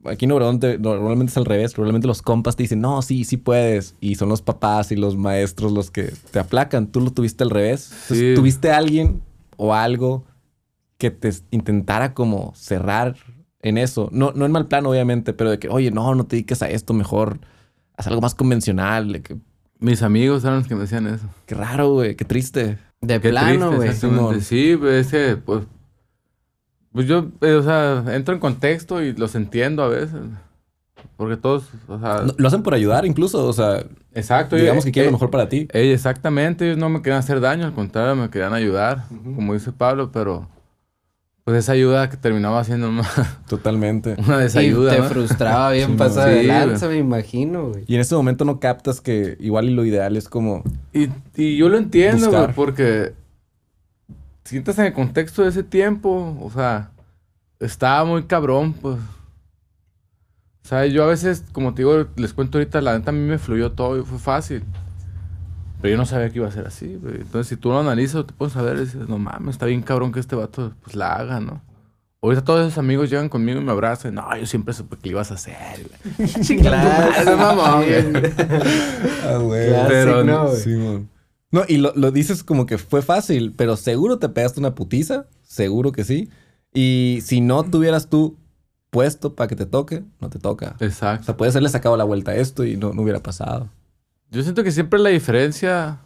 Aquí 0.05 0.23
en 0.25 0.59
te- 0.61 0.77
normalmente 0.79 1.29
es 1.31 1.37
al 1.37 1.43
revés. 1.43 1.77
Normalmente 1.77 2.07
los 2.07 2.21
compas 2.21 2.55
te 2.55 2.63
dicen, 2.63 2.79
no, 2.79 3.01
sí, 3.01 3.25
sí 3.25 3.35
puedes. 3.35 3.95
Y 3.99 4.15
son 4.15 4.29
los 4.29 4.41
papás 4.41 4.93
y 4.93 4.95
los 4.95 5.17
maestros 5.17 5.73
los 5.73 5.91
que 5.91 6.13
te 6.31 6.39
aplacan. 6.39 6.87
Tú 6.87 7.01
lo 7.01 7.11
tuviste 7.11 7.43
al 7.43 7.49
revés. 7.49 7.91
Entonces, 7.91 8.17
Sí. 8.29 8.33
¿Tuviste 8.35 8.71
alguien 8.71 9.21
o 9.57 9.73
algo 9.75 10.23
que 10.97 11.11
te 11.11 11.31
intentara 11.51 12.13
como 12.13 12.53
cerrar 12.55 13.15
en 13.61 13.77
eso? 13.77 14.09
No, 14.11 14.31
no 14.35 14.45
en 14.45 14.51
mal 14.51 14.67
plan, 14.67 14.85
obviamente, 14.85 15.33
pero 15.33 15.49
de 15.51 15.59
que, 15.59 15.69
oye, 15.69 15.91
no, 15.91 16.15
no 16.15 16.25
te 16.25 16.35
dediques 16.37 16.61
a 16.61 16.69
esto, 16.69 16.93
mejor 16.93 17.39
haz 17.97 18.07
algo 18.07 18.21
más 18.21 18.35
convencional. 18.35 19.11
De 19.13 19.21
que, 19.21 19.37
Mis 19.79 20.01
amigos 20.03 20.43
eran 20.43 20.57
los 20.59 20.67
que 20.67 20.75
me 20.75 20.81
decían 20.81 21.07
eso. 21.07 21.27
qué 21.45 21.55
raro, 21.55 21.93
güey, 21.93 22.15
qué 22.15 22.25
triste. 22.25 22.77
De 23.01 23.19
Qué 23.21 23.29
plano, 23.29 23.77
triste, 23.79 24.07
güey. 24.07 24.41
Sí, 24.41 24.75
pues, 24.77 25.05
es 25.05 25.11
que, 25.11 25.37
pues, 25.37 25.63
pues 26.91 27.07
yo, 27.07 27.27
eh, 27.41 27.53
o 27.53 27.63
sea, 27.63 28.03
entro 28.15 28.33
en 28.33 28.39
contexto 28.39 29.01
y 29.01 29.13
los 29.13 29.35
entiendo 29.35 29.83
a 29.83 29.87
veces. 29.89 30.19
Porque 31.15 31.37
todos, 31.37 31.69
o 31.87 31.99
sea, 31.99 32.23
No, 32.25 32.33
lo 32.37 32.47
hacen 32.47 32.61
por 32.63 32.73
ayudar 32.73 33.05
incluso, 33.05 33.45
o 33.45 33.53
sea, 33.53 33.85
Exacto. 34.13 34.55
digamos 34.55 34.83
eh, 34.83 34.87
que 34.87 34.91
quieren 34.93 35.09
eh, 35.09 35.11
lo 35.11 35.17
mejor 35.17 35.31
para 35.31 35.47
ti. 35.47 35.67
Ey, 35.71 35.91
exactamente, 35.91 36.65
ellos 36.65 36.77
no 36.77 36.89
me 36.89 37.01
querían 37.01 37.19
hacer 37.19 37.39
daño, 37.39 37.65
al 37.65 37.73
contrario, 37.73 38.15
me 38.15 38.29
querían 38.29 38.53
ayudar, 38.53 39.05
como 39.35 39.53
dice 39.53 39.71
Pablo, 39.71 40.11
pero 40.11 40.49
pues 41.49 41.63
esa 41.63 41.71
ayuda 41.71 42.09
que 42.09 42.17
terminaba 42.17 42.63
siendo 42.63 42.89
una, 42.89 43.03
Totalmente. 43.47 44.15
una 44.25 44.37
Y 44.37 44.41
desayuda. 44.43 44.91
te 44.95 44.99
¿no? 44.99 45.05
frustraba 45.09 45.71
bien 45.71 45.91
Sí, 45.91 45.95
pasada 45.97 46.27
sí, 46.29 46.33
de 46.35 46.43
lanza, 46.43 46.87
me 46.87 46.97
imagino, 46.97 47.69
güey. 47.69 47.83
Y 47.87 47.95
en 47.95 48.01
ese 48.01 48.13
momento 48.15 48.45
no 48.45 48.59
captas 48.59 49.01
que 49.01 49.35
igual 49.39 49.67
y 49.69 49.73
lo 49.73 49.83
ideal 49.83 50.15
es 50.15 50.29
como... 50.29 50.63
Y, 50.93 51.07
y 51.35 51.57
yo 51.57 51.69
lo 51.69 51.77
entiendo, 51.77 52.27
Buscar. 52.27 52.43
güey, 52.45 52.55
porque 52.55 53.13
sientas 54.43 54.77
en 54.79 54.85
el 54.85 54.93
contexto 54.93 55.41
de 55.43 55.49
ese 55.49 55.63
tiempo, 55.63 56.37
o 56.41 56.51
sea, 56.51 56.91
estaba 57.59 58.05
muy 58.05 58.23
cabrón, 58.23 58.73
pues. 58.73 58.97
O 60.63 60.67
sea, 60.69 60.85
yo 60.85 61.03
a 61.03 61.07
veces, 61.07 61.43
como 61.51 61.73
te 61.73 61.81
digo, 61.81 62.05
les 62.15 62.33
cuento 62.33 62.59
ahorita, 62.59 62.79
la 62.81 62.95
neta 62.97 63.09
a 63.09 63.13
mí 63.13 63.21
me 63.27 63.39
fluyó 63.39 63.71
todo 63.71 63.97
y 63.99 64.03
fue 64.03 64.19
fácil. 64.19 64.63
Pero 65.81 65.91
yo 65.93 65.97
no 65.97 66.05
sabía 66.05 66.29
que 66.29 66.39
iba 66.39 66.47
a 66.47 66.51
ser 66.51 66.67
así, 66.67 66.95
güey. 67.01 67.15
Entonces, 67.21 67.47
si 67.47 67.55
tú 67.55 67.69
lo 67.69 67.79
analizas, 67.79 68.25
te 68.27 68.33
puedes 68.33 68.53
saber 68.53 68.77
y 68.77 68.81
dices, 68.81 69.07
no 69.07 69.17
mames, 69.17 69.55
está 69.55 69.65
bien 69.65 69.81
cabrón 69.81 70.11
que 70.11 70.19
este 70.19 70.35
vato, 70.35 70.73
pues, 70.83 70.95
la 70.95 71.13
haga, 71.13 71.39
¿no? 71.39 71.61
Ahorita 72.21 72.43
todos 72.43 72.67
esos 72.67 72.77
amigos 72.77 73.09
llegan 73.09 73.29
conmigo 73.29 73.61
y 73.61 73.63
me 73.63 73.71
abrazan. 73.71 74.15
No, 74.15 74.35
yo 74.35 74.45
siempre 74.45 74.73
supe 74.73 74.97
que 74.97 75.07
lo 75.09 75.13
ibas 75.17 75.31
a 75.31 75.35
hacer, 75.35 75.55
güey. 76.17 76.29
Claro, 76.61 77.11
Ese 77.17 77.35
mamón, 77.35 77.83
sí, 77.85 78.11
güey. 78.11 78.33
Ah, 79.25 79.37
güey. 79.37 79.69
Classic, 79.69 79.87
Pero- 79.89 80.23
¿no, 80.25 80.47
güey? 80.47 80.59
Sí. 80.61 81.07
No, 81.51 81.61
y 81.67 81.77
lo, 81.77 81.93
lo 81.95 82.11
dices 82.11 82.43
como 82.43 82.65
que 82.65 82.77
fue 82.77 83.01
fácil, 83.01 83.53
pero 83.55 83.75
seguro 83.77 84.19
te 84.19 84.27
pegaste 84.29 84.59
una 84.59 84.75
putiza, 84.75 85.27
seguro 85.43 85.91
que 85.93 86.03
sí. 86.03 86.29
Y 86.73 87.19
si 87.23 87.39
no 87.41 87.63
tuvieras 87.63 88.09
tú 88.09 88.37
puesto 88.91 89.33
para 89.33 89.47
que 89.47 89.55
te 89.55 89.65
toque, 89.65 90.03
no 90.19 90.29
te 90.29 90.39
toca. 90.39 90.75
O 90.79 90.83
Exacto. 90.83 91.25
sea, 91.25 91.37
puedes 91.37 91.55
haberle 91.55 91.69
sacado 91.69 91.95
la 91.97 92.03
vuelta 92.03 92.31
a 92.31 92.35
esto 92.35 92.65
y 92.65 92.75
no, 92.77 92.93
no 92.93 93.01
hubiera 93.01 93.21
pasado. 93.23 93.69
Yo 94.31 94.43
siento 94.43 94.63
que 94.63 94.71
siempre 94.71 94.99
la 94.99 95.09
diferencia 95.09 95.99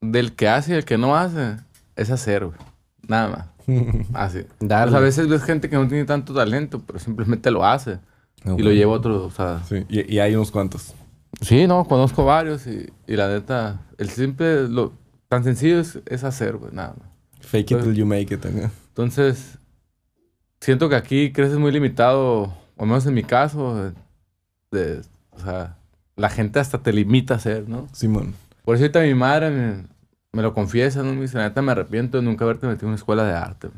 del 0.00 0.34
que 0.34 0.48
hace 0.48 0.72
y 0.72 0.76
el 0.76 0.84
que 0.84 0.98
no 0.98 1.16
hace 1.16 1.56
es 1.96 2.10
hacer, 2.10 2.46
güey. 2.46 2.58
Nada 3.06 3.28
más. 3.28 3.46
Así. 4.14 4.44
Pues 4.58 4.70
a 4.72 5.00
veces 5.00 5.28
ves 5.28 5.42
gente 5.42 5.68
que 5.68 5.76
no 5.76 5.86
tiene 5.88 6.04
tanto 6.04 6.34
talento, 6.34 6.82
pero 6.86 6.98
simplemente 6.98 7.50
lo 7.50 7.64
hace. 7.64 7.98
y 8.44 8.62
lo 8.62 8.70
lleva 8.72 8.92
a 8.92 8.96
otro, 8.96 9.24
o 9.24 9.30
sea... 9.30 9.60
Sí, 9.68 9.84
y, 9.88 10.14
y 10.14 10.18
hay 10.20 10.34
unos 10.34 10.50
cuantos. 10.50 10.94
Sí, 11.40 11.66
no, 11.66 11.84
conozco 11.84 12.24
varios 12.24 12.66
y, 12.66 12.88
y 13.06 13.16
la 13.16 13.28
neta, 13.28 13.80
el 13.98 14.08
simple, 14.10 14.68
lo 14.68 14.92
tan 15.28 15.44
sencillo 15.44 15.78
es, 15.80 15.98
es 16.06 16.24
hacer, 16.24 16.56
güey, 16.56 16.72
nada 16.72 16.94
más. 16.98 17.08
Fake 17.46 17.70
it 17.72 17.76
Pues- 17.78 17.84
till 17.84 17.94
you 17.94 18.06
make 18.06 18.32
it. 18.34 18.44
¿no? 18.44 18.70
Entonces, 18.88 19.58
siento 20.60 20.88
que 20.88 20.96
aquí 20.96 21.32
creces 21.32 21.58
muy 21.58 21.70
limitado, 21.70 22.42
o 22.76 22.82
al 22.82 22.86
menos 22.86 23.06
en 23.06 23.14
mi 23.14 23.22
caso, 23.22 23.92
de- 24.72 25.00
o 25.30 25.38
sea, 25.40 25.76
la 26.18 26.28
gente 26.28 26.58
hasta 26.60 26.82
te 26.82 26.92
limita 26.92 27.34
a 27.34 27.36
hacer, 27.38 27.68
¿no? 27.68 27.88
Simón. 27.92 28.34
Por 28.64 28.74
eso 28.74 28.84
ahorita 28.84 29.00
mi 29.00 29.14
madre 29.14 29.50
me, 29.50 29.84
me 30.32 30.42
lo 30.42 30.52
confiesa, 30.52 31.02
¿no? 31.02 31.14
Me 31.14 31.22
dice, 31.22 31.38
la 31.38 31.48
neta 31.48 31.62
me 31.62 31.72
arrepiento 31.72 32.18
de 32.18 32.24
nunca 32.24 32.44
haberte 32.44 32.66
metido 32.66 32.86
en 32.86 32.88
una 32.88 32.96
escuela 32.96 33.24
de 33.24 33.32
arte. 33.32 33.68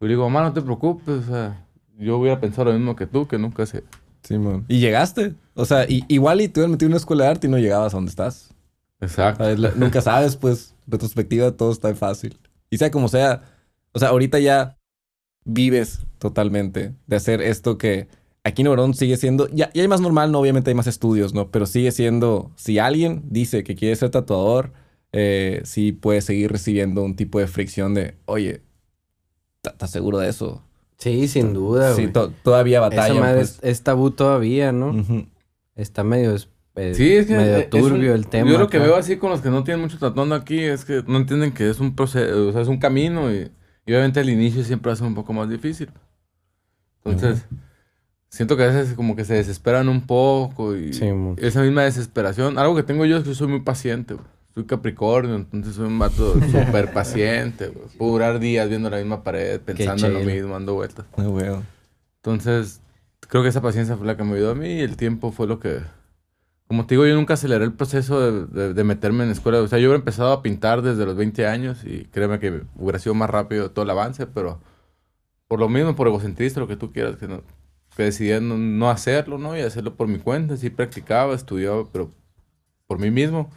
Yo 0.00 0.06
le 0.06 0.08
digo, 0.08 0.28
mamá, 0.28 0.46
no 0.46 0.52
te 0.52 0.60
preocupes, 0.60 1.14
o 1.14 1.22
sea, 1.22 1.64
yo 1.96 2.18
hubiera 2.18 2.38
pensado 2.40 2.66
lo 2.66 2.78
mismo 2.78 2.94
que 2.96 3.06
tú, 3.06 3.26
que 3.26 3.38
nunca 3.38 3.64
se... 3.64 3.84
Simón. 4.22 4.64
Y 4.68 4.80
llegaste. 4.80 5.34
O 5.54 5.64
sea, 5.64 5.84
y- 5.88 6.04
igual 6.08 6.40
y 6.40 6.48
te 6.48 6.60
hubieras 6.60 6.72
metido 6.72 6.86
en 6.88 6.92
una 6.92 6.98
escuela 6.98 7.24
de 7.24 7.30
arte 7.30 7.46
y 7.46 7.50
no 7.50 7.58
llegabas 7.58 7.94
a 7.94 7.96
donde 7.96 8.10
estás. 8.10 8.52
Exacto. 9.00 9.44
Nunca 9.76 10.00
sabes, 10.00 10.36
pues, 10.36 10.74
retrospectiva, 10.86 11.52
todo 11.52 11.70
está 11.72 11.94
fácil. 11.94 12.38
Y 12.70 12.78
sea 12.78 12.90
como 12.90 13.08
sea, 13.08 13.42
o 13.92 13.98
sea, 13.98 14.08
ahorita 14.08 14.38
ya 14.40 14.76
vives 15.44 16.00
totalmente 16.18 16.94
de 17.06 17.16
hacer 17.16 17.42
esto 17.42 17.76
que 17.78 18.08
aquí 18.44 18.62
en 18.62 18.68
Obregón 18.68 18.94
sigue 18.94 19.16
siendo, 19.16 19.48
ya, 19.48 19.70
ya 19.72 19.82
hay 19.82 19.88
más 19.88 20.00
normal, 20.00 20.30
no, 20.30 20.38
obviamente 20.40 20.70
hay 20.70 20.74
más 20.74 20.86
estudios, 20.86 21.34
¿no? 21.34 21.50
Pero 21.50 21.66
sigue 21.66 21.90
siendo, 21.92 22.50
si 22.56 22.78
alguien 22.78 23.22
dice 23.30 23.64
que 23.64 23.74
quiere 23.74 23.96
ser 23.96 24.10
tatuador, 24.10 24.72
eh, 25.12 25.60
sí 25.64 25.92
puede 25.92 26.20
seguir 26.20 26.50
recibiendo 26.52 27.02
un 27.02 27.16
tipo 27.16 27.38
de 27.38 27.46
fricción 27.46 27.94
de, 27.94 28.14
oye, 28.26 28.62
¿ta- 29.62 29.70
¿estás 29.70 29.90
seguro 29.90 30.18
de 30.18 30.28
eso? 30.28 30.62
Sí, 30.98 31.26
sin 31.28 31.52
duda, 31.54 31.94
Sí, 31.94 32.06
to- 32.08 32.32
todavía 32.42 32.78
Esa 32.78 32.88
batalla. 32.88 33.20
madre 33.20 33.36
pues. 33.40 33.58
es, 33.62 33.64
es 33.64 33.82
tabú 33.82 34.10
todavía, 34.10 34.72
¿no? 34.72 34.90
Ujú. 34.90 35.26
Está 35.76 36.04
medio, 36.04 36.34
es- 36.34 36.48
eh, 36.76 36.92
Sí, 36.94 37.12
es 37.14 37.26
que 37.26 37.36
medio 37.36 37.56
es 37.58 37.64
un- 37.64 37.70
turbio 37.70 38.14
el 38.14 38.26
tema. 38.26 38.50
Yo 38.50 38.58
lo 38.58 38.68
que 38.68 38.76
acá. 38.78 38.86
veo 38.86 38.96
así 38.96 39.16
con 39.16 39.30
los 39.30 39.40
que 39.40 39.50
no 39.50 39.64
tienen 39.64 39.80
mucho 39.82 39.98
tatuando 39.98 40.34
aquí 40.34 40.58
es 40.60 40.84
que 40.84 41.02
no 41.06 41.18
entienden 41.18 41.52
que 41.52 41.70
es 41.70 41.80
un 41.80 41.94
proceso, 41.96 42.48
o 42.48 42.52
sea, 42.52 42.62
es 42.62 42.68
un 42.68 42.78
camino 42.78 43.32
y, 43.32 43.50
y 43.86 43.92
obviamente 43.92 44.20
al 44.20 44.28
inicio 44.30 44.62
siempre 44.64 44.90
va 44.90 44.94
a 44.94 44.96
ser 44.96 45.06
un 45.06 45.14
poco 45.14 45.32
más 45.32 45.48
difícil. 45.48 45.90
Entonces, 47.04 47.44
siento 48.34 48.56
que 48.56 48.64
a 48.64 48.66
veces 48.66 48.94
como 48.94 49.16
que 49.16 49.24
se 49.24 49.34
desesperan 49.34 49.88
un 49.88 50.06
poco 50.06 50.76
y 50.76 50.92
Sí, 50.92 51.06
esa 51.38 51.62
misma 51.62 51.82
desesperación. 51.84 52.58
Algo 52.58 52.74
que 52.76 52.82
tengo 52.82 53.04
yo 53.06 53.16
es 53.16 53.22
que 53.22 53.30
yo 53.30 53.34
soy 53.34 53.48
muy 53.48 53.60
paciente, 53.60 54.14
güey. 54.14 54.26
Soy 54.54 54.64
Capricornio, 54.66 55.34
entonces 55.34 55.74
soy 55.74 55.86
un 55.86 55.98
vato 55.98 56.34
súper 56.50 56.92
paciente, 56.92 57.68
güey. 57.68 57.86
Puedo 57.98 58.12
durar 58.12 58.38
días 58.38 58.68
viendo 58.68 58.88
la 58.90 58.98
misma 58.98 59.22
pared, 59.24 59.60
pensando 59.60 60.06
en 60.06 60.14
lo 60.14 60.20
mismo, 60.20 60.52
dando 60.52 60.74
vueltas. 60.74 61.06
Ah, 61.16 61.22
güey. 61.24 61.46
Entonces, 62.16 62.80
creo 63.20 63.42
que 63.42 63.48
esa 63.48 63.60
paciencia 63.62 63.96
fue 63.96 64.06
la 64.06 64.16
que 64.16 64.24
me 64.24 64.34
ayudó 64.36 64.52
a 64.52 64.54
mí 64.54 64.74
y 64.74 64.80
el 64.80 64.96
tiempo 64.96 65.32
fue 65.32 65.46
lo 65.46 65.58
que... 65.60 65.80
Como 66.66 66.86
te 66.86 66.94
digo, 66.94 67.06
yo 67.06 67.14
nunca 67.14 67.34
aceleré 67.34 67.64
el 67.64 67.72
proceso 67.74 68.20
de, 68.20 68.46
de- 68.46 68.74
de 68.74 68.84
meterme 68.84 69.24
en 69.24 69.30
escuela. 69.30 69.60
O 69.60 69.68
sea, 69.68 69.78
yo 69.78 69.88
hubiera 69.88 69.98
empezado 69.98 70.32
a 70.32 70.42
pintar 70.42 70.80
desde 70.82 71.04
los 71.04 71.14
20 71.16 71.46
años 71.46 71.84
y 71.84 72.04
créeme 72.06 72.38
que 72.38 72.62
hubiera 72.76 72.98
sido 72.98 73.14
más 73.14 73.28
rápido 73.28 73.70
todo 73.70 73.84
el 73.84 73.90
avance, 73.90 74.26
pero 74.26 74.60
por 75.46 75.60
lo 75.60 75.68
mismo, 75.68 75.94
por 75.94 76.06
egocentrista, 76.08 76.60
lo 76.60 76.66
que 76.66 76.76
tú 76.76 76.90
quieras, 76.90 77.16
que, 77.16 77.28
no, 77.28 77.42
que 77.96 78.04
decidí 78.04 78.38
no, 78.40 78.56
no 78.58 78.90
hacerlo, 78.90 79.38
¿no? 79.38 79.56
Y 79.56 79.60
hacerlo 79.60 79.94
por 79.94 80.08
mi 80.08 80.18
cuenta. 80.18 80.56
Sí 80.56 80.70
practicaba, 80.70 81.34
estudiaba, 81.34 81.84
pero 81.92 82.10
por 82.86 82.98
mí 82.98 83.10
mismo. 83.10 83.50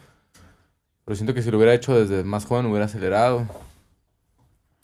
Pero 1.04 1.16
siento 1.16 1.34
que 1.34 1.42
si 1.42 1.50
lo 1.50 1.56
hubiera 1.56 1.74
hecho 1.74 1.98
desde 1.98 2.22
más 2.24 2.44
joven, 2.44 2.66
hubiera 2.66 2.84
acelerado. 2.86 3.46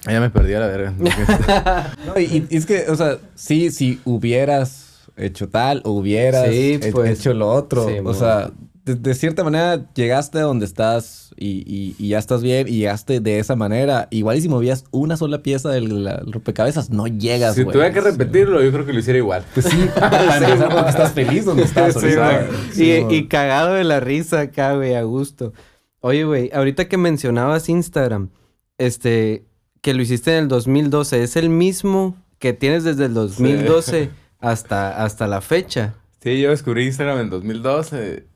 Ya 0.07 0.21
me 0.21 0.31
perdí 0.31 0.55
a 0.55 0.61
la 0.61 0.67
verga. 0.67 0.93
No, 2.07 2.19
y, 2.21 2.47
y 2.51 2.57
es 2.57 2.67
que, 2.67 2.87
o 2.91 2.95
sea, 2.97 3.19
sí, 3.35 3.71
si 3.71 4.01
hubieras 4.05 5.11
hecho 5.17 5.49
tal 5.49 5.81
o 5.85 5.93
hubieras 5.93 6.49
Sí, 6.51 6.79
pues, 6.93 7.21
hecho 7.21 7.33
lo 7.35 7.49
otro. 7.49 7.89
sí, 7.89 7.97
o 8.05 8.13
sea, 8.15 8.51
de, 8.85 8.95
de 8.97 9.15
cierta 9.15 9.43
manera 9.45 9.87
llegaste 9.95 10.39
a 10.39 10.43
donde 10.43 10.67
estás 10.67 11.33
y, 11.37 11.65
y- 11.67 11.97
y 11.99 12.09
ya 12.09 12.19
estás 12.19 12.43
bien 12.43 12.69
y 12.69 12.73
llegaste 12.79 13.21
de 13.21 13.39
esa 13.39 13.57
manera. 13.57 14.09
Igual 14.11 14.37
y 14.37 14.41
si 14.43 14.49
movías 14.49 14.85
una 14.91 15.17
sola 15.17 15.43
pieza 15.43 15.71
del 15.71 16.05
la- 16.05 16.23
rompecabezas, 16.27 16.91
no 16.91 17.07
llegas, 17.07 17.55
si 17.55 17.63
güey. 17.63 17.73
tuviera 17.73 17.93
que 17.95 18.01
repetirlo, 18.03 18.63
yo 18.63 18.71
creo 18.73 18.85
que 18.85 18.93
lo 18.93 18.99
hiciera 18.99 19.19
igual. 19.19 19.45
Pues 19.55 19.67
sí, 19.67 19.89
para 19.99 20.23
empezar 20.37 20.69
porque 20.75 20.91
estás 20.91 21.13
feliz 21.13 21.45
donde 21.47 21.63
estás. 21.65 21.95
Sí, 21.95 22.07
ahorita. 22.07 22.47
güey. 22.47 22.59
Sí, 22.73 22.93
y, 23.11 23.15
y 23.15 23.29
cagado 23.29 23.73
de 23.75 23.85
la 23.85 24.01
risa 24.01 24.41
acá, 24.41 24.75
güey, 24.75 24.95
a 24.95 25.03
gusto. 25.03 25.53
Oye, 26.01 26.25
güey, 26.25 26.51
ahorita 26.53 26.87
que 26.87 26.99
mencionabas 26.99 27.71
Instagram, 27.71 28.29
este, 28.77 29.45
que 29.81 29.95
lo 29.95 30.03
hiciste 30.03 30.33
en 30.37 30.45
el 30.45 30.49
2012, 30.49 31.23
¿es 31.23 31.37
el 31.37 31.49
mismo 31.49 32.17
que 32.39 32.53
tienes 32.53 32.85
desde 32.85 33.07
el 33.07 33.15
2012 33.15 34.11
hasta, 34.41 35.03
hasta 35.03 35.27
la 35.27 35.41
fecha? 35.41 35.95
Sí, 36.23 36.41
yo 36.41 36.51
descubrí 36.51 36.85
Instagram 36.87 37.21
en 37.21 37.31
2012. 37.31 38.27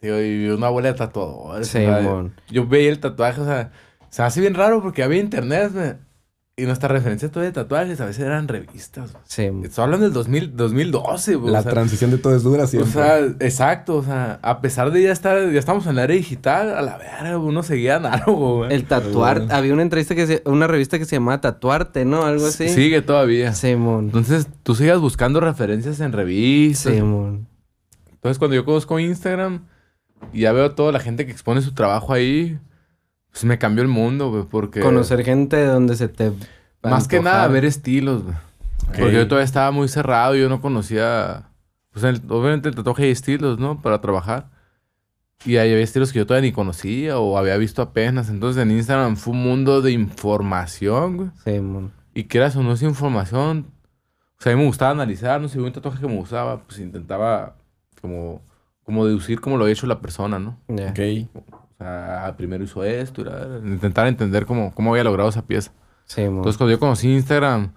Tío, 0.00 0.24
y 0.24 0.48
una 0.50 0.68
abuela 0.68 0.92
de 0.92 0.98
tatuadores. 0.98 1.68
Sí, 1.68 1.84
o. 1.84 2.30
Yo 2.50 2.66
veía 2.66 2.90
el 2.90 3.00
tatuaje, 3.00 3.40
o 3.40 3.44
sea, 3.44 3.72
se 4.10 4.22
hace 4.22 4.40
bien 4.40 4.54
raro 4.54 4.80
porque 4.82 5.02
había 5.02 5.18
internet, 5.20 5.72
güey, 5.72 5.94
Y 6.56 6.66
nuestra 6.66 6.88
referencia 6.88 7.28
todavía 7.30 7.50
de 7.50 7.54
tatuajes 7.54 8.00
a 8.00 8.06
veces 8.06 8.24
eran 8.24 8.46
revistas. 8.48 9.12
güey. 9.12 9.24
Sí, 9.26 9.50
hablando 9.80 10.06
del 10.06 10.12
2000, 10.12 10.56
2012, 10.56 11.34
güey. 11.34 11.52
La 11.52 11.60
o 11.60 11.62
sea, 11.62 11.72
transición 11.72 12.10
de 12.12 12.18
todo 12.18 12.34
es 12.36 12.42
dura 12.44 12.64
o 12.64 12.66
siempre. 12.68 12.92
sea, 12.92 13.18
exacto, 13.40 13.96
o 13.96 14.02
sea, 14.04 14.38
a 14.42 14.60
pesar 14.60 14.92
de 14.92 15.02
ya 15.02 15.12
estar, 15.12 15.50
ya 15.52 15.58
estamos 15.58 15.86
en 15.88 15.96
la 15.96 16.04
era 16.04 16.14
digital, 16.14 16.76
a 16.76 16.82
la 16.82 16.96
verga, 16.96 17.36
uno 17.38 17.62
seguía 17.64 17.96
análogo, 17.96 18.58
güey. 18.58 18.72
El 18.72 18.84
tatuar, 18.84 19.46
había 19.50 19.72
una 19.72 19.82
entrevista 19.82 20.14
que 20.14 20.26
se, 20.28 20.42
una 20.46 20.68
revista 20.68 20.98
que 20.98 21.04
se 21.06 21.16
llamaba 21.16 21.40
Tatuarte, 21.40 22.04
¿no? 22.04 22.24
Algo 22.24 22.46
así. 22.46 22.68
Sigue 22.68 23.02
todavía. 23.02 23.52
Simón. 23.52 24.06
Entonces, 24.06 24.46
tú 24.62 24.74
sigas 24.76 25.00
buscando 25.00 25.40
referencias 25.40 25.98
en 26.00 26.12
revistas. 26.12 26.94
Simón. 26.94 27.48
Entonces, 28.12 28.38
cuando 28.38 28.54
yo 28.56 28.64
conozco 28.64 28.98
Instagram 28.98 29.66
y 30.32 30.40
ya 30.42 30.52
veo 30.52 30.72
toda 30.72 30.92
la 30.92 31.00
gente 31.00 31.26
que 31.26 31.32
expone 31.32 31.62
su 31.62 31.72
trabajo 31.72 32.12
ahí, 32.12 32.58
pues 33.30 33.44
me 33.44 33.58
cambió 33.58 33.82
el 33.82 33.88
mundo, 33.88 34.30
güey, 34.30 34.44
porque... 34.44 34.80
Conocer 34.80 35.24
gente 35.24 35.56
de 35.56 35.66
donde 35.66 35.96
se 35.96 36.08
te... 36.08 36.32
Más 36.82 37.08
que 37.08 37.20
nada, 37.20 37.46
ver 37.48 37.64
estilos, 37.64 38.22
güey. 38.22 38.36
Porque 38.86 39.12
yo 39.12 39.28
todavía 39.28 39.44
estaba 39.44 39.70
muy 39.70 39.88
cerrado 39.88 40.36
y 40.36 40.40
yo 40.40 40.48
no 40.48 40.60
conocía... 40.60 41.50
Pues, 41.90 42.04
el- 42.04 42.22
obviamente, 42.28 42.68
el 42.68 42.74
tatuaje 42.74 43.04
hay 43.04 43.10
estilos, 43.10 43.58
¿no? 43.58 43.82
Para 43.82 44.00
trabajar. 44.00 44.50
Y 45.44 45.56
ahí 45.56 45.70
había 45.72 45.84
estilos 45.84 46.12
que 46.12 46.18
yo 46.18 46.26
todavía 46.26 46.48
ni 46.48 46.54
conocía 46.54 47.18
o 47.18 47.36
había 47.38 47.56
visto 47.56 47.82
apenas. 47.82 48.28
Entonces, 48.28 48.62
en 48.62 48.70
Instagram 48.70 49.16
fue 49.16 49.32
un 49.32 49.42
mundo 49.42 49.82
de 49.82 49.92
información, 49.92 51.16
güey. 51.16 51.30
Simón. 51.44 51.92
Y 52.14 52.24
quieras 52.24 52.56
o 52.56 52.62
no 52.62 52.72
esa 52.72 52.84
información, 52.84 53.66
o 54.38 54.42
sea, 54.42 54.52
a 54.52 54.56
mí 54.56 54.60
me 54.60 54.66
gustaba 54.66 54.90
analizar, 54.90 55.40
no 55.40 55.48
sé, 55.48 55.60
un 55.60 55.72
tatuaje 55.72 56.00
que 56.00 56.08
me 56.08 56.16
gustaba, 56.16 56.60
pues 56.62 56.80
intentaba 56.80 57.54
como, 58.00 58.42
como 58.88 59.04
deducir 59.04 59.38
cómo 59.42 59.58
lo 59.58 59.64
había 59.64 59.74
hecho 59.74 59.86
la 59.86 60.00
persona, 60.00 60.38
¿no? 60.38 60.56
Ya. 60.66 60.92
Ok. 60.92 60.98
O 61.36 61.76
sea, 61.78 62.34
primero 62.38 62.64
hizo 62.64 62.82
esto, 62.84 63.22
intentar 63.62 64.06
entender 64.06 64.46
cómo, 64.46 64.72
cómo 64.74 64.92
había 64.92 65.04
logrado 65.04 65.28
esa 65.28 65.42
pieza. 65.46 65.72
Simón. 66.06 66.36
Entonces, 66.38 66.56
cuando 66.56 66.70
yo 66.72 66.80
conocí 66.80 67.12
Instagram, 67.12 67.72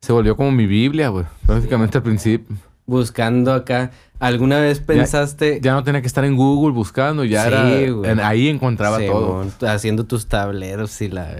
se 0.00 0.14
volvió 0.14 0.34
como 0.34 0.50
mi 0.52 0.64
Biblia, 0.66 1.10
güey, 1.10 1.26
prácticamente 1.44 1.98
al 1.98 2.04
principio. 2.04 2.56
buscando 2.86 3.52
acá. 3.52 3.90
¿Alguna 4.18 4.58
vez 4.60 4.80
pensaste... 4.80 5.60
Ya 5.60 5.74
no 5.74 5.84
tenía 5.84 6.00
que 6.00 6.06
estar 6.06 6.24
en 6.24 6.36
Google 6.36 6.72
buscando, 6.72 7.22
ya 7.24 7.42
Sí, 7.42 7.48
era... 7.48 7.92
güey. 7.92 8.10
en- 8.10 8.20
ahí 8.20 8.48
encontraba 8.48 8.98
todo. 9.04 9.42
Simón, 9.44 9.52
haciendo 9.68 10.04
tus 10.06 10.26
tableros 10.26 11.02
y 11.02 11.10
la... 11.10 11.36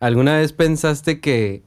¿Alguna 0.00 0.36
vez 0.36 0.52
pensaste 0.52 1.20
que, 1.20 1.62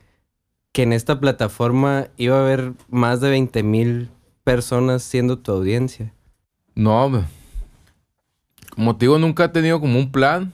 que 0.71 0.83
en 0.83 0.93
esta 0.93 1.19
plataforma 1.19 2.09
iba 2.15 2.37
a 2.37 2.41
haber 2.41 2.73
más 2.89 3.19
de 3.21 3.29
20 3.31 3.63
mil 3.63 4.09
personas 4.43 5.01
siendo 5.03 5.39
tu 5.39 5.51
audiencia? 5.51 6.13
No, 6.76 7.24
como 8.76 8.95
te 8.95 9.05
digo, 9.05 9.17
nunca 9.19 9.45
he 9.45 9.49
tenido 9.49 9.80
como 9.80 9.99
un 9.99 10.11
plan. 10.11 10.53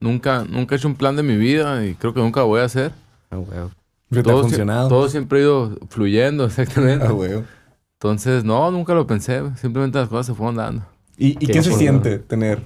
Nunca, 0.00 0.44
nunca 0.48 0.74
he 0.74 0.78
hecho 0.78 0.86
un 0.88 0.94
plan 0.94 1.16
de 1.16 1.22
mi 1.24 1.36
vida 1.36 1.84
y 1.84 1.94
creo 1.94 2.14
que 2.14 2.20
nunca 2.20 2.42
voy 2.42 2.60
a 2.60 2.64
hacer. 2.64 2.92
Ah, 3.30 3.38
huevo. 3.38 3.70
Te 4.10 4.20
ha 4.20 4.22
Todo, 4.22 4.38
sie- 4.38 4.42
funcionado. 4.42 4.88
todo 4.88 5.08
siempre 5.08 5.40
ha 5.40 5.42
ido 5.42 5.76
fluyendo, 5.90 6.44
exactamente. 6.46 7.04
Ah, 7.06 7.10
güey. 7.10 7.42
Entonces, 7.94 8.44
no, 8.44 8.70
nunca 8.70 8.94
lo 8.94 9.06
pensé. 9.06 9.42
Simplemente 9.56 9.98
las 9.98 10.08
cosas 10.08 10.26
se 10.26 10.34
fueron 10.34 10.54
dando. 10.56 10.86
¿Y, 11.16 11.30
y 11.30 11.34
Qué 11.46 11.54
qué 11.54 11.62
se 11.64 11.72
siente 11.72 12.18
tener 12.20 12.62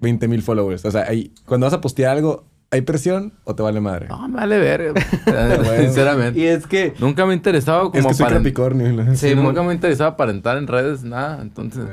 20 0.00 0.26
mil 0.26 0.42
followers? 0.42 0.84
O 0.84 0.90
sea, 0.90 1.02
hay- 1.02 1.32
cuando 1.46 1.66
vas 1.66 1.74
a 1.74 1.80
postear 1.80 2.16
algo, 2.16 2.44
¿hay 2.74 2.82
presión 2.82 3.32
o 3.44 3.54
te 3.54 3.62
vale 3.62 3.80
madre? 3.80 4.08
No, 4.08 4.28
me 4.28 4.36
vale. 4.36 4.92
Bueno. 5.26 5.80
Sinceramente. 5.82 6.38
Y 6.40 6.44
es 6.44 6.66
que... 6.66 6.92
Nunca 6.98 7.24
me 7.24 7.32
he 7.32 7.36
interesado 7.36 7.90
como 7.90 7.98
es 8.00 8.06
que 8.06 8.14
soy 8.14 8.24
para... 8.24 8.36
Capricornio. 8.36 8.92
¿no? 8.92 9.14
Sí, 9.16 9.28
Sí, 9.30 9.34
nunca 9.34 9.62
me 9.62 9.70
he 9.72 9.74
interesado 9.74 10.10
aparentar 10.10 10.56
en 10.58 10.66
redes, 10.66 11.02
nada. 11.04 11.40
Entonces... 11.40 11.84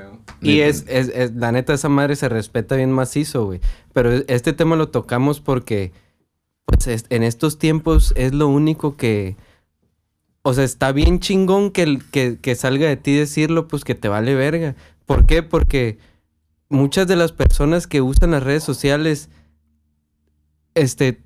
Y 0.41 0.53
ni- 0.53 0.59
es, 0.61 0.85
es, 0.87 1.09
es- 1.13 1.33
la 1.35 1.51
neta, 1.51 1.73
esa 1.73 1.89
madre 1.89 2.15
se 2.15 2.27
respeta 2.29 2.75
bien 2.75 2.91
macizo, 2.91 3.45
güey. 3.45 3.61
Pero 3.93 4.11
es- 4.11 4.25
este 4.27 4.53
tema 4.53 4.75
lo 4.75 4.89
tocamos 4.89 5.39
porque, 5.39 5.91
pues, 6.65 6.87
es- 6.87 7.05
en 7.09 7.23
estos 7.23 7.59
tiempos 7.59 8.13
es 8.17 8.33
lo 8.33 8.47
único 8.47 8.97
que... 8.97 9.35
O 10.43 10.53
sea, 10.55 10.63
está 10.63 10.91
bien 10.91 11.19
chingón 11.19 11.69
que, 11.69 11.99
que 12.41 12.55
salga 12.55 12.87
de 12.87 12.97
ti 12.97 13.15
decirlo, 13.15 13.67
pues, 13.67 13.83
que 13.83 13.93
te 13.95 14.07
vale 14.07 14.33
verga. 14.33 14.75
¿Por 15.05 15.25
qué? 15.27 15.43
Porque 15.43 15.99
muchas 16.69 17.05
de 17.07 17.15
las 17.15 17.31
personas 17.31 17.85
que 17.85 18.01
usan 18.01 18.31
las 18.31 18.41
redes 18.43 18.63
sociales, 18.63 19.29
este, 20.75 21.21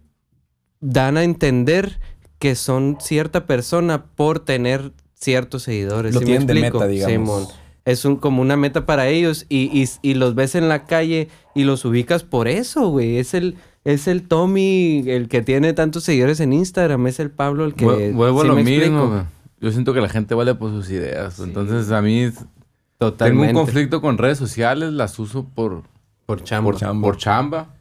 dan 0.82 1.18
a 1.18 1.24
entender 1.24 2.00
que 2.40 2.56
son 2.56 2.98
cierta 3.00 3.46
persona 3.46 4.06
por 4.06 4.40
tener 4.40 4.92
ciertos 5.14 5.64
seguidores. 5.64 6.14
Lo 6.14 6.22
¿sí 6.22 6.28
me 6.28 6.40
de 6.40 6.54
meta, 6.54 6.88
digamos. 6.88 7.12
Simón 7.12 7.48
es 7.86 8.04
un, 8.04 8.16
como 8.18 8.42
una 8.42 8.58
meta 8.58 8.86
para 8.86 9.08
ellos 9.08 9.46
y, 9.48 9.70
y- 9.80 9.88
y 10.02 10.16
los 10.16 10.34
ves 10.36 10.56
en 10.56 10.68
la 10.70 10.86
calle 10.86 11.30
y 11.54 11.64
los 11.66 11.86
ubicas 11.86 12.24
por 12.24 12.48
eso, 12.48 12.90
güey. 12.90 13.18
Es 13.18 13.34
el, 13.36 13.56
es 13.84 14.08
el 14.08 14.28
Tommy 14.28 15.04
el 15.08 15.28
que 15.30 15.42
tiene 15.44 15.74
tantos 15.74 16.04
seguidores 16.04 16.40
en 16.40 16.52
Instagram, 16.54 17.06
es 17.08 17.20
el 17.20 17.30
Pablo 17.30 17.64
el 17.66 17.76
que... 17.76 17.86
Vuelvo 18.12 18.42
¿sí 18.42 18.46
a 18.48 18.50
lo 18.50 18.56
me 18.56 18.64
mismo. 18.64 19.08
güey. 19.10 19.22
Yo 19.62 19.72
siento 19.72 19.94
que 19.94 20.02
la 20.02 20.10
gente 20.10 20.34
vale 20.36 20.56
por 20.56 20.72
sus 20.72 20.90
ideas. 20.90 21.40
Entonces, 21.40 21.92
a 21.92 22.02
mí 22.02 22.30
Totalmente. 22.98 23.48
tengo 23.50 23.60
un 23.60 23.66
conflicto 23.66 24.02
con 24.02 24.18
redes 24.18 24.38
sociales. 24.38 24.92
Las 24.92 25.18
uso 25.20 25.46
por, 25.46 25.84
Por 26.26 26.44
chamba. 26.44 26.72
Por 26.72 26.80
chamba. 26.80 27.08
por 27.08 27.18
chamba. 27.18 27.76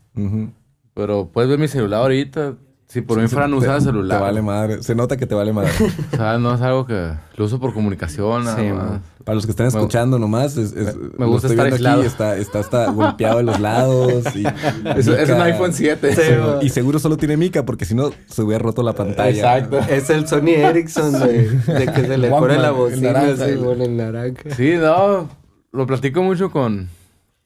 Pero 0.94 1.28
puedes 1.32 1.50
ver 1.50 1.58
mi 1.58 1.68
celular 1.68 2.02
ahorita. 2.02 2.54
Si 2.86 3.00
por 3.00 3.18
mí 3.18 3.26
Sí, 3.26 3.34
fueran 3.34 3.52
a 3.52 3.58
te- 3.58 3.64
usar 3.64 3.80
celular. 3.80 4.18
Te 4.18 4.22
vale 4.22 4.42
madre. 4.42 4.82
Se 4.82 4.94
nota 4.94 5.16
que 5.16 5.26
te 5.26 5.34
vale 5.34 5.52
madre. 5.52 5.70
O 6.12 6.16
sea, 6.16 6.38
no 6.38 6.54
es 6.54 6.60
algo 6.60 6.86
que 6.86 7.10
lo 7.36 7.44
uso 7.46 7.58
por 7.58 7.72
comunicación. 7.74 8.44
nada 8.44 8.56
Sí, 8.56 8.70
más. 8.70 9.00
Para 9.24 9.34
los 9.34 9.46
que 9.46 9.50
están 9.50 9.66
escuchando 9.66 10.18
nomás, 10.18 10.56
es, 10.58 10.72
es- 10.74 10.94
me 10.94 11.24
lo 11.24 11.28
gusta 11.28 11.48
estoy 11.48 11.52
estar 11.52 11.66
viendo 11.66 11.74
aislado. 11.76 12.00
aquí, 12.02 12.06
está, 12.06 12.36
está 12.36 12.58
hasta 12.60 12.90
golpeado 12.92 13.38
de 13.38 13.42
los 13.44 13.58
lados. 13.58 14.24
Y, 14.36 14.44
Es, 14.96 15.06
es 15.08 15.30
un 15.30 15.40
iPhone 15.40 15.72
7. 15.72 16.14
Sí. 16.14 16.22
Y 16.66 16.68
seguro 16.68 16.98
solo 17.00 17.16
tiene 17.16 17.36
mica 17.36 17.64
porque 17.64 17.84
si 17.86 17.94
no 17.96 18.10
se 18.26 18.42
hubiera 18.42 18.62
roto 18.62 18.82
la 18.84 18.92
pantalla. 18.92 19.30
Exacto. 19.58 19.78
Es 19.90 20.10
el 20.10 20.28
Sony 20.28 20.50
Ericsson 20.50 21.12
de, 21.14 21.48
de 21.66 21.86
que 21.92 22.06
se 22.06 22.18
le 22.18 22.28
pone 22.28 22.58
la 22.58 22.68
el 22.68 22.74
bocina 22.74 23.12
naranja, 23.12 23.42
así, 23.44 23.52
el- 23.52 23.58
con 23.64 23.82
el 23.82 23.96
naranja. 23.96 24.50
Sí, 24.56 24.74
no. 24.76 25.28
Lo 25.72 25.86
platico 25.88 26.22
mucho 26.22 26.50
con, 26.52 26.88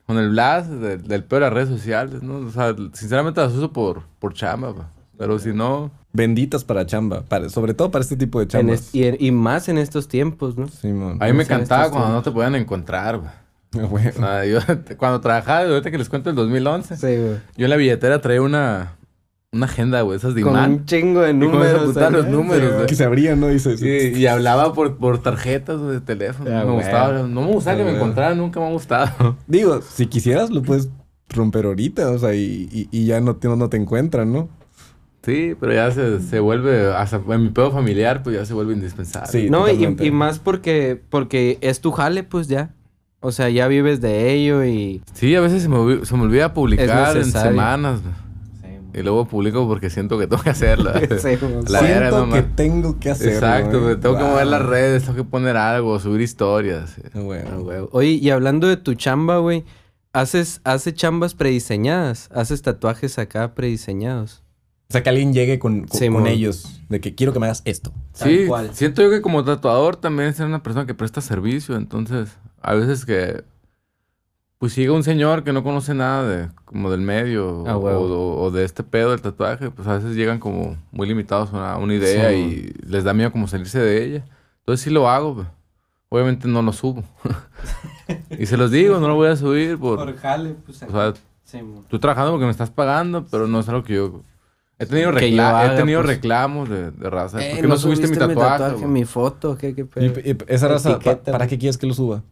con 0.08 0.16
el 0.18 0.30
Blas 0.30 0.68
de- 0.70 0.96
del 0.96 1.22
peor 1.22 1.42
de 1.42 1.46
las 1.48 1.52
redes 1.52 1.68
sociales, 1.68 2.22
¿no? 2.22 2.38
O 2.38 2.50
sea, 2.50 2.74
sinceramente 2.94 3.42
las 3.42 3.52
uso 3.52 3.70
por, 3.72 4.02
por 4.18 4.32
chamba, 4.32 4.74
pa. 4.74 4.88
Pero 5.18 5.38
si 5.38 5.52
no... 5.52 5.90
Benditas 6.14 6.64
para 6.64 6.86
chamba. 6.86 7.20
para- 7.28 7.50
sobre 7.50 7.74
todo 7.74 7.90
para 7.90 8.02
este 8.02 8.16
tipo 8.16 8.38
de 8.38 8.44
En 8.44 8.48
chambas. 8.48 8.80
es- 8.80 8.94
y, 8.94 9.26
y 9.26 9.30
más 9.32 9.68
en 9.68 9.76
estos 9.76 10.08
tiempos, 10.08 10.56
¿no? 10.56 10.66
Simón. 10.68 11.18
A 11.20 11.26
mí 11.26 11.32
me 11.34 11.42
encantaba 11.42 11.90
cuando 11.90 12.08
no 12.10 12.22
te 12.22 12.30
podían 12.30 12.54
encontrar, 12.54 13.18
güey. 13.18 13.30
Ah, 13.76 13.86
güey. 13.86 14.08
O 14.08 14.12
sea, 14.12 14.46
yo 14.46 14.60
cuando 14.96 15.20
trabajaba, 15.20 15.60
ahorita 15.68 15.90
que 15.90 15.98
les 15.98 16.08
cuento 16.08 16.30
el 16.30 16.36
2011, 16.36 16.96
Sí, 16.96 17.02
güey. 17.06 17.36
yo 17.58 17.66
en 17.66 17.70
la 17.70 17.76
billetera 17.76 18.20
traía 18.22 18.40
una, 18.40 18.92
una 19.52 19.64
agenda, 19.66 20.02
güey, 20.02 20.18
esas 20.18 20.34
de 20.34 20.42
Con 20.42 20.52
imán. 20.52 20.70
un 20.72 20.84
chingo 20.84 21.20
de 21.22 21.30
Y 21.30 21.34
números. 21.34 21.80
apuntaban 21.82 22.12
los 22.12 22.22
acá. 22.24 22.30
números, 22.30 22.74
güey. 22.74 22.86
Que 22.86 22.94
se 22.94 23.04
abrían, 23.04 23.40
¿no? 23.40 23.48
Dice. 23.48 23.76
Sí, 23.78 24.12
y 24.18 24.26
hablaba 24.26 24.74
por, 24.74 24.96
por 24.98 25.22
tarjetas 25.22 25.80
de 25.86 26.00
teléfono. 26.00 26.50
Ah, 26.50 26.58
me 26.64 26.72
güey. 26.72 26.76
gustaba. 26.76 27.22
No 27.22 27.40
me 27.42 27.52
gustaba 27.52 27.74
Ah, 27.74 27.78
que 27.78 27.84
me 27.84 27.90
güey. 27.90 28.02
encontraran, 28.02 28.36
nunca 28.38 28.60
me 28.60 28.66
ha 28.66 28.70
gustado. 28.70 29.36
Digo, 29.46 29.80
si 29.82 30.06
quisieras, 30.06 30.50
lo 30.50 30.62
puedes 30.62 30.90
romper 31.30 31.64
ahorita, 31.66 32.10
o 32.10 32.18
sea, 32.18 32.34
y, 32.34 32.68
y- 32.72 32.88
y 32.90 33.06
ya 33.06 33.20
no 33.20 33.36
te, 33.36 33.48
no 33.48 33.68
te 33.68 33.76
encuentran, 33.78 34.32
¿no? 34.32 34.48
Sí, 35.22 35.54
pero 35.58 35.72
ya 35.74 35.90
se, 35.90 36.20
se 36.20 36.40
vuelve, 36.40 36.94
hasta 36.94 37.20
en 37.28 37.42
mi 37.42 37.48
pedo 37.50 37.70
familiar, 37.70 38.22
pues 38.22 38.36
ya 38.36 38.44
se 38.46 38.54
vuelve 38.54 38.72
indispensable. 38.74 39.28
Sí. 39.30 39.50
No, 39.50 39.68
y, 39.68 39.96
y 40.00 40.10
más 40.10 40.38
porque, 40.38 41.00
porque 41.10 41.58
es 41.60 41.80
tu 41.80 41.90
jale, 41.92 42.22
pues 42.22 42.48
ya. 42.48 42.70
O 43.20 43.32
sea, 43.32 43.48
ya 43.50 43.66
vives 43.66 44.00
de 44.00 44.32
ello 44.32 44.64
y... 44.64 45.02
Sí, 45.12 45.34
a 45.34 45.40
veces 45.40 45.62
se 45.62 45.68
me, 45.68 46.04
se 46.06 46.16
me 46.16 46.22
olvida 46.22 46.54
publicar 46.54 47.16
en 47.16 47.24
semanas. 47.24 48.00
Y 48.94 49.02
luego 49.02 49.26
publico 49.26 49.66
porque 49.68 49.90
siento 49.90 50.18
que 50.18 50.26
tengo 50.26 50.42
que 50.42 50.50
hacerlo. 50.50 50.92
Sí. 51.20 51.36
La 51.68 51.80
Siento 51.80 52.26
no 52.26 52.32
que 52.32 52.42
tengo 52.42 52.98
que 52.98 53.10
hacerlo. 53.10 53.32
Exacto, 53.34 53.76
¿eh? 53.78 53.80
güey, 53.82 53.96
tengo 54.00 54.16
que 54.16 54.24
mover 54.24 54.46
las 54.46 54.62
redes, 54.64 55.02
tengo 55.04 55.16
que 55.16 55.24
poner 55.24 55.56
algo, 55.56 55.98
subir 56.00 56.20
historias. 56.22 56.94
bueno. 57.14 57.60
Güey. 57.62 57.78
Oye, 57.92 58.08
y 58.12 58.30
hablando 58.30 58.66
de 58.66 58.76
tu 58.78 58.94
chamba, 58.94 59.38
güey, 59.38 59.64
¿haces, 60.12 60.60
¿haces 60.64 60.94
chambas 60.94 61.34
prediseñadas? 61.34 62.28
¿Haces 62.32 62.62
tatuajes 62.62 63.18
acá 63.18 63.54
prediseñados? 63.54 64.42
O 64.88 64.92
sea, 64.92 65.02
que 65.02 65.10
alguien 65.10 65.34
llegue 65.34 65.58
con, 65.58 65.80
con, 65.86 65.98
Sí, 65.98 66.06
con 66.06 66.14
mon. 66.14 66.26
ellos, 66.26 66.80
de 66.88 67.00
que 67.00 67.14
quiero 67.14 67.34
que 67.34 67.38
me 67.40 67.44
hagas 67.46 67.60
esto. 67.66 67.92
Tal 68.18 68.28
Sí, 68.30 68.46
cual. 68.46 68.70
siento 68.72 69.02
yo 69.02 69.10
que 69.10 69.20
como 69.20 69.44
tatuador 69.44 69.96
también 69.96 70.32
ser 70.32 70.46
una 70.46 70.62
persona 70.62 70.86
que 70.86 70.94
presta 70.94 71.20
servicio, 71.20 71.76
entonces 71.76 72.30
a 72.62 72.72
veces 72.74 73.04
que 73.04 73.44
pues 74.58 74.74
llega 74.74 74.92
un 74.92 75.04
señor 75.04 75.44
que 75.44 75.52
no 75.52 75.62
conoce 75.62 75.94
nada 75.94 76.28
de 76.28 76.48
como 76.64 76.90
del 76.90 77.00
medio 77.00 77.64
Ah, 77.66 77.76
o, 77.76 77.80
o- 77.86 78.42
o 78.42 78.50
de 78.50 78.64
este 78.64 78.82
pedo 78.82 79.10
del 79.12 79.20
tatuaje, 79.22 79.70
pues 79.70 79.86
a 79.86 79.94
veces 79.94 80.16
llegan 80.16 80.38
como 80.40 80.76
muy 80.90 81.06
limitados 81.06 81.50
a 81.52 81.56
una, 81.56 81.76
una 81.78 81.94
idea 81.94 82.30
Sí. 82.30 82.72
y 82.82 82.86
les 82.90 83.04
da 83.04 83.14
miedo 83.14 83.30
como 83.32 83.46
salirse 83.46 83.78
de 83.78 84.04
ella. 84.04 84.24
Entonces 84.60 84.82
sí 84.84 84.90
lo 84.90 85.08
hago, 85.08 85.34
güey. 85.34 85.46
obviamente 86.10 86.48
no 86.48 86.60
lo 86.62 86.72
subo. 86.72 87.04
y 88.38 88.46
se 88.46 88.56
los 88.56 88.70
digo, 88.70 88.98
no 88.98 89.08
lo 89.08 89.14
voy 89.14 89.28
a 89.28 89.36
subir 89.36 89.78
por, 89.78 90.16
jale, 90.16 90.56
pues 90.66 90.82
o 90.82 90.90
sea, 90.90 91.12
estoy 91.44 91.98
trabajando 92.00 92.32
porque 92.32 92.46
me 92.46 92.50
estás 92.50 92.70
pagando, 92.70 93.24
pero 93.30 93.46
no 93.46 93.60
es 93.60 93.68
algo 93.68 93.82
que 93.84 93.94
yo 93.94 94.22
he 94.78 94.86
tenido, 94.86 95.10
recla- 95.12 95.48
haga, 95.50 95.74
he 95.74 95.76
tenido 95.76 96.00
pues. 96.02 96.16
reclamos 96.16 96.68
de, 96.68 96.90
de 96.90 97.10
raza. 97.10 97.40
Eh, 97.44 97.50
¿Por 97.52 97.60
qué 97.62 97.66
no, 97.68 97.76
subiste, 97.76 98.08
mi 98.08 98.16
tatuaje? 98.16 98.72
güey? 98.74 98.86
mi 98.86 99.04
foto, 99.04 99.56
¿qué, 99.56 99.74
qué 99.74 99.82
Y, 99.82 99.84
pedo? 99.84 100.20
y 100.24 100.36
esa 100.52 100.68
raza, 100.68 100.98
pa- 100.98 101.16
¿para 101.18 101.46
qué 101.46 101.58
quieres 101.58 101.76
que 101.78 101.86
lo 101.86 101.94
suba? 101.94 102.22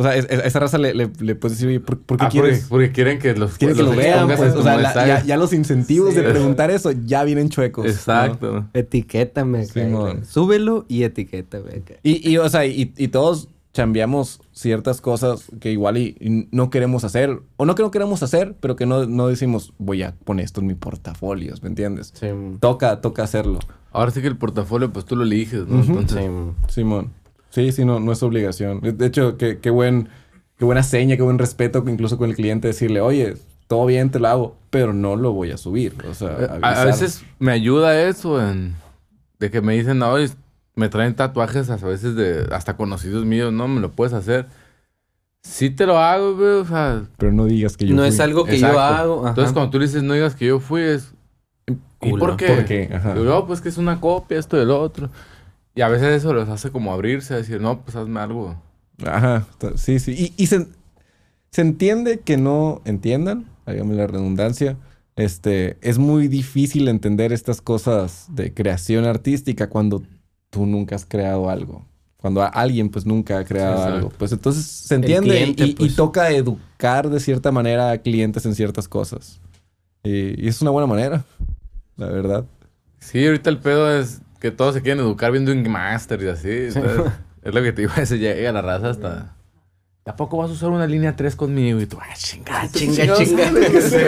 O 0.00 0.04
sea, 0.04 0.14
es- 0.14 0.26
es- 0.30 0.44
esa 0.44 0.60
raza 0.60 0.78
le, 0.78 0.94
le, 0.94 1.10
le 1.18 1.34
puedes 1.34 1.58
decir, 1.58 1.68
oye, 1.68 1.80
¿por, 1.80 1.98
por 1.98 2.18
qué 2.18 2.24
Ah, 2.24 2.28
porque, 2.28 2.40
quieres? 2.48 2.66
porque 2.68 2.92
quieren 2.92 3.18
que 3.18 3.34
los, 3.34 3.58
Quieren 3.58 3.76
que 3.76 3.82
los 3.82 3.96
lo 3.96 4.00
vean, 4.00 4.26
pues. 4.28 4.54
O 4.54 4.62
sea, 4.62 4.76
la- 4.78 4.94
ya, 5.06 5.24
ya 5.24 5.36
los 5.36 5.52
incentivos 5.52 6.14
Sí. 6.14 6.20
de 6.20 6.28
preguntar 6.30 6.70
eso 6.70 6.92
ya 6.92 7.24
vienen 7.24 7.48
chuecos. 7.48 7.84
¿no? 7.84 7.90
Exacto. 7.90 8.66
Etiquétame 8.74 9.62
acá, 9.62 9.72
Simón. 9.72 10.08
acá. 10.18 10.24
Súbelo 10.24 10.84
y 10.88 11.02
etiquétame. 11.02 11.82
Y, 12.04 12.30
y, 12.30 12.38
o 12.38 12.48
sea, 12.48 12.64
y, 12.64 12.92
y 12.96 13.08
todos 13.08 13.48
chambeamos 13.74 14.40
ciertas 14.52 15.00
cosas 15.00 15.44
que 15.60 15.70
igual 15.70 15.98
y, 15.98 16.16
y 16.20 16.48
no 16.50 16.70
queremos 16.70 17.04
hacer, 17.04 17.40
o 17.56 17.64
no 17.66 17.74
que 17.74 17.82
no 17.82 17.90
queremos 17.90 18.22
hacer, 18.22 18.56
pero 18.60 18.76
que 18.76 18.86
no, 18.86 19.06
no 19.06 19.28
decimos, 19.28 19.72
voy 19.78 20.02
a 20.02 20.14
poner 20.24 20.44
esto 20.46 20.60
en 20.60 20.66
mi 20.68 20.74
portafolio, 20.74 21.54
¿me 21.62 21.68
entiendes? 21.68 22.12
Toca, 22.60 23.00
toca 23.00 23.22
hacerlo. 23.22 23.58
Ahora 23.92 24.10
sí 24.10 24.20
que 24.20 24.26
el 24.26 24.36
portafolio, 24.36 24.92
pues 24.92 25.04
tú 25.04 25.16
lo 25.16 25.22
eliges, 25.22 25.66
¿no? 25.66 25.80
Ujú. 25.80 25.98
Entonces, 25.98 26.30
Simón. 26.68 27.10
Sí, 27.50 27.72
sí, 27.72 27.84
no, 27.84 27.98
no 28.00 28.12
es 28.12 28.22
obligación. 28.22 28.80
De 28.80 29.06
hecho, 29.06 29.36
qué, 29.38 29.58
qué 29.58 29.70
buen, 29.70 30.08
qué 30.58 30.64
buena 30.64 30.82
seña, 30.82 31.16
qué 31.16 31.22
buen 31.22 31.38
respeto 31.38 31.82
incluso 31.86 32.18
con 32.18 32.28
el 32.30 32.36
cliente 32.36 32.68
decirle, 32.68 33.00
oye, 33.00 33.36
todo 33.66 33.86
bien, 33.86 34.10
te 34.10 34.18
lo 34.18 34.28
hago, 34.28 34.56
pero 34.70 34.92
no 34.92 35.16
lo 35.16 35.32
voy 35.32 35.50
a 35.50 35.56
subir. 35.56 35.94
O 36.08 36.14
sea, 36.14 36.58
a, 36.62 36.80
a 36.82 36.84
veces 36.84 37.24
me 37.38 37.52
ayuda 37.52 38.00
eso 38.08 38.40
en, 38.46 38.74
de 39.38 39.50
que 39.50 39.60
me 39.60 39.74
dicen, 39.74 39.98
no, 39.98 40.10
oye, 40.10 40.28
me 40.74 40.88
traen 40.88 41.14
tatuajes 41.14 41.68
a 41.70 41.76
veces 41.76 42.14
de 42.14 42.46
hasta 42.52 42.76
conocidos 42.76 43.24
míos, 43.24 43.52
no, 43.52 43.66
me 43.68 43.80
lo 43.80 43.90
puedes 43.90 44.12
hacer. 44.12 44.46
Sí 45.42 45.70
te 45.70 45.86
lo 45.86 45.98
hago, 45.98 46.36
güey, 46.36 46.48
o 46.50 46.64
sea, 46.64 47.02
Pero 47.16 47.32
no 47.32 47.46
digas 47.46 47.76
que 47.76 47.86
yo 47.86 47.94
No 47.94 48.02
fui. 48.02 48.08
es 48.08 48.20
algo 48.20 48.44
que 48.44 48.58
yo 48.58 48.78
hago. 48.78 49.20
ajá. 49.20 49.28
Entonces 49.30 49.52
cuando 49.52 49.70
tú 49.70 49.78
le 49.78 49.86
dices, 49.86 50.02
no 50.02 50.14
digas 50.14 50.34
que 50.34 50.46
yo 50.46 50.60
fui, 50.60 50.82
es... 50.82 51.14
¿Y 52.00 52.12
por 52.12 52.36
qué? 52.36 52.46
¿Por 52.48 52.64
qué? 52.64 52.90
Ajá. 52.94 53.14
Digo, 53.14 53.24
no, 53.24 53.46
pues 53.46 53.60
que 53.60 53.68
es 53.68 53.78
una 53.78 54.00
copia, 54.00 54.38
esto 54.38 54.56
y 54.56 54.60
el 54.60 54.70
otro. 54.70 55.10
Y 55.78 55.80
a 55.80 55.86
veces 55.88 56.08
eso 56.08 56.32
los 56.32 56.48
hace 56.48 56.72
como 56.72 56.92
abrirse, 56.92 57.34
decir, 57.36 57.60
no, 57.60 57.82
pues 57.84 57.94
hazme 57.94 58.18
algo. 58.18 58.60
Ajá, 59.06 59.46
sí, 59.76 60.00
sí. 60.00 60.32
Y, 60.36 60.42
y 60.42 60.46
se, 60.48 60.66
se 61.52 61.60
entiende 61.60 62.18
que 62.18 62.36
no 62.36 62.82
entiendan, 62.84 63.46
hágame 63.64 63.94
la 63.94 64.08
redundancia. 64.08 64.76
Este, 65.14 65.78
es 65.80 65.98
muy 65.98 66.26
difícil 66.26 66.88
entender 66.88 67.32
estas 67.32 67.60
cosas 67.60 68.26
de 68.30 68.52
creación 68.52 69.04
artística 69.04 69.68
cuando 69.68 70.02
tú 70.50 70.66
nunca 70.66 70.96
has 70.96 71.06
creado 71.06 71.48
algo. 71.48 71.86
Cuando 72.16 72.42
a- 72.42 72.46
alguien 72.48 72.88
pues 72.88 73.06
nunca 73.06 73.38
ha 73.38 73.44
creado 73.44 73.80
algo. 73.84 74.08
Pues 74.08 74.32
entonces 74.32 74.66
se 74.66 74.96
entiende 74.96 75.30
cliente, 75.30 75.64
y, 75.64 75.70
y 75.70 75.74
pues. 75.74 75.94
toca 75.94 76.28
educar 76.32 77.08
de 77.08 77.20
cierta 77.20 77.52
manera 77.52 77.92
a 77.92 77.98
clientes 77.98 78.44
en 78.46 78.56
ciertas 78.56 78.88
cosas. 78.88 79.40
Y, 80.02 80.44
y 80.44 80.48
es 80.48 80.60
una 80.60 80.72
buena 80.72 80.88
manera, 80.88 81.24
la 81.96 82.08
verdad. 82.08 82.44
Sí, 82.98 83.24
ahorita 83.24 83.48
el 83.50 83.58
pedo 83.58 83.96
es 83.96 84.22
que 84.38 84.50
todos 84.50 84.74
se 84.74 84.82
quieren 84.82 85.00
educar 85.04 85.32
viendo 85.32 85.52
un 85.52 85.68
master 85.70 86.22
y 86.22 86.28
así. 86.28 86.50
entonces, 86.50 87.12
es 87.42 87.54
lo 87.54 87.62
que 87.62 87.72
te 87.72 87.82
digo, 87.82 87.92
ese 87.96 88.18
llega 88.18 88.50
a 88.50 88.52
la 88.52 88.62
raza 88.62 88.90
hasta... 88.90 89.34
¿Tampoco 90.04 90.38
vas 90.38 90.48
a 90.48 90.54
usar 90.54 90.70
una 90.70 90.86
línea 90.86 91.14
3 91.16 91.36
conmigo? 91.36 91.80
Y 91.80 91.86
tú, 91.86 91.98
ah, 92.00 92.14
chinga, 92.16 92.66
chinga. 92.70 93.14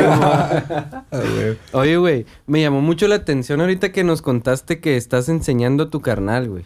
Ah, 0.09 1.05
güey. 1.11 1.59
Oye, 1.73 1.97
güey, 1.99 2.27
me 2.47 2.63
llamó 2.63 2.81
mucho 2.81 3.07
la 3.07 3.17
atención 3.17 3.61
ahorita 3.61 3.93
que 3.93 4.03
nos 4.03 4.23
contaste 4.23 4.81
que 4.81 4.97
estás 4.97 5.29
enseñando 5.29 5.85
a 5.85 5.91
tu 5.91 6.01
carnal, 6.01 6.49
güey. 6.49 6.65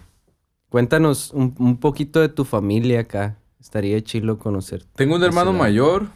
Cuéntanos 0.68 1.32
un, 1.32 1.52
un 1.58 1.78
poquito 1.78 2.20
de 2.20 2.28
tu 2.28 2.44
familia 2.44 3.00
acá. 3.00 3.36
Estaría 3.60 4.00
chilo 4.02 4.38
conocerte. 4.38 4.86
Tengo 4.94 5.16
un 5.16 5.24
hermano 5.24 5.52
mayor, 5.52 6.06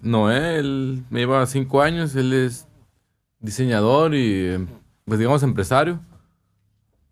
Noé, 0.00 0.58
él 0.58 1.02
me 1.10 1.20
lleva 1.20 1.46
cinco 1.46 1.82
años, 1.82 2.14
él 2.14 2.32
es 2.32 2.66
diseñador 3.40 4.14
y, 4.14 4.48
em, 4.50 4.66
pues 5.04 5.18
digamos, 5.18 5.42
empresario. 5.42 6.00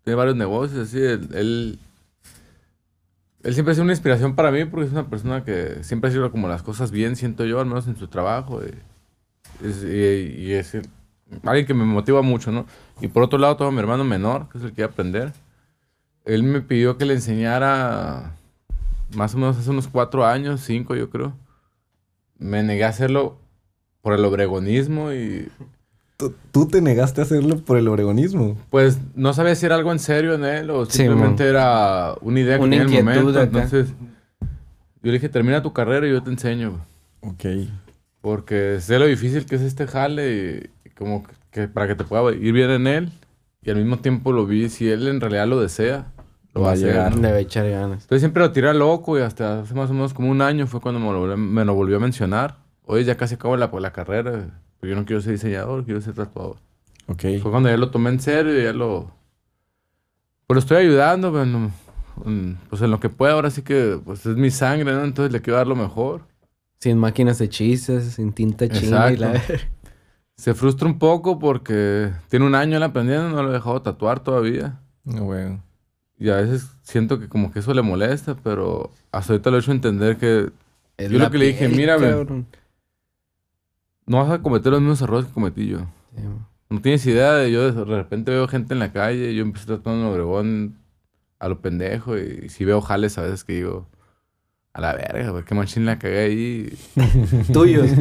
Tiene 0.07 0.15
varios 0.15 0.37
negocios, 0.37 0.87
así, 0.87 0.99
él, 1.01 1.27
él, 1.33 1.79
él 3.43 3.53
siempre 3.53 3.73
ha 3.73 3.75
sido 3.75 3.83
una 3.83 3.91
inspiración 3.91 4.35
para 4.35 4.51
mí 4.51 4.63
porque 4.63 4.85
es 4.85 4.93
una 4.93 5.09
persona 5.09 5.43
que 5.43 5.83
siempre 5.83 6.09
ha 6.09 6.13
sido 6.13 6.31
como 6.31 6.47
las 6.47 6.63
cosas 6.63 6.91
bien, 6.91 7.17
siento 7.17 7.43
yo, 7.43 7.59
al 7.59 7.65
menos 7.65 7.87
en 7.87 7.97
su 7.97 8.07
trabajo. 8.07 8.61
Y, 8.63 9.67
es, 9.67 9.83
y- 9.83 10.43
y 10.43 10.53
es 10.53 10.75
el- 10.75 10.87
alguien 11.43 11.65
que 11.67 11.73
me 11.73 11.83
motiva 11.83 12.21
mucho, 12.21 12.53
¿no? 12.53 12.65
Y 13.01 13.09
por 13.09 13.21
otro 13.21 13.37
lado, 13.37 13.67
a 13.67 13.71
mi 13.73 13.79
hermano 13.79 14.05
menor, 14.05 14.47
que 14.47 14.59
es 14.59 14.63
el 14.63 14.69
que 14.69 14.75
quiere 14.75 14.91
aprender. 14.93 15.33
Él 16.23 16.43
me 16.43 16.61
pidió 16.61 16.97
que 16.97 17.03
le 17.03 17.13
enseñara 17.15 18.33
más 19.13 19.35
o 19.35 19.39
menos 19.39 19.57
hace 19.57 19.69
unos 19.71 19.89
cuatro 19.89 20.25
años, 20.25 20.61
cinco 20.61 20.95
yo 20.95 21.09
creo. 21.09 21.33
Me 22.37 22.63
negué 22.63 22.85
a 22.85 22.89
hacerlo 22.91 23.39
por 24.01 24.13
el 24.13 24.23
obregonismo 24.23 25.11
y 25.11 25.49
Tú, 26.17 26.33
tú 26.51 26.67
te 26.67 26.81
negaste 26.81 27.21
a 27.21 27.25
hacerlo 27.25 27.57
por 27.57 27.77
el 27.77 27.87
oregonismo. 27.87 28.57
pues 28.71 28.97
no 29.15 29.33
sabía 29.33 29.53
si 29.55 29.67
era 29.67 29.75
algo 29.75 29.91
en 29.91 29.99
serio 29.99 30.33
en 30.33 30.43
él 30.45 30.69
o 30.71 30.85
Sí, 30.87 30.97
simplemente 30.99 31.47
era 31.47 32.15
una 32.21 32.39
idea 32.39 32.57
que 32.57 32.63
Una 32.63 32.71
tenía 32.71 32.83
en 32.83 32.87
el 32.93 32.99
inquietud 32.99 33.33
momento. 33.35 33.39
acá. 33.39 33.63
Entonces 33.65 33.93
yo 34.39 34.47
le 35.03 35.11
dije, 35.13 35.29
termina 35.29 35.61
tu 35.61 35.73
carrera 35.73 36.07
y 36.07 36.11
yo 36.11 36.23
te 36.23 36.31
enseño. 36.31 36.81
güey". 37.21 37.33
Ok. 37.65 37.69
Porque 38.21 38.79
sé 38.81 38.97
lo 38.99 39.05
difícil 39.05 39.45
que 39.45 39.55
es 39.55 39.61
este 39.61 39.85
jale 39.87 40.71
y, 40.85 40.89
como 40.97 41.23
que, 41.51 41.67
para 41.67 41.87
que 41.87 41.95
te 41.95 42.03
pueda 42.03 42.31
ir 42.33 42.51
bien 42.51 42.71
en 42.71 42.87
él. 42.87 43.11
Y 43.61 43.69
al 43.69 43.77
mismo 43.77 43.99
tiempo 43.99 44.31
lo 44.31 44.45
vi, 44.45 44.69
si 44.69 44.89
él 44.89 45.07
en 45.07 45.21
realidad 45.21 45.47
lo 45.47 45.61
desea, 45.61 46.07
lo 46.53 46.61
va 46.61 46.71
a 46.71 46.75
llegar. 46.75 47.13
Le 47.15 47.27
voy 47.29 47.37
a 47.37 47.39
echar 47.41 47.69
ganas. 47.69 48.03
Entonces 48.03 48.21
siempre 48.21 48.41
lo 48.41 48.51
tiré 48.51 48.73
loco 48.73 49.17
y 49.19 49.21
hasta 49.21 49.59
hace 49.61 49.73
más 49.75 49.89
o 49.89 49.93
menos 49.93 50.13
como 50.15 50.29
un 50.31 50.41
año 50.41 50.65
fue 50.67 50.79
cuando 50.81 50.99
me 50.99 51.11
lo, 51.11 51.19
volvió- 51.19 51.37
me 51.37 51.63
lo 51.63 51.75
volvió 51.75 51.97
a 51.97 51.99
mencionar. 51.99 52.57
Oye, 52.85 53.03
ya 53.03 53.15
casi 53.17 53.35
acabo 53.35 53.55
la, 53.55 53.69
la 53.71 53.91
carrera, 53.93 54.49
pero 54.79 54.91
yo 54.93 54.99
no 54.99 55.05
quiero 55.05 55.21
ser 55.21 55.33
diseñador, 55.33 55.83
quiero 55.85 56.01
ser 56.01 56.13
tatuador. 56.13 56.57
Ok. 57.07 57.21
Fue 57.41 57.51
cuando 57.51 57.69
ya 57.69 57.77
lo 57.77 57.89
tomé 57.91 58.09
en 58.09 58.19
serio 58.19 58.59
y 58.59 58.63
ya 58.63 58.73
lo... 58.73 59.11
Pues 60.45 60.55
lo 60.55 60.59
estoy 60.59 60.77
ayudando, 60.77 61.41
en- 61.41 61.71
pues 62.69 62.81
en 62.81 62.89
lo 62.91 62.99
que 62.99 63.09
pueda, 63.09 63.33
ahora 63.33 63.49
sí 63.51 63.61
que 63.61 63.99
pues 64.03 64.25
es 64.25 64.35
mi 64.35 64.49
sangre, 64.49 64.91
¿no? 64.93 65.03
Entonces 65.03 65.31
le 65.31 65.41
quiero 65.41 65.57
dar 65.57 65.67
lo 65.67 65.75
mejor. 65.75 66.21
Sin 66.79 66.97
máquinas 66.97 67.37
de 67.39 67.49
chistes, 67.49 68.13
sin 68.13 68.33
tinta 68.33 68.67
china 68.69 69.11
y 69.11 69.17
la... 69.17 69.41
Se 70.35 70.53
frustra 70.53 70.87
un 70.87 70.99
poco 70.99 71.39
porque 71.39 72.11
tiene 72.29 72.45
un 72.45 72.53
año 72.53 72.77
él 72.77 72.83
aprendiendo, 72.83 73.29
no 73.29 73.41
lo 73.41 73.49
he 73.49 73.53
dejado 73.53 73.81
tatuar 73.81 74.19
todavía. 74.19 74.79
Ah, 75.07 75.19
güey. 75.19 75.57
Y 76.19 76.29
a 76.29 76.35
veces 76.35 76.67
siento 76.83 77.19
que 77.19 77.27
como 77.27 77.51
que 77.51 77.59
eso 77.59 77.73
le 77.73 77.81
molesta, 77.81 78.35
pero 78.43 78.91
hasta 79.11 79.33
ahorita 79.33 79.49
lo 79.49 79.57
he 79.57 79.59
hecho 79.59 79.71
entender 79.71 80.17
que 80.17 80.49
Es 80.97 81.09
Yo 81.11 81.17
lo 81.19 81.31
que 81.31 81.37
le 81.39 81.45
dije, 81.47 81.67
mira. 81.69 81.97
No 84.07 84.17
vas 84.17 84.31
a 84.31 84.41
cometer 84.41 84.71
los 84.71 84.81
mismos 84.81 85.01
errores 85.01 85.27
que 85.27 85.33
cometí 85.33 85.67
yo. 85.67 85.79
Sí. 86.15 86.23
No 86.69 86.81
tienes 86.81 87.05
idea 87.05 87.33
de 87.33 87.51
yo 87.51 87.71
de 87.71 87.83
repente 87.85 88.31
veo 88.31 88.47
gente 88.47 88.73
en 88.73 88.79
la 88.79 88.91
calle, 88.91 89.33
yo 89.35 89.41
empecé 89.43 89.67
tratando 89.67 90.01
en 90.01 90.11
Obregón 90.11 90.77
a 91.39 91.47
lo 91.47 91.61
pendejo 91.61 92.17
y 92.17 92.49
si 92.49 92.65
veo 92.65 92.81
jales 92.81 93.17
a 93.17 93.21
veces 93.21 93.43
que 93.43 93.53
digo, 93.53 93.87
a 94.73 94.81
la 94.81 94.93
verga, 94.93 95.29
güey, 95.31 95.43
qué 95.43 95.55
machín 95.55 95.85
la 95.85 95.97
cagué 95.99 96.19
ahí. 96.19 96.77
Tuyos. 97.53 97.89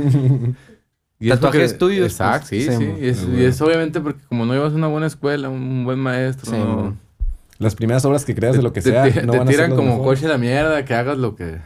Y 1.18 1.30
es 1.30 1.36
Tatuajes 1.36 1.72
porque- 1.72 1.78
tuyos, 1.78 2.12
Exacto, 2.12 2.48
pues. 2.50 2.66
sí, 2.66 2.70
Sí, 2.70 2.76
sí. 2.76 2.94
Y 3.00 3.06
es, 3.08 3.26
y 3.26 3.42
es 3.46 3.58
obviamente 3.62 4.02
porque 4.02 4.20
como 4.28 4.44
no 4.44 4.52
llevas 4.52 4.74
una 4.74 4.86
buena 4.86 5.06
escuela, 5.06 5.48
un 5.48 5.82
buen 5.86 5.98
maestro, 5.98 6.50
Sí, 6.52 6.58
no- 6.58 6.66
mo. 6.66 6.96
Las 7.58 7.74
primeras 7.74 8.04
obras 8.04 8.26
que 8.26 8.34
creas 8.34 8.54
de 8.54 8.62
lo 8.62 8.74
que 8.74 8.82
te, 8.82 8.90
sea 8.90 9.04
te- 9.10 9.22
no 9.22 9.32
te 9.32 9.38
van 9.38 9.48
a 9.48 9.50
ser 9.50 9.60
tiran 9.62 9.70
como 9.76 9.96
mejores. 9.96 10.20
coche 10.20 10.26
a 10.26 10.28
la 10.32 10.36
mierda, 10.38 10.84
que 10.84 10.92
hagas 10.92 11.16
lo 11.16 11.34
que... 11.34 11.58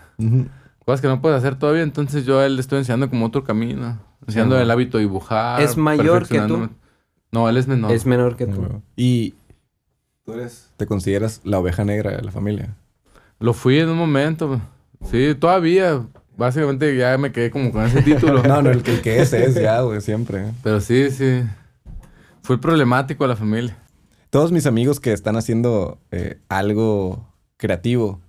Cosas 0.87 1.01
que 1.01 1.09
no 1.09 1.21
puedes 1.21 1.37
hacer 1.37 1.57
todavía, 1.59 1.83
entonces 1.83 2.25
yo 2.25 2.39
a 2.39 2.47
él 2.47 2.55
le 2.55 2.61
estoy 2.61 2.79
enseñando 2.79 3.11
como 3.11 3.27
otro 3.27 3.43
camino. 3.43 3.99
Mo. 4.27 4.57
el 4.57 4.71
hábito 4.71 4.99
de 4.99 5.05
dibujar. 5.05 5.61
¿Es 5.63 5.77
mayor 5.77 6.27
que 6.29 6.41
tú? 6.43 6.69
No, 7.33 7.49
él 7.49 7.57
es 7.57 7.67
menor. 7.67 7.93
Es 7.93 8.07
menor 8.07 8.37
que 8.37 8.47
tú. 8.47 8.83
Y 8.97 9.35
tú 10.25 10.33
eres, 10.35 10.69
te 10.77 10.87
consideras 10.87 11.41
la 11.45 11.59
oveja 11.59 11.85
negra 11.85 12.11
de 12.13 12.23
la 12.23 12.31
familia. 12.33 12.75
Lo 13.39 13.53
fui 13.55 13.79
en 13.79 13.89
un 13.89 13.97
momento. 13.97 14.61
Sí, 15.11 15.35
todavía. 15.39 16.03
Básicamente 16.37 16.97
ya 16.97 17.17
me 17.19 17.33
quedé 17.33 17.51
como 17.51 17.71
con 17.73 17.85
ese 17.85 18.03
título. 18.03 18.43
No, 18.47 18.63
no, 18.63 18.71
el 18.71 18.83
que, 18.83 18.95
el 18.95 19.03
que 19.03 19.21
es 19.21 19.33
es 19.33 19.55
ya, 19.55 19.81
güey, 19.83 20.01
siempre. 20.01 20.47
Pero 20.63 20.81
sí, 20.81 21.11
sí. 21.11 21.43
Fue 22.43 22.61
problemático 22.61 23.25
a 23.25 23.29
la 23.29 23.37
familia. 23.37 23.77
Todos 24.31 24.51
mis 24.53 24.67
amigos 24.67 25.01
que 25.01 25.13
están 25.13 25.37
haciendo 25.37 25.99
eh, 26.11 26.39
algo 26.49 27.27
creativo, 27.57 28.21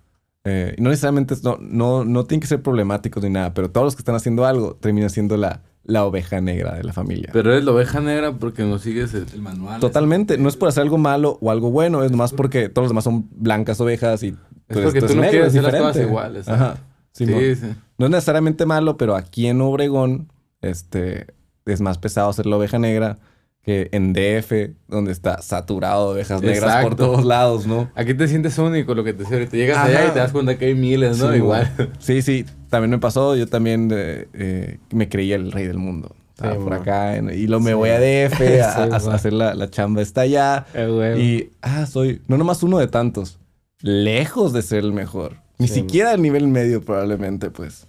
eh, 0.43 0.75
no 0.79 0.89
necesariamente, 0.89 1.33
es- 1.35 1.43
no, 1.43 1.57
no, 1.61 2.03
no 2.03 2.25
tienen 2.25 2.41
que 2.41 2.47
ser 2.47 2.61
problemáticos 2.61 3.23
ni 3.23 3.29
nada, 3.29 3.53
pero 3.53 3.69
todos 3.69 3.85
los 3.85 3.95
que 3.95 4.01
están 4.01 4.15
haciendo 4.15 4.45
algo 4.45 4.75
terminan 4.75 5.09
siendo 5.09 5.37
la, 5.37 5.61
la 5.83 6.05
oveja 6.05 6.41
negra 6.41 6.75
de 6.75 6.83
la 6.83 6.93
familia. 6.93 7.29
Pero 7.33 7.51
eres 7.51 7.63
la 7.63 7.71
oveja 7.71 7.99
negra 8.01 8.33
porque 8.33 8.63
no 8.63 8.77
sigues 8.79 9.13
el, 9.13 9.25
el 9.33 9.41
manual. 9.41 9.79
Totalmente, 9.79 10.37
no 10.37 10.49
es 10.49 10.57
por 10.57 10.69
hacer 10.69 10.83
algo 10.83 10.97
malo 10.97 11.37
o 11.41 11.51
algo 11.51 11.71
bueno, 11.71 12.03
es 12.03 12.11
nomás 12.11 12.33
porque 12.33 12.69
todos 12.69 12.85
los 12.85 12.91
demás 12.91 13.03
son 13.03 13.27
blancas 13.31 13.79
ovejas 13.81 14.23
y 14.23 14.29
Es 14.29 14.35
pues, 14.67 14.85
porque 14.85 14.99
esto 14.99 15.09
tú 15.09 15.15
no 15.15 15.21
negro, 15.21 15.31
quieres 15.31 15.55
es 15.55 15.59
hacer 15.59 15.73
las 15.73 15.81
cosas 15.81 16.07
iguales. 16.07 16.47
Ajá. 16.47 16.77
Sí, 17.11 17.25
sí. 17.25 17.73
No 17.97 18.05
es 18.05 18.11
necesariamente 18.11 18.65
malo, 18.65 18.97
pero 18.97 19.15
aquí 19.15 19.47
en 19.47 19.59
Obregón, 19.61 20.31
este, 20.61 21.27
es 21.65 21.81
más 21.81 21.97
pesado 21.97 22.31
ser 22.33 22.45
la 22.45 22.57
oveja 22.57 22.79
negra 22.79 23.17
que 23.63 23.89
en 23.91 24.13
DF, 24.13 24.75
donde 24.87 25.11
está 25.11 25.41
saturado 25.41 26.07
de 26.09 26.13
ovejas 26.21 26.41
negras 26.41 26.83
por 26.83 26.95
todos 26.95 27.23
lados, 27.25 27.67
¿no? 27.67 27.91
Aquí 27.95 28.13
te 28.15 28.27
sientes 28.27 28.57
único, 28.57 28.95
lo 28.95 29.03
que 29.03 29.13
te 29.13 29.19
decía 29.19 29.37
ahorita. 29.37 29.55
Llegas 29.55 29.77
Ajá. 29.77 29.87
allá 29.87 30.07
y 30.07 30.11
te 30.11 30.19
das 30.19 30.31
cuenta 30.31 30.57
que 30.57 30.65
hay 30.65 30.75
miles, 30.75 31.19
¿no? 31.19 31.29
Sí, 31.31 31.37
Igual. 31.37 31.71
Sí, 31.99 32.21
sí, 32.23 32.45
también 32.69 32.89
me 32.89 32.97
pasó. 32.97 33.35
Yo 33.35 33.47
también 33.47 33.91
eh, 33.93 34.27
eh, 34.33 34.79
me 34.91 35.09
creía 35.09 35.35
el 35.35 35.51
rey 35.51 35.67
del 35.67 35.77
mundo. 35.77 36.15
Estaba 36.33 36.55
Sí, 36.55 36.59
por 36.63 36.73
acá 36.73 37.17
en- 37.17 37.29
y 37.29 37.45
lo 37.45 37.59
me 37.59 37.69
Sí. 37.71 37.75
voy 37.75 37.89
a 37.89 37.99
DF 37.99 38.41
a, 38.63 38.95
hacer 39.13 39.33
la, 39.33 39.53
la 39.53 39.69
chamba. 39.69 40.01
Está 40.01 40.21
allá. 40.21 40.65
Eh, 40.73 40.87
güey. 40.87 41.21
Y, 41.21 41.49
ah, 41.61 41.85
soy 41.85 42.19
no 42.27 42.37
nomás 42.39 42.63
uno 42.63 42.79
de 42.79 42.87
tantos. 42.87 43.37
Lejos 43.81 44.53
de 44.53 44.63
ser 44.63 44.79
el 44.79 44.91
mejor. 44.93 45.37
Ni 45.59 45.67
siquiera 45.67 46.11
al 46.11 46.21
nivel 46.23 46.47
medio 46.47 46.81
probablemente, 46.81 47.51
pues. 47.51 47.87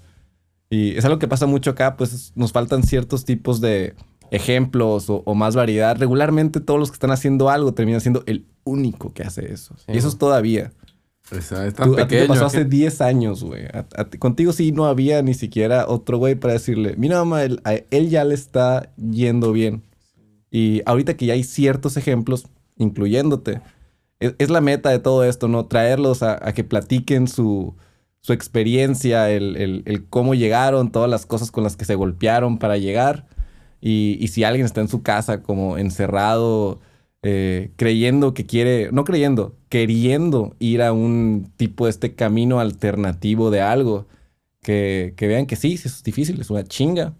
Y 0.68 0.96
es 0.98 1.04
algo 1.06 1.18
que 1.18 1.28
pasa 1.28 1.46
mucho 1.46 1.70
acá, 1.70 1.96
pues 1.96 2.32
nos 2.34 2.52
faltan 2.52 2.82
ciertos 2.82 3.24
tipos 3.24 3.60
de 3.62 3.94
ejemplos 4.32 5.08
o, 5.10 5.22
o 5.24 5.34
más 5.34 5.54
variedad. 5.54 5.96
Regularmente 5.96 6.60
todos 6.60 6.80
los 6.80 6.90
que 6.90 6.94
están 6.96 7.10
haciendo 7.12 7.48
algo 7.50 7.72
terminan 7.74 8.00
siendo 8.00 8.22
el 8.26 8.44
único 8.64 9.12
que 9.12 9.22
hace 9.22 9.52
eso. 9.52 9.74
Sí. 9.76 9.92
Y 9.94 9.98
eso 9.98 10.08
es 10.08 10.18
todavía. 10.18 10.72
O 11.30 11.40
sea, 11.40 11.66
es 11.66 11.74
tan 11.74 11.88
Tú- 11.88 11.98
a 11.98 12.06
ti 12.08 12.16
te 12.16 12.26
pasó 12.26 12.46
hace 12.46 12.64
10 12.64 13.00
años, 13.00 13.42
güey. 13.44 13.62
Contigo 14.18 14.52
sí 14.52 14.72
no 14.72 14.86
había 14.86 15.22
ni 15.22 15.34
siquiera 15.34 15.86
otro 15.88 16.18
güey 16.18 16.34
para 16.34 16.54
decirle, 16.54 16.94
mira, 16.98 17.16
mamá, 17.18 17.44
él, 17.44 17.60
a 17.64 17.74
él 17.74 18.10
ya 18.10 18.24
le 18.24 18.34
está 18.34 18.90
yendo 18.96 19.52
bien. 19.52 19.82
Y 20.50 20.82
ahorita 20.84 21.16
que 21.16 21.26
ya 21.26 21.32
hay 21.34 21.44
ciertos 21.44 21.96
ejemplos, 21.96 22.46
incluyéndote, 22.76 23.60
es, 24.20 24.34
es 24.38 24.50
la 24.50 24.60
meta 24.60 24.90
de 24.90 24.98
todo 24.98 25.24
esto, 25.24 25.48
¿no? 25.48 25.64
Traerlos 25.66 26.22
a, 26.22 26.38
a 26.46 26.52
que 26.52 26.64
platiquen 26.64 27.28
su, 27.28 27.74
su 28.20 28.32
experiencia, 28.34 29.30
el, 29.30 29.56
el- 29.56 29.82
el 29.86 30.04
cómo 30.08 30.34
llegaron, 30.34 30.90
todas 30.92 31.08
las 31.08 31.24
cosas 31.24 31.50
con 31.50 31.64
las 31.64 31.76
que 31.76 31.84
se 31.86 31.94
golpearon 31.94 32.58
para 32.58 32.76
llegar. 32.76 33.26
Y, 33.82 34.16
y 34.20 34.28
si 34.28 34.44
alguien 34.44 34.64
está 34.64 34.80
en 34.80 34.88
su 34.88 35.02
casa 35.02 35.42
como 35.42 35.76
encerrado, 35.76 36.80
eh, 37.22 37.70
creyendo 37.76 38.32
que 38.32 38.46
quiere, 38.46 38.90
no 38.92 39.04
creyendo, 39.04 39.54
queriendo 39.68 40.54
ir 40.60 40.82
a 40.82 40.92
un 40.92 41.52
tipo 41.56 41.84
de 41.84 41.90
este 41.90 42.14
camino 42.14 42.60
alternativo 42.60 43.50
de 43.50 43.60
algo, 43.60 44.06
que, 44.62 45.14
que 45.16 45.26
vean 45.26 45.46
que 45.46 45.56
sí, 45.56 45.76
sí 45.76 45.88
es 45.88 46.02
difícil, 46.02 46.40
es 46.40 46.48
una 46.48 46.64
chinga, 46.64 47.12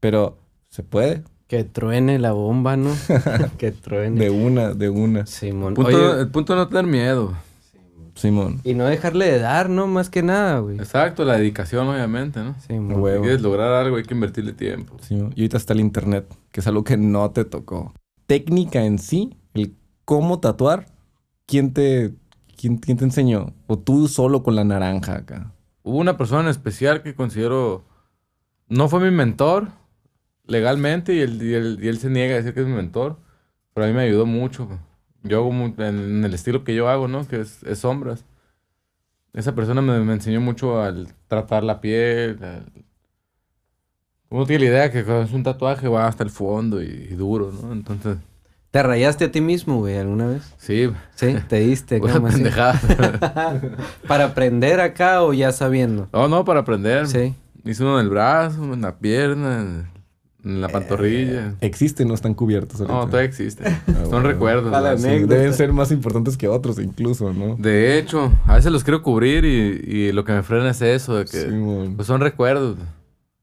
pero 0.00 0.38
se 0.68 0.82
puede, 0.82 1.22
Que 1.46 1.64
truene 1.64 2.18
la 2.18 2.32
bomba, 2.32 2.76
¿no? 2.76 2.90
que 3.58 3.72
truene. 3.72 4.20
de 4.22 4.30
una, 4.30 4.74
de 4.74 4.90
una. 4.90 5.24
Simón. 5.26 5.70
El 5.70 5.74
punto, 5.74 5.96
Oye, 5.96 6.20
el 6.20 6.28
punto 6.28 6.52
es 6.52 6.56
no 6.58 6.68
tener 6.68 6.86
miedo. 6.86 7.32
Simón. 8.18 8.60
y 8.64 8.74
no 8.74 8.84
dejarle 8.84 9.30
de 9.30 9.38
dar, 9.38 9.70
¿no? 9.70 9.86
Más 9.86 10.10
que 10.10 10.22
nada, 10.22 10.58
güey. 10.58 10.76
Exacto, 10.76 11.24
la 11.24 11.38
dedicación, 11.38 11.86
obviamente, 11.86 12.40
¿no? 12.40 12.50
A 12.50 12.60
Si 12.60 12.68
quieres 12.68 13.40
lograr 13.42 13.72
algo, 13.72 13.96
hay 13.96 14.02
que 14.02 14.14
invertirle 14.14 14.52
tiempo. 14.52 14.96
Simón. 15.00 15.32
Y 15.36 15.42
ahorita 15.42 15.56
está 15.56 15.72
el 15.72 15.80
internet, 15.80 16.26
que 16.50 16.60
es 16.60 16.66
algo 16.66 16.82
que 16.82 16.96
no 16.96 17.30
te 17.30 17.44
tocó. 17.44 17.94
Técnica 18.26 18.84
en 18.84 18.98
sí, 18.98 19.36
el 19.54 19.74
cómo 20.04 20.40
tatuar, 20.40 20.86
¿quién 21.46 21.72
te, 21.72 22.14
¿Quién, 22.58 22.78
quién 22.78 22.96
te 22.96 23.04
enseñó? 23.04 23.54
¿O 23.68 23.78
tú 23.78 24.08
solo 24.08 24.42
con 24.42 24.56
la 24.56 24.64
naranja 24.64 25.14
acá? 25.14 25.52
Hubo 25.84 25.98
una 25.98 26.16
persona 26.16 26.42
en 26.42 26.48
especial 26.48 27.02
que 27.02 27.14
considero... 27.14 27.84
No 28.68 28.88
fue 28.88 29.00
mi 29.00 29.10
mentor 29.10 29.68
legalmente 30.44 31.14
y 31.14 31.20
él, 31.20 31.40
y 31.40 31.54
él, 31.54 31.78
y 31.80 31.88
él 31.88 31.98
se 31.98 32.10
niega 32.10 32.34
a 32.34 32.38
decir 32.38 32.52
que 32.52 32.60
es 32.60 32.66
mi 32.66 32.74
mentor. 32.74 33.16
Pero 33.72 33.86
a 33.86 33.88
mí 33.88 33.94
me 33.94 34.02
ayudó 34.02 34.26
mucho. 34.26 34.68
Yo 35.22 35.38
hago 35.38 35.50
mu- 35.52 35.74
en, 35.78 36.24
el 36.24 36.34
estilo 36.34 36.64
que 36.64 36.74
yo 36.74 36.88
hago, 36.88 37.08
¿no? 37.08 37.26
Que 37.26 37.40
es, 37.40 37.62
es 37.64 37.80
sombras. 37.80 38.24
Esa 39.32 39.54
persona 39.54 39.82
me, 39.82 39.98
me 40.00 40.12
enseñó 40.14 40.40
mucho 40.40 40.80
al 40.82 41.08
tratar 41.28 41.64
la 41.64 41.80
piel. 41.80 42.38
al- 42.42 42.64
Uno 44.30 44.46
tiene 44.46 44.64
la 44.64 44.70
idea 44.70 44.92
que 44.92 45.04
cuando 45.04 45.22
es 45.24 45.32
un 45.32 45.42
tatuaje 45.42 45.88
va 45.88 46.06
hasta 46.06 46.22
el 46.24 46.30
fondo 46.30 46.82
y, 46.82 46.86
y 47.10 47.14
duro, 47.14 47.50
¿no? 47.52 47.72
Entonces, 47.72 48.18
¿Te 48.70 48.82
rayaste 48.82 49.24
a 49.24 49.32
ti 49.32 49.40
mismo, 49.40 49.78
güey, 49.78 49.96
alguna 49.96 50.26
vez? 50.26 50.54
sí, 50.58 50.90
Sí, 51.14 51.34
te 51.48 51.60
diste. 51.60 51.98
una 52.02 52.20
pendejada. 52.28 52.78
¿Para 54.06 54.26
aprender 54.26 54.80
acá 54.80 55.22
o 55.22 55.32
ya 55.32 55.52
sabiendo? 55.52 56.08
no, 56.12 56.28
no, 56.28 56.44
para 56.44 56.60
aprender. 56.60 57.06
Sí. 57.06 57.34
Hice 57.64 57.82
uno 57.82 57.98
en 57.98 58.04
el 58.04 58.10
brazo, 58.10 58.62
en 58.74 58.82
la 58.82 58.98
pierna, 58.98 59.60
en, 59.60 59.88
en 60.44 60.60
la 60.60 60.68
pantorrilla. 60.68 61.54
Existen, 61.60 62.08
no 62.08 62.14
están 62.14 62.34
cubiertos 62.34 62.80
ahorita. 62.80 62.94
No, 62.94 63.06
todavía 63.06 63.28
existe. 63.28 63.64
Ah, 63.66 63.80
Son 63.86 64.10
bueno. 64.10 64.28
recuerdos. 64.28 64.70
¿no? 64.70 64.98
Sí, 64.98 65.08
deben 65.26 65.52
ser 65.54 65.72
más 65.72 65.90
importantes 65.90 66.36
que 66.36 66.48
otros 66.48 66.78
incluso, 66.78 67.32
¿no? 67.32 67.56
De 67.56 67.98
hecho, 67.98 68.32
a 68.46 68.54
veces 68.56 68.70
los 68.72 68.84
quiero 68.84 69.02
cubrir 69.02 69.44
y, 69.44 69.48
y 70.08 70.12
lo 70.12 70.24
que 70.24 70.32
me 70.32 70.42
frena 70.42 70.70
es 70.70 70.80
eso, 70.82 71.16
de 71.16 71.24
que 71.24 71.42
Simón. 71.42 71.94
pues 71.96 72.06
son 72.06 72.20
recuerdos, 72.20 72.76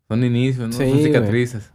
son 0.07 0.23
inicios, 0.23 0.67
¿no? 0.67 0.73
Sí, 0.73 0.79
son 0.83 0.89
güey. 0.91 1.03
cicatrices. 1.03 1.69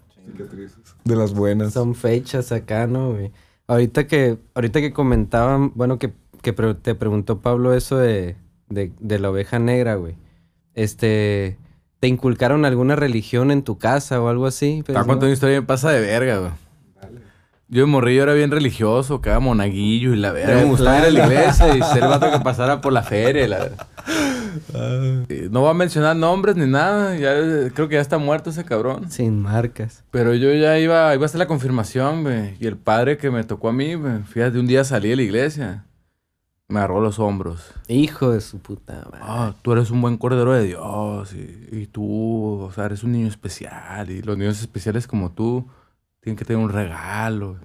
De 1.04 1.16
las 1.16 1.34
buenas. 1.34 1.72
Son 1.72 1.94
fechas 1.94 2.52
acá, 2.52 2.86
¿no, 2.86 3.12
güey? 3.12 3.30
Ahorita 3.66 4.06
que, 4.06 4.38
ahorita 4.54 4.80
que 4.80 4.92
comentaban, 4.92 5.72
bueno, 5.74 5.98
que, 5.98 6.12
que 6.42 6.52
pre- 6.52 6.74
te 6.74 6.94
preguntó 6.94 7.40
Pablo 7.40 7.74
eso 7.74 7.96
de, 7.98 8.36
de, 8.68 8.92
de 9.00 9.18
la 9.18 9.30
oveja 9.30 9.58
negra, 9.58 9.94
güey. 9.96 10.14
Este, 10.74 11.58
¿te 12.01 12.09
inculcaron 12.09 12.64
alguna 12.64 12.96
religión 12.96 13.51
en 13.51 13.62
tu 13.62 13.78
casa 13.78 14.20
o 14.20 14.28
algo 14.28 14.46
así? 14.46 14.82
A 14.88 15.05
contar 15.05 15.18
una 15.18 15.30
historia 15.30 15.61
me 15.61 15.66
pasa 15.66 15.90
de 15.90 16.01
verga, 16.01 16.38
güey. 16.38 16.51
Yo 17.72 17.82
de 17.82 17.86
morrillo 17.86 18.24
era 18.24 18.34
bien 18.34 18.51
religioso, 18.51 19.20
que 19.20 19.28
era 19.28 19.38
monaguillo 19.38 20.12
y 20.12 20.16
la 20.16 20.32
verga. 20.32 20.57
Me 20.57 20.64
gustaba 20.64 20.98
ir 20.98 21.05
a 21.05 21.11
la 21.12 21.24
iglesia 21.26 21.76
y 21.76 21.80
ser 21.82 22.03
el 22.03 22.09
vato 22.09 22.28
que 22.32 22.40
pasara 22.40 22.80
por 22.80 22.92
la 22.92 23.05
feria. 23.05 23.44
y 23.44 23.48
la- 23.48 23.68
Ah, 24.74 25.22
Y 25.28 25.48
No 25.51 25.61
voy 25.61 25.70
a 25.70 25.74
mencionar 25.74 26.16
nombres 26.16 26.57
ni 26.57 26.66
nada. 26.66 27.16
Ya, 27.16 27.32
eh, 27.38 27.70
creo 27.72 27.88
que 27.88 27.94
ya 27.94 28.01
está 28.01 28.18
muerto 28.18 28.51
ese 28.51 28.64
cabrón. 28.64 29.09
Sin 29.09 29.40
marcas. 29.40 30.03
Pero 30.11 30.34
yo 30.34 30.53
ya 30.53 30.80
iba, 30.80 31.14
iba 31.14 31.22
a 31.22 31.26
hacer 31.26 31.38
la 31.38 31.46
confirmación, 31.46 32.24
güey. 32.24 32.57
Y 32.59 32.66
el 32.66 32.76
padre 32.76 33.16
que 33.18 33.30
me 33.30 33.44
tocó 33.44 33.68
a 33.68 33.72
mí, 33.72 33.94
güey, 33.94 34.14
fíjate, 34.24 34.59
un 34.59 34.66
día 34.66 34.82
salí 34.82 35.11
de 35.11 35.16
la 35.16 35.22
iglesia. 35.22 35.84
Me 36.70 36.78
agarró 36.78 37.00
los 37.00 37.18
hombros. 37.18 37.72
Hijo 37.88 38.30
de 38.30 38.40
su 38.40 38.58
puta 38.60 38.94
madre. 39.10 39.18
Ah, 39.22 39.54
tú 39.62 39.72
eres 39.72 39.90
un 39.90 40.00
buen 40.00 40.16
cordero 40.16 40.52
de 40.52 40.64
Dios. 40.64 41.32
Y, 41.34 41.68
y 41.72 41.86
tú, 41.88 42.60
o 42.62 42.72
sea, 42.72 42.86
eres 42.86 43.02
un 43.04 43.12
niño 43.12 43.26
especial. 43.28 44.08
Y 44.10 44.22
los 44.22 44.38
niños 44.38 44.60
especiales 44.60 45.06
como 45.06 45.32
tú 45.32 45.66
tienen 46.20 46.36
que 46.38 46.44
tener 46.44 46.62
un 46.62 46.70
regalo. 46.70 47.56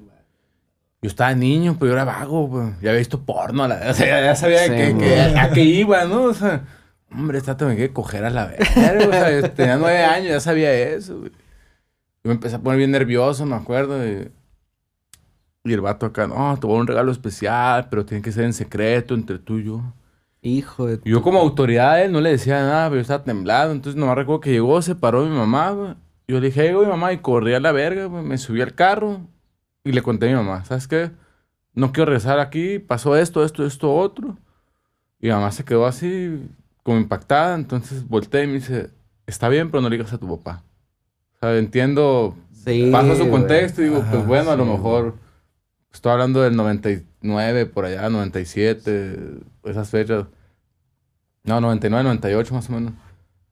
Yo 1.02 1.08
estaba 1.10 1.36
niño, 1.36 1.76
pero 1.80 1.90
yo 1.92 1.94
era 1.94 2.04
vago, 2.06 2.48
güey. 2.48 2.70
Ya 2.82 2.90
había 2.90 3.00
visto 3.00 3.22
porno. 3.22 3.68
la- 3.68 3.92
o 3.92 3.94
sea, 3.94 4.22
ya, 4.26 4.36
sabía 4.36 4.64
Sí, 4.64 4.70
que, 4.98 5.36
a 5.40 5.52
qué 5.52 5.62
iba, 5.64 6.04
¿no? 6.06 6.24
O 6.24 6.34
sea, 6.34 6.64
hombre, 7.12 7.38
esta 7.38 7.56
tengo 7.56 7.76
que 7.76 7.94
coger 7.94 8.26
a 8.26 8.32
la 8.32 8.48
verga. 8.48 8.66
O 9.08 9.12
sea, 9.12 9.54
tenía 9.54 9.78
nueve 9.78 10.04
años, 10.04 10.30
ya 10.30 10.40
sabía 10.40 10.74
eso, 10.74 11.20
güey. 11.20 11.32
Yo 11.32 12.30
me 12.30 12.34
empecé 12.34 12.56
a 12.56 12.60
poner 12.60 12.80
bien 12.80 12.90
nervioso, 12.90 13.46
me 13.46 13.56
acuerdo. 13.56 14.04
Y, 14.04 14.32
y 15.66 15.74
el 15.74 15.82
vato 15.82 16.06
acá, 16.06 16.28
no, 16.28 16.58
te 16.60 16.68
voy 16.68 16.78
a 16.78 16.82
un 16.82 16.88
regalo 16.88 17.12
especial, 17.12 17.88
pero 17.90 18.06
tiene 18.06 18.22
que 18.24 18.32
ser 18.32 18.46
en 18.46 18.54
secreto 18.54 19.14
entre 19.16 19.40
tú 19.40 19.58
y 19.60 19.66
yo. 19.66 19.82
Hijo 20.42 20.86
de 20.88 21.00
yo 21.04 21.24
como 21.24 21.40
autoridad 21.40 22.04
él 22.04 22.12
no 22.12 22.22
le 22.22 22.30
decía 22.32 22.62
nada, 22.62 22.86
pero 22.90 22.98
yo 22.98 23.02
estaba 23.02 23.24
temblado. 23.24 23.72
Entonces 23.72 24.00
nomás 24.00 24.16
recuerdo 24.16 24.42
que 24.42 24.52
llegó, 24.52 24.82
se 24.82 24.96
paró 24.96 25.24
mi 25.26 25.36
mamá, 25.36 25.72
güey. 25.72 25.96
Yo 26.28 26.40
le 26.40 26.48
dije, 26.48 26.68
hey, 26.68 26.74
güey, 26.74 26.88
mamá, 26.88 27.14
y 27.14 27.20
corrí 27.20 27.54
a 27.56 27.60
la 27.60 27.72
verga, 27.72 28.06
güey. 28.06 28.24
Me 28.24 28.38
subí 28.38 28.62
al 28.62 28.76
carro 28.76 29.22
y 29.84 29.92
le 29.92 30.02
conté 30.04 30.28
a 30.28 30.30
mi 30.30 30.36
mamá, 30.36 30.64
¿sabes 30.66 30.88
qué? 30.88 31.12
No 31.74 31.92
quiero 31.92 32.08
regresar 32.08 32.40
aquí, 32.40 32.80
pasó 32.80 33.16
esto, 33.18 33.44
esto, 33.44 33.66
esto, 33.66 33.94
otro. 33.94 34.38
Y 35.20 35.28
mi 35.28 35.34
mamá 35.34 35.52
se 35.52 35.66
quedó 35.66 35.86
así, 35.88 36.48
como 36.84 36.98
impactada. 37.00 37.56
Entonces 37.56 38.08
volteé 38.08 38.44
y 38.46 38.48
me 38.48 38.54
dice, 38.54 38.92
está 39.28 39.50
bien, 39.50 39.72
pero 39.72 39.82
no 39.82 39.90
le 39.90 39.98
digas 39.98 40.14
a 40.14 40.18
tu 40.20 40.28
papá. 40.38 40.64
O 41.36 41.40
sea, 41.40 41.58
entiendo, 41.58 42.36
Sí, 42.52 42.90
paso 42.92 43.16
su 43.16 43.28
güey. 43.28 43.30
contexto 43.30 43.82
y 43.82 43.86
digo, 43.86 44.02
Ajá, 44.02 44.12
pues 44.12 44.26
bueno, 44.26 44.52
a 44.52 44.56
lo 44.56 44.66
sí, 44.66 44.72
mejor 44.72 45.16
estoy 45.96 46.12
hablando 46.12 46.42
del 46.42 46.56
99, 46.56 47.66
por 47.68 47.86
allá, 47.86 48.10
97, 48.10 49.20
esas 49.64 49.90
fechas. 49.90 50.26
No, 51.44 51.62
99, 51.62 52.04
98 52.04 52.54
más 52.54 52.70
o 52.70 52.74
menos. 52.74 52.94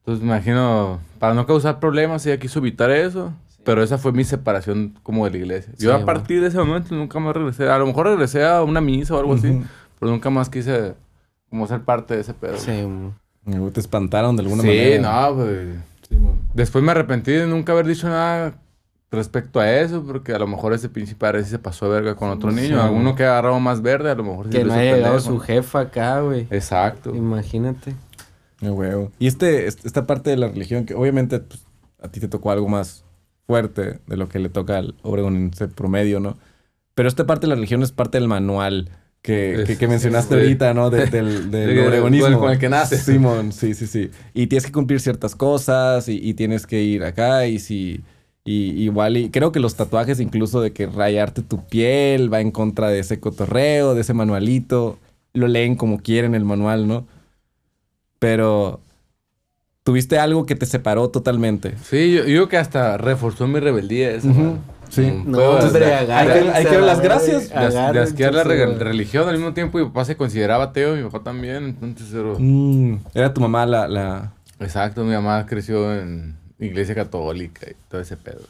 Entonces 0.00 0.22
me 0.24 0.30
imagino, 0.32 1.00
para 1.18 1.34
no 1.34 1.46
causar 1.46 1.80
problemas, 1.80 2.26
ella 2.26 2.38
quiso 2.38 2.58
evitar 2.58 2.90
eso. 2.90 3.32
Pero 3.64 3.82
esa 3.82 3.96
fue 3.96 4.12
mi 4.12 4.24
separación 4.24 4.98
como 5.02 5.24
de 5.24 5.30
la 5.30 5.36
iglesia. 5.38 5.72
Sí, 5.78 5.84
Yo 5.86 5.92
a 5.92 5.94
güey. 5.94 6.04
partir 6.04 6.42
de 6.42 6.48
ese 6.48 6.58
momento 6.58 6.94
nunca 6.94 7.18
más 7.18 7.34
regresé. 7.34 7.66
A 7.70 7.78
lo 7.78 7.86
mejor 7.86 8.06
regresé 8.08 8.44
a 8.44 8.62
una 8.62 8.82
misa 8.82 9.14
o 9.14 9.18
algo 9.18 9.32
así, 9.34 9.48
Ujú. 9.48 9.64
pero 9.98 10.12
nunca 10.12 10.28
más 10.28 10.50
quise 10.50 10.92
como 11.48 11.66
ser 11.66 11.80
parte 11.80 12.14
de 12.14 12.20
ese 12.20 12.34
pedo. 12.34 12.58
Sí, 12.58 12.82
güey. 13.46 13.70
Te 13.72 13.80
espantaron 13.80 14.36
de 14.36 14.42
alguna 14.42 14.60
sí, 14.62 14.68
manera. 14.68 15.00
no, 15.28 15.34
güey. 15.36 15.66
Después 16.52 16.84
me 16.84 16.90
arrepentí 16.90 17.32
de 17.32 17.46
nunca 17.46 17.72
haber 17.72 17.86
dicho 17.86 18.06
nada 18.06 18.54
respecto 19.14 19.60
a 19.60 19.70
eso, 19.72 20.02
porque 20.04 20.32
a 20.32 20.38
lo 20.38 20.46
mejor 20.46 20.72
ese 20.72 20.88
pinche 20.88 21.14
padre 21.14 21.44
sí 21.44 21.50
se 21.50 21.58
pasó 21.58 21.86
de 21.86 21.92
verga 22.00 22.14
con 22.16 22.28
otro 22.30 22.50
Sí, 22.50 22.56
niño. 22.56 22.76
güey. 22.76 22.86
Alguno 22.88 23.14
que 23.14 23.24
ha 23.24 23.30
agarrado 23.32 23.60
más 23.60 23.80
verde, 23.82 24.10
a 24.10 24.14
lo 24.14 24.24
mejor 24.24 24.46
sí 24.46 24.52
Que 24.58 24.64
no 24.64 24.72
haya 24.74 24.96
llegado 24.96 25.20
su 25.20 25.38
jefa 25.38 25.80
acá, 25.80 26.20
güey. 26.20 26.46
Exacto. 26.50 27.14
Imagínate. 27.14 27.94
Huevo. 28.60 29.12
Y 29.18 29.26
este, 29.26 29.66
est- 29.66 29.84
esta 29.84 30.06
parte 30.06 30.30
de 30.30 30.36
la 30.36 30.48
religión, 30.48 30.86
que 30.86 30.94
obviamente 30.94 31.38
pues, 31.40 31.66
a 32.00 32.08
ti 32.08 32.20
te 32.20 32.28
tocó 32.28 32.50
algo 32.50 32.68
más 32.68 33.04
fuerte 33.46 33.98
de 34.06 34.16
lo 34.16 34.28
que 34.28 34.38
le 34.38 34.48
toca 34.48 34.78
al 34.78 34.94
obregonense 35.02 35.68
promedio, 35.68 36.20
¿no? 36.20 36.38
Pero 36.94 37.08
esta 37.08 37.26
parte 37.26 37.42
de 37.42 37.48
la 37.48 37.54
religión 37.56 37.82
es 37.82 37.92
parte 37.92 38.18
del 38.18 38.28
manual 38.28 38.88
que, 39.20 39.54
Es- 39.62 39.64
que, 39.66 39.76
que 39.76 39.88
mencionaste 39.88 40.34
sí. 40.34 40.40
ahorita, 40.40 40.72
¿no? 40.74 40.88
De- 40.90 41.06
del, 41.06 41.50
del 41.50 41.72
Sí, 41.72 41.78
obregonismo. 41.86 42.24
con 42.26 42.32
el- 42.34 42.38
con 42.38 42.52
el 42.52 42.58
que 42.58 42.68
naces. 42.70 43.02
Simón, 43.02 43.52
sí, 43.52 43.74
sí, 43.74 43.86
sí. 43.86 44.10
Y 44.32 44.46
tienes 44.46 44.64
que 44.64 44.72
cumplir 44.72 45.00
ciertas 45.00 45.34
cosas 45.36 46.08
y, 46.08 46.18
y 46.22 46.34
tienes 46.34 46.66
que 46.66 46.82
ir 46.82 47.04
acá 47.04 47.46
y 47.46 47.58
si... 47.58 48.02
Y 48.46 48.82
igual, 48.84 49.16
y 49.16 49.30
creo 49.30 49.52
que 49.52 49.60
los 49.60 49.74
tatuajes, 49.74 50.20
incluso 50.20 50.60
de 50.60 50.72
que 50.72 50.86
rayarte 50.86 51.40
tu 51.42 51.64
piel, 51.64 52.30
va 52.32 52.40
en 52.40 52.50
contra 52.50 52.88
de 52.88 52.98
ese 52.98 53.18
cotorreo, 53.18 53.94
de 53.94 54.02
ese 54.02 54.12
manualito. 54.12 54.98
Lo 55.32 55.48
leen 55.48 55.76
como 55.76 55.98
quieren 56.00 56.34
el 56.34 56.44
manual, 56.44 56.86
¿no? 56.86 57.06
Pero 58.18 58.80
tuviste 59.82 60.18
algo 60.18 60.46
que 60.46 60.54
te 60.54 60.66
separó 60.66 61.08
totalmente. 61.10 61.74
Sí, 61.82 62.12
yo, 62.12 62.18
yo 62.20 62.24
creo 62.24 62.48
que 62.48 62.56
hasta 62.58 62.96
reforzó 62.96 63.46
mi 63.46 63.60
rebeldía 63.60 64.10
esa. 64.12 64.28
Ujú, 64.28 64.40
madre. 64.42 64.58
sí. 64.90 65.02
Mm, 65.02 65.30
No, 65.30 65.38
puedo- 65.38 65.58
hombre, 65.66 65.94
hay 65.94 66.06
que- 66.06 66.10
dar 66.70 66.80
las 66.82 66.98
la 66.98 67.02
gracias. 67.02 67.48
de, 67.50 67.98
asquear 68.00 68.34
la 68.34 68.44
re- 68.44 68.66
religión 68.78 69.28
al 69.28 69.36
mismo 69.36 69.52
tiempo. 69.54 69.78
Mi 69.78 69.84
papá 69.86 70.04
se 70.04 70.16
consideraba 70.16 70.64
ateo, 70.64 70.94
mi 70.96 71.02
papá 71.02 71.20
también. 71.24 71.76
Entonces, 71.82 72.12
era- 72.14 72.34
Mm, 72.38 72.98
era 73.14 73.34
tu 73.34 73.40
mamá 73.40 73.66
la... 73.66 73.88
la... 73.88 74.32
exacto, 74.60 75.04
mi 75.04 75.12
mamá 75.12 75.44
creció 75.46 75.94
en 75.98 76.36
iglesia 76.66 76.94
católica 76.94 77.66
y 77.70 77.74
todo 77.88 78.00
ese 78.00 78.16
pedo. 78.16 78.42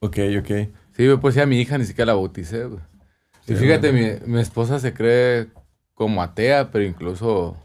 Ok, 0.00 0.18
ok. 0.38 0.50
Sí, 0.96 1.08
pues 1.20 1.34
sí, 1.34 1.40
a 1.40 1.46
mi 1.46 1.60
hija 1.60 1.78
ni 1.78 1.84
siquiera 1.84 2.06
la 2.12 2.14
bauticé, 2.14 2.64
güey. 2.64 2.80
Y 3.46 3.52
Sí, 3.52 3.56
fíjate, 3.56 3.92
mi, 3.92 4.32
mi 4.32 4.40
esposa 4.40 4.78
se 4.78 4.92
cree 4.92 5.48
como 5.94 6.22
atea, 6.22 6.70
pero 6.70 6.84
incluso 6.84 7.56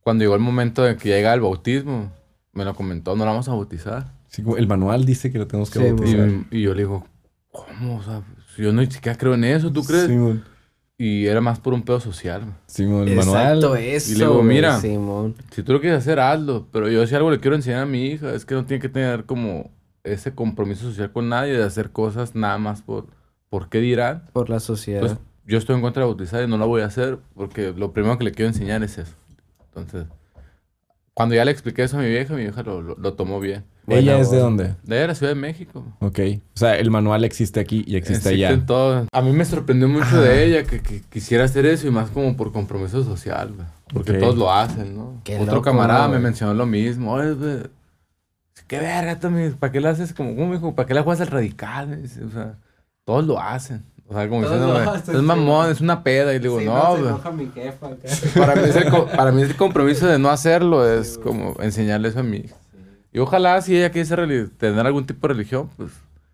cuando 0.00 0.22
llegó 0.24 0.34
el 0.34 0.40
momento 0.40 0.82
de 0.82 0.96
que 0.96 1.08
ya 1.10 1.16
llega 1.16 1.34
el 1.34 1.40
bautismo, 1.40 2.12
me 2.52 2.64
lo 2.64 2.74
comentó, 2.74 3.16
no 3.16 3.24
la 3.24 3.30
vamos 3.30 3.48
a 3.48 3.52
bautizar. 3.52 4.12
Sí, 4.28 4.44
el 4.56 4.66
manual 4.66 5.04
dice 5.04 5.30
que 5.30 5.38
lo 5.38 5.46
tenemos 5.46 5.70
que 5.70 5.78
Sí, 5.78 5.84
Y, 5.86 5.90
bautizar. 5.92 6.28
y 6.50 6.62
yo 6.62 6.74
le 6.74 6.82
digo, 6.82 7.06
¿cómo? 7.50 7.96
O 7.98 8.02
sea, 8.02 8.22
yo 8.58 8.72
no 8.72 8.80
ni 8.82 8.90
siquiera 8.90 9.16
creo 9.16 9.34
en 9.34 9.44
eso, 9.44 9.72
¿tú 9.72 9.84
crees? 9.84 10.06
Simón. 10.06 10.44
Y 10.96 11.26
era 11.26 11.40
más 11.40 11.58
por 11.58 11.74
un 11.74 11.82
pedo 11.82 11.98
social. 11.98 12.54
Simón, 12.66 13.08
el 13.08 13.14
Exacto, 13.18 13.70
manual. 13.70 13.78
eso. 13.82 14.12
Y 14.12 14.14
le 14.14 14.24
digo, 14.26 14.42
mira. 14.42 14.80
Simón. 14.80 15.34
Si 15.50 15.62
tú 15.64 15.72
lo 15.72 15.80
quieres 15.80 15.98
hacer, 15.98 16.20
hazlo. 16.20 16.68
Pero 16.72 16.88
yo 16.88 17.04
si 17.06 17.14
algo 17.16 17.30
le 17.32 17.40
quiero 17.40 17.56
enseñar 17.56 17.82
a 17.82 17.86
mi 17.86 18.06
hija 18.06 18.32
es 18.32 18.44
que 18.44 18.54
no 18.54 18.64
tiene 18.64 18.80
que 18.80 18.88
tener 18.88 19.24
como 19.24 19.70
ese 20.04 20.34
compromiso 20.34 20.82
social 20.88 21.10
con 21.12 21.28
nadie 21.28 21.54
de 21.56 21.64
hacer 21.64 21.90
cosas 21.90 22.34
nada 22.36 22.58
más 22.58 22.82
por, 22.82 23.06
por 23.50 23.68
qué 23.68 23.80
dirán. 23.80 24.24
Por 24.32 24.50
la 24.50 24.60
sociedad. 24.60 25.02
Entonces, 25.02 25.24
yo 25.46 25.58
estoy 25.58 25.74
en 25.76 25.82
contra 25.82 26.02
de 26.02 26.06
bautizar 26.08 26.44
y 26.44 26.46
no 26.46 26.58
lo 26.58 26.68
voy 26.68 26.82
a 26.82 26.86
hacer 26.86 27.18
porque 27.34 27.72
lo 27.76 27.92
primero 27.92 28.16
que 28.16 28.24
le 28.24 28.32
quiero 28.32 28.48
enseñar 28.48 28.82
es 28.84 28.96
eso. 28.98 29.14
Entonces, 29.74 30.06
cuando 31.12 31.34
ya 31.34 31.44
le 31.44 31.50
expliqué 31.50 31.82
eso 31.82 31.98
a 31.98 32.02
mi 32.02 32.08
vieja, 32.08 32.34
mi 32.34 32.42
vieja 32.42 32.62
lo, 32.62 32.82
lo- 32.82 32.96
lo 32.96 33.14
tomó 33.14 33.40
bien. 33.40 33.64
¿Ella 33.86 34.12
Buena 34.12 34.18
es 34.22 34.30
de 34.30 34.38
dónde? 34.38 34.74
De 34.82 34.98
ahí 34.98 35.06
la 35.06 35.14
Ciudad 35.14 35.32
de 35.34 35.40
México. 35.40 35.84
Ok. 36.00 36.18
O 36.54 36.58
sea, 36.58 36.76
el 36.78 36.90
manual 36.90 37.22
existe 37.24 37.60
aquí 37.60 37.84
y 37.86 37.96
existe 37.96 38.30
allá. 38.30 38.48
Existen 38.48 38.66
todos. 38.66 39.06
A 39.12 39.20
mí 39.22 39.32
me 39.32 39.44
sorprendió 39.44 39.88
mucho 39.88 40.20
de 40.20 40.44
ella 40.44 40.62
que, 40.64 40.80
que 40.80 41.02
quisiera 41.02 41.44
hacer 41.44 41.66
eso 41.66 41.86
y 41.86 41.90
más 41.90 42.08
como 42.10 42.36
por 42.36 42.50
compromiso 42.52 43.04
social, 43.04 43.52
güey. 43.54 43.66
Porque 43.92 44.12
Ok. 44.12 44.18
todos 44.20 44.36
lo 44.36 44.50
hacen, 44.52 44.96
¿no? 44.96 45.20
Qué 45.22 45.36
Otro 45.38 45.56
loco, 45.56 45.64
camarada 45.66 46.06
¿no, 46.06 46.14
me 46.14 46.18
mencionó 46.18 46.54
lo 46.54 46.64
mismo. 46.66 47.12
Oye, 47.12 47.32
güey, 47.34 47.56
qué 48.66 48.78
verga, 48.78 49.18
Tommy, 49.20 49.50
¿para 49.50 49.70
qué 49.72 49.80
lo 49.80 49.90
haces 49.90 50.14
como, 50.14 50.34
cómo 50.34 50.46
me 50.48 50.54
dijo? 50.56 50.74
¿Para 50.74 50.86
qué 50.88 50.94
la 50.94 51.02
juegas 51.02 51.20
al 51.20 51.26
radical? 51.28 52.02
O 52.26 52.30
sea, 52.32 52.54
todos 53.04 53.26
lo 53.26 53.38
hacen. 53.38 53.84
O 54.08 54.14
sea, 54.14 54.28
como 54.28 54.42
diciendo, 54.42 54.66
no, 54.84 54.94
es 54.94 55.02
sí, 55.02 55.12
mamón, 55.12 55.70
es 55.70 55.80
una 55.80 56.02
peda. 56.02 56.32
Y 56.32 56.38
le 56.38 56.40
digo, 56.48 56.58
Sí, 56.60 56.66
no, 56.66 56.82
se 56.94 57.00
güey. 57.02 57.08
enoja 57.08 57.30
mi 57.30 57.46
jefa 57.54 57.86
acá. 57.86 58.08
Para 58.38 58.54
mí, 58.56 58.62
el, 58.74 59.16
para 59.16 59.32
mí 59.32 59.42
el 59.42 59.56
compromiso 59.56 60.06
de 60.06 60.18
no 60.18 60.30
hacerlo 60.30 60.90
es 60.90 61.18
como 61.18 61.54
enseñarle 61.60 62.08
eso 62.08 62.20
a 62.20 62.22
mi 62.22 62.38
hija. 62.38 62.54
Y 63.14 63.20
ojalá 63.20 63.62
si 63.62 63.76
ella 63.76 63.90
quiere 63.90 64.46
tener 64.58 64.86
algún 64.86 65.06
tipo 65.06 65.26
de 65.28 65.34
religión, 65.34 65.70
pues 65.78 65.90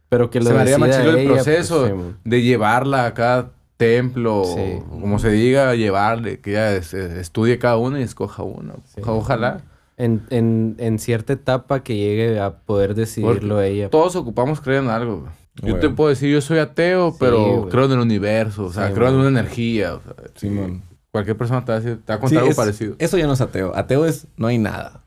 Pero 0.08 0.30
que 0.30 0.40
lo 0.40 0.46
se 0.46 0.54
me 0.54 0.60
haría 0.60 0.78
más 0.78 0.90
chido 0.98 1.10
el 1.10 1.26
pues, 1.28 1.44
proceso 1.44 1.86
sí, 1.86 1.92
de 2.24 2.42
llevarla 2.42 3.04
a 3.06 3.14
cada 3.14 3.50
templo, 3.76 4.42
Sí. 4.44 4.60
o 4.90 5.00
como 5.00 5.18
se 5.20 5.30
diga, 5.30 5.74
llevarle, 5.76 6.40
que 6.40 6.50
ella 6.50 6.74
es- 6.76 6.92
eh, 6.94 7.20
estudie 7.20 7.58
cada 7.58 7.76
uno 7.76 7.98
y 7.98 8.02
escoja 8.02 8.42
uno. 8.42 8.74
Sí. 8.94 9.02
Ojalá. 9.06 9.60
en, 9.96 10.22
en, 10.30 10.76
en 10.78 10.98
cierta 10.98 11.34
etapa 11.34 11.82
que 11.82 11.94
llegue 11.94 12.40
a 12.40 12.54
poder 12.60 12.94
decidirlo 12.94 13.60
ella. 13.60 13.90
Todos 13.90 14.16
ocupamos 14.16 14.62
creer 14.62 14.82
en 14.82 14.88
algo. 14.88 15.28
Yo 15.62 15.76
te 15.78 15.90
puedo 15.90 16.08
decir, 16.08 16.32
yo 16.32 16.40
soy 16.40 16.56
ateo, 16.58 17.14
pero 17.20 17.68
creo 17.70 17.84
en 17.84 17.92
el 17.92 17.98
universo, 17.98 18.64
o 18.64 18.72
sea, 18.72 18.88
Sí, 18.88 18.94
creo 18.94 19.08
en 19.10 19.16
una 19.16 19.28
energía. 19.28 19.96
O 19.96 20.00
sea, 20.02 20.14
Simón. 20.36 20.82
cualquier 21.12 21.36
persona 21.36 21.62
te 21.66 21.72
va 21.72 21.76
a, 21.76 21.80
decir, 21.82 22.00
te 22.02 22.12
va 22.12 22.14
a 22.14 22.18
Sí, 22.18 22.22
contar 22.22 22.38
algo 22.38 22.50
es- 22.50 22.56
parecido. 22.56 22.94
Eso 22.98 23.18
ya 23.18 23.26
no 23.26 23.34
es 23.34 23.42
ateo. 23.42 23.76
Ateo 23.76 24.06
es 24.06 24.26
no 24.38 24.46
hay 24.46 24.56
nada. 24.56 25.02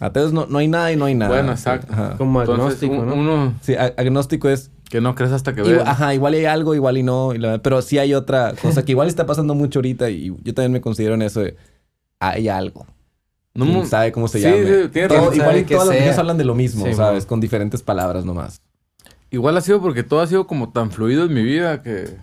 Ateo 0.00 0.26
es 0.26 0.32
no, 0.32 0.46
no 0.46 0.58
hay 0.58 0.68
nada 0.68 0.92
y 0.92 0.96
no 0.96 1.06
hay 1.06 1.14
nada. 1.14 1.30
Bueno, 1.34 1.52
exacto. 1.52 1.92
Ajá. 1.92 2.14
Como 2.16 2.40
Entonces, 2.40 2.64
agnóstico, 2.82 2.94
un- 2.94 3.06
¿no? 3.08 3.14
uno 3.14 3.54
Sí, 3.62 3.74
agnóstico 3.74 4.48
es 4.48 4.70
que 4.88 5.00
no 5.00 5.14
crees 5.14 5.32
hasta 5.32 5.54
que 5.54 5.62
veas. 5.62 5.86
ajá, 5.86 6.14
igual 6.14 6.34
hay 6.34 6.44
algo, 6.44 6.74
igual 6.74 6.96
y 6.98 7.02
no. 7.02 7.34
y 7.34 7.38
la- 7.38 7.58
pero 7.58 7.82
sí 7.82 7.98
hay 7.98 8.14
otra 8.14 8.54
cosa 8.62 8.84
que 8.84 8.92
igual 8.92 9.08
está 9.08 9.26
pasando 9.26 9.54
mucho 9.54 9.80
ahorita 9.80 10.08
y 10.10 10.34
yo 10.44 10.54
también 10.54 10.72
me 10.72 10.80
considero 10.80 11.14
en 11.14 11.22
eso 11.22 11.40
de 11.40 11.56
hay 12.20 12.48
algo. 12.48 12.86
No 13.54 13.64
¿Quién 13.64 13.76
mu- 13.78 13.86
sabe 13.86 14.12
cómo 14.12 14.28
se 14.28 14.38
Sí, 14.38 14.44
llame? 14.44 14.58
sí, 14.84 14.88
tienes 14.92 15.08
Todo- 15.08 15.18
razón. 15.30 15.34
igual 15.34 15.56
y 15.58 15.62
todas 15.64 15.78
las 15.78 15.86
sea. 15.88 15.92
religiones 15.94 16.18
hablan 16.18 16.38
de 16.38 16.44
lo 16.44 16.54
mismo, 16.54 16.86
Sí, 16.86 16.94
¿sabes? 16.94 17.26
Con 17.26 17.40
diferentes 17.40 17.82
palabras 17.82 18.24
nomás. 18.24 18.62
Igual 19.30 19.56
ha 19.56 19.60
sido 19.60 19.80
porque 19.82 20.04
todo 20.04 20.20
ha 20.20 20.26
sido 20.26 20.46
como 20.46 20.70
tan 20.70 20.90
fluido 20.92 21.24
en 21.24 21.34
mi 21.34 21.42
vida 21.42 21.82
que, 21.82 22.16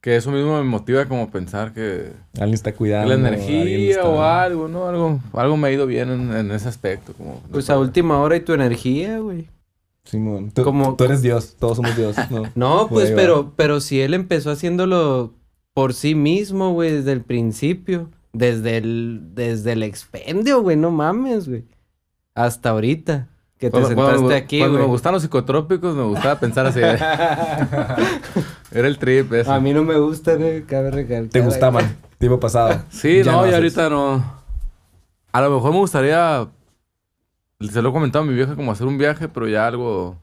que 0.00 0.16
eso 0.16 0.30
mismo 0.30 0.56
me 0.56 0.64
motiva 0.64 1.04
como 1.06 1.30
pensar 1.30 1.72
que, 1.74 2.12
Alguien 2.34 2.54
está 2.54 2.74
cuidando. 2.74 3.08
la 3.08 3.28
energía 3.28 3.64
está- 3.90 4.08
o 4.08 4.22
algo, 4.22 4.68
¿no? 4.68 4.86
Algo, 4.88 5.20
algo 5.34 5.56
me 5.56 5.68
ha 5.68 5.72
ido 5.72 5.86
bien 5.86 6.10
en, 6.10 6.34
en 6.34 6.50
ese 6.52 6.68
aspecto. 6.68 7.12
Como, 7.12 7.42
Pues 7.52 7.68
a 7.70 7.78
última 7.78 8.18
hora 8.20 8.36
y 8.36 8.40
tu 8.40 8.52
energía, 8.54 9.18
güey. 9.18 9.48
Simón. 10.04 10.50
Tú, 10.52 10.64
Como- 10.64 10.96
tú 10.96 11.04
eres 11.04 11.20
Dios, 11.22 11.56
todos 11.58 11.76
somos 11.76 11.96
Dios. 11.96 12.16
No, 12.30 12.44
No, 12.54 12.88
pues, 12.88 13.10
pero, 13.10 13.52
pero 13.56 13.80
si 13.80 14.00
él 14.00 14.14
empezó 14.14 14.50
haciéndolo 14.50 15.34
por 15.74 15.92
sí 15.94 16.14
mismo, 16.14 16.72
güey, 16.72 16.90
desde 16.92 17.12
el 17.12 17.20
principio. 17.22 18.08
Desde 18.32 18.76
el, 18.78 19.20
desde 19.34 19.72
el 19.72 19.82
expendio, 19.82 20.62
güey, 20.62 20.76
no 20.76 20.90
mames, 20.92 21.48
güey. 21.48 21.64
Hasta 22.34 22.70
ahorita. 22.70 23.28
Que 23.60 23.66
te 23.66 23.72
Cuando, 23.72 23.88
sentaste 23.88 24.14
cuando- 24.16 24.34
aquí, 24.34 24.58
cuando 24.58 24.74
me 24.78 24.84
güey. 24.84 24.90
gustaban 24.92 25.14
los 25.14 25.22
psicotrópicos, 25.22 25.94
me 25.94 26.02
gustaba 26.04 26.40
pensar 26.40 26.66
así. 26.66 26.80
Era 28.72 28.88
el 28.88 28.98
trip 28.98 29.32
ese. 29.34 29.50
A 29.50 29.60
mí 29.60 29.74
no 29.74 29.84
me 29.84 29.98
gusta, 29.98 30.34
güey, 30.36 30.62
cabe 30.62 30.90
recalcar. 30.90 31.30
Te 31.30 31.40
gustaban, 31.40 31.96
tiempo 32.18 32.40
pasado. 32.40 32.82
Sí, 32.90 33.22
Ya 33.22 33.32
no, 33.32 33.42
no 33.42 33.50
y 33.50 33.54
ahorita 33.54 33.90
no. 33.90 34.24
A 35.32 35.40
lo 35.42 35.50
mejor 35.50 35.72
me 35.72 35.78
gustaría. 35.78 36.46
Se 37.60 37.82
lo 37.82 37.90
he 37.90 37.92
comentado 37.92 38.24
a 38.24 38.26
mi 38.26 38.32
vieja 38.34 38.54
como 38.56 38.72
hacer 38.72 38.86
un 38.86 38.96
viaje, 38.96 39.28
pero 39.28 39.46
ya 39.46 39.66
algo 39.66 40.16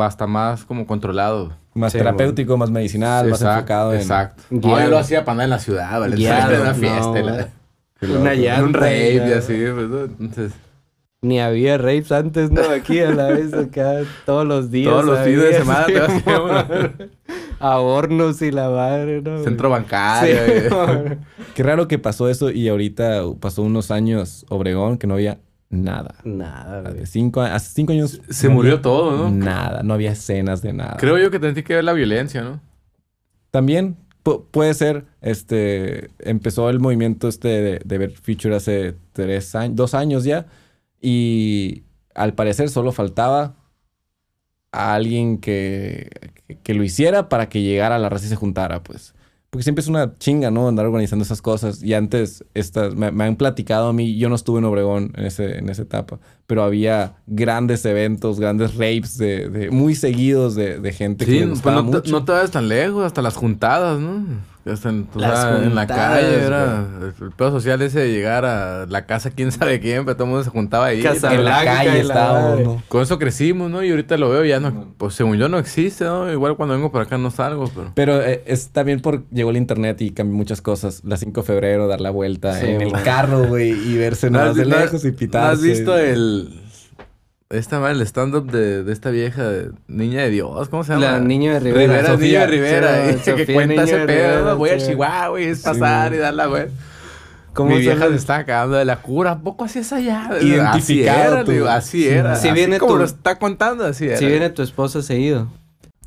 hasta 0.00 0.26
más 0.26 0.64
como 0.64 0.86
controlado. 0.86 1.52
Más 1.72 1.92
Sí, 1.92 1.98
terapéutico, 1.98 2.56
más 2.58 2.70
medicinal, 2.70 3.24
Sí, 3.24 3.30
más 3.30 3.40
exacto, 3.40 3.58
enfocado 3.60 3.94
en... 3.94 4.00
Exacto. 4.00 4.42
No, 4.50 4.80
yo 4.80 4.88
lo 4.90 4.98
hacía 4.98 5.24
para 5.24 5.32
andar 5.32 5.44
en 5.44 5.50
la 5.50 5.58
ciudad, 5.58 5.98
¿vale? 5.98 6.14
Guiado, 6.16 6.52
en 6.54 6.60
una 6.60 6.74
fiesta. 6.74 7.22
la- 7.22 7.48
Una 8.20 8.34
llanta. 8.34 8.58
en 8.58 8.64
un 8.64 8.74
rave 8.74 9.14
y 9.28 9.32
así, 9.32 9.64
pues. 9.74 10.10
Entonces, 10.20 10.52
Ni 11.24 11.40
había 11.40 11.78
rapes 11.78 12.12
antes, 12.12 12.50
¿no? 12.50 12.60
Aquí 12.62 13.00
a 13.00 13.10
la 13.10 13.28
vez, 13.28 13.54
acá, 13.54 14.02
todos 14.26 14.46
los 14.46 14.70
días. 14.70 14.90
todos 14.92 15.04
los 15.06 15.18
fines 15.20 15.40
de 15.42 15.54
semana 15.54 15.86
te 15.86 15.98
vas 16.00 16.12
sí, 16.12 16.22
a 16.30 16.40
uno. 16.40 16.64
A 17.60 17.78
hornos 17.80 18.42
y 18.42 18.50
la 18.50 18.68
madre, 18.68 19.22
¿no? 19.22 19.42
Centro 19.42 19.70
bancario. 19.70 20.34
eh. 20.36 20.68
güey. 20.68 21.18
Qué 21.54 21.62
raro 21.62 21.88
que 21.88 21.98
pasó 21.98 22.28
eso 22.28 22.50
y 22.50 22.68
ahorita 22.68 23.22
pasó 23.40 23.62
unos 23.62 23.90
años 23.90 24.44
Obregón 24.50 24.98
que 24.98 25.06
no 25.06 25.14
había 25.14 25.38
nada. 25.70 26.16
Nada, 26.24 26.82
güey. 26.82 26.94
Hace 27.02 27.06
cinco, 27.06 27.40
hace 27.40 27.70
cinco 27.74 27.92
años... 27.92 28.20
Se 28.28 28.48
no 28.48 28.54
murió 28.54 28.72
había 28.72 28.82
todo, 28.82 29.16
¿no? 29.16 29.30
Nada, 29.30 29.82
no 29.82 29.94
había 29.94 30.12
escenas 30.12 30.60
de 30.60 30.72
nada. 30.74 30.96
Creo 30.98 31.16
yo 31.16 31.30
que 31.30 31.38
tendría 31.38 31.64
que 31.64 31.74
ver 31.76 31.84
la 31.84 31.94
violencia, 31.94 32.42
¿no? 32.42 32.60
También 33.50 33.96
pu- 34.24 34.44
puede 34.50 34.74
ser, 34.74 35.04
este, 35.22 36.10
empezó 36.18 36.68
el 36.68 36.80
movimiento 36.80 37.28
este 37.28 37.48
de, 37.48 37.80
de 37.84 37.98
ver 37.98 38.10
Future 38.10 38.56
hace 38.56 38.94
tres 39.14 39.54
años, 39.54 39.76
dos 39.76 39.94
años 39.94 40.24
ya, 40.24 40.46
y 41.06 41.84
al 42.14 42.32
parecer 42.32 42.70
solo 42.70 42.90
faltaba 42.90 43.56
a 44.72 44.94
alguien 44.94 45.36
que, 45.36 46.08
que, 46.62 46.72
lo 46.72 46.82
hiciera 46.82 47.28
para 47.28 47.50
que 47.50 47.60
llegara 47.60 47.98
la 47.98 48.08
raza 48.08 48.24
y 48.24 48.30
se 48.30 48.36
juntara, 48.36 48.82
pues. 48.82 49.14
Porque 49.50 49.64
siempre 49.64 49.82
es 49.82 49.88
una 49.88 50.14
chinga, 50.16 50.50
¿no? 50.50 50.66
Andar 50.66 50.86
organizando 50.86 51.22
esas 51.22 51.42
cosas. 51.42 51.82
Y 51.82 51.92
antes, 51.92 52.46
estas, 52.54 52.94
me, 52.94 53.12
me 53.12 53.24
han 53.24 53.36
platicado 53.36 53.88
a 53.88 53.92
mí, 53.92 54.16
yo 54.16 54.30
no 54.30 54.34
estuve 54.34 54.60
en 54.60 54.64
Obregón 54.64 55.12
en, 55.14 55.26
ese, 55.26 55.58
en 55.58 55.68
esa 55.68 55.82
etapa, 55.82 56.20
pero 56.46 56.62
había 56.62 57.14
grandes 57.26 57.84
eventos, 57.84 58.38
grandes 58.40 58.74
rapes 58.74 59.16
de, 59.18 59.48
de- 59.48 59.70
muy 59.70 59.94
seguidos 59.94 60.54
de, 60.54 60.78
de 60.78 60.92
gente 60.92 61.24
que 61.24 61.30
Sí, 61.32 61.38
le 61.40 61.46
pues 61.46 61.54
gustaba 61.62 61.76
no, 61.82 61.90
te, 61.90 61.96
mucho. 61.98 62.10
no 62.12 62.24
te 62.24 62.32
vayas 62.32 62.50
tan 62.50 62.68
lejos, 62.68 63.04
hasta 63.04 63.22
las 63.22 63.34
juntadas, 63.36 63.98
¿no? 63.98 64.54
Hasta 64.66 64.88
en, 64.88 65.06
o 65.14 65.18
Las 65.18 65.42
sea, 65.42 65.62
en 65.62 65.74
la 65.74 65.86
calle 65.86 66.42
era 66.42 66.86
el 67.20 67.32
pedo 67.32 67.50
social 67.50 67.82
ese 67.82 68.00
de 68.00 68.10
llegar 68.10 68.46
a 68.46 68.86
la 68.86 69.04
casa 69.04 69.30
quién 69.30 69.52
sabe 69.52 69.78
quién, 69.78 70.06
pero 70.06 70.16
todo 70.16 70.24
el 70.24 70.30
mundo 70.30 70.42
se 70.44 70.48
juntaba 70.48 70.86
ahí. 70.86 71.02
Casa 71.02 71.34
en 71.34 71.44
la 71.44 71.62
calle 71.62 72.00
estábamos. 72.00 72.82
Con 72.88 73.02
eso 73.02 73.18
crecimos, 73.18 73.70
¿no? 73.70 73.84
Y 73.84 73.90
ahorita 73.90 74.16
lo 74.16 74.30
veo 74.30 74.42
ya 74.42 74.60
no, 74.60 74.94
pues 74.96 75.12
según 75.16 75.36
yo 75.36 75.50
no 75.50 75.58
existe, 75.58 76.04
¿no? 76.06 76.32
Igual 76.32 76.56
cuando 76.56 76.74
vengo 76.76 76.90
por 76.90 77.02
acá 77.02 77.18
no 77.18 77.30
salgo, 77.30 77.70
pero... 77.74 77.92
Pero 77.94 78.22
eh, 78.22 78.42
es 78.46 78.68
también 78.70 79.00
por 79.02 79.28
llegó 79.28 79.50
el 79.50 79.58
internet 79.58 80.00
y 80.00 80.12
cambió 80.12 80.34
muchas 80.34 80.62
cosas. 80.62 81.02
La 81.04 81.18
5 81.18 81.42
de 81.42 81.46
febrero, 81.46 81.86
dar 81.86 82.00
la 82.00 82.08
vuelta 82.10 82.58
Sí, 82.58 82.64
en 82.64 82.80
el 82.80 82.92
carro, 83.02 83.46
güey, 83.46 83.68
y 83.72 83.98
verse 83.98 84.30
¿No 84.30 84.38
nada 84.38 84.54
de 84.54 84.64
lejos 84.64 85.04
y 85.04 85.10
¿No 85.10 85.16
pitarse. 85.18 85.52
has 85.52 85.60
visto 85.62 85.98
el... 85.98 86.33
Esta 87.50 87.78
madre, 87.78 87.94
el 87.94 88.00
stand-up 88.02 88.50
de, 88.50 88.82
de 88.82 88.92
esta 88.92 89.10
vieja 89.10 89.44
de 89.48 89.70
Niña 89.86 90.22
de 90.22 90.30
Dios, 90.30 90.68
¿cómo 90.70 90.82
se 90.82 90.92
llama? 90.94 91.04
La 91.04 91.20
Niña 91.20 91.52
de 91.54 91.60
Rivera. 91.60 91.86
Rivera, 91.92 92.08
Sofía. 92.12 92.28
Niña 92.28 92.40
de 92.40 92.46
Rivera, 92.46 93.04
Sí, 93.04 93.10
eh, 93.10 93.14
que 93.24 93.30
Sofía 93.30 93.54
cuenta 93.54 93.82
ese 93.84 93.98
pedo, 94.06 94.56
voy 94.56 94.70
a 94.70 94.80
sí. 94.80 94.86
Chihuahua 94.88 95.40
y 95.40 95.44
es 95.44 95.58
Sí, 95.58 95.64
pasar 95.64 96.10
man. 96.10 96.14
y 96.14 96.16
dar 96.22 96.34
la 96.34 96.46
güey. 96.46 96.66
¿Cómo 97.52 97.70
Mi 97.70 97.78
vieja 97.80 98.08
se 98.08 98.14
está 98.16 98.44
cagando 98.44 98.76
de 98.76 98.84
la 98.84 98.96
cura. 98.96 99.32
¿A 99.32 99.38
poco 99.40 99.64
así 99.64 99.78
es 99.78 99.92
allá? 99.92 100.28
Identificado 100.40 100.72
Así 100.74 101.02
era, 101.34 101.44
tú. 101.44 101.52
digo, 101.52 101.68
así 101.68 102.02
Sí. 102.02 102.08
era. 102.08 102.34
Si 102.34 102.48
así 102.48 102.54
viene 102.56 102.78
como 102.78 102.92
tu- 102.94 102.98
lo 102.98 103.04
está 103.04 103.38
contando, 103.38 103.84
así 103.84 104.06
era. 104.06 104.16
Si 104.16 104.26
viene 104.26 104.50
tu 104.50 104.62
esposa 104.62 105.02
seguido. 105.02 105.48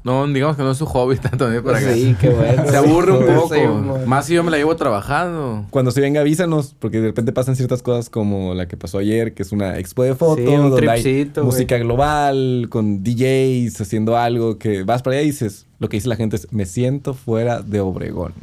No, 0.08 0.26
digamos 0.26 0.56
que 0.56 0.64
no 0.64 0.72
es 0.72 0.78
su 0.78 0.86
hobby 0.86 1.18
tanto 1.22 1.50
bien 1.50 1.64
para. 1.64 1.80
Sí, 1.82 2.16
qué 2.20 2.30
bueno. 2.30 2.66
Se 2.68 2.78
aburre 2.78 3.12
un 3.12 3.26
poco. 3.26 4.00
Más 4.06 4.26
si 4.26 4.34
yo 4.34 4.44
me 4.44 4.52
la 4.52 4.58
llevo 4.58 4.76
trabajando. 4.76 5.66
Cuando 5.70 5.92
se 5.92 6.02
venga, 6.02 6.22
avísanos, 6.22 6.74
porque 6.80 7.02
de 7.02 7.08
repente 7.08 7.32
pasan 7.34 7.56
ciertas 7.56 7.84
cosas 7.84 8.10
como 8.10 8.54
la 8.54 8.68
que 8.68 8.78
pasó 8.78 9.00
ayer, 9.00 9.34
que 9.34 9.44
es 9.44 9.52
una 9.52 9.78
expo 9.80 10.04
de 10.04 10.16
fotos, 10.16 10.46
Sí, 10.46 10.48
un 10.56 10.70
donde 10.70 10.90
hay 10.90 11.32
música 11.44 11.78
global, 11.78 12.68
con 12.70 13.04
DJs 13.04 13.82
haciendo 13.82 14.18
algo, 14.18 14.58
que 14.58 14.84
vas 14.84 15.02
para 15.04 15.18
allá 15.18 15.24
y 15.24 15.28
dices, 15.28 15.68
lo 15.80 15.90
que 15.90 15.98
dice 15.98 16.08
la 16.10 16.16
gente 16.16 16.38
es, 16.38 16.48
me 16.52 16.66
siento 16.66 17.14
fuera 17.14 17.62
de 17.62 17.82
Obregón. 17.82 18.34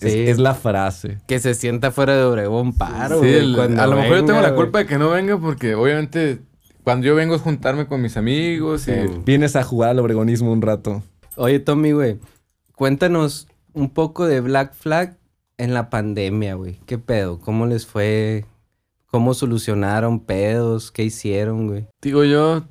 Es, 0.00 0.12
Sí. 0.12 0.20
es 0.28 0.38
la 0.38 0.54
frase. 0.54 1.18
Que 1.26 1.40
se 1.40 1.54
sienta 1.54 1.90
fuera 1.90 2.14
de 2.16 2.22
Obregón 2.22 2.72
paro, 2.74 3.16
Sí, 3.16 3.26
güey, 3.26 3.34
el- 3.38 3.56
cuando 3.56 3.82
a 3.82 3.86
lo 3.88 3.96
mejor 3.96 4.18
yo 4.18 4.24
tengo 4.26 4.40
la 4.40 4.50
güey. 4.50 4.60
culpa 4.62 4.78
de 4.78 4.86
que 4.86 4.98
no 4.98 5.10
venga 5.10 5.36
porque 5.38 5.74
obviamente 5.74 6.38
cuando 6.90 7.06
yo 7.06 7.14
vengo 7.14 7.36
es 7.36 7.40
juntarme 7.40 7.86
con 7.86 8.02
mis 8.02 8.16
amigos 8.16 8.88
y... 8.88 8.92
Vienes 9.24 9.54
a 9.54 9.62
jugar 9.62 9.90
al 9.90 10.00
obregonismo 10.00 10.50
un 10.50 10.60
rato. 10.60 11.04
Oye, 11.36 11.60
Tommy, 11.60 11.92
güey, 11.92 12.18
cuéntanos 12.74 13.46
un 13.72 13.90
poco 13.90 14.26
de 14.26 14.40
Black 14.40 14.74
Flag 14.74 15.16
en 15.56 15.72
la 15.72 15.88
pandemia, 15.88 16.54
güey. 16.54 16.80
¿Qué 16.86 16.98
pedo? 16.98 17.38
¿Cómo 17.38 17.66
les 17.66 17.86
fue? 17.86 18.44
¿Cómo 19.06 19.34
solucionaron 19.34 20.18
pedos? 20.18 20.90
¿Qué 20.90 21.04
hicieron, 21.04 21.68
güey? 21.68 21.86
Digo 22.02 22.24
yo, 22.24 22.64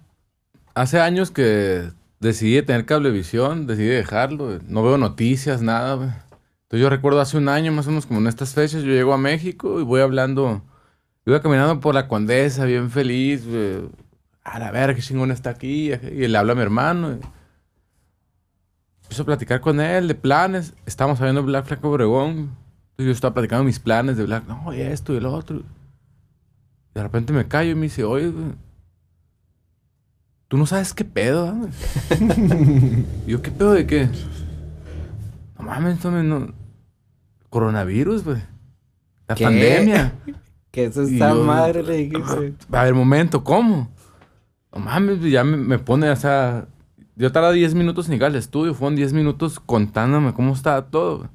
hace 0.74 1.00
años 1.00 1.32
que 1.32 1.90
decidí 2.20 2.62
tener 2.62 2.86
cablevisión, 2.86 3.68
decidí 3.68 3.88
dejarlo. 3.88 4.60
No 4.68 4.84
veo 4.84 4.98
noticias, 4.98 5.62
nada, 5.62 5.96
güey. 5.96 6.10
Entonces 6.10 6.82
yo 6.82 6.90
recuerdo 6.90 7.22
hace 7.22 7.38
un 7.38 7.48
año, 7.48 7.72
más 7.72 7.88
o 7.88 7.92
menos 7.92 8.06
como 8.06 8.20
en 8.20 8.28
estas 8.28 8.54
fechas, 8.54 8.84
yo 8.84 8.92
llego 8.92 9.14
a 9.14 9.18
México 9.18 9.80
y 9.80 9.84
voy 9.86 10.02
hablando, 10.02 10.62
iba 11.26 11.42
caminando 11.42 11.80
por 11.80 11.96
la 11.96 12.10
Condesa, 12.10 12.66
bien 12.66 12.92
feliz, 12.92 13.48
güey. 13.48 14.09
A 14.52 14.60
la 14.60 14.72
ver, 14.72 14.96
qué 14.96 15.02
chingón 15.02 15.32
está 15.32 15.52
aquí. 15.52 15.92
Y 15.94 16.28
le 16.28 16.38
habla 16.38 16.54
a 16.54 16.56
mi 16.56 16.62
hermano. 16.62 17.12
y 17.12 17.20
Empiezo 19.04 19.24
a 19.24 19.26
platicar 19.26 19.62
con 19.62 19.80
él 19.80 20.08
de 20.08 20.16
planes. 20.16 20.74
Estábamos 20.86 21.20
hablando 21.20 21.42
de 21.42 21.48
Black 21.48 21.66
Flag 21.66 21.86
Obregón. 21.86 22.52
Yo 22.98 23.12
estaba 23.12 23.34
platicando 23.34 23.64
mis 23.64 23.80
planes 23.80 24.18
de 24.18 24.26
Black, 24.26 24.46
no, 24.48 24.74
y 24.74 24.82
esto 24.82 25.14
y 25.14 25.18
el 25.18 25.26
otro. 25.26 25.62
De 26.94 27.02
repente 27.04 27.32
me 27.32 27.48
callo 27.48 27.72
y 27.72 27.76
me 27.76 27.84
dice, 27.84 28.04
oye, 28.04 28.34
tú 30.48 30.58
no 30.58 30.66
sabes 30.66 30.94
qué 30.94 31.06
pedo, 31.06 31.48
¿ah, 31.48 31.52
güey?" 31.54 31.72
Y 33.28 33.32
yo, 33.32 33.42
¿qué 33.42 33.52
pedo 33.52 33.72
de 33.74 33.86
qué? 33.88 34.10
No 35.58 35.66
mames, 35.66 36.00
Tommy, 36.00 36.28
no. 36.28 36.54
Coronavirus, 37.50 38.24
güey. 38.26 38.42
La 39.28 39.36
¿Qué? 39.36 39.44
pandemia. 39.46 40.14
Que 40.72 40.86
eso 40.86 41.02
está 41.02 41.30
yo- 41.32 41.44
madre, 41.46 41.82
le 41.82 41.94
dijiste. 41.98 42.54
A 42.72 42.84
ver, 42.84 42.94
momento, 42.94 43.44
¿cómo? 43.44 43.90
No 44.74 44.80
mames, 44.80 45.20
ya 45.22 45.44
me, 45.44 45.58
me 45.58 45.80
pone, 45.80 46.10
o 46.10 46.16
sea, 46.16 46.68
yo 47.16 47.32
tardaba 47.32 47.54
10 47.54 47.74
minutos 47.76 48.06
en 48.08 48.14
llegar 48.14 48.30
al 48.32 48.36
estudio. 48.36 48.74
Fueron 48.74 48.96
10 48.96 49.14
minutos 49.14 49.60
contándome 49.60 50.34
cómo 50.34 50.54
estaba 50.54 50.86
todo. 50.88 51.30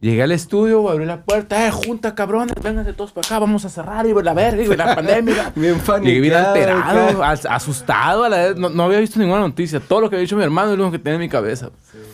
Llegué 0.00 0.22
al 0.22 0.32
estudio, 0.32 0.90
abrí 0.90 1.06
la 1.06 1.24
puerta. 1.24 1.66
¡Eh, 1.66 1.70
junta, 1.70 2.14
cabrones! 2.14 2.54
Vénganse 2.62 2.92
todos 2.92 3.12
para 3.12 3.26
acá. 3.26 3.38
Vamos 3.38 3.64
a 3.64 3.70
cerrar. 3.70 4.04
Y 4.06 4.12
la 4.12 4.34
verga, 4.34 4.62
y 4.62 4.66
la 4.76 4.94
pandemia. 4.94 5.52
Bien 5.56 5.80
Llegué 6.02 6.20
bien 6.20 6.34
alterado, 6.34 7.24
as- 7.24 7.46
asustado 7.46 8.24
a 8.24 8.28
la 8.28 8.36
vez. 8.36 8.56
No, 8.56 8.68
no 8.68 8.82
había 8.82 8.98
visto 8.98 9.18
ninguna 9.18 9.40
noticia. 9.40 9.80
Todo 9.80 10.02
lo 10.02 10.10
que 10.10 10.16
había 10.16 10.24
dicho 10.24 10.36
mi 10.36 10.42
hermano 10.42 10.72
es 10.72 10.78
lo 10.78 10.90
que 10.90 10.98
tenía 10.98 11.14
en 11.14 11.20
mi 11.20 11.30
cabeza. 11.30 11.70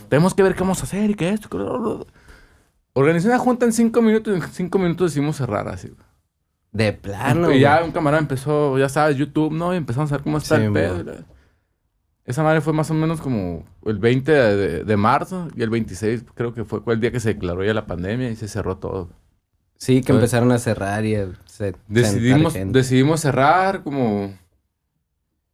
Tenemos 0.09 0.35
que 0.35 0.43
ver 0.45 0.55
qué 0.55 0.61
vamos 0.61 0.79
a 0.81 0.85
hacer 0.85 1.11
y 1.11 1.15
qué 1.15 1.31
esto. 1.31 2.07
Organizé 2.93 3.27
una 3.27 3.39
junta 3.39 3.67
en 3.67 3.73
cinco 3.73 4.03
minutos 4.03 4.35
y 4.35 4.37
en 4.41 4.49
cinco 4.53 4.79
minutos 4.79 5.11
decidimos 5.11 5.37
cerrar 5.37 5.67
así. 5.67 5.91
De 6.73 6.93
plano, 6.93 7.51
y 7.53 7.61
ya 7.61 7.77
güey. 7.77 7.87
un 7.89 7.93
camarada 7.93 8.21
empezó, 8.23 8.79
ya 8.79 8.89
sabes, 8.89 9.17
YouTube, 9.17 9.53
¿no? 9.53 9.75
Y 9.75 9.77
empezamos 9.77 10.11
a 10.13 10.17
ver 10.17 10.23
cómo 10.23 10.39
está 10.39 10.57
Sí, 10.57 10.63
el 10.65 10.73
pedo. 10.73 11.05
Esa 12.25 12.43
madre 12.45 12.61
fue 12.61 12.73
más 12.73 12.89
o 12.91 12.95
menos 12.95 13.21
como 13.21 13.65
el 13.87 13.99
20 13.99 14.31
de, 14.31 14.57
de- 14.57 14.85
de 14.85 14.97
marzo 14.97 15.49
y 15.57 15.63
el 15.63 15.71
26 15.71 16.25
creo 16.35 16.55
que 16.55 16.65
fue 16.65 16.81
el 16.95 17.01
día 17.01 17.11
que 17.11 17.19
se 17.19 17.35
declaró 17.35 17.65
ya 17.65 17.75
la 17.75 17.87
pandemia 17.87 18.31
y 18.31 18.37
se 18.37 18.47
cerró 18.47 18.77
todo. 18.77 19.09
Sí, 19.77 19.95
que 19.95 19.99
Entonces- 20.13 20.17
empezaron 20.35 20.53
a 20.53 20.59
cerrar 20.59 21.05
y 21.05 21.17
se- 21.47 21.75
Decidimos, 21.89 22.53
gente. 22.53 22.79
decidimos 22.79 23.21
cerrar 23.21 23.83
como... 23.83 24.33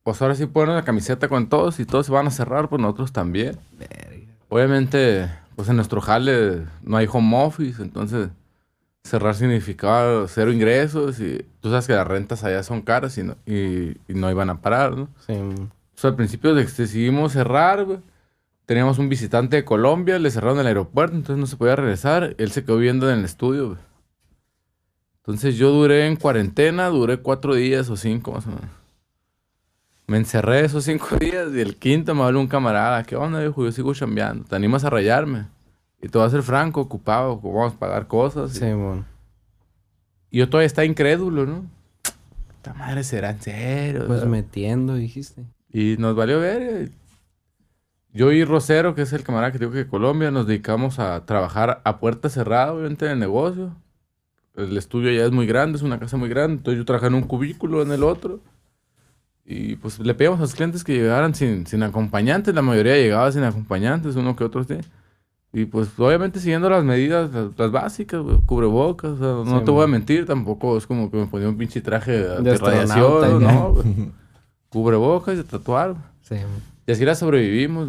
Pues 0.03 0.21
ahora 0.21 0.35
sí 0.35 0.47
ponen 0.47 0.75
la 0.77 0.85
camiseta 0.85 1.29
con 1.29 1.49
todos 1.49 1.81
y 1.81 1.87
todos 1.87 2.07
se 2.07 2.13
van 2.13 2.27
a 2.27 2.31
cerrar, 2.31 2.69
pues 2.69 2.81
nosotros 2.83 3.11
también. 3.13 3.57
Verga. 3.79 4.33
Obviamente, 4.49 5.29
pues 5.57 5.69
en 5.69 5.77
nuestro 5.77 6.01
jale 6.01 6.63
no 6.83 6.97
hay 6.99 7.09
home 7.11 7.43
office, 7.43 7.83
entonces 7.83 8.29
cerrar 9.07 9.35
significaba 9.35 10.27
cero 10.29 10.53
ingresos 10.53 11.21
y 11.21 11.45
tú 11.61 11.71
sabes 11.71 11.87
que 11.87 11.95
las 11.95 12.07
rentas 12.07 12.45
allá 12.45 12.63
son 12.63 12.83
caras 12.83 13.17
y 13.19 13.23
no, 13.23 13.37
y, 13.47 13.91
y 14.09 14.15
no 14.15 14.31
iban 14.31 14.51
a 14.51 14.61
parar, 14.61 14.97
¿no? 14.97 15.09
Sí, 15.27 15.33
mo. 15.33 15.55
O 15.55 15.99
sea, 15.99 16.11
al 16.11 16.17
principio 16.17 16.55
de- 16.55 16.65
decidimos 16.65 17.33
cerrar, 17.33 17.85
güey. 17.85 17.99
Teníamos 18.67 18.99
un 18.99 19.09
visitante 19.09 19.57
de 19.57 19.65
Colombia, 19.65 20.19
le 20.19 20.31
cerraron 20.31 20.59
el 20.59 20.67
aeropuerto, 20.67 21.15
entonces 21.17 21.39
no 21.41 21.47
se 21.47 21.57
podía 21.57 21.77
regresar. 21.77 22.35
Él 22.39 22.51
se 22.51 22.65
quedó 22.65 22.77
viviendo 22.77 23.11
en 23.11 23.21
el 23.21 23.25
estudio, 23.25 23.69
güey. 23.69 23.79
Entonces 25.19 25.57
yo 25.57 25.71
duré 25.71 26.07
en 26.07 26.17
cuarentena, 26.17 26.89
duré 26.89 27.19
cuatro 27.19 27.55
días 27.55 27.89
o 27.91 27.97
cinco 27.97 28.33
más 28.33 28.47
o 28.47 28.51
menos. 28.51 28.65
Me 30.07 30.17
encerré 30.19 30.65
esos 30.65 30.85
cinco 30.85 31.17
días 31.21 31.49
y 31.55 31.61
el 31.61 31.77
quinto 31.77 32.15
me 32.15 32.23
habló 32.23 32.41
un 32.41 32.47
camarada. 32.47 33.03
¿Qué 33.05 33.17
onda, 33.17 33.41
viejo? 33.41 33.65
Yo 33.65 33.73
sigo 33.73 33.95
chambeando. 33.95 34.45
¿Te 34.45 34.55
animas 34.57 34.85
a 34.85 34.91
rayarme? 34.91 35.47
Y 36.03 36.09
te 36.09 36.19
voy 36.19 36.27
a 36.27 36.31
ser 36.31 36.43
franco, 36.43 36.81
ocupado, 36.81 37.39
vamos 37.41 37.75
a 37.75 37.79
pagar 37.79 38.07
cosas. 38.07 38.55
y- 38.57 38.59
Sí, 38.61 38.67
mo. 38.67 39.05
Y 40.31 40.39
yo 40.39 40.49
todavía 40.49 40.67
estaba 40.67 40.85
incrédulo, 40.85 41.47
¿no? 41.47 41.65
Esta 42.57 42.75
madre 42.75 43.03
será 43.05 43.31
en 43.31 43.41
serio. 43.41 44.01
Pues 44.07 44.21
¿verdad? 44.21 44.27
metiendo, 44.27 44.95
dijiste. 44.95 45.43
Y 45.73 45.97
nos 45.99 46.15
valió 46.17 46.41
ver. 46.41 46.91
Yo 48.13 48.33
y 48.33 48.45
Rosero, 48.45 48.95
que 48.95 49.03
es 49.03 49.13
el 49.13 49.23
camarada 49.23 49.53
que 49.53 49.59
tengo 49.59 49.73
que 49.73 49.79
de 49.79 49.87
Colombia, 49.89 50.31
nos 50.31 50.47
dedicamos 50.47 50.99
a 50.99 51.25
trabajar 51.27 51.81
a 51.85 51.99
puerta 51.99 52.29
cerrada, 52.29 52.73
obviamente, 52.73 53.05
en 53.07 53.13
el 53.13 53.19
negocio. 53.19 53.73
El 54.55 54.77
estudio 54.77 55.13
ya 55.13 55.25
es 55.27 55.33
muy 55.33 55.47
grande, 55.47 55.77
es 55.77 55.83
una 55.83 55.99
casa 55.99 56.17
muy 56.17 56.29
grande. 56.31 56.57
Entonces 56.57 56.79
yo 56.79 56.85
trabajaba 56.87 57.09
en 57.09 57.23
un 57.23 57.29
cubículo, 57.29 57.83
en 57.83 57.93
el 57.93 58.03
otro. 58.03 58.41
Y 59.45 59.77
pues 59.77 59.99
le 60.01 60.15
pedíamos 60.15 60.39
a 60.41 60.43
los 60.43 60.55
clientes 60.55 60.83
que 60.83 60.95
llegaran 60.95 61.35
sin, 61.35 61.67
sin 61.67 61.83
acompañantes. 61.83 62.55
La 62.55 62.63
mayoría 62.63 62.95
llegaba 62.97 63.31
sin 63.31 63.45
acompañantes, 63.45 64.17
uno 64.17 64.35
que 64.35 64.45
otro 64.45 64.65
sí. 64.65 64.79
Y 65.53 65.65
pues 65.65 65.89
obviamente 65.99 66.39
siguiendo 66.41 66.69
las 66.69 66.85
medidas, 66.85 67.33
las, 67.33 67.59
las 67.59 67.71
básicas, 67.71 68.21
güey, 68.21 68.39
cubrebocas. 68.45 69.13
o 69.13 69.45
sea, 69.45 69.51
no 69.53 69.59
Sí, 69.61 69.65
te 69.65 69.71
voy 69.71 69.85
a 69.85 69.87
mentir, 69.87 70.27
tampoco 70.27 70.77
es 70.77 70.87
como 70.87 71.11
que 71.11 71.17
me 71.17 71.27
ponía 71.27 71.49
un 71.49 71.57
pinche 71.57 71.81
traje 71.81 72.13
de, 72.13 72.43
De 72.43 72.59
radiación. 72.59 73.43
¿no? 73.43 73.75
Cubrebocas 74.69 75.35
y 75.35 75.37
de 75.39 75.45
tatuar. 75.45 75.95
Sí. 76.23 76.37
Y 76.87 76.93
así 76.93 77.05
la 77.05 77.15
sobrevivimos. 77.15 77.89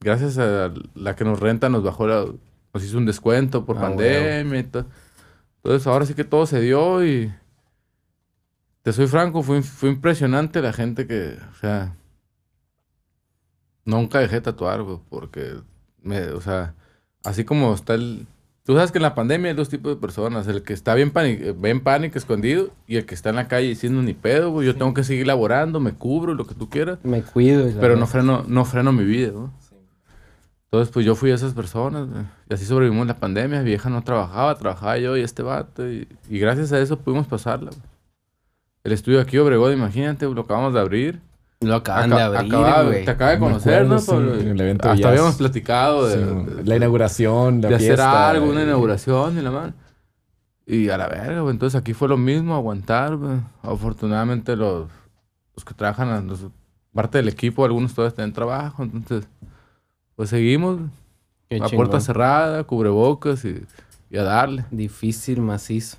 Gracias 0.00 0.36
a 0.38 0.72
la 0.94 1.14
que 1.14 1.24
nos 1.24 1.38
renta, 1.38 1.68
nos 1.68 1.84
bajó 1.84 2.06
la, 2.08 2.24
nos 2.72 2.84
hizo 2.84 2.98
un 2.98 3.06
descuento 3.06 3.64
por 3.64 3.78
Ah, 3.78 3.82
pandemia 3.82 4.58
y 4.58 4.64
todo. 4.64 4.86
Entonces 5.62 5.86
ahora 5.86 6.04
sí 6.06 6.14
que 6.14 6.24
todo 6.24 6.44
se 6.46 6.60
dio 6.60 7.04
y 7.06 7.32
te 8.82 8.92
soy 8.92 9.06
franco, 9.06 9.42
fue, 9.42 9.62
fue 9.62 9.88
impresionante 9.90 10.60
la 10.60 10.72
gente 10.74 11.06
que, 11.06 11.38
o 11.52 11.54
sea, 11.54 11.94
nunca 13.84 14.18
dejé 14.18 14.36
de 14.36 14.40
tatuar, 14.42 14.84
porque, 15.08 15.54
me, 16.04 16.20
o 16.28 16.40
sea, 16.40 16.74
así 17.24 17.44
como 17.44 17.74
está 17.74 17.94
el... 17.94 18.26
Tú 18.62 18.74
sabes 18.74 18.92
que 18.92 18.98
en 18.98 19.02
la 19.02 19.14
pandemia 19.14 19.50
hay 19.50 19.56
dos 19.56 19.68
tipos 19.68 19.94
de 19.94 20.00
personas, 20.00 20.46
el 20.48 20.62
que 20.62 20.72
está 20.72 20.94
bien, 20.94 21.10
pani- 21.10 21.52
bien 21.52 21.80
pánico, 21.80 22.16
escondido, 22.16 22.70
y 22.86 22.96
el 22.96 23.04
que 23.04 23.14
está 23.14 23.28
en 23.28 23.36
la 23.36 23.46
calle 23.46 23.68
diciendo 23.68 24.00
ni 24.00 24.14
pedo, 24.14 24.52
güey, 24.52 24.66
yo 24.66 24.74
tengo 24.74 24.94
que 24.94 25.04
seguir 25.04 25.26
laborando, 25.26 25.80
me 25.80 25.92
cubro, 25.92 26.32
lo 26.32 26.46
que 26.46 26.54
tú 26.54 26.70
quieras. 26.70 26.98
Me 27.02 27.20
cuido. 27.22 27.68
Pero 27.78 27.96
no 27.96 28.06
freno, 28.06 28.42
no 28.48 28.64
freno 28.64 28.90
mi 28.90 29.04
vida, 29.04 29.32
¿no? 29.32 29.52
Entonces, 30.64 30.92
pues 30.92 31.04
yo 31.04 31.14
fui 31.14 31.30
a 31.30 31.34
esas 31.34 31.52
personas, 31.52 32.08
güey, 32.08 32.24
y 32.48 32.54
así 32.54 32.64
sobrevivimos 32.64 33.06
la 33.06 33.18
pandemia. 33.18 33.58
Mi 33.58 33.66
vieja 33.66 33.90
no 33.90 34.02
trabajaba, 34.02 34.54
trabajaba 34.56 34.96
yo 34.96 35.14
y 35.16 35.20
este 35.20 35.42
vato, 35.42 35.86
y, 35.88 36.08
y 36.30 36.38
gracias 36.38 36.72
a 36.72 36.80
eso 36.80 36.98
pudimos 36.98 37.26
pasarla. 37.26 37.70
güey. 37.70 37.82
El 38.82 38.92
estudio 38.92 39.20
aquí, 39.20 39.36
Obregón, 39.38 39.72
imagínate, 39.74 40.26
lo 40.26 40.40
acabamos 40.40 40.72
de 40.72 40.80
abrir. 40.80 41.20
Lo 41.64 41.74
acaban 41.76 42.12
Aca- 42.12 42.30
de 42.30 42.36
abrir, 42.38 42.54
acaba-. 42.54 42.90
Te 42.90 43.10
acaba 43.10 43.30
de 43.32 43.38
conocer, 43.38 43.74
acuerdo, 43.74 43.94
¿no? 43.94 44.00
sí, 44.00 44.10
Pablo? 44.10 44.34
en 44.40 44.48
el 44.48 44.60
evento 44.60 44.88
de 44.88 44.94
Hasta 44.94 45.08
habíamos 45.08 45.34
platicado 45.36 46.06
de, 46.06 46.14
Sí, 46.14 46.54
de- 46.56 46.64
la 46.64 46.76
inauguración, 46.76 47.60
la 47.60 47.68
de 47.68 47.74
hacer 47.76 47.86
fiesta, 47.88 48.30
algo, 48.30 48.50
una 48.50 48.62
inauguración 48.62 49.38
y 49.38 49.42
la 49.42 49.50
mano. 49.50 49.72
Y 50.66 50.88
a 50.88 50.96
la 50.96 51.08
verga, 51.08 51.40
güey. 51.40 51.52
Entonces 51.52 51.78
aquí 51.78 51.92
fue 51.92 52.08
lo 52.08 52.16
mismo, 52.16 52.54
aguantar, 52.54 53.16
güey. 53.16 53.38
Afortunadamente 53.62 54.56
los, 54.56 54.88
los 55.54 55.64
que 55.64 55.74
trabajan, 55.74 56.26
los- 56.26 56.46
parte 56.94 57.18
del 57.18 57.28
equipo, 57.28 57.64
algunos 57.64 57.92
todavía 57.94 58.10
están 58.10 58.26
en 58.26 58.32
trabajo. 58.32 58.82
Entonces, 58.82 59.28
pues 60.16 60.30
seguimos. 60.30 60.78
Qué 61.48 61.58
la 61.58 61.66
chingón. 61.66 61.86
puerta 61.88 62.00
cerrada, 62.00 62.64
cubrebocas 62.64 63.44
y, 63.44 63.62
y 64.10 64.16
a 64.16 64.22
darle. 64.22 64.64
Difícil, 64.70 65.40
macizo. 65.42 65.98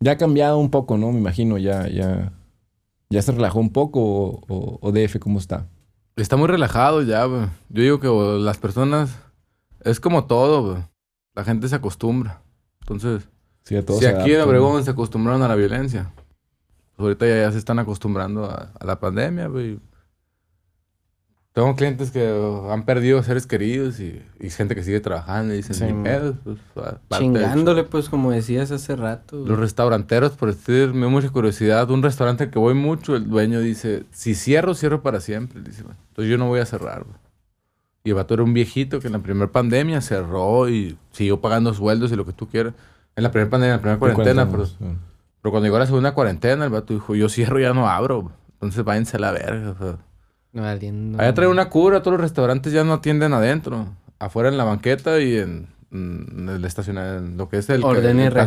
Ya 0.00 0.12
ha 0.12 0.16
cambiado 0.16 0.56
un 0.56 0.70
poco, 0.70 0.96
¿no? 0.96 1.12
Me 1.12 1.18
imagino, 1.18 1.58
ya, 1.58 1.86
ya, 1.88 2.32
ya 3.10 3.22
se 3.22 3.32
relajó 3.32 3.58
un 3.60 3.70
poco 3.72 4.00
o, 4.00 4.40
o- 4.48 4.78
o 4.80 4.92
DF, 4.92 5.18
¿cómo 5.18 5.38
está? 5.38 5.66
Está 6.16 6.36
muy 6.36 6.48
relajado 6.48 7.02
ya, 7.02 7.24
güey. 7.24 7.46
Yo 7.68 7.82
digo 7.82 8.00
que 8.00 8.08
las 8.42 8.58
personas, 8.58 9.16
es 9.84 10.00
como 10.00 10.24
todo, 10.26 10.72
güey. 10.72 10.84
La 11.34 11.44
gente 11.44 11.68
se 11.68 11.76
acostumbra. 11.76 12.42
Entonces, 12.80 13.28
Sí, 13.64 13.76
a 13.76 13.84
todos 13.84 14.00
si 14.00 14.06
aquí 14.06 14.32
en. 14.34 14.40
Obregón 14.40 14.84
se 14.84 14.90
acostumbraron 14.90 15.42
a 15.42 15.48
la 15.48 15.54
violencia, 15.54 16.12
pues 16.96 17.04
ahorita 17.04 17.26
ya, 17.26 17.36
ya 17.42 17.52
se 17.52 17.58
están 17.58 17.78
acostumbrando 17.78 18.44
a, 18.44 18.72
a 18.78 18.84
la 18.86 18.98
pandemia, 18.98 19.46
güey. 19.48 19.78
Tengo 21.60 21.76
clientes 21.76 22.10
que 22.10 22.32
uh, 22.32 22.70
han 22.70 22.86
perdido 22.86 23.22
seres 23.22 23.46
queridos 23.46 24.00
y, 24.00 24.22
y 24.40 24.48
gente 24.48 24.74
que 24.74 24.82
sigue 24.82 24.98
trabajando 25.00 25.52
y 25.52 25.58
dicen, 25.58 25.74
Sí, 25.74 25.84
ni 25.84 26.02
pedo, 26.04 26.34
pues, 26.42 26.58
Chingándole, 27.18 27.84
pues, 27.84 28.08
como 28.08 28.30
decías 28.30 28.70
hace 28.70 28.96
rato. 28.96 29.44
Los 29.44 29.58
restauranteros, 29.58 30.32
por 30.32 30.54
decir, 30.54 30.94
me 30.94 31.02
da 31.02 31.08
mucha 31.08 31.28
curiosidad. 31.28 31.90
Un 31.90 32.02
restaurante 32.02 32.48
que 32.48 32.58
voy 32.58 32.72
mucho, 32.72 33.14
el 33.14 33.28
dueño 33.28 33.60
dice, 33.60 34.04
si 34.10 34.34
cierro, 34.34 34.74
cierro 34.74 35.02
para 35.02 35.20
siempre. 35.20 35.60
Dice, 35.60 35.82
"Bueno, 35.82 35.98
entonces 36.08 36.30
yo 36.30 36.38
no 36.38 36.48
voy 36.48 36.60
a 36.60 36.64
cerrar. 36.64 37.04
güey". 37.04 37.18
Y 38.04 38.08
el 38.08 38.14
vato 38.14 38.32
era 38.32 38.42
un 38.42 38.54
viejito 38.54 38.98
que 38.98 39.08
en 39.08 39.12
la 39.12 39.18
primera 39.18 39.52
pandemia 39.52 40.00
cerró 40.00 40.66
y 40.70 40.96
siguió 41.10 41.42
pagando 41.42 41.74
sueldos 41.74 42.10
y 42.10 42.16
lo 42.16 42.24
que 42.24 42.32
tú 42.32 42.48
quieras. 42.48 42.72
En 43.16 43.22
la 43.22 43.30
primera 43.32 43.50
pandemia, 43.50 43.74
en 43.74 43.76
la 43.76 43.82
primera 43.82 43.98
cuarentena, 43.98 44.50
pero, 44.50 44.64
sí. 44.64 44.76
pero 45.42 45.50
cuando 45.50 45.66
llegó 45.66 45.78
la 45.78 45.84
segunda 45.84 46.14
cuarentena, 46.14 46.64
el 46.64 46.70
vato 46.70 46.94
dijo, 46.94 47.14
yo 47.14 47.28
cierro, 47.28 47.60
ya 47.60 47.74
no 47.74 47.86
abro. 47.86 48.22
güey". 48.22 48.34
Entonces 48.54 48.82
váyanse 48.82 49.18
a 49.18 49.20
la 49.20 49.32
verga. 49.32 49.72
o 49.72 49.76
sea. 49.76 50.09
Valiendo. 50.52 51.20
Allá 51.20 51.34
trae 51.34 51.48
una 51.48 51.68
cura, 51.68 52.00
todos 52.02 52.14
los 52.14 52.20
restaurantes 52.20 52.72
ya 52.72 52.84
no 52.84 52.94
atienden 52.94 53.32
adentro. 53.32 53.86
Afuera 54.18 54.48
en 54.48 54.58
la 54.58 54.64
banqueta 54.64 55.20
y 55.20 55.36
en, 55.36 55.68
en 55.92 56.48
el 56.48 56.64
estacionamiento, 56.64 57.26
en 57.30 57.36
lo 57.36 57.48
que 57.48 57.58
es 57.58 57.70
el... 57.70 57.82
Orden 57.84 58.18
y 58.20 58.22
acá. 58.24 58.38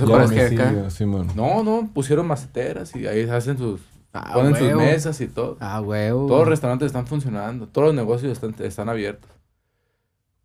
No, 1.35 1.63
no, 1.63 1.89
pusieron 1.93 2.27
maceteras 2.27 2.95
y 2.95 3.07
ahí 3.07 3.27
hacen 3.29 3.57
sus. 3.57 3.81
Ah, 4.13 4.31
ponen 4.33 4.55
sus 4.55 4.71
mesas 4.73 5.19
y 5.21 5.27
todo. 5.27 5.57
Ah, 5.59 5.81
huevo. 5.81 6.27
Todos 6.27 6.41
los 6.41 6.49
restaurantes 6.49 6.87
están 6.87 7.07
funcionando, 7.07 7.67
todos 7.67 7.87
los 7.87 7.95
negocios 7.95 8.31
están, 8.31 8.53
están 8.63 8.87
abiertos. 8.89 9.29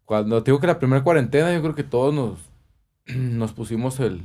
Cuando 0.07 0.43
te 0.43 0.51
digo 0.51 0.59
que 0.59 0.67
la 0.67 0.79
primera 0.79 1.05
cuarentena, 1.05 1.53
yo 1.53 1.61
creo 1.61 1.75
que 1.75 1.85
todos 1.85 2.15
nos, 2.15 2.39
nos 3.15 3.53
pusimos 3.53 4.01
el. 4.01 4.23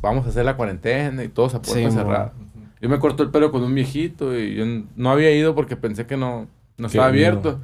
Vamos 0.00 0.26
a 0.26 0.30
hacer 0.30 0.44
la 0.44 0.56
cuarentena 0.56 1.22
y 1.22 1.28
todos 1.28 1.54
a 1.54 1.62
puerta 1.62 1.88
Sí, 1.88 1.94
cerrada. 1.94 2.32
Yo 2.82 2.88
me 2.90 2.98
corto 2.98 3.22
el 3.22 3.30
pelo 3.30 3.50
con 3.50 3.62
un 3.62 3.74
viejito 3.74 4.36
y 4.38 4.54
yo 4.56 4.64
no 4.96 5.10
había 5.10 5.30
ido 5.34 5.54
porque 5.54 5.76
pensé 5.76 6.04
que 6.04 6.16
no, 6.18 6.48
no 6.76 6.88
Qué 6.88 6.98
estaba 6.98 7.10
miedo, 7.12 7.28
abierto. 7.38 7.60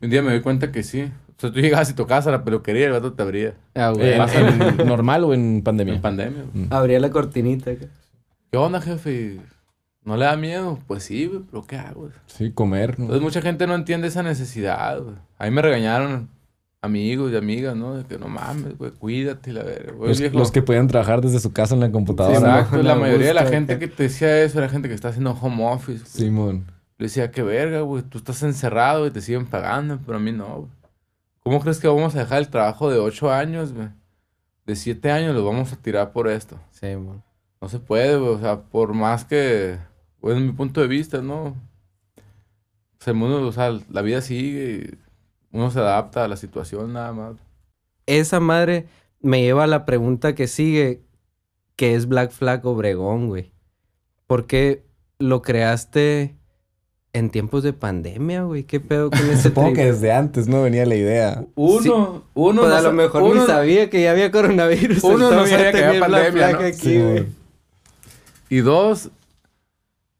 Un 0.00 0.10
día 0.10 0.22
me 0.22 0.30
doy 0.32 0.40
cuenta 0.40 0.72
que 0.72 0.82
sí. 0.82 1.02
O 1.02 1.40
sea, 1.42 1.52
tú 1.52 1.60
llegabas 1.60 1.90
y 1.90 1.94
tocabas 1.94 2.26
a 2.26 2.30
la 2.30 2.42
peluquería 2.42 2.82
y 2.82 2.84
el 2.86 2.92
vato 2.92 3.12
te 3.12 3.22
abría. 3.22 3.54
Ah, 3.74 3.92
Eh, 3.98 4.18
huevo. 4.18 4.32
¿en- 4.32 4.80
en 4.80 4.86
¿Normal 4.86 5.24
o 5.24 5.34
en 5.34 5.62
pandemia? 5.62 5.94
En 5.94 6.00
pandemia. 6.00 6.44
Mm. 6.54 6.66
Abría 6.70 6.98
la 7.00 7.10
cortinita. 7.10 7.70
¿Qué 8.50 8.56
onda, 8.56 8.80
jefe? 8.80 9.40
¿No 10.04 10.16
le 10.16 10.24
da 10.24 10.36
miedo? 10.36 10.78
Pues 10.86 11.04
sí, 11.04 11.26
güey, 11.26 11.42
pero 11.50 11.64
¿qué 11.66 11.76
hago? 11.76 12.08
Sí, 12.26 12.50
comer. 12.52 12.98
¿no? 12.98 13.04
Entonces 13.04 13.22
mucha 13.22 13.40
gente 13.42 13.66
no 13.66 13.74
entiende 13.74 14.08
esa 14.08 14.22
necesidad, 14.22 15.00
güey. 15.00 15.14
A 15.38 15.44
mí 15.44 15.50
me 15.50 15.62
regañaron 15.62 16.28
amigos 16.82 17.32
y 17.32 17.36
amigas, 17.36 17.74
¿no? 17.76 17.94
De 17.94 18.04
que 18.04 18.18
no 18.18 18.28
mames, 18.28 18.76
güey, 18.76 18.90
cuídate 18.90 19.50
y 19.50 19.52
la 19.54 19.62
verga. 19.62 19.92
güey, 19.92 20.08
Los, 20.10 20.20
viejo. 20.20 20.38
los 20.38 20.50
que 20.50 20.62
podían 20.62 20.88
trabajar 20.88 21.20
desde 21.20 21.38
su 21.40 21.52
casa 21.52 21.74
en 21.74 21.80
la 21.80 21.86
Sí, 21.86 21.92
computadora. 21.92 22.36
exacto, 22.38 22.76
¿no? 22.78 22.82
la 22.82 22.96
mayoría 22.96 23.28
de 23.28 23.34
la 23.34 23.46
gente 23.46 23.78
que 23.78 23.88
te 23.88 24.02
decía 24.04 24.42
eso 24.42 24.58
era 24.58 24.68
gente 24.68 24.88
que 24.88 24.94
está 24.94 25.08
haciendo 25.08 25.30
home 25.32 25.64
office. 25.64 26.00
güey. 26.00 26.28
Simón. 26.28 26.66
Le 26.98 27.06
decía, 27.06 27.30
qué 27.30 27.42
verga, 27.42 27.80
güey, 27.80 28.02
tú 28.02 28.18
estás 28.18 28.42
encerrado 28.42 29.06
y 29.06 29.10
te 29.10 29.20
siguen 29.20 29.46
pagando, 29.46 29.98
pero 30.04 30.18
a 30.18 30.20
mí 30.20 30.32
no, 30.32 30.46
güey. 30.56 30.70
¿Cómo 31.44 31.60
crees 31.60 31.78
que 31.80 31.88
vamos 31.88 32.14
a 32.14 32.18
dejar 32.20 32.38
el 32.38 32.48
trabajo 32.48 32.90
de 32.90 32.98
ocho 32.98 33.32
años, 33.32 33.72
güey? 33.72 33.88
De 34.66 34.76
siete 34.76 35.10
años 35.10 35.34
lo 35.34 35.44
vamos 35.44 35.72
a 35.72 35.76
tirar 35.76 36.12
por 36.12 36.28
esto. 36.28 36.56
Sí, 36.70 36.94
mon. 36.96 37.22
No 37.60 37.68
se 37.68 37.78
puede, 37.80 38.16
güey. 38.16 38.30
O 38.34 38.38
sea, 38.40 38.60
por 38.60 38.92
más 38.94 39.24
que, 39.24 39.76
bueno, 40.20 40.38
en 40.38 40.46
mi 40.46 40.52
punto 40.52 40.80
de 40.80 40.86
vista, 40.88 41.20
¿no? 41.20 41.42
O 41.46 41.54
sea, 43.00 43.12
el 43.12 43.16
mundo, 43.16 43.44
o 43.46 43.52
sea, 43.52 43.76
la 43.90 44.02
vida 44.02 44.20
sigue. 44.20 44.90
y 44.92 45.11
Uno 45.52 45.70
se 45.70 45.78
adapta 45.80 46.24
a 46.24 46.28
la 46.28 46.36
situación 46.36 46.92
nada 46.92 47.12
más. 47.12 47.34
Esa 48.06 48.40
madre 48.40 48.86
me 49.20 49.42
lleva 49.42 49.64
a 49.64 49.68
la 49.68 49.84
pregunta 49.84 50.34
que 50.34 50.48
sigue, 50.48 51.02
que 51.76 51.94
es 51.94 52.06
Black 52.08 52.30
Flag 52.32 52.64
Obregón, 52.66 53.28
güey. 53.28 53.52
¿Por 54.26 54.46
qué 54.46 54.82
lo 55.18 55.42
creaste 55.42 56.34
en 57.12 57.28
tiempos 57.30 57.62
de 57.62 57.72
pandemia, 57.74 58.42
güey? 58.44 58.64
¿Qué 58.64 58.80
pedo 58.80 59.10
con 59.10 59.20
ese 59.30 59.42
Supongo 59.50 59.68
trip? 59.68 59.76
que 59.78 59.92
desde 59.92 60.12
antes 60.12 60.48
no 60.48 60.62
venía 60.62 60.86
la 60.86 60.94
idea. 60.94 61.44
Uno, 61.54 62.24
uno. 62.34 62.60
Pues 62.62 62.72
no 62.72 62.76
a 62.76 62.80
lo 62.80 62.92
mejor 62.92 63.22
uno- 63.22 63.40
ni 63.42 63.46
sabía 63.46 63.90
que 63.90 64.02
ya 64.02 64.10
había 64.12 64.30
coronavirus. 64.30 65.04
Uno 65.04 65.30
no 65.30 65.46
sabía 65.46 65.70
que 65.72 65.84
había 65.84 66.00
pandemia, 66.00 66.32
Flag 66.32 66.52
¿no? 66.60 66.66
aquí, 66.66 66.76
Sí, 66.78 66.98
güey. 67.00 67.26
Y 68.48 68.58
dos, 68.60 69.10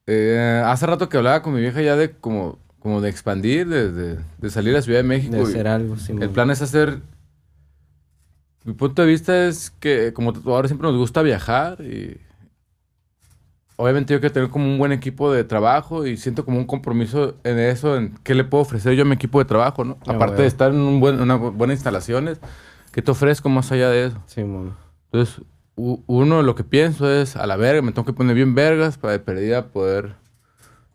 eh, 0.07 0.63
hace 0.65 0.87
rato 0.87 1.09
que 1.09 1.17
hablaba 1.17 1.43
con 1.43 1.55
mi 1.55 1.61
vieja 1.61 1.81
ya 1.83 1.97
de 1.97 2.11
como, 2.13 2.59
como 2.83 3.01
de 3.01 3.09
expandir, 3.11 3.69
de, 3.69 3.93
de- 3.93 4.19
de 4.39 4.51
salir 4.51 4.75
a 4.77 4.83
Ciudad 4.83 4.99
de 4.99 5.05
México. 5.05 5.37
De 5.37 5.43
hacer 5.43 5.69
algo, 5.69 5.97
sí, 5.97 6.13
el 6.19 6.31
plan 6.31 6.51
es 6.51 6.61
hacer... 6.63 7.01
Mi 8.65 8.75
punto 8.75 9.03
de 9.03 9.09
vista 9.09 9.47
es 9.49 9.71
que 9.71 10.13
como 10.13 10.33
tatuadores 10.33 10.69
siempre 10.69 10.89
nos 10.89 10.97
gusta 10.99 11.23
viajar 11.23 11.81
y... 11.81 12.17
Obviamente 13.77 14.13
yo 14.13 14.21
quiero 14.21 14.33
tener 14.33 14.51
como 14.51 14.67
un 14.67 14.79
buen 14.79 14.93
equipo 14.93 15.33
de 15.33 15.43
trabajo 15.45 16.07
y 16.07 16.17
siento 16.17 16.45
como 16.45 16.59
un 16.59 16.67
compromiso 16.67 17.35
en 17.43 17.59
eso, 17.59 17.97
en 17.97 18.15
qué 18.23 18.35
le 18.35 18.45
puedo 18.45 18.63
ofrecer 18.63 18.93
yo 18.95 19.03
a 19.03 19.07
mi 19.07 19.15
equipo 19.15 19.39
de 19.39 19.45
trabajo, 19.47 19.85
¿no? 19.85 19.97
Ah, 20.07 20.13
Aparte 20.13 20.43
de 20.43 20.49
estar 20.49 20.71
en 20.73 20.79
un 20.81 21.01
buen, 21.01 21.21
una 21.21 21.37
bu- 21.39 21.53
buena 21.53 21.73
instalaciones, 21.73 22.39
¿qué 22.93 23.03
te 23.03 23.11
ofrezco 23.11 23.49
más 23.49 23.73
allá 23.73 23.89
de 23.89 24.07
eso? 24.07 24.23
Sí, 24.27 24.45
mon. 24.45 24.75
Entonces, 25.11 25.43
uno, 25.75 26.43
lo 26.43 26.55
que 26.55 26.63
pienso 26.65 27.11
es, 27.11 27.35
a 27.35 27.47
la 27.47 27.57
verga, 27.57 27.83
me 27.83 27.91
tengo 27.93 28.05
que 28.05 28.13
poner 28.13 28.37
bien 28.37 28.55
vergas 28.55 28.99
para 28.99 29.13
de 29.15 29.19
perdida 29.19 29.67
poder, 29.69 30.15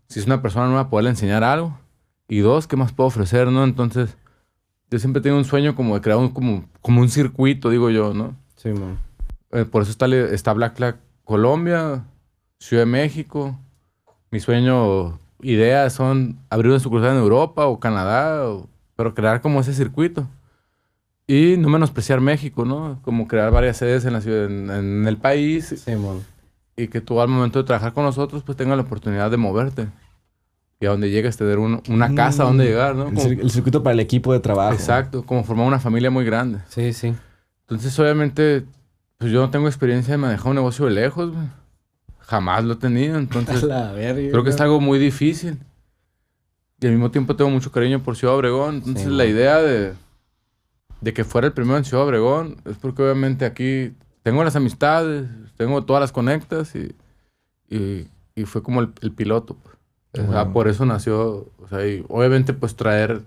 si 0.07 0.19
es 0.19 0.25
una 0.25 0.41
persona 0.41 0.67
nueva, 0.67 0.89
poderle 0.89 1.09
enseñar 1.11 1.43
algo. 1.43 1.77
Y 2.27 2.39
dos, 2.39 2.67
¿qué 2.67 2.75
más 2.75 2.91
puedo 2.93 3.07
ofrecer, 3.07 3.47
no? 3.51 3.63
Entonces, 3.63 4.15
yo 4.89 4.99
siempre 4.99 5.21
tengo 5.21 5.38
un 5.38 5.45
sueño 5.45 5.75
como 5.75 5.95
de 5.95 6.01
crear 6.01 6.17
un, 6.17 6.29
como, 6.29 6.65
como 6.81 7.01
un 7.01 7.09
circuito, 7.09 7.69
digo 7.69 7.89
yo, 7.89 8.13
¿no? 8.13 8.35
Sí, 8.55 8.69
mon. 8.69 8.97
Eh, 9.51 9.65
por 9.65 9.81
eso 9.84 9.91
está, 9.91 10.07
está 10.07 10.53
Black 10.53 10.75
Flag 10.75 10.97
Colombia, 11.23 12.03
Ciudad 12.59 12.84
de 12.84 12.91
México. 12.91 13.57
Mi 14.31 14.39
sueño, 14.41 15.19
ideas 15.41 15.93
son 15.93 16.38
abrir 16.49 16.71
una 16.71 16.79
sucursal 16.79 17.11
en 17.11 17.21
Europa 17.21 17.65
o 17.67 17.79
Canadá, 17.79 18.47
o- 18.49 18.67
pero 18.95 19.13
crear 19.13 19.41
como 19.41 19.59
ese 19.61 19.73
circuito. 19.73 20.27
Y 21.27 21.55
no 21.57 21.69
menospreciar 21.69 22.21
México, 22.21 22.63
¿no? 22.65 22.99
Como 23.03 23.27
crear 23.27 23.51
varias 23.51 23.77
sedes 23.77 24.05
en, 24.05 24.13
la 24.13 24.21
ciudad, 24.21 24.45
en, 24.45 24.69
en 24.69 25.07
el 25.07 25.17
país 25.17 25.73
Sí, 25.85 25.95
mon. 25.95 26.23
Y 26.77 26.87
que 26.87 27.01
tú 27.01 27.19
al 27.19 27.27
momento 27.27 27.59
de 27.59 27.65
trabajar 27.65 27.91
con 27.93 28.03
nosotros 28.05 28.43
pues 28.43 28.55
tengas 28.57 28.77
la 28.77 28.83
oportunidad 28.83 29.29
de 29.31 29.37
moverte. 29.37 29.87
Y 30.79 30.85
a 30.85 30.89
donde 30.91 31.09
llegues 31.09 31.35
tener 31.35 31.57
un- 31.57 31.81
una 31.89 32.13
casa 32.13 32.43
a 32.43 32.45
donde 32.45 32.65
llegar, 32.65 32.95
¿no? 32.95 33.07
El, 33.07 33.15
Como- 33.15 33.27
cir- 33.27 33.41
el 33.41 33.49
circuito 33.49 33.81
para 33.81 33.95
el 33.95 33.99
equipo 33.99 34.31
de 34.31 34.39
trabajo. 34.39 34.73
exacto, 34.75 35.23
como 35.25 35.43
formar 35.43 35.65
una 35.65 35.79
familia 35.79 36.11
muy 36.11 36.23
grande. 36.23 36.59
Sí, 36.69 36.93
sí. 36.93 37.15
Entonces, 37.61 37.97
obviamente, 37.99 38.63
pues 39.17 39.31
yo 39.31 39.41
no 39.41 39.49
tengo 39.49 39.67
experiencia 39.67 40.11
de 40.13 40.19
manejar 40.19 40.49
un 40.49 40.55
negocio 40.55 40.85
de 40.85 40.91
lejos, 40.91 41.31
güey. 41.31 41.47
Jamás 42.19 42.63
lo 42.63 42.73
he 42.73 42.77
tenido, 42.77 43.17
entonces 43.17 43.63
la 43.63 43.91
verga. 43.93 44.29
creo 44.29 44.43
que 44.43 44.51
es 44.51 44.61
algo 44.61 44.79
muy 44.79 44.99
difícil. 44.99 45.57
Y 46.79 46.85
al 46.85 46.91
mismo 46.93 47.09
tiempo 47.09 47.35
tengo 47.35 47.49
mucho 47.49 47.71
cariño 47.71 48.03
por 48.03 48.15
Ciudad 48.15 48.35
Obregón. 48.35 48.75
Entonces, 48.75 49.05
Sí, 49.05 49.09
la 49.09 49.25
idea 49.25 49.57
de, 49.57 49.93
de 51.01 51.13
que 51.13 51.23
fuera 51.23 51.47
el 51.47 51.53
primero 51.53 51.77
en 51.77 51.85
Ciudad 51.85 52.05
Obregón 52.05 52.57
es 52.65 52.77
porque 52.77 53.01
obviamente 53.01 53.45
aquí 53.45 53.93
tengo 54.27 54.43
las 54.43 54.57
amistades, 54.57 55.25
tengo 55.55 55.85
todas 55.85 56.01
las 56.01 56.11
conectas 56.11 56.75
y, 56.75 56.93
y, 57.69 58.07
y 58.35 58.43
fue 58.43 58.61
como 58.61 58.81
el, 58.81 58.89
el 59.01 59.13
piloto. 59.13 59.55
pues. 59.55 60.27
O 60.27 60.31
sea, 60.33 60.51
por 60.51 60.67
eso 60.67 60.85
nació, 60.85 61.47
o 61.57 61.67
sea, 61.69 61.87
y 61.87 62.03
obviamente 62.09 62.51
pues 62.53 62.75
traer... 62.75 63.21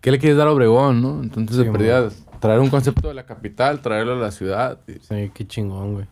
¿Qué 0.00 0.10
le 0.10 0.18
quieres 0.18 0.38
dar 0.38 0.48
a 0.48 0.52
Obregón, 0.52 1.02
no? 1.02 1.22
Entonces, 1.22 1.56
Sí, 1.58 1.64
de 1.64 1.70
perdida, 1.70 2.08
traer 2.40 2.60
un 2.60 2.70
concepto 2.70 3.08
de 3.08 3.12
la 3.14 3.26
capital, 3.26 3.82
traerlo 3.82 4.14
a 4.14 4.16
la 4.16 4.30
ciudad 4.30 4.78
y 4.88 4.92
Sí, 5.00 5.30
qué 5.34 5.46
chingón, 5.46 5.92
güey. 5.94 6.06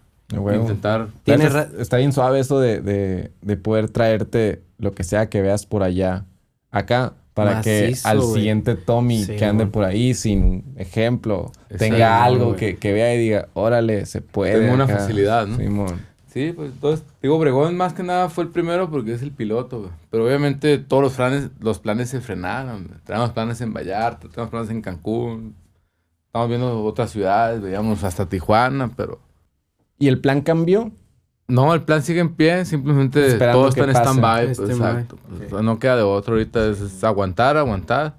Intentar... 0.61 1.09
Tiene 1.25 1.45
Está- 1.47 1.65
ra- 1.65 1.71
Está 1.81 1.97
bien 1.97 2.13
suave 2.13 2.41
eso 2.41 2.61
de, 2.61 2.83
de- 2.83 3.31
de 3.41 3.57
poder 3.57 3.89
traerte 3.89 4.63
lo 4.77 4.93
que 4.93 5.03
sea 5.05 5.31
que 5.31 5.41
veas 5.41 5.65
por 5.65 5.83
allá 5.83 6.27
acá 6.71 7.15
para 7.35 7.63
que 7.63 7.95
al 8.05 8.23
siguiente 8.23 8.75
Tommy 8.75 9.25
Sí, 9.25 9.37
que 9.37 9.45
ande 9.45 9.67
por 9.67 9.85
ahí 9.85 10.13
sin 10.15 10.75
ejemplo 10.77 11.51
Exacto, 11.71 11.79
tenga 11.79 12.23
algo 12.25 12.47
güey. 12.47 12.57
que, 12.57 12.77
que 12.77 12.93
vea 12.93 13.15
y 13.15 13.19
diga, 13.19 13.49
órale, 13.55 14.05
se 14.07 14.21
puede. 14.21 14.61
Tengo 14.61 14.75
una 14.75 14.85
acá". 14.85 14.99
facilidad, 14.99 15.47
¿no? 15.47 15.57
Simón. 15.57 16.13
Sí, 16.33 16.53
pues 16.57 16.73
entonces, 16.73 17.05
digo, 17.21 17.37
Obregón 17.37 17.77
más 17.77 17.93
que 17.93 18.03
nada 18.03 18.31
fue 18.31 18.45
el 18.45 18.51
primero 18.51 18.91
porque 18.91 19.13
es 19.13 19.21
el 19.23 19.33
piloto, 19.33 19.81
güey. 19.81 19.91
Pero 20.11 20.25
obviamente 20.27 20.79
todos 20.79 21.03
los 21.03 21.13
planes, 21.15 21.51
los 21.61 21.79
planes 21.79 22.09
se 22.09 22.21
frenaron. 22.23 22.87
güey. 22.87 22.99
Teníamos 23.05 23.33
planes 23.33 23.61
en 23.61 23.73
Vallarta, 23.75 24.29
teníamos 24.29 24.51
planes 24.51 24.71
en 24.71 24.81
Cancún. 24.81 25.55
Estamos 26.27 26.49
viendo 26.49 26.85
otras 26.85 27.11
ciudades, 27.11 27.61
veíamos 27.61 28.03
hasta 28.05 28.27
Tijuana, 28.27 28.91
pero... 28.97 29.21
¿Y 29.99 30.09
el 30.09 30.19
plan 30.21 30.41
cambió? 30.41 30.91
No, 31.49 31.75
el 31.75 31.83
plan 31.83 32.03
sigue 32.03 32.21
en 32.21 32.35
pie, 32.35 32.65
simplemente 32.65 33.27
Esperando 33.27 33.61
todo 33.61 33.69
está 33.69 33.85
en 33.85 33.91
stand-by. 33.91 34.45
pues, 34.47 34.59
Stand-by. 34.59 34.91
exacto. 34.93 35.17
pues, 35.51 35.63
no 35.63 35.79
queda 35.79 35.97
de 35.97 36.03
otro, 36.03 36.35
ahorita 36.35 36.67
es, 36.71 36.81
es 36.81 37.05
aguantar, 37.05 37.57
aguantar. 37.57 38.17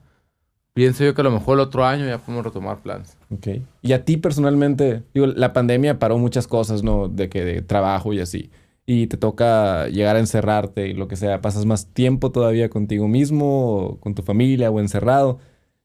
Pienso 0.73 1.03
yo 1.03 1.13
que 1.13 1.21
a 1.21 1.23
lo 1.23 1.31
mejor 1.31 1.55
el 1.55 1.61
otro 1.61 1.85
año 1.85 2.05
ya 2.05 2.17
podemos 2.17 2.43
retomar 2.45 2.79
planes. 2.79 3.15
Ok. 3.31 3.47
Y 3.81 3.93
a 3.93 4.05
ti 4.05 4.17
personalmente, 4.17 5.03
digo, 5.13 5.27
la 5.27 5.53
pandemia 5.53 5.99
paró 5.99 6.17
muchas 6.17 6.47
cosas, 6.47 6.81
¿no? 6.83 7.07
De 7.09 7.29
que 7.29 7.45
de 7.45 7.61
trabajo 7.61 8.11
y 8.11 8.19
así. 8.19 8.49
Y 8.85 9.05
te 9.07 9.15
toca 9.17 9.87
llegar 9.87 10.15
a 10.15 10.19
encerrarte 10.19 10.87
y 10.87 10.93
lo 10.93 11.07
que 11.07 11.15
sea. 11.15 11.41
Pasas 11.41 11.65
más 11.65 11.87
tiempo 11.87 12.31
todavía 12.31 12.69
contigo 12.69 13.07
mismo, 13.07 13.77
o 13.77 13.99
con 13.99 14.15
tu 14.15 14.23
familia 14.23 14.71
o 14.71 14.79
encerrado. 14.79 15.37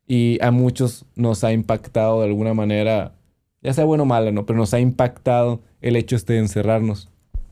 Y 0.06 0.39
a 0.43 0.51
muchos 0.51 1.05
nos 1.16 1.44
ha 1.44 1.52
impactado 1.52 2.20
de 2.23 2.27
alguna 2.28 2.55
manera, 2.55 3.12
ya 3.62 3.74
sea 3.74 3.85
bueno 3.85 4.05
o 4.05 4.06
malo, 4.06 4.32
¿no? 4.32 4.47
Pero 4.47 4.59
nos 4.59 4.73
ha 4.73 4.81
impactado 4.81 5.60
el 5.82 5.97
hecho 5.97 6.16
este 6.16 6.32
de 6.32 6.39
encerrarnos. 6.40 7.10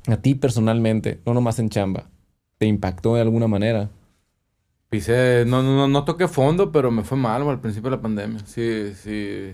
A 0.08 0.16
ti 0.16 0.34
personalmente, 0.34 1.20
no 1.26 1.34
nomás 1.34 1.58
en 1.58 1.68
chamba. 1.68 2.08
¿Te 2.58 2.66
impactó 2.66 3.14
de 3.14 3.22
alguna 3.22 3.48
manera? 3.48 3.90
Pisé, 4.88 5.44
no, 5.46 5.62
no, 5.62 5.88
no, 5.88 6.04
toqué 6.04 6.28
fondo, 6.28 6.70
pero 6.70 6.90
me 6.90 7.02
fue 7.02 7.18
mal 7.18 7.42
al 7.48 7.60
principio 7.60 7.90
de 7.90 7.96
la 7.96 8.02
pandemia. 8.02 8.40
Sí, 8.46 8.92
sí. 8.94 9.52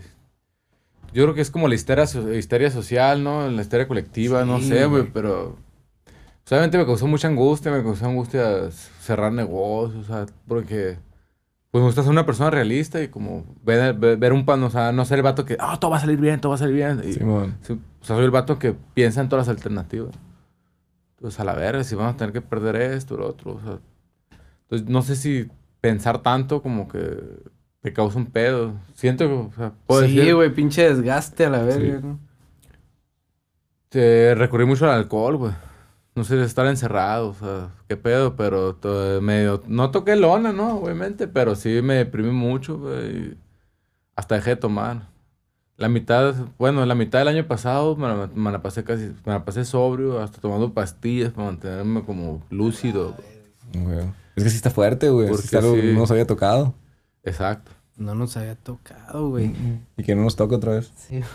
Yo 1.14 1.24
creo 1.24 1.34
que 1.34 1.40
es 1.40 1.50
como 1.50 1.68
la 1.68 1.74
histeria, 1.74 2.04
histeria 2.36 2.70
social, 2.70 3.24
¿no? 3.24 3.48
La 3.48 3.62
histeria 3.62 3.88
colectiva, 3.88 4.44
no 4.44 4.60
sé, 4.60 4.86
güey, 4.86 5.04
pero... 5.12 5.56
pues, 6.04 6.52
obviamente 6.52 6.78
me 6.78 6.86
causó 6.86 7.06
mucha 7.06 7.28
angustia, 7.28 7.72
me 7.72 7.82
causó 7.82 8.06
angustia 8.06 8.70
cerrar 8.70 9.32
negocios, 9.32 10.08
o 10.08 10.12
sea, 10.12 10.26
porque... 10.46 10.98
Pues 11.70 11.80
me 11.80 11.86
gusta 11.86 12.02
ser 12.02 12.10
una 12.10 12.26
persona 12.26 12.50
realista 12.50 13.02
y 13.02 13.08
como 13.08 13.46
ver, 13.64 13.94
ver, 13.94 14.18
ver 14.18 14.34
un 14.34 14.44
pan, 14.44 14.62
o 14.62 14.68
sea, 14.68 14.92
no 14.92 15.06
ser 15.06 15.18
el 15.18 15.22
vato 15.22 15.46
que, 15.46 15.56
ah, 15.58 15.78
todo 15.80 15.90
va 15.90 15.96
a 15.96 16.00
salir 16.00 16.18
bien, 16.18 16.38
todo 16.38 16.50
va 16.50 16.56
a 16.56 16.58
salir 16.58 16.74
bien. 16.74 17.00
Y. 17.02 17.14
Sí, 17.14 17.20
o 17.22 18.04
sea, 18.04 18.16
soy 18.16 18.26
el 18.26 18.30
vato 18.30 18.58
que 18.58 18.74
piensa 18.92 19.22
en 19.22 19.30
todas 19.30 19.46
las 19.46 19.56
alternativas. 19.56 20.14
Entonces, 21.22 21.38
a 21.38 21.44
la 21.44 21.54
verga, 21.54 21.84
si 21.84 21.94
vamos 21.94 22.14
a 22.14 22.16
tener 22.16 22.32
que 22.32 22.40
perder 22.40 22.74
esto, 22.74 23.16
lo 23.16 23.28
otro. 23.28 23.52
O 23.52 23.60
sea, 23.60 23.78
entonces, 24.62 24.88
no 24.88 25.02
sé 25.02 25.14
si 25.14 25.48
pensar 25.80 26.20
tanto 26.20 26.62
como 26.62 26.88
que 26.88 27.16
te 27.80 27.92
causa 27.92 28.18
un 28.18 28.26
pedo. 28.26 28.74
Siento 28.94 29.28
que, 29.28 29.32
o 29.32 29.52
sea, 29.56 29.72
puedo 29.86 30.04
Sí, 30.04 30.16
decir, 30.16 30.34
güey, 30.34 30.52
pinche 30.52 30.82
desgaste 30.92 31.46
a 31.46 31.50
la 31.50 31.62
verga, 31.62 32.00
Sí. 32.00 32.04
¿no? 32.04 32.18
te 33.88 34.34
recurrí 34.34 34.64
mucho 34.64 34.86
al 34.86 34.98
alcohol, 34.98 35.36
güey. 35.36 35.52
No 36.16 36.24
sé, 36.24 36.42
estar 36.42 36.66
encerrado, 36.66 37.28
o 37.28 37.34
sea, 37.34 37.68
qué 37.88 37.96
pedo, 37.96 38.34
pero 38.34 38.76
medio, 39.20 39.62
no 39.68 39.92
toqué 39.92 40.16
lona, 40.16 40.52
¿no? 40.52 40.78
Obviamente, 40.78 41.28
pero 41.28 41.54
sí 41.54 41.82
me 41.82 41.94
deprimí 41.94 42.32
mucho, 42.32 42.78
güey. 42.78 43.36
Hasta 44.16 44.34
dejé 44.34 44.50
de 44.50 44.56
tomar. 44.56 45.08
La 45.76 45.88
mitad, 45.88 46.34
bueno, 46.58 46.84
la 46.86 46.94
mitad 46.94 47.18
del 47.18 47.28
año 47.28 47.46
pasado 47.46 47.96
me 47.96 48.06
la, 48.06 48.30
me 48.34 48.52
la 48.52 48.62
pasé 48.62 48.84
casi, 48.84 49.12
me 49.24 49.32
la 49.32 49.44
pasé 49.44 49.64
sobrio, 49.64 50.20
hasta 50.20 50.40
tomando 50.40 50.72
pastillas 50.72 51.32
para 51.32 51.46
mantenerme 51.46 52.04
como 52.04 52.42
lúcido. 52.50 53.16
güey. 53.74 54.00
Es 54.36 54.44
que 54.44 54.50
sí 54.50 54.56
está 54.56 54.70
fuerte, 54.70 55.08
güey. 55.10 55.28
Porque 55.28 55.48
sí. 55.48 55.56
no 55.60 56.00
nos 56.00 56.10
había 56.10 56.26
tocado. 56.26 56.74
Exacto. 57.24 57.70
No 57.96 58.14
nos 58.14 58.36
había 58.36 58.54
tocado, 58.54 59.28
güey. 59.28 59.52
Y 59.96 60.02
que 60.02 60.14
no 60.14 60.22
nos 60.22 60.36
toque 60.36 60.54
otra 60.54 60.72
vez. 60.72 60.92
Sí. 60.96 61.20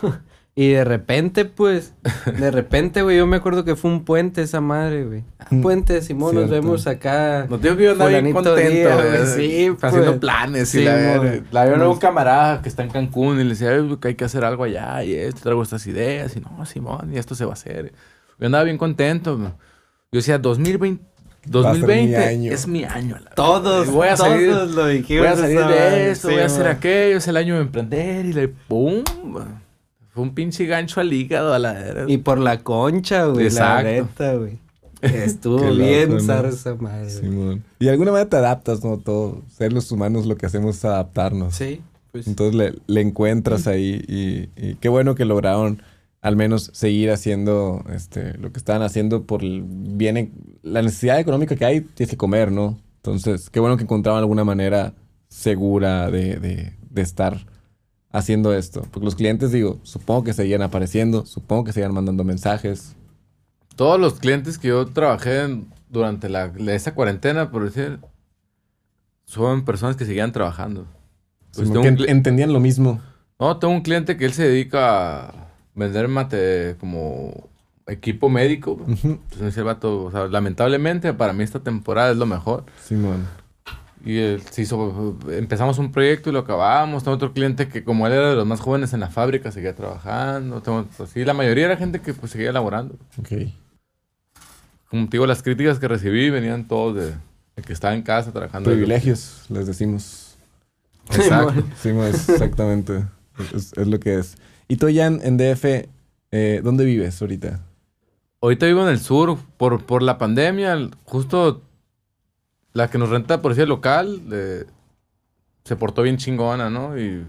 Y 0.60 0.70
de 0.70 0.82
repente, 0.82 1.44
pues, 1.44 1.94
de 2.36 2.50
repente, 2.50 3.02
güey, 3.02 3.16
yo 3.18 3.28
me 3.28 3.36
acuerdo 3.36 3.64
que 3.64 3.76
fue 3.76 3.92
un 3.92 4.04
puente 4.04 4.42
esa 4.42 4.60
madre, 4.60 5.04
güey. 5.04 5.22
Ah, 5.38 5.46
Mm, 5.50 5.60
puente, 5.62 6.02
Simón, 6.02 6.34
nos 6.34 6.48
cierto. 6.48 6.66
vemos 6.66 6.86
acá. 6.88 7.46
No 7.48 7.60
tengo 7.60 7.76
que 7.76 7.84
yo 7.84 7.92
andaba 7.92 8.10
bien 8.10 8.32
contento, 8.32 8.56
día, 8.68 8.96
güey. 8.96 9.26
sí, 9.36 9.68
haciendo 9.80 10.06
pues. 10.08 10.18
planes 10.18 10.68
Sí, 10.70 10.80
y 10.80 10.84
la. 10.84 11.40
La 11.52 11.64
veo 11.64 11.76
Nos- 11.76 11.94
un 11.94 12.00
camarada 12.00 12.60
que 12.60 12.68
está 12.68 12.82
en 12.82 12.90
Cancún 12.90 13.38
y 13.40 13.44
le 13.44 13.50
decía, 13.50 13.70
"Ay, 13.70 13.82
güey, 13.82 14.00
que 14.00 14.08
hay 14.08 14.14
que 14.16 14.24
hacer 14.24 14.44
algo 14.44 14.64
allá 14.64 15.04
y 15.04 15.14
esto, 15.14 15.42
traigo 15.44 15.62
estas 15.62 15.86
ideas 15.86 16.36
y 16.36 16.40
no, 16.40 16.66
Simón, 16.66 17.12
y 17.14 17.18
esto 17.18 17.36
se 17.36 17.44
va 17.44 17.52
a 17.52 17.54
hacer. 17.54 17.92
Yo 18.40 18.46
andaba 18.46 18.64
bien 18.64 18.78
contento, 18.78 19.36
güey. 19.38 19.50
Yo 20.10 20.18
decía, 20.18 20.38
2020, 20.38 21.04
Va 21.54 21.70
a 21.70 21.74
ser 21.74 21.82
mi 21.82 21.86
2020 21.86 22.16
año. 22.16 22.52
es 22.52 22.66
mi 22.66 22.82
año. 22.82 23.14
a 23.14 23.20
la 23.20 23.30
Todos, 23.30 23.90
voy 23.92 24.08
a 24.08 24.16
salir, 24.16 24.50
todos 24.50 24.74
lo 24.74 24.86
dijimos. 24.88 25.22
voy 25.24 25.32
a 25.32 25.36
salir 25.36 25.60
de 25.66 26.10
esto, 26.10 26.28
Sí, 26.28 26.34
voy 26.34 26.42
a 26.42 26.46
hacer 26.46 26.64
man. 26.64 26.72
aquello, 26.76 27.16
es 27.18 27.28
el 27.28 27.36
año 27.36 27.54
de 27.54 27.60
emprender 27.60 28.26
y 28.26 28.32
le 28.32 28.48
pum. 28.48 29.04
Fue 30.18 30.24
un 30.24 30.34
pinche 30.34 30.66
gancho 30.66 31.00
al 31.00 31.12
hígado 31.12 31.54
a 31.54 31.60
la. 31.60 32.04
Y 32.08 32.18
por 32.18 32.38
la 32.38 32.58
concha, 32.64 33.26
güey. 33.26 33.48
La 33.50 33.80
Exacto. 33.82 34.38
güey. 34.40 34.58
Estuvo 35.00 35.58
Qué 35.58 35.66
loco, 35.66 35.76
bien 35.76 36.10
¿no? 36.10 36.18
zarra 36.20 36.48
esa 36.48 36.74
madre. 36.74 37.08
Simón. 37.08 37.62
Y 37.78 37.84
de 37.84 37.92
alguna 37.92 38.10
manera 38.10 38.28
te 38.28 38.36
adaptas, 38.36 38.82
¿no? 38.82 38.98
Todo. 38.98 39.42
Ser 39.48 39.72
los 39.72 39.92
humanos 39.92 40.26
lo 40.26 40.36
que 40.36 40.46
hacemos 40.46 40.76
es 40.78 40.84
adaptarnos. 40.84 41.54
Sí, 41.54 41.82
pues. 42.10 42.26
Entonces 42.26 42.56
le, 42.56 42.74
le 42.92 43.00
encuentras 43.00 43.68
ahí 43.68 44.02
y, 44.08 44.48
y 44.60 44.74
qué 44.80 44.88
bueno 44.88 45.14
que 45.14 45.24
lograron 45.24 45.82
al 46.20 46.34
menos 46.34 46.70
seguir 46.74 47.12
haciendo 47.12 47.84
este, 47.94 48.36
lo 48.38 48.50
que 48.50 48.58
estaban 48.58 48.82
haciendo 48.82 49.22
por 49.22 49.44
el 49.44 49.62
bien, 49.64 50.32
la 50.64 50.82
necesidad 50.82 51.20
económica 51.20 51.54
que 51.54 51.64
hay, 51.64 51.80
tienes 51.82 52.10
que 52.10 52.16
comer, 52.16 52.50
¿no? 52.50 52.76
Entonces, 52.96 53.50
qué 53.50 53.60
bueno 53.60 53.76
que 53.76 53.84
encontraban 53.84 54.18
alguna 54.18 54.42
manera 54.42 54.94
segura 55.28 56.10
de, 56.10 56.36
de- 56.40 56.72
de 56.90 57.02
estar 57.02 57.46
haciendo 58.10 58.52
esto. 58.54 58.82
Porque 58.90 59.04
los 59.04 59.14
clientes, 59.14 59.52
digo, 59.52 59.78
supongo 59.82 60.24
que 60.24 60.32
seguían 60.32 60.62
apareciendo, 60.62 61.26
supongo 61.26 61.64
que 61.64 61.72
seguían 61.72 61.92
mandando 61.94 62.24
mensajes. 62.24 62.94
Todos 63.76 64.00
los 64.00 64.14
clientes 64.18 64.58
que 64.58 64.68
yo 64.68 64.86
trabajé 64.86 65.42
en- 65.42 65.68
durante 65.90 66.28
la, 66.28 66.52
esa 66.68 66.94
cuarentena, 66.94 67.50
por 67.50 67.64
decir, 67.64 67.98
son 69.24 69.64
personas 69.64 69.96
que 69.96 70.04
seguían 70.04 70.32
trabajando. 70.32 70.86
Pues 71.54 71.70
que 71.70 71.88
entendían 72.10 72.52
lo 72.52 72.60
mismo. 72.60 73.00
No, 73.38 73.56
tengo 73.58 73.72
un 73.74 73.82
cliente 73.82 74.16
que 74.16 74.24
él 74.24 74.32
se 74.32 74.48
dedica 74.48 75.28
a 75.28 75.34
vender 75.74 76.08
mate 76.08 76.76
como 76.78 77.48
equipo 77.86 78.28
médico. 78.28 78.76
Entonces 78.86 79.40
me 79.40 79.46
dice 79.46 79.60
el 79.60 79.66
vato, 79.66 80.04
o 80.04 80.10
sea, 80.10 80.26
lamentablemente 80.26 81.12
para 81.14 81.32
mí 81.32 81.42
esta 81.44 81.60
temporada 81.60 82.10
es 82.10 82.16
lo 82.16 82.26
mejor. 82.26 82.64
Simón. 82.84 83.26
Y 84.04 84.18
él 84.18 84.42
se 84.50 84.62
hizo, 84.62 85.18
empezamos 85.30 85.78
un 85.78 85.92
proyecto 85.92 86.30
y 86.30 86.32
lo 86.32 86.40
acabamos. 86.40 87.02
Tengo 87.02 87.16
otro 87.16 87.32
cliente 87.32 87.68
que 87.68 87.84
como 87.84 88.06
él 88.06 88.12
era 88.12 88.30
de 88.30 88.36
los 88.36 88.46
más 88.46 88.60
jóvenes 88.60 88.92
en 88.92 89.00
la 89.00 89.08
fábrica, 89.08 89.50
seguía 89.50 89.74
trabajando. 89.74 90.62
Tengo, 90.62 90.86
pues, 90.96 91.10
sí, 91.10 91.24
la 91.24 91.34
mayoría 91.34 91.66
era 91.66 91.76
gente 91.76 92.00
que 92.00 92.14
pues 92.14 92.32
seguía 92.32 92.52
laborando. 92.52 92.94
Ok. 93.18 93.50
Como 94.88 95.04
te 95.06 95.12
digo, 95.12 95.26
las 95.26 95.42
críticas 95.42 95.78
que 95.78 95.88
recibí 95.88 96.30
venían 96.30 96.66
todos 96.66 96.96
de, 96.96 97.06
de 97.56 97.62
que 97.62 97.72
estaba 97.72 97.94
en 97.94 98.02
casa 98.02 98.32
trabajando. 98.32 98.70
Privilegios, 98.70 99.44
les 99.48 99.66
decimos. 99.66 100.36
Exacto. 101.10 101.62
Sí, 101.82 101.90
exactamente. 101.90 103.04
es, 103.54 103.72
es 103.76 103.86
lo 103.86 103.98
que 103.98 104.18
es. 104.18 104.36
Y 104.68 104.76
tú, 104.76 104.88
Jan, 104.94 105.20
en 105.22 105.36
DF, 105.36 105.88
eh, 106.30 106.60
¿dónde 106.62 106.84
vives 106.84 107.20
ahorita? 107.20 107.60
Ahorita 108.40 108.66
vivo 108.66 108.82
en 108.82 108.88
el 108.88 109.00
sur 109.00 109.38
por, 109.56 109.84
por 109.84 110.02
la 110.02 110.18
pandemia. 110.18 110.90
Justo 111.04 111.62
la 112.78 112.88
que 112.88 112.96
nos 112.98 113.10
renta 113.10 113.42
por 113.42 113.52
decir 113.54 113.68
local 113.68 114.22
eh, 114.32 114.64
se 115.64 115.76
portó 115.76 116.02
bien 116.02 116.16
chingona, 116.16 116.70
¿no? 116.70 116.98
Y 116.98 117.24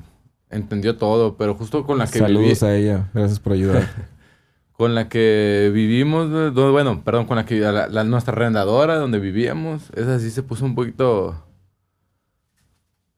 entendió 0.50 0.96
todo. 0.98 1.36
Pero 1.36 1.56
justo 1.56 1.86
con 1.86 1.98
la 1.98 2.06
que 2.08 2.20
viví, 2.22 2.34
Saludos 2.34 2.64
a 2.64 2.76
ella. 2.76 3.10
Gracias 3.14 3.40
por 3.40 3.54
ayudar. 3.54 3.90
con 4.74 4.96
la 4.96 5.10
que 5.10 5.72
vivimos, 5.74 6.54
bueno, 6.54 7.02
perdón, 7.04 7.26
con 7.26 7.36
la 7.36 7.46
que 7.46 7.60
la, 7.60 7.88
la- 7.88 8.04
nuestra 8.06 8.32
arrendadora 8.34 8.96
donde 8.96 9.20
vivíamos, 9.20 9.90
esa 9.96 10.20
sí 10.20 10.30
se 10.32 10.42
puso 10.44 10.64
un 10.64 10.76
poquito 10.76 11.44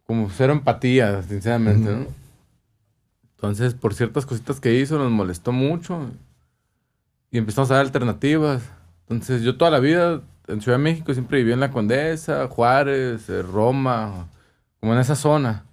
como 0.07 0.29
cero 0.29 0.53
empatía, 0.53 1.21
sinceramente. 1.23 1.91
¿no? 1.91 2.05
Entonces, 3.35 3.73
por 3.73 3.93
ciertas 3.93 4.25
cositas 4.25 4.59
que 4.59 4.73
hizo, 4.79 4.97
nos 4.97 5.11
molestó 5.11 5.51
mucho 5.51 6.09
y 7.29 7.37
empezamos 7.37 7.69
a 7.71 7.75
dar 7.75 7.85
alternativas. 7.85 8.63
Entonces, 9.03 9.41
yo 9.43 9.57
toda 9.57 9.71
la 9.71 9.79
vida 9.79 10.21
en 10.51 10.61
Ciudad 10.61 10.77
de 10.77 10.83
México 10.83 11.13
siempre 11.13 11.39
viví 11.39 11.51
en 11.53 11.59
la 11.59 11.71
Condesa, 11.71 12.47
Juárez, 12.47 13.29
eh, 13.29 13.41
Roma, 13.41 14.27
como 14.79 14.93
en 14.93 14.99
esa 14.99 15.15
zona. 15.15 15.65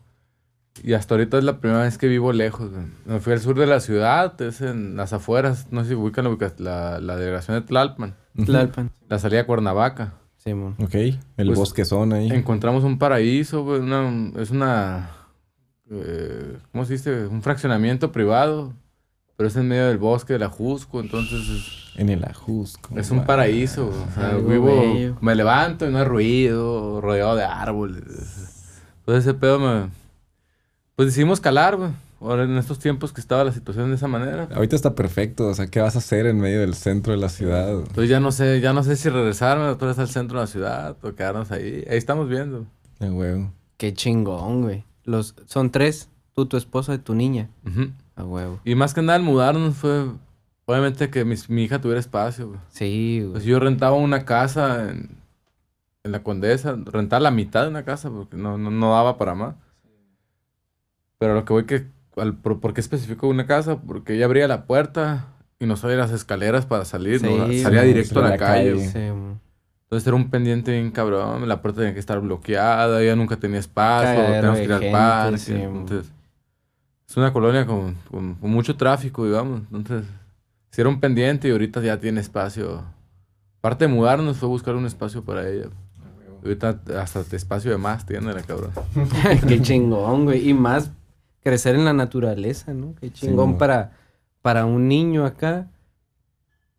Y 0.83 0.93
hasta 0.93 1.15
ahorita 1.15 1.39
es 1.39 1.45
la 1.45 1.59
primera 1.59 1.83
vez 1.83 1.99
que 1.99 2.07
vivo 2.07 2.33
lejos. 2.33 2.71
Me 3.05 3.19
fui 3.19 3.33
al 3.33 3.41
sur 3.41 3.59
de 3.59 3.67
la 3.67 3.81
ciudad, 3.81 4.41
es 4.41 4.61
en 4.61 4.97
las 4.97 5.13
afueras. 5.13 5.67
No 5.73 5.83
sé 5.83 5.89
si 5.91 5.95
ubican 5.97 6.25
la, 6.25 6.37
la, 6.59 7.01
la 7.01 7.17
delegación 7.17 7.59
de 7.61 7.67
Tlalpan. 7.67 8.15
Tlalpan. 8.45 8.91
La 9.09 9.19
salida 9.19 9.41
a 9.41 9.47
Cuernavaca. 9.47 10.15
Simón. 10.37 10.77
Ok. 10.81 10.95
El 10.95 11.19
Pues, 11.47 11.59
bosque 11.59 11.85
son 11.85 12.13
ahí. 12.13 12.31
Encontramos 12.31 12.85
un 12.85 12.97
paraíso, 12.99 13.63
una- 13.65 14.31
es 14.41 14.51
una... 14.53 15.11
eh, 15.91 16.59
¿Cómo 16.71 16.85
se 16.85 16.93
dice? 16.93 17.27
Un 17.27 17.43
fraccionamiento 17.43 18.13
privado. 18.13 18.73
Pero 19.39 19.49
es 19.49 19.55
en 19.57 19.69
medio 19.69 19.87
del 19.87 19.99
bosque 19.99 20.33
de 20.33 20.41
la 20.41 20.49
Jusco, 20.49 20.99
entonces 21.01 21.49
es, 21.49 22.01
En 22.01 22.09
el 22.09 22.25
Ajusco. 22.25 22.99
es 22.99 23.11
un 23.13 23.25
paraíso. 23.25 23.87
güey. 23.87 23.99
O 23.99 24.11
sea, 24.13 24.31
Algo 24.31 24.49
vivo, 24.51 24.67
bello. 24.67 25.17
me 25.21 25.35
levanto 25.37 25.89
y 25.89 25.93
no 25.93 25.99
hay 25.99 26.05
ruido, 26.05 27.01
rodeado 27.01 27.37
de 27.37 27.45
árboles. 27.45 28.03
Entonces 28.99 29.25
ese 29.25 29.35
pedo 29.35 29.61
me... 29.61 29.91
Pues 30.97 31.07
decidimos 31.09 31.41
calar, 31.41 31.77
güey. 31.77 31.91
Ahora 32.21 32.43
en 32.43 32.57
estos 32.59 32.81
tiempos 32.81 33.13
que 33.13 33.21
estaba 33.21 33.45
la 33.45 33.53
situación 33.53 33.91
de 33.91 33.95
esa 33.95 34.09
manera. 34.09 34.49
Ahorita 34.53 34.75
está 34.75 34.97
perfecto. 34.97 35.47
O 35.47 35.55
sea, 35.55 35.69
¿qué 35.69 35.81
vas 35.81 35.95
a 35.95 35.99
hacer 36.01 36.27
en 36.27 36.41
medio 36.41 36.59
del 36.59 36.75
centro 36.75 37.13
de 37.13 37.19
la 37.21 37.29
ciudad? 37.29 37.71
Entonces 37.71 38.09
ya 38.11 38.19
no 38.19 38.33
sé, 38.33 38.61
ya 38.61 38.73
no 38.73 38.83
sé 38.83 38.97
si 38.97 39.09
regresarme 39.09 39.67
otra 39.69 39.87
vez 39.87 40.01
al 40.01 40.09
centro 40.09 40.39
de 40.41 40.43
la 40.43 40.49
ciudad 40.49 40.97
o 41.03 41.15
quedarnos 41.15 41.53
ahí. 41.53 41.85
Ahí 41.89 41.97
estamos 41.97 42.29
viendo. 42.29 42.67
Ah, 42.99 43.07
huevo. 43.07 43.53
Qué 43.77 43.95
chingón, 43.95 44.63
güey. 44.63 44.83
Los, 45.05 45.37
son 45.47 45.71
tres. 45.71 46.09
Tú, 46.35 46.47
tu 46.47 46.57
esposa 46.57 46.95
y 46.95 46.99
tu 46.99 47.15
niña. 47.15 47.51
Ujú. 47.65 47.93
A 48.19 48.25
huevo. 48.25 48.61
Y 48.65 48.75
más 48.75 48.93
que 48.95 49.01
nada 49.03 49.17
el 49.17 49.23
mudarnos 49.23 49.77
fue, 49.77 50.07
obviamente, 50.67 51.09
que 51.09 51.25
mis- 51.25 51.49
mi 51.49 51.63
hija 51.65 51.81
tuviera 51.81 52.01
espacio. 52.01 52.49
güey. 52.49 52.61
Sí, 52.69 53.27
Pues 53.33 53.45
yo 53.45 53.59
rentaba 53.61 53.97
una 53.97 54.25
casa 54.25 54.91
en, 54.91 55.17
en 56.05 56.13
la 56.13 56.23
Condesa, 56.23 56.77
rentaba 56.85 57.21
la 57.21 57.31
mitad 57.31 57.63
de 57.63 57.69
una 57.69 57.85
casa 57.85 58.11
porque 58.11 58.37
no, 58.37 58.59
no, 58.59 58.71
no 58.71 58.93
daba 58.93 59.17
para 59.19 59.35
más. 59.35 59.55
Pero 61.19 61.35
lo 61.35 61.45
que 61.45 61.53
voy 61.53 61.65
que, 61.65 61.87
al, 62.17 62.35
por, 62.35 62.61
¿por 62.61 62.75
qué 62.75 62.81
especifico 62.81 63.29
una 63.29 63.47
casa? 63.47 63.79
Porque 63.81 64.15
ella 64.15 64.25
abría 64.27 64.47
la 64.49 64.65
puerta 64.67 65.27
y 65.59 65.67
no 65.67 65.77
salía 65.77 65.97
las 65.97 66.13
escaleras 66.13 66.67
para 66.67 66.85
salir, 66.85 67.19
salía 67.21 67.45
güey, 67.45 67.87
directo 67.87 68.21
a 68.21 68.23
la, 68.25 68.29
la 68.31 68.37
calle. 68.37 68.71
calle. 68.71 68.73
güey. 68.75 68.87
Sí, 68.89 68.99
mo. 69.13 69.41
Entonces 69.85 70.07
era 70.07 70.17
un 70.17 70.29
pendiente 70.31 70.71
bien 70.73 70.91
cabrón, 70.91 71.49
la 71.49 71.63
puerta 71.63 71.79
tenía 71.81 71.95
que 71.95 72.01
estar 72.01 72.21
bloqueada, 72.21 73.01
ella 73.03 73.17
nunca 73.17 73.37
tenía 73.37 73.59
espacio, 73.59 74.15
Cagadero 74.17 74.35
teníamos 74.55 74.59
que 74.59 74.65
ir 74.65 74.73
al 74.73 74.93
parque. 74.93 75.63
entonces, 75.63 76.13
es 77.09 77.17
una 77.17 77.33
colonia 77.33 77.65
con, 77.67 77.95
con- 78.11 78.35
con 78.35 78.51
mucho 78.51 78.77
tráfico, 78.77 79.25
digamos. 79.25 79.63
Entonces, 79.73 80.07
si 80.71 80.81
era 80.81 80.91
un 80.91 81.01
pendiente 81.01 81.49
y 81.49 81.51
ahorita 81.53 81.81
ya 81.81 81.99
tiene 81.99 82.21
espacio. 82.21 82.83
Parte 83.61 83.87
de 83.89 83.93
mudarnos 83.95 84.37
fue 84.37 84.49
buscar 84.49 84.75
un 84.77 84.87
espacio 84.87 85.25
para 85.25 85.49
ella. 85.49 85.67
Ahorita 86.43 86.79
hasta 87.01 87.21
espacio 87.35 87.71
de 87.73 87.79
más 87.79 88.07
tiene 88.07 88.33
la 88.33 88.43
cabrón. 88.43 88.71
Qué 89.49 89.61
chingón, 89.61 90.25
güey. 90.25 90.49
Y 90.49 90.55
más 90.55 90.91
crecer 91.43 91.75
en 91.75 91.85
la 91.85 91.93
naturaleza, 91.93 92.73
¿no? 92.75 92.95
Qué 93.01 93.11
chingón 93.11 93.53
mo. 93.53 93.59
para, 93.59 93.93
para 94.43 94.65
un 94.67 94.87
niño 94.87 95.25
acá. 95.25 95.67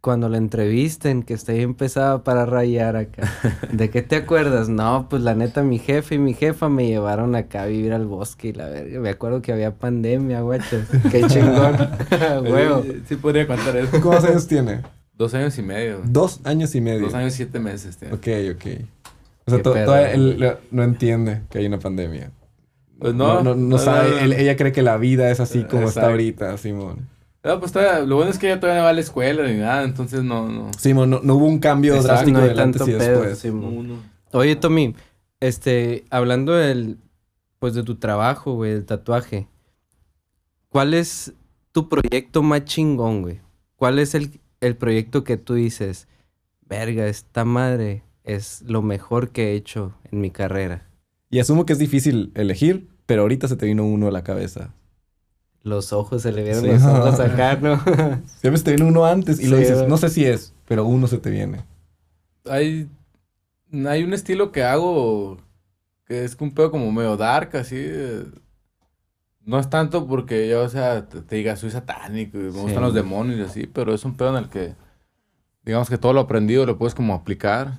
Cuando 0.02 0.30
la 0.30 0.38
entrevisten, 0.38 1.24
que 1.24 1.34
esté 1.34 1.52
ahí 1.54 1.62
empezaba 1.62 2.24
para 2.24 2.46
rayar 2.46 2.96
acá. 2.96 3.30
¿De 3.72 3.90
qué 3.90 4.02
te 4.02 4.16
acuerdas? 4.16 4.70
No, 4.70 5.08
pues 5.10 5.22
la 5.24 5.36
neta, 5.36 5.62
mi 5.62 5.78
jefe 5.78 6.16
y 6.16 6.20
mi 6.20 6.34
jefa 6.34 6.70
me 6.70 6.88
llevaron 6.88 7.36
acá 7.36 7.64
a 7.64 7.66
vivir 7.66 7.92
al 7.92 8.06
bosque 8.06 8.48
y 8.50 8.54
la 8.54 8.70
verga. 8.70 9.00
Me 9.02 9.10
acuerdo 9.10 9.42
que 9.42 9.52
había 9.52 9.76
pandemia, 9.76 10.40
guachas. 10.40 10.88
Qué 11.12 11.24
chingón. 11.28 11.76
Huevo. 12.44 12.86
Sí 13.10 13.18
podría 13.18 13.46
contar 13.46 13.76
eso. 13.76 14.00
¿Cuántos 14.02 14.24
años 14.30 14.48
tiene? 14.48 14.82
Dos 15.18 15.34
años 15.34 15.58
y 15.58 15.64
medio. 15.64 16.00
Dos 16.06 16.40
años 16.46 16.74
y 16.76 16.80
medio. 16.80 17.02
Dos 17.02 17.14
años 17.14 17.34
y 17.34 17.36
siete 17.38 17.60
meses 17.60 17.98
tiene. 17.98 18.14
Ok, 18.14 18.56
ok. 18.56 18.82
O 19.48 19.52
sea, 19.52 19.62
todavía 19.62 20.60
no 20.72 20.84
entiende 20.84 21.42
que 21.50 21.58
hay 21.58 21.66
una 21.66 21.80
pandemia. 21.80 22.32
Pues 23.00 23.14
no. 23.14 23.36
No, 23.36 23.44
no, 23.44 23.56
no 23.56 23.68
no, 23.72 23.78
sabe. 23.78 24.10
no, 24.12 24.16
no. 24.16 24.22
él- 24.22 24.34
ella 24.34 24.56
cree 24.56 24.72
que 24.72 24.82
la 24.82 24.96
vida 24.96 25.30
es 25.30 25.42
así 25.42 25.66
como 25.66 25.90
está 25.90 26.08
ahorita, 26.08 26.58
Simón. 26.58 27.08
No, 27.44 27.60
pues 27.60 27.72
todavía- 27.72 28.06
lo 28.06 28.16
bueno 28.18 28.32
es 28.32 28.38
que 28.38 28.48
ella 28.48 28.60
todavía 28.60 28.82
no 28.82 28.86
va 28.86 28.90
a 28.90 28.94
la 28.94 29.00
escuela 29.02 29.48
ni 29.48 29.58
nada, 29.58 29.84
entonces 29.84 30.24
no, 30.24 30.50
no. 30.50 30.72
Simón, 30.78 31.10
no, 31.10 31.22
no 31.24 31.36
hubo 31.36 31.46
un 31.46 31.60
cambio 31.60 31.94
Exacto, 31.96 32.14
drástico 32.14 32.38
no 32.38 32.44
hay 32.44 32.50
del 32.50 32.60
antes 32.60 32.82
y 32.82 32.86
pedo, 32.92 32.98
después. 33.22 33.40
sí, 33.40 33.52
mo. 33.52 33.72
No, 33.72 33.84
no. 33.84 33.96
Oye, 34.34 34.56
Tommy, 34.58 34.94
este, 35.40 36.04
hablando 36.10 36.52
del, 36.54 36.98
pues 37.60 37.74
de 37.76 37.84
tu 37.84 37.96
trabajo, 37.96 38.56
güey, 38.56 38.74
del 38.74 38.86
tatuaje, 38.86 39.48
¿cuál 40.70 40.94
es 40.94 41.34
tu 41.72 41.88
proyecto 41.90 42.44
más 42.44 42.66
chingón, 42.66 43.22
güey? 43.22 43.40
¿Cuál 43.76 44.00
es 44.00 44.16
el, 44.16 44.40
el 44.60 44.76
proyecto 44.76 45.24
que 45.24 45.38
tú 45.38 45.54
dices, 45.54 46.08
verga, 46.68 47.08
esta 47.08 47.46
madre 47.46 48.04
es 48.24 48.64
lo 48.68 48.82
mejor 48.82 49.30
que 49.30 49.52
he 49.52 49.56
hecho 49.56 49.94
en 50.12 50.20
mi 50.22 50.30
carrera? 50.30 50.88
Y 51.30 51.40
asumo 51.40 51.66
que 51.66 51.74
es 51.74 51.80
difícil 51.80 52.32
elegir, 52.36 52.90
pero 53.06 53.22
ahorita 53.22 53.48
se 53.48 53.56
te 53.56 53.66
vino 53.66 53.86
uno 53.86 54.08
a 54.08 54.12
la 54.12 54.24
cabeza. 54.24 54.74
Los 55.70 55.94
ojos, 55.94 56.22
se 56.24 56.32
le 56.32 56.44
vieron 56.44 56.64
Sí. 56.64 56.68
los 56.70 56.82
ojos 56.84 57.20
acá, 57.20 57.56
¿no? 57.56 57.78
Siempre 58.42 58.58
se 58.58 58.64
te 58.64 58.72
viene 58.76 58.86
uno 58.90 59.06
antes 59.06 59.40
y 59.40 59.48
lo 59.48 59.58
dices, 59.58 59.88
no 59.88 59.98
sé 59.98 60.10
si 60.10 60.26
es, 60.26 60.54
pero 60.68 60.86
uno 60.86 61.08
se 61.08 61.18
te 61.20 61.30
viene. 61.30 61.64
Hay, 62.46 62.90
hay 63.88 64.04
un 64.04 64.14
estilo 64.14 64.52
que 64.52 64.64
hago 64.64 65.38
que 66.06 66.24
es 66.24 66.36
un 66.40 66.52
pedo 66.52 66.72
como 66.72 66.92
medio 66.92 67.16
dark, 67.18 67.56
así. 67.56 67.76
eh, 67.78 68.26
No 69.46 69.60
es 69.60 69.70
tanto 69.70 70.08
porque 70.08 70.48
yo, 70.50 70.64
o 70.64 70.70
sea, 70.70 71.08
te, 71.08 71.22
te 71.22 71.36
diga, 71.36 71.56
soy 71.56 71.70
satánico 71.72 72.38
y 72.40 72.42
me 72.44 72.52
Sí. 72.52 72.58
gustan 72.60 72.82
los 72.84 72.94
demonios 72.94 73.38
y 73.40 73.44
así, 73.44 73.68
pero 73.68 73.94
es 73.94 74.04
un 74.06 74.16
pedo 74.18 74.30
en 74.38 74.44
el 74.44 74.50
que, 74.50 74.76
digamos 75.64 75.90
que 75.90 75.98
todo 75.98 76.14
lo 76.14 76.20
aprendido 76.22 76.66
lo 76.66 76.78
puedes 76.78 76.96
como 76.96 77.14
aplicar. 77.14 77.74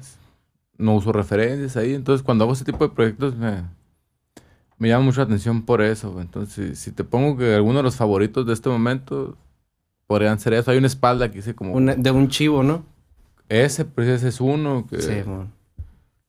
no 0.79 0.95
uso 0.95 1.13
referencias 1.13 1.77
ahí. 1.77 1.93
Entonces, 1.95 2.23
cuando 2.25 2.45
hago 2.45 2.55
ese 2.55 2.65
tipo 2.65 2.87
de 2.89 2.95
proyectos, 2.95 3.37
me, 3.37 3.65
me 4.81 4.89
llama 4.89 5.05
mucho 5.05 5.21
la 5.21 5.27
atención 5.27 5.63
por 5.63 5.81
eso. 5.83 6.11
güey. 6.11 6.25
Entonces, 6.25 6.77
si 6.79 6.91
te 6.91 7.05
pongo 7.05 7.37
que 7.37 7.55
alguno 7.55 7.77
de 7.79 7.83
los 7.85 7.95
favoritos 7.95 8.45
de 8.47 8.53
este 8.55 8.69
momento 8.69 9.37
podrían 10.09 10.41
ser 10.41 10.55
eso. 10.55 10.73
Hay 10.73 10.79
una 10.79 10.89
espalda 10.89 11.31
que 11.31 11.39
hice 11.39 11.55
como... 11.55 11.73
Una- 11.75 11.95
de 11.95 12.11
un 12.11 12.27
chivo, 12.29 12.65
¿no? 12.65 12.85
Ese, 13.49 13.85
pues 13.85 14.09
ese 14.09 14.27
es 14.29 14.41
uno 14.41 14.87
que, 14.91 15.01
Sí, 15.01 15.23
mon. 15.25 15.53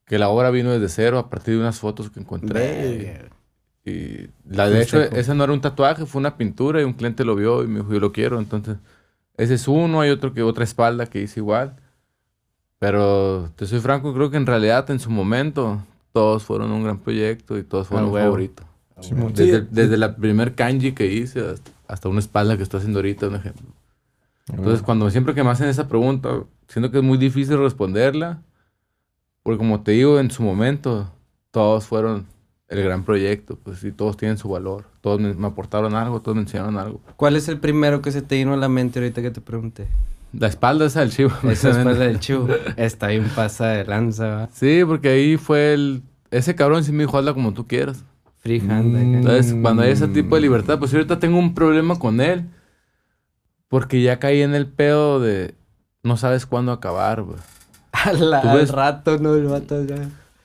que 0.06 0.18
la 0.18 0.28
obra 0.28 0.50
vino 0.50 0.70
desde 0.70 0.88
cero 0.88 1.18
a 1.18 1.28
partir 1.28 1.54
de 1.54 1.60
unas 1.60 1.80
fotos 1.80 2.08
que 2.10 2.20
encontré. 2.20 3.30
Y, 3.84 3.90
y 3.90 4.30
la 4.48 4.68
de 4.70 4.82
hecho, 4.82 4.98
Fuiste 4.98 5.10
con- 5.10 5.18
ese 5.18 5.34
no 5.34 5.42
era 5.44 5.52
un 5.52 5.60
tatuaje, 5.60 6.06
fue 6.06 6.20
una 6.20 6.36
pintura 6.36 6.80
y 6.80 6.84
un 6.84 6.92
cliente 6.92 7.24
lo 7.24 7.34
vio 7.34 7.64
y 7.64 7.66
me 7.66 7.80
dijo, 7.80 7.92
yo 7.92 7.98
lo 8.00 8.12
quiero. 8.12 8.38
Entonces, 8.38 8.76
ese 9.36 9.54
es 9.54 9.66
uno, 9.66 10.00
hay 10.00 10.10
otro 10.10 10.32
que 10.34 10.42
otra 10.42 10.62
espalda 10.62 11.06
que 11.06 11.20
hice 11.22 11.40
igual. 11.40 11.74
Pero 12.78 13.50
te 13.56 13.66
soy 13.66 13.80
franco, 13.80 14.12
creo 14.12 14.30
que 14.30 14.36
en 14.36 14.46
realidad 14.46 14.90
en 14.90 14.98
su 14.98 15.10
momento 15.10 15.80
todos 16.12 16.44
fueron 16.44 16.70
un 16.72 16.84
gran 16.84 16.98
proyecto 16.98 17.58
y 17.58 17.62
todos 17.64 17.88
fueron 17.88 18.04
Ah, 18.06 18.08
un 18.08 18.14
huevo. 18.14 18.26
favorito. 18.26 18.62
Desde, 19.34 19.60
Sí, 19.62 19.66
desde 19.70 19.96
la 19.96 20.14
primer 20.16 20.54
kanji 20.54 20.92
que 20.92 21.06
hice 21.12 21.40
hasta, 21.40 21.70
hasta 21.88 22.08
una 22.08 22.20
espalda 22.20 22.56
que 22.56 22.62
estoy 22.62 22.78
haciendo 22.78 22.98
ahorita, 23.00 23.28
un 23.28 23.34
ejemplo. 23.36 23.66
Entonces, 24.52 24.82
cuando 24.82 25.10
siempre 25.10 25.34
que 25.34 25.42
me 25.42 25.50
hacen 25.50 25.68
esa 25.68 25.88
pregunta, 25.88 26.44
siento 26.68 26.90
que 26.90 26.98
es 26.98 27.04
muy 27.04 27.16
difícil 27.18 27.58
responderla, 27.58 28.42
porque 29.42 29.58
como 29.58 29.82
te 29.82 29.92
digo, 29.92 30.20
en 30.20 30.30
su 30.30 30.42
momento, 30.42 31.10
todos 31.50 31.86
fueron 31.86 32.26
el 32.68 32.82
gran 32.84 33.04
proyecto, 33.04 33.58
pues, 33.62 33.82
y 33.84 33.92
todos 33.92 34.16
tienen 34.16 34.38
su 34.38 34.48
valor. 34.48 34.84
Todos 35.00 35.20
me, 35.20 35.34
me 35.34 35.46
aportaron 35.48 35.94
algo, 35.94 36.20
todos 36.20 36.36
me 36.36 36.42
enseñaron 36.42 36.78
algo. 36.78 37.00
¿Cuál 37.16 37.36
es 37.36 37.48
el 37.48 37.58
primero 37.58 38.02
que 38.02 38.12
se 38.12 38.22
te 38.22 38.36
vino 38.36 38.54
a 38.54 38.56
la 38.56 38.68
mente 38.68 38.98
ahorita 39.00 39.20
que 39.20 39.30
te 39.30 39.40
pregunté? 39.40 39.88
La 40.32 40.46
espalda 40.48 40.86
esa 40.86 41.00
del 41.00 41.10
chivo. 41.10 41.30
Esa 41.50 41.70
espalda 41.70 42.04
del 42.04 42.18
chivo. 42.20 42.48
Está 42.76 43.08
bien 43.08 43.28
pasa 43.34 43.68
de 43.68 43.84
lanza, 43.84 44.26
¿va? 44.28 44.48
Sí, 44.52 44.82
porque 44.86 45.08
ahí 45.10 45.36
fue 45.36 45.74
el... 45.74 46.02
Ese 46.30 46.54
cabrón 46.54 46.84
sí 46.84 46.92
me 46.92 47.02
dijo, 47.04 47.18
hazla 47.18 47.34
como 47.34 47.52
tú 47.52 47.66
quieras. 47.66 48.04
Freehand. 48.38 48.96
acá. 48.96 49.02
Entonces, 49.18 49.54
cuando 49.60 49.82
hay 49.82 49.90
ese 49.90 50.08
tipo 50.08 50.34
de 50.36 50.40
Mm. 50.40 50.44
libertad, 50.44 50.78
pues 50.78 50.90
yo 50.90 50.98
ahorita 50.98 51.18
tengo 51.18 51.38
un 51.38 51.54
problema 51.54 51.98
con 51.98 52.20
él. 52.20 52.46
Porque 53.68 54.02
ya 54.02 54.18
caí 54.18 54.40
en 54.42 54.54
el 54.54 54.66
pedo 54.66 55.20
de... 55.20 55.54
No 56.02 56.16
sabes 56.16 56.46
cuándo 56.46 56.72
acabar, 56.72 57.22
güey. 57.22 57.38
Al 57.92 58.68
rato, 58.68 59.18
no, 59.18 59.34
el 59.34 59.44
vato 59.46 59.84
ya. 59.84 59.96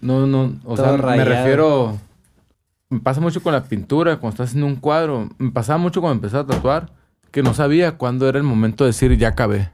No, 0.02 0.28
no, 0.28 0.54
o 0.66 0.76
Todo 0.76 0.98
sea, 0.98 1.16
me 1.16 1.24
refiero. 1.26 1.98
Me 2.90 3.00
pasa 3.00 3.20
mucho 3.20 3.42
con 3.42 3.54
la 3.54 3.64
pintura, 3.64 4.18
cuando 4.18 4.34
estás 4.36 4.50
haciendo 4.50 4.68
un 4.68 4.76
cuadro. 4.76 5.30
Me 5.40 5.52
pasaba 5.52 5.78
mucho 5.80 6.00
cuando 6.02 6.16
empecé 6.16 6.38
a 6.38 6.46
tatuar, 6.46 6.90
que 7.38 7.44
no 7.44 7.54
sabía 7.54 7.98
cuándo 8.00 8.28
era 8.28 8.40
el 8.40 8.44
momento 8.44 8.84
de 8.84 8.90
decir 8.90 9.16
ya 9.16 9.28
acabé. 9.28 9.70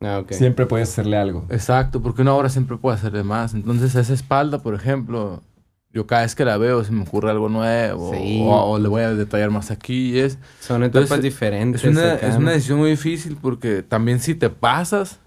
Ah, 0.00 0.18
ok. 0.18 0.32
Siempre 0.32 0.66
puedes 0.66 0.88
hacerle 0.88 1.16
algo. 1.16 1.46
Exacto, 1.48 2.02
porque 2.02 2.22
una 2.22 2.34
obra 2.34 2.48
siempre 2.48 2.76
puede 2.76 2.96
hacerle 2.96 3.22
más. 3.22 3.54
Entonces, 3.54 3.94
esa 3.94 4.12
espalda, 4.12 4.58
por 4.58 4.74
ejemplo, 4.74 5.40
yo 5.92 6.08
cada 6.08 6.22
vez 6.22 6.34
que 6.34 6.44
la 6.44 6.56
veo 6.56 6.82
se 6.82 6.90
me 6.90 7.02
ocurre 7.02 7.30
algo 7.30 7.48
nuevo, 7.48 8.12
Sí. 8.12 8.40
o, 8.44 8.72
o 8.72 8.78
le 8.80 8.88
voy 8.88 9.02
a 9.02 9.14
detallar 9.14 9.50
más 9.50 9.70
aquí. 9.70 10.16
y 10.16 10.18
es, 10.18 10.36
Son 10.58 10.82
etapas 10.82 11.02
Entonces, 11.04 11.22
diferentes. 11.22 11.84
es, 11.84 11.90
una, 11.92 12.14
es 12.14 12.34
una 12.34 12.46
¿no? 12.46 12.50
decisión 12.50 12.78
muy 12.80 12.90
difícil 12.90 13.38
porque 13.40 13.84
también 13.84 14.18
si 14.18 14.34
te 14.34 14.50
pasas 14.50 15.20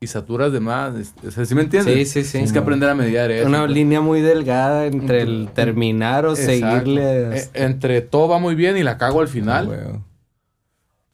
y 0.00 0.06
saturas 0.06 0.52
de 0.52 0.60
más, 0.60 0.94
es- 0.96 1.14
sea, 1.32 1.46
¿sí 1.46 1.54
me 1.54 1.62
entiendes? 1.62 1.94
Sí, 1.94 2.04
sí, 2.04 2.24
sí. 2.24 2.32
Tienes 2.32 2.52
que 2.52 2.58
aprender 2.58 2.90
a 2.90 2.94
mediar 2.94 3.30
eso. 3.30 3.48
Una 3.48 3.66
línea 3.66 4.02
muy 4.02 4.20
delgada 4.20 4.84
entre 4.84 5.22
el 5.22 5.48
terminar 5.54 6.26
o 6.26 6.32
Exacto. 6.36 6.52
seguirle. 6.52 7.38
Eh, 7.38 7.48
entre 7.54 8.02
todo 8.02 8.28
va 8.28 8.38
muy 8.38 8.54
bien 8.54 8.76
y 8.76 8.82
la 8.82 8.98
cago 8.98 9.22
al 9.22 9.28
final. 9.28 9.64
Güey. 9.66 9.78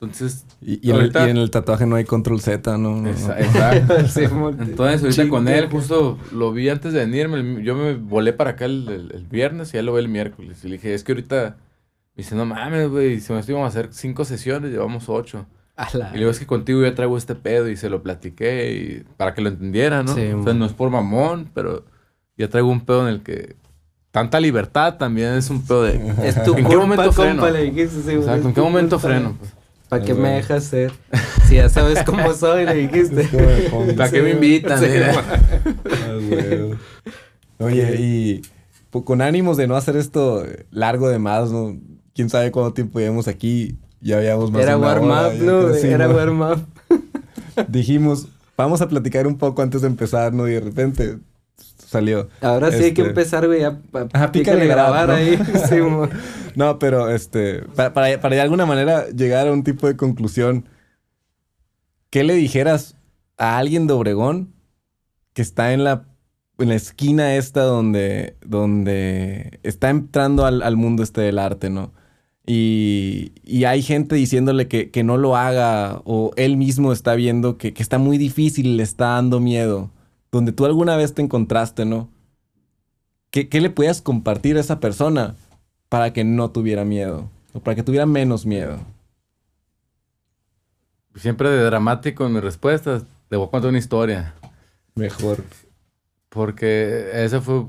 Entonces, 0.01 0.47
Y, 0.63 0.87
y 0.87 0.91
en 0.91 0.97
el, 0.97 1.03
Ahorita- 1.03 1.27
y 1.27 1.31
en 1.31 1.37
el 1.37 1.51
tatuaje 1.51 1.85
no 1.87 1.97
hay 1.97 2.05
control 2.05 2.41
Z, 2.41 2.79
¿no? 2.79 2.97
No, 2.97 3.03
no. 3.03 3.11
exa- 3.11 3.39
exacto. 3.39 3.97
Entonces, 4.63 5.03
ahorita 5.03 5.29
con 5.29 5.47
él, 5.49 5.69
justo 5.71 6.19
lo 6.33 6.53
vi 6.53 6.69
antes 6.71 6.93
de 6.95 7.01
venirme. 7.01 7.63
Yo 7.63 7.75
me 7.75 7.95
volé 7.95 8.33
para 8.33 8.51
acá 8.51 8.65
el, 8.65 8.89
el- 8.89 9.13
el 9.15 9.27
viernes 9.27 9.75
y 9.75 9.77
él 9.77 9.87
lo 9.87 9.93
ve 9.93 10.01
el 10.01 10.09
miércoles. 10.09 10.65
Y 10.65 10.69
le 10.69 10.75
dije, 10.77 10.95
es 10.95 11.05
que 11.05 11.13
ahorita. 11.13 11.57
Me 12.17 12.23
dice, 12.25 12.35
no 12.35 12.45
mames, 12.47 12.89
güey. 12.89 13.21
Si 13.21 13.33
me 13.33 13.41
íbamos 13.47 13.67
a 13.67 13.69
hacer 13.69 13.89
cinco 13.93 14.25
sesiones, 14.25 14.71
llevamos 14.71 15.09
ocho. 15.09 15.47
Y 15.93 15.97
le 16.15 16.19
digo, 16.19 16.31
es 16.31 16.39
que 16.39 16.47
contigo 16.47 16.83
yo 16.83 16.95
traigo 16.95 17.17
este 17.17 17.35
pedo 17.35 17.69
y 17.71 17.77
se 17.77 17.89
lo 17.89 18.03
platiqué 18.03 18.73
y 18.73 19.05
para 19.17 19.33
que 19.35 19.41
lo 19.41 19.49
entendiera, 19.49 20.03
¿no? 20.03 20.15
Sí, 20.15 20.27
o 20.33 20.43
sea, 20.43 20.53
no 20.53 20.67
es 20.67 20.73
por 20.75 20.91
mamón, 20.91 21.51
pero 21.55 21.85
ya 22.37 22.49
traigo 22.49 22.69
un 22.69 22.83
pedo 22.85 23.09
en 23.09 23.15
el 23.15 23.23
que 23.23 23.57
tanta 24.11 24.41
libertad 24.41 24.97
también 24.99 25.35
es 25.35 25.49
un 25.49 25.63
pedo 25.65 25.85
de... 25.85 25.95
Es 26.23 26.43
tu 26.45 26.55
¿En 26.55 26.67
qué 26.67 26.77
momento 26.77 27.13
freno? 27.13 27.41
compa, 27.43 27.51
le 27.51 27.63
dijiste, 27.71 28.03
sí, 28.03 28.11
Exacto, 28.11 28.41
es 28.41 28.45
¿en 28.47 28.55
qué 28.55 28.61
momento 28.61 28.97
culpa. 28.97 29.09
freno? 29.09 29.37
pues? 29.39 29.55
¿Para 29.91 30.05
qué 30.05 30.15
me 30.15 30.31
dejas 30.31 30.65
ser? 30.65 30.93
Si 31.47 31.57
ya 31.57 31.69
sabes 31.69 32.03
cómo 32.05 32.33
soy, 32.33 32.65
le 32.65 32.75
dijiste. 32.75 33.29
¿Para 33.97 34.11
qué 34.11 34.23
me 34.23 34.31
invitan? 34.31 34.81
Ah. 34.83 35.25
Oye, 37.59 37.97
y 37.99 38.43
pues, 38.91 39.05
con 39.05 39.21
ánimos 39.21 39.57
de 39.57 39.67
no 39.67 39.77
hacer 39.77 39.97
esto 39.97 40.45
largo 40.71 41.09
de 41.09 41.19
más, 41.19 41.51
¿no? 41.51 41.77
Quién 42.15 42.31
sabe 42.31 42.51
cuánto 42.53 42.73
tiempo 42.73 42.99
llevamos 43.01 43.29
aquí. 43.29 43.77
Ya 44.01 44.17
habíamos 44.19 44.51
más 44.51 44.63
Era 44.63 44.79
warm 44.79 45.11
up, 45.11 45.35
¿no? 45.43 45.69
Era 45.75 46.07
¿no? 46.09 46.15
warm 46.15 46.41
up. 46.41 46.67
Dijimos, 47.69 48.29
vamos 48.57 48.81
a 48.81 48.89
platicar 48.89 49.27
un 49.27 49.37
poco 49.37 49.61
antes 49.61 49.83
de 49.83 49.89
empezar, 49.89 50.33
¿no? 50.33 50.49
Y 50.49 50.53
de 50.53 50.61
repente 50.61 51.19
salió. 51.87 52.29
Ahora 52.41 52.71
sí 52.71 52.77
hay 52.85 52.95
que 52.95 53.03
Este- 53.03 53.09
empezar, 53.11 53.47
güey. 53.47 53.65
A, 53.65 53.69
a- 53.69 54.09
Ajá, 54.13 54.33
pícale 54.33 54.61
pícale 54.63 54.67
grabar 54.67 55.11
ahí. 55.11 55.37
Sí. 55.69 55.77
No, 56.57 56.79
pero 56.79 57.11
este, 57.11 57.63
para, 57.75 57.93
para, 57.93 58.35
de 58.35 58.41
alguna 58.41 58.67
manera 58.67 59.09
llegar 59.11 59.49
a 59.49 59.53
un 59.53 59.65
tipo 59.65 59.87
de 59.87 59.97
conclusión, 59.97 60.67
¿qué 62.11 62.25
le 62.25 62.35
dijeras 62.35 62.97
a 63.37 63.59
alguien 63.59 63.87
de 63.87 63.95
Obregón 63.95 64.53
que 65.33 65.43
está 65.43 65.73
en 65.73 65.85
la, 65.85 66.07
en 66.59 66.69
la 66.69 66.75
esquina 66.75 67.37
esta 67.37 67.63
donde, 67.63 68.37
donde 68.45 69.61
está 69.63 69.91
entrando 69.91 70.45
al, 70.45 70.63
al 70.63 70.77
mundo 70.77 71.03
este 71.03 71.21
del 71.21 71.39
arte, 71.39 71.71
¿no? 71.71 71.93
Y, 72.47 73.33
y 73.45 73.65
hay 73.65 73.83
gente 73.83 74.17
diciéndole 74.17 74.67
que, 74.67 74.91
que 74.91 75.05
no 75.05 75.17
lo 75.17 75.37
haga 75.37 76.03
o 76.05 76.33
él 76.37 76.57
mismo 76.57 76.93
está 76.93 77.15
viendo 77.15 77.59
que, 77.59 77.73
que 77.73 77.83
está 77.83 77.99
muy 77.99 78.19
difícil, 78.19 78.77
le 78.77 78.83
está 78.83 79.11
dando 79.11 79.41
miedo, 79.41 79.91
donde 80.33 80.53
tú 80.53 80.65
alguna 80.65 80.97
vez 80.97 81.15
te 81.15 81.23
encontraste, 81.23 81.85
¿no? 81.85 82.11
¿Qué, 83.31 83.49
qué 83.49 83.61
le 83.61 83.71
podías 83.71 84.03
compartir 84.03 84.57
a 84.57 84.61
esa 84.61 84.81
persona 84.81 85.37
para 85.91 86.15
que 86.15 86.25
no 86.25 86.51
tuviera 86.51 86.87
miedo? 86.87 87.29
O 87.53 87.61
para 87.61 87.75
que 87.75 87.83
tuviera 87.83 88.07
menos 88.07 88.47
miedo. 88.47 88.79
Siempre 91.17 91.51
de 91.51 91.65
dramático 91.65 92.25
en 92.25 92.33
mis 92.33 92.43
respuestas, 92.43 93.05
le 93.29 93.37
voy 93.37 93.49
a 93.49 93.51
contar 93.51 93.69
una 93.69 93.79
historia. 93.79 94.35
Mejor. 94.95 95.45
Porque 96.31 97.11
ese 97.13 97.41
fue... 97.41 97.67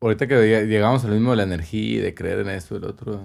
Ahorita 0.00 0.26
que 0.26 0.34
lleg- 0.34 0.66
llegamos 0.66 1.04
al 1.04 1.12
mismo 1.12 1.30
de 1.30 1.36
la 1.38 1.42
energía 1.44 1.98
y 1.98 1.98
de 1.98 2.12
creer 2.14 2.40
en 2.40 2.50
esto 2.50 2.74
y 2.74 2.78
el 2.78 2.84
otro. 2.84 3.20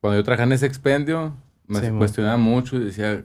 Cuando 0.00 0.20
yo 0.20 0.24
trabajaba 0.24 0.46
en 0.46 0.52
ese 0.52 0.66
expendio, 0.66 1.34
me 1.66 1.80
Sí, 1.80 1.88
cuestionaba 1.90 2.36
mucho 2.36 2.76
y 2.76 2.84
decía, 2.84 3.24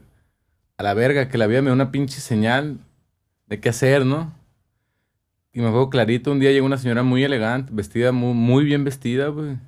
a 0.78 0.82
la 0.82 0.94
verga, 0.94 1.28
que 1.28 1.38
la 1.38 1.46
vida 1.46 1.60
me 1.60 1.68
da 1.68 1.74
una 1.74 1.92
pinche 1.92 2.20
señal 2.20 2.78
de 3.46 3.60
qué 3.60 3.68
hacer, 3.68 4.06
¿no? 4.06 4.32
Y 5.52 5.60
me 5.60 5.66
acuerdo 5.66 5.90
clarito, 5.90 6.32
un 6.32 6.40
día 6.40 6.50
llegó 6.50 6.64
una 6.64 6.78
señora 6.78 7.02
muy 7.02 7.22
elegante, 7.22 7.70
vestida, 7.74 8.10
muy, 8.12 8.32
muy 8.34 8.64
bien 8.64 8.82
vestida, 8.82 9.28
güey. 9.28 9.58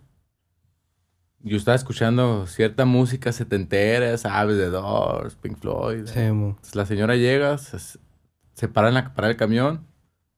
Yo 1.45 1.57
estaba 1.57 1.75
escuchando 1.75 2.47
cierta 2.47 2.85
música 2.85 3.33
setentera, 3.33 4.17
¿sabes? 4.17 4.57
De 4.57 4.71
Doors, 4.71 5.35
Pink 5.35 5.59
Floyd. 5.59 6.07
Sí. 6.07 6.21
Entonces, 6.21 6.77
la 6.77 6.87
señora 6.87 7.17
llega, 7.17 7.59
se, 7.59 7.99
se 8.55 8.69
para 8.69 8.89
en 8.89 8.95
la 8.95 9.13
para 9.15 9.29
el 9.29 9.37
camión, 9.37 9.85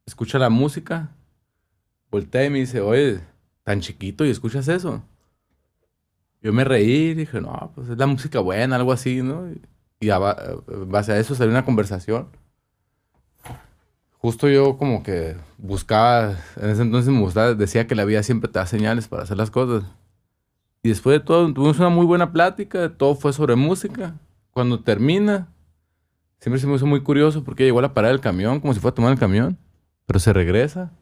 escucha 0.07 0.39
la 0.39 0.49
música, 0.49 1.11
voltea 2.11 2.47
y 2.47 2.51
me 2.51 2.61
dice, 2.61 2.81
oye, 2.81 3.21
tan 3.65 3.81
chiquito 3.81 4.25
y 4.25 4.31
escuchas 4.31 4.69
eso. 4.69 5.03
Yo 6.41 6.53
me 6.53 6.65
reí 6.65 7.11
y 7.11 7.15
dije, 7.15 7.41
no, 7.41 7.73
pues 7.75 7.89
es 7.89 7.99
la 7.99 8.07
música 8.07 8.41
buena, 8.41 8.77
algo 8.77 8.93
así, 8.93 9.23
¿no? 9.23 9.49
Y, 10.01 10.11
a 10.11 10.19
base 10.19 11.13
a 11.13 11.19
eso 11.19 11.35
salió 11.35 11.51
una 11.51 11.65
conversación. 11.65 12.29
Justo 14.19 14.49
yo 14.49 14.77
como 14.77 15.03
que 15.03 15.37
buscaba, 15.57 16.37
en 16.57 16.69
ese 16.69 16.83
entonces 16.83 17.13
me 17.13 17.21
gustaba, 17.21 17.55
decía 17.55 17.87
que 17.87 17.95
la 17.95 18.05
vida 18.05 18.23
siempre 18.23 18.51
te 18.51 18.59
da 18.59 18.67
señales 18.67 19.09
para 19.09 19.23
hacer 19.23 19.39
las 19.39 19.51
cosas. 19.51 19.85
Y 20.85 20.91
después 20.91 21.19
de 21.19 21.25
todo, 21.25 21.51
tuvimos 21.55 21.79
una 21.79 21.89
muy 21.89 22.05
buena 22.05 22.31
plática, 22.31 22.91
todo 22.91 23.15
fue 23.15 23.33
sobre 23.33 23.57
música. 23.57 24.21
Cuando 24.51 24.81
termina, 24.81 25.49
siempre 26.41 26.61
se 26.61 26.67
me 26.67 26.75
hizo 26.75 26.85
muy 26.85 27.01
curioso 27.01 27.43
porque 27.43 27.65
llegó 27.65 27.79
a 27.79 27.83
la 27.83 27.95
parada 27.95 28.13
del 28.13 28.21
camión, 28.21 28.61
como 28.61 28.75
si 28.75 28.81
fuera 28.81 28.93
a 28.93 28.95
tomar 28.95 29.13
el 29.13 29.19
camión, 29.19 29.57
pero 30.05 30.21
se 30.21 30.35
regresa. 30.35 30.93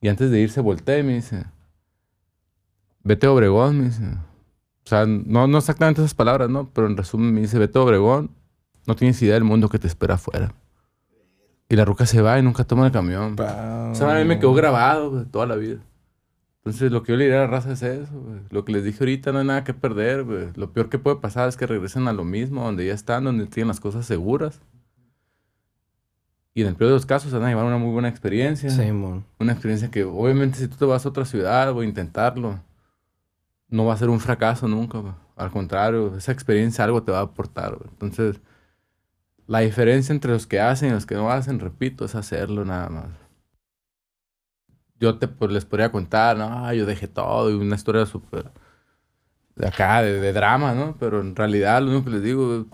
Y 0.00 0.06
antes 0.06 0.30
de 0.30 0.38
irse 0.38 0.60
voltea 0.60 0.96
y 0.96 1.02
me 1.02 1.14
dice, 1.14 1.44
vete 3.02 3.26
a 3.26 3.32
Obregón, 3.32 3.80
me 3.80 3.84
dice. 3.86 4.04
O 4.04 4.88
sea, 4.88 5.06
no, 5.06 5.48
no 5.48 5.58
exactamente 5.58 6.00
esas 6.00 6.14
palabras, 6.14 6.48
¿no? 6.48 6.70
Pero 6.72 6.86
en 6.86 6.96
resumen 6.96 7.34
me 7.34 7.40
dice, 7.40 7.58
vete 7.58 7.76
a 7.80 7.82
Obregón, 7.82 8.30
no 8.86 8.94
tienes 8.94 9.20
idea 9.22 9.34
del 9.34 9.42
mundo 9.42 9.68
que 9.68 9.80
te 9.80 9.88
espera 9.88 10.14
afuera. 10.14 10.54
Y 11.68 11.74
la 11.74 11.84
ruca 11.84 12.06
se 12.06 12.22
va 12.22 12.38
y 12.38 12.42
nunca 12.42 12.62
toma 12.62 12.86
el 12.86 12.92
camión. 12.92 13.34
O 13.40 13.94
sea, 13.96 14.14
a 14.14 14.18
mí 14.20 14.24
me 14.24 14.38
quedó 14.38 14.54
grabado 14.54 15.26
toda 15.26 15.46
la 15.46 15.56
vida. 15.56 15.80
Entonces, 16.64 16.90
lo 16.90 17.02
que 17.02 17.12
yo 17.12 17.18
le 17.18 17.24
diría 17.24 17.40
a 17.40 17.42
la 17.42 17.46
raza 17.46 17.72
es 17.72 17.82
eso. 17.82 18.10
Lo 18.48 18.64
que 18.64 18.72
les 18.72 18.84
dije 18.84 18.98
ahorita, 19.00 19.32
no 19.32 19.40
hay 19.40 19.46
nada 19.46 19.64
que 19.64 19.74
perder. 19.74 20.56
Lo 20.56 20.72
peor 20.72 20.88
que 20.88 20.98
puede 20.98 21.16
pasar 21.16 21.46
es 21.46 21.58
que 21.58 21.66
regresen 21.66 22.08
a 22.08 22.14
lo 22.14 22.24
mismo, 22.24 22.64
donde 22.64 22.86
ya 22.86 22.94
están, 22.94 23.24
donde 23.24 23.46
tienen 23.46 23.68
las 23.68 23.80
cosas 23.80 24.06
seguras. 24.06 24.62
Y 26.54 26.62
en 26.62 26.68
el 26.68 26.74
peor 26.76 26.88
de 26.90 26.94
los 26.94 27.04
casos 27.04 27.32
van 27.32 27.42
a 27.42 27.48
llevar 27.48 27.66
una 27.66 27.76
muy 27.76 27.92
buena 27.92 28.08
experiencia. 28.08 28.70
Sí, 28.70 28.92
mon. 28.92 29.26
Una 29.38 29.52
experiencia 29.52 29.90
que 29.90 30.04
obviamente 30.04 30.58
si 30.58 30.68
tú 30.68 30.76
te 30.76 30.84
vas 30.86 31.04
a 31.04 31.08
otra 31.10 31.26
ciudad 31.26 31.70
o 31.72 31.80
a 31.80 31.84
intentarlo, 31.84 32.60
no 33.68 33.84
va 33.84 33.92
a 33.92 33.98
ser 33.98 34.08
un 34.08 34.20
fracaso 34.20 34.66
nunca. 34.66 35.16
Al 35.36 35.50
contrario, 35.50 36.16
esa 36.16 36.32
experiencia 36.32 36.84
algo 36.84 37.02
te 37.02 37.12
va 37.12 37.18
a 37.18 37.22
aportar. 37.24 37.76
Entonces, 37.90 38.40
la 39.46 39.58
diferencia 39.58 40.14
entre 40.14 40.32
los 40.32 40.46
que 40.46 40.60
hacen 40.60 40.90
y 40.90 40.92
los 40.92 41.04
que 41.04 41.16
no 41.16 41.30
hacen, 41.30 41.58
repito, 41.58 42.04
es 42.06 42.14
hacerlo 42.14 42.64
nada 42.64 42.88
más. 42.88 43.23
Yo 45.04 45.18
te, 45.18 45.28
pues, 45.28 45.52
les 45.52 45.66
podría 45.66 45.92
contar, 45.92 46.38
no, 46.38 46.72
yo 46.72 46.86
dejé 46.86 47.08
todo 47.08 47.50
y 47.50 47.54
una 47.54 47.76
historia 47.76 48.06
súper 48.06 48.50
de 49.54 49.68
acá, 49.68 50.02
de, 50.02 50.18
de 50.18 50.32
drama, 50.32 50.74
¿no? 50.74 50.96
Pero 50.98 51.20
en 51.20 51.36
realidad 51.36 51.82
lo 51.82 51.90
único 51.90 52.06
que 52.06 52.10
les 52.12 52.22
digo, 52.22 52.64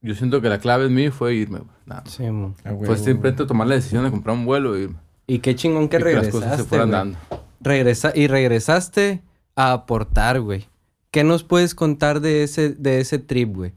yo 0.00 0.14
siento 0.14 0.40
que 0.40 0.48
la 0.48 0.58
clave 0.60 0.86
en 0.86 0.94
mí 0.94 1.10
fue 1.10 1.34
irme. 1.34 1.58
güey. 1.58 1.70
Nada. 1.84 2.04
Sí. 2.06 2.24
Ah, 2.64 2.70
güey. 2.70 2.86
Fue 2.86 2.96
simplemente 2.96 3.44
tomar 3.46 3.66
la 3.66 3.74
decisión 3.74 4.04
de 4.04 4.10
comprar 4.12 4.36
un 4.36 4.46
vuelo 4.46 4.78
y, 4.78 4.82
irme. 4.84 4.96
Y 5.26 5.40
qué 5.40 5.56
chingón 5.56 5.88
que 5.88 5.96
y 5.96 5.98
que 5.98 6.04
las 6.04 6.14
regresaste, 6.14 6.38
cosas 6.38 6.56
se 6.60 6.64
fueran 6.64 6.88
güey. 6.88 6.98
dando. 6.98 7.18
Regresa 7.60 8.12
y 8.14 8.28
regresaste 8.28 9.22
a 9.56 9.72
aportar, 9.72 10.40
güey. 10.40 10.68
¿Qué 11.10 11.24
nos 11.24 11.42
puedes 11.42 11.74
contar 11.74 12.20
de 12.20 12.44
ese, 12.44 12.70
de 12.70 13.00
ese 13.00 13.18
trip, 13.18 13.54
güey? 13.54 13.72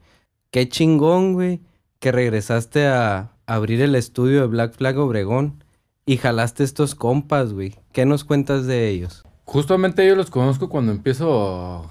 Qué 0.52 0.68
chingón, 0.68 1.32
güey, 1.32 1.60
que 1.98 2.12
regresaste 2.12 2.86
a 2.86 3.32
abrir 3.46 3.80
el 3.82 3.96
estudio 3.96 4.42
de 4.42 4.46
Black 4.46 4.74
Flag 4.74 4.96
Obregón 4.98 5.64
y 6.06 6.16
jalaste 6.16 6.64
estos 6.64 6.94
compas, 6.94 7.52
güey. 7.52 7.76
¿Qué 7.92 8.06
nos 8.06 8.22
cuentas 8.22 8.66
de 8.66 8.88
ellos? 8.88 9.24
Justamente 9.44 10.06
yo 10.06 10.14
los 10.14 10.30
conozco 10.30 10.68
cuando 10.68 10.92
empiezo 10.92 11.90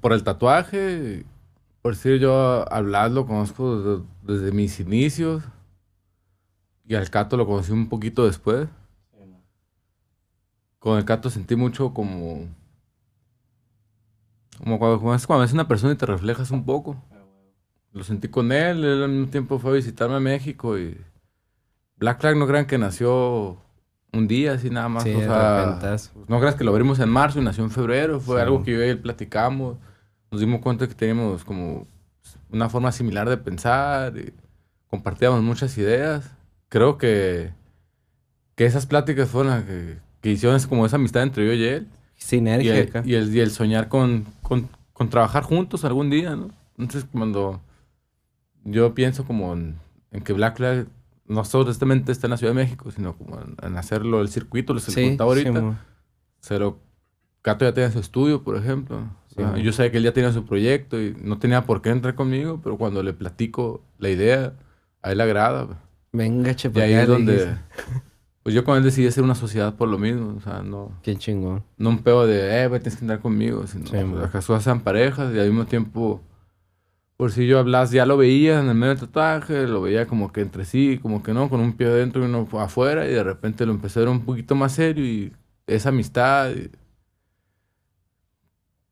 por 0.00 0.12
el 0.12 0.22
tatuaje. 0.22 1.24
Por 1.82 1.94
decir 1.94 2.20
yo, 2.20 2.64
a 2.70 2.80
lo 2.80 3.26
conozco 3.26 4.06
desde, 4.22 4.52
mis 4.52 4.78
inicios. 4.78 5.42
Y 6.86 6.94
al 6.94 7.10
Cato 7.10 7.36
lo 7.36 7.46
conocí 7.46 7.72
un 7.72 7.88
poquito 7.88 8.24
después. 8.24 8.68
Con 10.78 10.96
el 10.98 11.04
Cato 11.04 11.28
sentí 11.28 11.56
mucho 11.56 11.92
como... 11.92 12.46
Como 14.58 14.78
cuando, 14.78 14.98
como 14.98 15.14
es 15.14 15.26
cuando 15.26 15.42
ves 15.42 15.52
una 15.52 15.66
persona 15.66 15.94
y 15.94 15.96
te 15.96 16.06
reflejas 16.06 16.52
un 16.52 16.64
poco. 16.64 17.02
Lo 17.92 18.04
sentí 18.04 18.28
con 18.28 18.52
él, 18.52 18.84
él 18.84 19.02
al 19.02 19.10
mismo 19.10 19.28
tiempo 19.28 19.58
fue 19.58 19.72
a 19.72 19.74
visitarme 19.74 20.16
a 20.16 20.20
México 20.20 20.78
y... 20.78 20.96
Black 21.96 22.20
Flag 22.20 22.36
no 22.36 22.46
crean 22.46 22.66
que 22.66 22.78
nació 22.78 23.58
un 24.12 24.28
día 24.28 24.52
así 24.52 24.68
nada 24.70 24.88
más. 24.88 25.04
Sí, 25.04 25.14
o 25.14 25.20
sea, 25.20 25.78
pues, 25.80 26.10
no 26.28 26.38
creas 26.38 26.54
que 26.54 26.64
lo 26.64 26.70
abrimos 26.72 26.98
en 27.00 27.08
marzo 27.08 27.40
y 27.40 27.44
nació 27.44 27.64
en 27.64 27.70
febrero. 27.70 28.20
Fue 28.20 28.36
Sí. 28.36 28.42
algo 28.42 28.62
que 28.62 28.72
yo 28.72 28.84
y 28.84 28.88
él 28.88 28.98
platicamos. 28.98 29.78
Nos 30.30 30.40
dimos 30.40 30.60
cuenta 30.60 30.86
que 30.86 30.94
teníamos 30.94 31.44
como 31.44 31.86
una 32.50 32.68
forma 32.68 32.92
similar 32.92 33.28
de 33.28 33.36
pensar 33.38 34.16
y 34.16 34.32
compartíamos 34.88 35.42
muchas 35.42 35.76
ideas. 35.78 36.30
Creo 36.68 36.98
que, 36.98 37.50
que 38.54 38.64
esas 38.66 38.86
pláticas 38.86 39.28
fueron 39.28 39.52
las 39.52 39.64
que, 39.64 39.98
que 40.20 40.30
hicieron 40.30 40.56
es 40.56 40.66
como 40.66 40.84
esa 40.86 40.96
amistad 40.96 41.22
entre 41.22 41.46
yo 41.46 41.52
y 41.54 41.64
él. 41.64 41.88
Y 42.18 42.22
Sinergia 42.22 42.76
el, 42.78 42.88
acá. 42.88 43.02
y 43.04 43.14
el, 43.14 43.34
y 43.34 43.40
el 43.40 43.50
soñar 43.50 43.88
con, 43.88 44.26
con, 44.42 44.68
con 44.92 45.08
trabajar 45.10 45.42
juntos 45.42 45.84
algún 45.84 46.08
día, 46.10 46.36
¿no? 46.36 46.50
Entonces, 46.78 47.06
cuando 47.12 47.60
yo 48.64 48.94
pienso 48.94 49.24
como 49.24 49.52
en, 49.54 49.76
en 50.12 50.22
que 50.22 50.32
Black 50.32 50.56
Flag 50.56 50.86
no 51.26 51.44
solamente 51.44 52.12
está 52.12 52.26
en 52.26 52.32
la 52.32 52.36
Ciudad 52.36 52.52
de 52.54 52.62
México, 52.62 52.90
sino 52.90 53.16
como 53.16 53.40
en, 53.40 53.56
en 53.62 53.76
hacerlo 53.76 54.20
el 54.20 54.28
circuito, 54.28 54.74
les 54.74 54.84
Sí, 54.84 55.08
contaba 55.08 55.30
ahorita. 55.30 55.52
Simón. 55.52 55.78
Pero 56.48 56.80
Cato 57.42 57.64
ya 57.64 57.72
tenía 57.74 57.90
su 57.90 57.98
estudio, 58.00 58.42
por 58.42 58.56
ejemplo. 58.56 58.98
O 59.30 59.34
sea, 59.34 59.54
Sí. 59.56 59.62
yo 59.62 59.72
sabía 59.72 59.90
que 59.90 59.96
él 59.98 60.04
ya 60.04 60.12
tenía 60.12 60.32
su 60.32 60.44
proyecto 60.44 61.00
y 61.00 61.16
no 61.22 61.38
tenía 61.38 61.64
por 61.64 61.80
qué 61.82 61.90
entrar 61.90 62.14
conmigo, 62.14 62.60
pero 62.62 62.76
cuando 62.76 63.02
le 63.02 63.12
platico 63.12 63.82
la 63.98 64.10
idea, 64.10 64.54
a 65.02 65.12
él 65.12 65.18
le 65.18 65.24
agrada. 65.24 65.64
güey. 65.64 65.76
Venga, 66.12 66.54
che, 66.54 66.68
Y 66.68 66.70
pa' 66.70 66.80
ahí 66.82 66.92
es 66.94 67.08
donde... 67.08 67.56
Pues 68.42 68.56
yo 68.56 68.64
con 68.64 68.76
él 68.76 68.82
decidí 68.82 69.06
hacer 69.06 69.22
una 69.22 69.36
sociedad 69.36 69.76
por 69.76 69.88
lo 69.88 69.98
mismo. 69.98 70.34
O 70.36 70.40
sea, 70.40 70.62
no, 70.64 70.90
Qué 71.04 71.14
chingón. 71.14 71.62
no 71.78 71.90
un 71.90 71.98
pedo 72.02 72.26
de, 72.26 72.64
eh, 72.64 72.66
güey, 72.66 72.80
tienes 72.80 72.98
que 72.98 73.04
andar 73.04 73.20
conmigo. 73.20 73.68
Sino, 73.68 73.86
Sí, 73.86 73.96
pues, 74.32 74.64
sean 74.64 74.80
parejas 74.80 75.32
y 75.32 75.38
al 75.38 75.46
mismo 75.48 75.64
tiempo... 75.66 76.20
Por 77.22 77.30
si 77.30 77.46
yo 77.46 77.60
hablas, 77.60 77.92
ya 77.92 78.04
lo 78.04 78.16
veía 78.16 78.58
en 78.58 78.68
el 78.68 78.74
medio 78.74 78.96
del 78.96 79.06
tatuaje, 79.06 79.68
lo 79.68 79.80
veía 79.82 80.08
como 80.08 80.32
que 80.32 80.40
entre 80.40 80.64
sí, 80.64 80.98
como 81.00 81.22
que 81.22 81.32
no, 81.32 81.48
con 81.48 81.60
un 81.60 81.72
pie 81.74 81.86
adentro 81.86 82.20
y 82.20 82.24
uno 82.24 82.48
afuera, 82.58 83.06
y 83.08 83.12
de 83.12 83.22
repente 83.22 83.64
lo 83.64 83.70
empecé 83.70 84.00
a 84.00 84.02
ver 84.02 84.08
un 84.08 84.22
poquito 84.22 84.56
más 84.56 84.72
serio 84.72 85.04
y 85.06 85.32
esa 85.68 85.90
amistad. 85.90 86.50
y- 86.50 86.68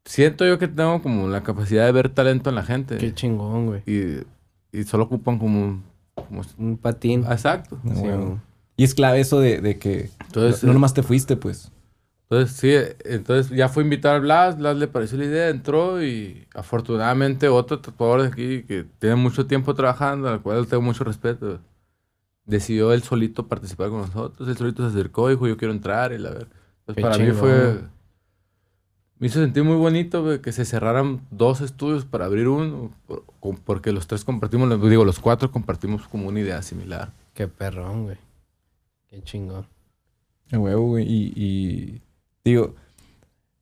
Siento 0.04 0.46
yo 0.46 0.60
que 0.60 0.68
tengo 0.68 1.02
como 1.02 1.26
la 1.26 1.42
capacidad 1.42 1.84
de 1.86 1.90
ver 1.90 2.08
talento 2.08 2.50
en 2.50 2.54
la 2.54 2.62
gente. 2.62 2.98
Qué 2.98 3.12
chingón, 3.12 3.66
güey. 3.66 3.82
y, 3.84 4.22
y 4.70 4.84
solo 4.84 5.02
ocupan 5.04 5.36
como 5.40 5.60
un... 5.64 5.82
como- 6.14 6.42
Un 6.58 6.76
patín. 6.76 7.24
Exacto. 7.28 7.80
Ah, 7.84 7.94
Sí. 7.96 8.06
Y 8.76 8.84
es 8.84 8.94
clave 8.94 9.18
eso 9.18 9.40
de, 9.40 9.60
de 9.60 9.76
que 9.76 10.08
Entonces, 10.26 10.62
no 10.62 10.72
nomás 10.72 10.94
te 10.94 11.02
fuiste, 11.02 11.36
pues. 11.36 11.72
Entonces, 12.30 12.56
sí, 12.56 12.72
entonces 13.04 13.50
ya 13.50 13.68
fue 13.68 13.82
a 13.82 13.86
invitar 13.86 14.14
a 14.14 14.18
Blas, 14.20 14.56
Blas 14.56 14.76
le 14.76 14.86
pareció 14.86 15.18
la 15.18 15.24
idea, 15.24 15.48
entró 15.48 16.00
y 16.00 16.46
afortunadamente 16.54 17.48
otro 17.48 17.80
tatuador 17.80 18.22
de 18.22 18.28
aquí 18.28 18.62
que 18.62 18.86
tiene 19.00 19.16
mucho 19.16 19.46
tiempo 19.46 19.74
trabajando, 19.74 20.28
al 20.28 20.40
cual 20.40 20.68
tengo 20.68 20.80
mucho 20.80 21.02
respeto, 21.02 21.58
decidió 22.44 22.92
él 22.92 23.02
solito 23.02 23.48
participar 23.48 23.90
con 23.90 24.02
nosotros, 24.02 24.48
él 24.48 24.56
solito 24.56 24.84
se 24.84 24.96
acercó 24.96 25.28
y 25.28 25.34
dijo 25.34 25.48
yo 25.48 25.56
quiero 25.56 25.74
entrar 25.74 26.12
y 26.12 26.18
la 26.18 26.30
ver. 26.30 26.46
Entonces 26.86 26.94
Qué 26.94 27.02
para 27.02 27.18
mí 27.18 27.32
fue, 27.32 27.80
me 29.18 29.26
hizo 29.26 29.40
sentir 29.40 29.64
muy 29.64 29.76
bonito 29.76 30.40
que 30.40 30.52
se 30.52 30.64
cerraran 30.64 31.26
dos 31.32 31.60
estudios 31.60 32.04
para 32.04 32.26
abrir 32.26 32.46
uno, 32.46 32.92
porque 33.64 33.90
los 33.90 34.06
tres 34.06 34.24
compartimos, 34.24 34.70
digo, 34.88 35.04
los 35.04 35.18
cuatro 35.18 35.50
compartimos 35.50 36.06
como 36.06 36.28
una 36.28 36.38
idea 36.38 36.62
similar. 36.62 37.12
Qué 37.34 37.48
perrón, 37.48 38.04
güey. 38.04 38.18
Qué 39.08 39.20
chingón. 39.24 39.66
Huevo, 40.52 40.86
güey. 40.86 41.04
Y, 41.08 41.32
y 41.34 42.02
digo, 42.44 42.74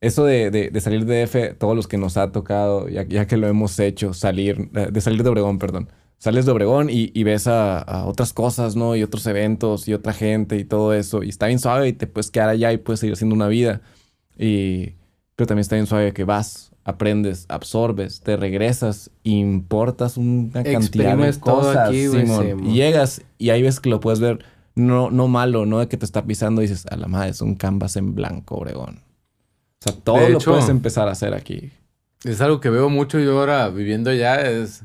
eso 0.01 0.25
de, 0.25 0.49
de- 0.51 0.69
de 0.69 0.81
salir 0.81 1.05
de 1.05 1.23
F, 1.23 1.53
todos 1.55 1.75
los 1.75 1.87
que 1.87 1.97
nos 1.97 2.17
ha 2.17 2.31
tocado, 2.31 2.87
ya, 2.87 3.03
ya 3.03 3.27
que 3.27 3.37
lo 3.37 3.47
hemos 3.47 3.77
hecho, 3.79 4.13
salir, 4.13 4.69
eh, 4.75 4.89
de 4.91 5.01
salir 5.01 5.23
de 5.23 5.29
Obregón, 5.29 5.59
perdón. 5.59 5.89
Sales 6.17 6.45
de 6.45 6.51
Obregón 6.51 6.89
y, 6.89 7.11
y 7.13 7.23
ves 7.23 7.47
a, 7.47 7.79
a 7.79 8.05
otras 8.05 8.33
cosas, 8.33 8.75
¿no? 8.75 8.93
Y 8.95 9.03
otros 9.03 9.25
eventos 9.25 9.87
y 9.87 9.93
otra 9.93 10.11
gente 10.11 10.57
y 10.57 10.65
todo 10.65 10.93
eso. 10.93 11.23
Y 11.23 11.29
está 11.29 11.47
bien 11.47 11.59
suave 11.59 11.87
y 11.87 11.93
te 11.93 12.07
puedes 12.07 12.29
quedar 12.29 12.49
allá 12.49 12.73
y 12.73 12.77
puedes 12.77 12.99
seguir 12.99 13.13
haciendo 13.13 13.35
una 13.35 13.47
vida. 13.47 13.79
Y, 14.37 14.95
pero 15.37 15.47
también 15.47 15.61
está 15.61 15.75
bien 15.75 15.87
suave 15.87 16.11
que 16.13 16.25
vas, 16.25 16.73
aprendes, 16.83 17.45
absorbes, 17.47 18.19
te 18.19 18.35
regresas, 18.35 19.11
importas 19.23 20.17
una 20.17 20.61
cantidad 20.63 21.15
de 21.17 21.39
cosas, 21.39 21.87
aquí. 21.87 22.07
Simón. 22.09 22.65
Y 22.67 22.73
llegas 22.73 23.21
y 23.37 23.51
ahí 23.51 23.61
ves 23.61 23.79
que 23.79 23.89
lo 23.89 24.01
puedes 24.01 24.19
ver 24.19 24.39
no, 24.79 25.11
no 25.11 25.27
malo, 25.27 25.65
no 25.65 25.79
de 25.79 25.87
que 25.87 25.97
te 25.97 26.05
está 26.05 26.23
pisando 26.25 26.61
y 26.61 26.67
dices, 26.67 26.85
a 26.87 26.95
la 26.95 27.07
madre, 27.07 27.29
es 27.29 27.41
un 27.41 27.55
canvas 27.55 27.95
en 27.95 28.15
blanco, 28.15 28.55
Obregón. 28.55 29.01
O 29.01 29.81
sea, 29.81 29.93
todo 29.93 30.17
De 30.17 30.29
lo 30.29 30.37
hecho- 30.39 30.51
puedes 30.51 30.69
empezar 30.69 31.07
a 31.07 31.11
hacer 31.11 31.33
aquí. 31.33 31.71
Es 32.23 32.41
algo 32.41 32.59
que 32.59 32.69
veo 32.69 32.89
mucho 32.89 33.19
yo 33.19 33.39
ahora 33.39 33.69
viviendo 33.69 34.09
allá, 34.09 34.41
es 34.41 34.83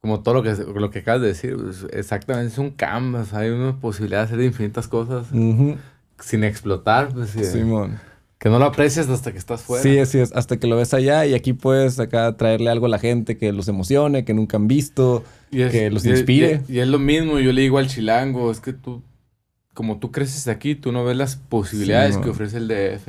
como 0.00 0.20
todo 0.20 0.34
lo 0.34 0.42
que, 0.42 0.54
lo 0.54 0.90
que 0.90 1.00
acabas 1.00 1.22
de 1.22 1.28
decir, 1.28 1.56
pues, 1.56 1.86
exactamente, 1.92 2.52
es 2.52 2.58
un 2.58 2.70
canvas, 2.70 3.32
hay 3.34 3.50
una 3.50 3.80
posibilidad 3.80 4.20
de 4.20 4.24
hacer 4.34 4.40
infinitas 4.42 4.86
cosas 4.88 5.26
sin 6.20 6.44
explotar, 6.44 7.08
pues, 7.14 7.30
Simón. 7.30 7.98
Que 8.38 8.48
no 8.48 8.58
lo 8.58 8.66
aprecias 8.66 9.08
hasta 9.08 9.32
que 9.32 9.38
estás 9.38 9.62
fuera. 9.62 9.82
Sí, 9.82 9.98
así 9.98 10.18
es. 10.18 10.32
Hasta 10.34 10.58
que 10.58 10.66
lo 10.68 10.76
ves 10.76 10.94
allá 10.94 11.26
y 11.26 11.34
aquí 11.34 11.52
puedes 11.52 11.98
acá 11.98 12.36
traerle 12.36 12.70
algo 12.70 12.86
a 12.86 12.88
la 12.88 12.98
gente 12.98 13.36
que 13.36 13.52
los 13.52 13.66
emocione, 13.68 14.24
que 14.24 14.32
nunca 14.34 14.56
han 14.56 14.68
visto. 14.68 15.24
Y 15.50 15.62
es- 15.62 15.72
que 15.72 15.90
los 15.90 16.04
y 16.04 16.10
es- 16.10 16.18
inspire. 16.20 16.62
Y, 16.68 16.74
y 16.74 16.80
es 16.80 16.88
lo 16.88 16.98
mismo, 16.98 17.38
yo 17.40 17.52
le 17.52 17.62
digo 17.62 17.78
al 17.78 17.88
chilango, 17.88 18.50
es 18.50 18.60
que 18.60 18.72
tú, 18.72 19.02
como 19.74 19.98
tú 19.98 20.12
creces 20.12 20.46
aquí, 20.48 20.74
tú 20.74 20.92
no 20.92 21.04
ves 21.04 21.16
las 21.16 21.36
posibilidades 21.36 22.14
Sí, 22.16 22.20
que 22.20 22.30
ofrece 22.30 22.58
el 22.58 22.68
DF. 22.68 23.08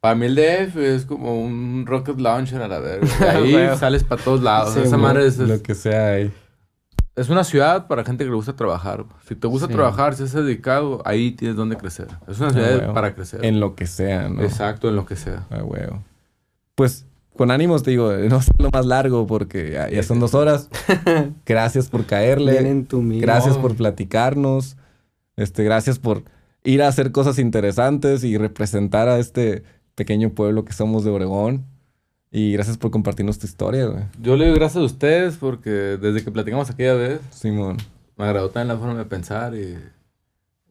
Para 0.00 0.14
mí 0.14 0.26
el 0.26 0.34
DF 0.36 0.76
es 0.76 1.04
como 1.06 1.40
un 1.42 1.84
rocket 1.86 2.20
launcher 2.20 2.60
a 2.62 2.68
la 2.68 2.78
verga. 2.78 3.08
Ahí 3.32 3.54
sales 3.78 4.04
para 4.04 4.22
todos 4.22 4.42
lados. 4.42 4.74
Sí, 4.74 4.80
Esa 4.84 4.96
mo- 4.96 5.04
madre 5.04 5.26
es, 5.26 5.38
es- 5.38 5.48
Lo 5.48 5.62
que 5.62 5.74
sea 5.74 6.12
ahí. 6.12 6.30
Es 7.18 7.28
una 7.28 7.42
ciudad 7.44 7.86
para 7.88 8.04
gente 8.04 8.24
que 8.24 8.30
le 8.30 8.36
gusta 8.36 8.54
trabajar. 8.54 9.04
Si 9.26 9.34
te 9.34 9.46
gusta 9.48 9.66
Sí. 9.66 9.72
trabajar, 9.72 10.14
si 10.14 10.22
estás 10.22 10.44
dedicado, 10.44 11.02
ahí 11.04 11.32
tienes 11.32 11.56
donde 11.56 11.76
crecer. 11.76 12.06
Es 12.28 12.38
una 12.38 12.50
ciudad 12.52 12.90
Ah, 12.90 12.94
para 12.94 13.14
crecer. 13.14 13.44
En 13.44 13.60
lo 13.60 13.74
que 13.74 13.86
sea, 13.86 14.28
¿no? 14.28 14.42
Exacto, 14.42 14.88
en 14.88 14.96
lo 14.96 15.04
que 15.04 15.16
sea. 15.16 15.46
Ah, 15.50 15.62
huevo. 15.64 16.02
Pues 16.74 17.06
con 17.36 17.50
ánimos, 17.50 17.82
te 17.82 17.90
digo, 17.90 18.12
no 18.12 18.40
sé 18.42 18.52
lo 18.58 18.70
más 18.70 18.86
largo 18.86 19.26
porque 19.26 19.70
ya, 19.72 19.88
ya 19.90 20.02
son 20.02 20.20
dos 20.20 20.34
horas. 20.34 20.68
Gracias 21.46 21.88
por 21.88 22.04
caerle. 22.06 22.84
Gracias 23.20 23.58
por 23.58 23.74
platicarnos. 23.74 24.76
Este, 25.36 25.62
gracias 25.64 25.98
por 25.98 26.24
ir 26.64 26.82
a 26.82 26.88
hacer 26.88 27.12
cosas 27.12 27.38
interesantes 27.38 28.24
y 28.24 28.36
representar 28.38 29.08
a 29.08 29.18
este 29.18 29.62
pequeño 29.94 30.30
pueblo 30.30 30.64
que 30.64 30.72
somos 30.72 31.04
de 31.04 31.10
Obregón. 31.10 31.64
Y 32.30 32.52
gracias 32.52 32.76
por 32.76 32.90
compartirnos 32.90 33.38
tu 33.38 33.46
historia, 33.46 33.86
güey. 33.86 34.04
Yo 34.20 34.36
le 34.36 34.46
doy 34.48 34.54
gracias 34.56 34.82
a 34.82 34.84
ustedes 34.84 35.36
porque 35.38 35.70
desde 35.70 36.22
que 36.22 36.30
platicamos 36.30 36.68
aquella 36.68 36.94
vez, 36.94 37.20
Simón. 37.30 37.78
me 38.16 38.24
agradó 38.26 38.50
también 38.50 38.68
la 38.68 38.76
forma 38.80 38.98
de 38.98 39.04
pensar. 39.06 39.54
Y 39.54 39.78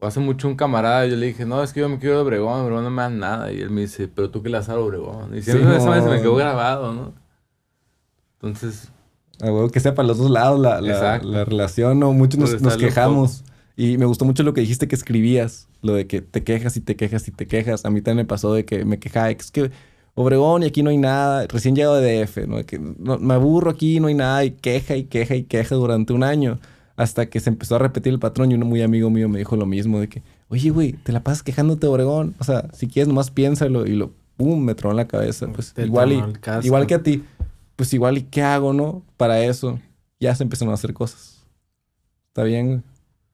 hace 0.02 0.20
mucho 0.20 0.48
un 0.48 0.56
camarada, 0.56 1.08
yo 1.08 1.16
le 1.16 1.26
dije, 1.28 1.46
no, 1.46 1.64
es 1.64 1.74
que 1.74 1.80
yo 1.80 1.90
me 1.90 1.98
quiero 1.98 2.18
de 2.18 2.22
Obregón, 2.22 2.62
Obregón 2.62 2.84
no 2.84 2.92
me 2.92 3.02
dan 3.02 3.18
nada. 3.20 3.52
Y 3.52 3.60
él 3.62 3.72
me 3.72 3.82
dice, 3.82 4.08
pero 4.08 4.30
tú 4.30 4.44
que 4.44 4.50
la 4.50 4.62
sabes 4.62 4.84
Obregón. 4.84 5.36
Y 5.36 5.42
siempre 5.42 5.68
Sí, 5.72 5.76
esa 5.78 5.90
vez 5.90 6.04
se 6.04 6.10
me 6.12 6.22
quedó 6.22 6.36
grabado, 6.36 6.94
¿no? 6.94 7.14
Entonces, 8.36 8.90
A 9.42 9.46
huevo 9.46 9.70
que 9.70 9.80
sea 9.80 9.96
para 9.96 10.08
los 10.08 10.18
dos 10.20 10.30
lados 10.30 10.60
la, 10.60 10.80
la- 10.82 11.46
relación, 11.46 12.00
¿no? 12.00 12.14
Muchos 12.14 12.40
nos, 12.40 12.52
nos 12.54 12.58
está 12.62 12.70
loco. 12.76 12.80
quejamos 12.86 13.44
Y 13.76 13.98
me 13.98 14.06
gustó 14.06 14.26
mucho 14.26 14.44
lo 14.44 14.54
que 14.54 14.62
dijiste 14.62 14.88
que 14.88 14.96
escribías, 14.96 15.68
lo 15.82 15.94
de 15.94 16.06
que 16.08 16.22
te 16.22 16.44
quejas 16.44 16.78
y 16.78 16.82
te 16.82 16.96
quejas 16.96 17.28
y 17.28 17.32
te 17.32 17.48
quejas. 17.48 17.86
A 17.86 17.90
mí 17.90 18.02
también 18.02 18.26
me 18.26 18.30
pasó 18.30 18.54
de 18.54 18.66
que 18.66 18.86
me 18.86 19.00
quejaba, 19.00 19.30
es 19.32 19.50
que 19.52 19.72
Obregón 20.20 20.64
y 20.64 20.66
aquí 20.66 20.82
no 20.82 20.90
hay 20.90 20.98
nada, 20.98 21.46
recién 21.48 21.76
llegado 21.76 21.96
de 21.96 22.26
DF, 22.26 22.48
¿no? 22.48 22.66
Que 22.66 22.80
no- 22.80 23.20
me 23.20 23.36
aburro 23.36 23.70
aquí, 23.70 24.00
no 24.00 24.08
hay 24.08 24.16
nada, 24.16 24.44
y 24.44 24.50
queja 24.52 24.96
y 24.96 25.04
queja 25.04 25.36
y 25.36 25.44
queja 25.44 25.76
durante 25.76 26.12
un 26.14 26.24
año. 26.24 26.60
Hasta 26.96 27.28
que 27.28 27.40
se 27.40 27.52
empezó 27.52 27.76
a 27.76 27.80
repetir 27.80 28.12
el 28.12 28.18
patrón 28.18 28.52
y 28.52 28.56
uno 28.56 28.66
muy 28.66 28.82
amigo 28.82 29.12
mío 29.12 29.30
me 29.30 29.38
dijo 29.38 29.56
lo 29.56 29.68
mismo, 29.68 30.00
de 30.00 30.10
que, 30.10 30.24
oye, 30.50 30.72
güey, 30.72 30.94
te 30.94 31.12
la 31.12 31.20
pasas 31.22 31.44
quejándote 31.44 31.82
de 31.86 31.94
Obregón. 31.94 32.34
O 32.40 32.44
sea, 32.44 32.68
si 32.74 32.88
quieres 32.88 33.08
nomás 33.08 33.30
piénsalo 33.30 33.86
y 33.86 33.92
lo, 33.92 34.12
pum, 34.38 34.60
me 34.60 34.74
tronó 34.74 34.94
en 34.94 34.98
la 34.98 35.08
cabeza. 35.08 35.46
Pues 35.54 35.74
Te 35.74 35.86
igual 35.86 36.12
y, 36.14 36.24
igual 36.64 36.88
que 36.88 36.96
a 36.96 37.04
ti, 37.04 37.24
pues 37.76 37.94
igual 37.94 38.18
y 38.18 38.24
qué 38.24 38.42
hago, 38.42 38.74
¿no? 38.74 39.04
Para 39.18 39.40
eso, 39.44 39.80
ya 40.20 40.34
se 40.34 40.42
empezaron 40.42 40.72
a 40.72 40.74
hacer 40.74 40.96
cosas. 40.96 41.46
Está 42.30 42.42
bien, 42.44 42.68
güey. 42.68 42.82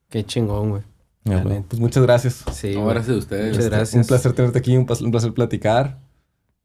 Qué 0.10 0.26
chingón, 0.26 0.70
güey. 0.72 0.82
Bueno. 1.24 1.64
Pues 1.70 1.80
muchas 1.80 2.04
gracias. 2.04 2.44
Sí, 2.52 2.76
No, 2.76 2.86
gracias 2.88 3.16
a 3.16 3.20
ustedes. 3.20 3.46
Muchas 3.52 3.64
Este, 3.64 3.76
gracias. 3.78 4.02
Un 4.04 4.08
placer 4.08 4.34
tenerte 4.34 4.60
aquí, 4.60 4.76
un 4.76 4.86
placer 4.86 5.34
platicar. 5.34 6.03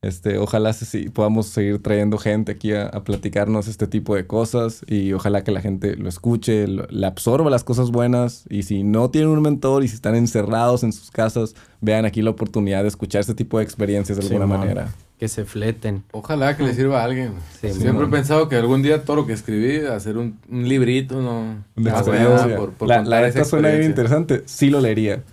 Este, 0.01 0.39
ojalá 0.39 0.73
se- 0.73 0.85
sí, 0.85 1.09
podamos 1.09 1.47
seguir 1.49 1.83
trayendo 1.83 2.19
gente 2.19 2.53
aquí 2.53 2.73
a, 2.73 2.87
a 2.87 3.03
platicarnos 3.03 3.67
este 3.67 3.89
tipo 3.89 4.15
de 4.15 4.29
cosas 4.29 4.83
y 4.87 5.13
ojalá 5.13 5.43
que 5.43 5.51
la 5.51 5.61
gente 5.61 5.97
lo 5.97 6.09
escuche, 6.09 6.69
lo- 6.69 6.87
le 6.89 7.05
absorba 7.05 7.51
las 7.51 7.65
cosas 7.65 7.91
buenas 7.91 8.45
y 8.49 8.63
si 8.63 8.85
no 8.85 9.11
tienen 9.11 9.31
un 9.31 9.43
mentor 9.43 9.83
y 9.83 9.89
si 9.89 9.97
están 9.97 10.15
encerrados 10.15 10.85
en 10.85 10.93
sus 10.93 11.11
casas, 11.11 11.57
vean 11.81 12.05
aquí 12.05 12.23
la 12.23 12.31
oportunidad 12.31 12.83
de 12.83 12.89
escuchar 12.89 13.23
este 13.23 13.35
tipo 13.35 13.59
de 13.59 13.65
experiencias 13.65 14.19
de 14.19 14.25
alguna 14.27 14.47
manera. 14.47 14.95
Que 15.19 15.27
se 15.27 15.45
fleten. 15.45 16.05
Ojalá 16.13 16.57
que 16.57 16.63
le 16.63 16.75
sirva 16.75 17.01
a 17.01 17.05
alguien. 17.05 17.33
Sí, 17.61 17.73
Siempre 17.73 18.07
he 18.07 18.09
pensado 18.09 18.49
que 18.49 18.55
algún 18.55 18.83
día 18.83 19.03
todo 19.03 19.17
lo 19.17 19.27
que 19.27 19.33
escribí, 19.33 19.79
hacer 19.85 20.17
un, 20.17 20.39
un 20.49 20.69
librito, 20.69 21.21
¿no? 21.21 21.65
Nada 21.75 22.57
por- 22.57 22.71
por 22.71 22.87
la 22.89 22.99
contar 22.99 23.21
la 23.21 23.27
esa 23.27 23.39
neta 23.39 23.51
suena 23.51 23.69
bien 23.71 23.83
interesante. 23.91 24.43
Sí 24.47 24.71
lo 24.71 24.81
leería. 24.81 25.25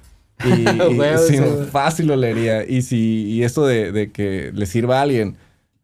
Y, 0.43 0.65
sí, 1.27 1.37
güey. 1.37 1.65
fácil 1.71 2.07
lo 2.07 2.15
leería. 2.15 2.65
Y 2.67 2.81
si 2.81 3.23
y 3.29 3.43
eso 3.43 3.65
de, 3.65 3.91
de 3.91 4.11
que 4.11 4.51
le 4.53 4.65
sirva 4.65 4.99
a 4.99 5.01
alguien, 5.03 5.37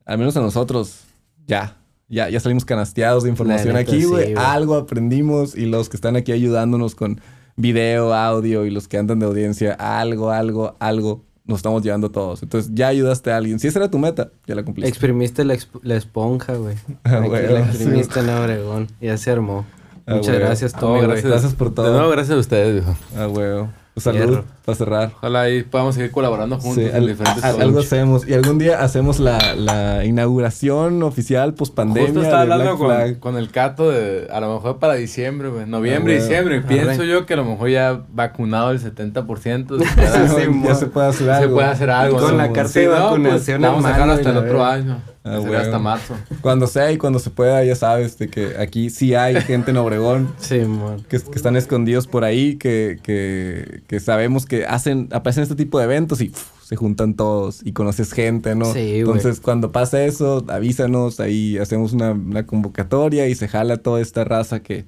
al 0.05 0.17
menos 0.17 0.35
a 0.37 0.41
nosotros, 0.41 1.01
ya. 1.47 1.77
Ya, 2.09 2.27
ya 2.29 2.41
salimos 2.41 2.65
canasteados 2.65 3.23
de 3.23 3.29
información 3.29 3.73
neta, 3.75 3.79
aquí, 3.89 4.03
güey. 4.03 4.33
Algo 4.35 4.75
aprendimos 4.75 5.55
y 5.55 5.65
los 5.65 5.87
que 5.87 5.95
están 5.95 6.17
aquí 6.17 6.33
ayudándonos 6.33 6.93
con 6.93 7.21
video, 7.55 8.13
audio 8.13 8.65
y 8.65 8.69
los 8.69 8.89
que 8.89 8.97
andan 8.97 9.19
de 9.19 9.25
audiencia, 9.27 9.73
algo, 9.73 10.29
algo, 10.31 10.75
algo 10.79 11.23
nos 11.45 11.59
estamos 11.59 11.83
llevando 11.83 12.11
todos. 12.11 12.43
Entonces 12.43 12.71
ya 12.73 12.89
ayudaste 12.89 13.31
a 13.31 13.37
alguien. 13.37 13.59
Si 13.59 13.67
esa 13.67 13.79
era 13.79 13.89
tu 13.89 13.97
meta, 13.97 14.29
ya 14.45 14.55
la 14.55 14.63
cumpliste. 14.63 14.89
Exprimiste 14.89 15.45
la, 15.45 15.53
exp- 15.53 15.79
la 15.83 15.95
esponja, 15.95 16.55
güey. 16.55 16.75
Ah, 17.05 17.21
la 17.29 17.63
sí. 17.63 17.69
exprimiste 17.77 18.19
en 18.19 18.29
Obregón. 18.29 18.87
Ya 18.99 19.15
se 19.17 19.31
armó. 19.31 19.65
Ah, 20.05 20.15
Muchas 20.15 20.35
güey. 20.35 20.39
gracias, 20.39 20.73
Tommy, 20.73 20.95
güey. 20.97 21.07
gracias. 21.07 21.31
Gracias 21.31 21.53
por 21.55 21.73
todo. 21.73 21.85
De 21.85 21.91
nuevo, 21.93 22.09
gracias 22.11 22.35
a 22.35 22.39
ustedes, 22.39 22.73
viejo. 22.73 22.97
Ah, 23.17 23.25
güey. 23.27 23.65
Salud 23.97 24.19
Hierro. 24.19 24.45
para 24.65 24.76
cerrar. 24.77 25.11
Ojalá 25.18 25.41
ahí 25.41 25.63
podamos 25.63 25.95
seguir 25.95 26.11
colaborando 26.11 26.57
juntos 26.57 26.81
Sí, 26.84 26.89
en 26.89 26.95
al- 26.95 27.07
diferentes 27.07 27.43
a- 27.43 27.49
algo 27.49 27.80
hacemos. 27.80 28.26
Y 28.27 28.34
algún 28.34 28.57
día 28.57 28.80
hacemos 28.81 29.19
la, 29.19 29.53
la 29.53 30.05
inauguración 30.05 31.03
oficial 31.03 31.53
post 31.53 31.76
pandemia. 31.76 32.07
Justo 32.09 32.22
estaba 32.23 32.45
de 32.45 32.53
hablando 32.53 32.77
Black 32.77 33.19
con, 33.19 33.38
el 33.38 33.51
Cato 33.51 33.91
de 33.91 34.27
a 34.31 34.39
lo 34.39 34.53
mejor 34.55 34.80
para 34.80 34.93
diciembre. 34.93 35.49
Noviembre, 35.68 36.18
Ah, 36.18 36.22
diciembre. 36.22 36.61
Pienso 36.61 37.01
Arre. 37.01 37.07
yo 37.09 37.26
que 37.26 37.34
a 37.34 37.38
lo 37.38 37.45
mejor 37.45 37.69
ya 37.69 38.01
vacunado 38.13 38.72
el 38.72 38.80
70%. 38.80 39.77
se 39.84 39.85
pueda- 39.95 40.27
Sí, 40.30 40.35
Sí, 40.45 40.61
ya 40.63 40.76
se 40.76 40.85
puede 40.88 41.07
hacer 41.07 41.26
se 41.27 41.31
algo. 41.34 41.55
puede 41.55 41.68
hacer 41.68 41.89
algo. 41.89 42.18
Con 42.18 42.31
¿no? 42.31 42.38
la 42.38 42.47
Sí, 42.47 42.53
carta 42.53 42.80
de 42.80 42.85
no, 42.85 42.91
pues, 42.91 43.03
vacunación 43.03 43.55
en 43.57 43.61
Vamos 43.61 43.85
a 43.85 43.88
dejarlo 43.89 44.13
hasta 44.13 44.30
el 44.30 44.38
otro 44.38 44.65
año. 44.65 45.01
Ah, 45.23 45.39
hasta 45.57 45.77
marzo. 45.77 46.15
Cuando 46.41 46.65
sea 46.65 46.91
y 46.91 46.98
cuando 46.98 47.19
se 47.19 47.30
pueda, 47.30 47.64
ya 47.64 47.76
sabes 47.76 48.18
de 48.18 48.27
que 48.27 48.56
aquí 48.57 48.89
sí 48.89 49.14
hay 49.14 49.39
gente 49.41 49.69
en 49.69 49.77
Obregón 49.77 50.34
Sí, 50.39 50.61
que, 51.10 51.19
que 51.19 51.35
están 51.35 51.56
escondidos 51.56 52.07
por 52.07 52.23
ahí, 52.23 52.56
que, 52.56 52.99
que, 53.03 53.84
que 53.88 53.99
sabemos 53.99 54.48
que 54.48 54.65
hacen, 54.65 55.10
aparecen 55.11 55.43
este 55.43 55.56
tipo 55.56 55.77
de 55.77 55.85
eventos 55.85 56.22
y 56.22 56.31
se 56.64 56.76
juntan 56.76 57.14
todos 57.14 57.61
y 57.64 57.73
conoces 57.73 58.14
gente, 58.14 58.56
¿no? 58.56 58.73
Sí. 58.73 58.99
Entonces, 58.99 59.39
cuando 59.41 59.72
pasa 59.72 60.03
eso, 60.03 60.43
avísanos, 60.48 61.19
ahí 61.19 61.57
hacemos 61.60 61.93
una, 61.93 62.11
una 62.11 62.48
convocatoria 62.48 63.27
y 63.27 63.35
se 63.35 63.48
jala 63.48 63.77
toda 63.77 64.02
esta 64.02 64.23
raza 64.23 64.61
que, 64.64 64.85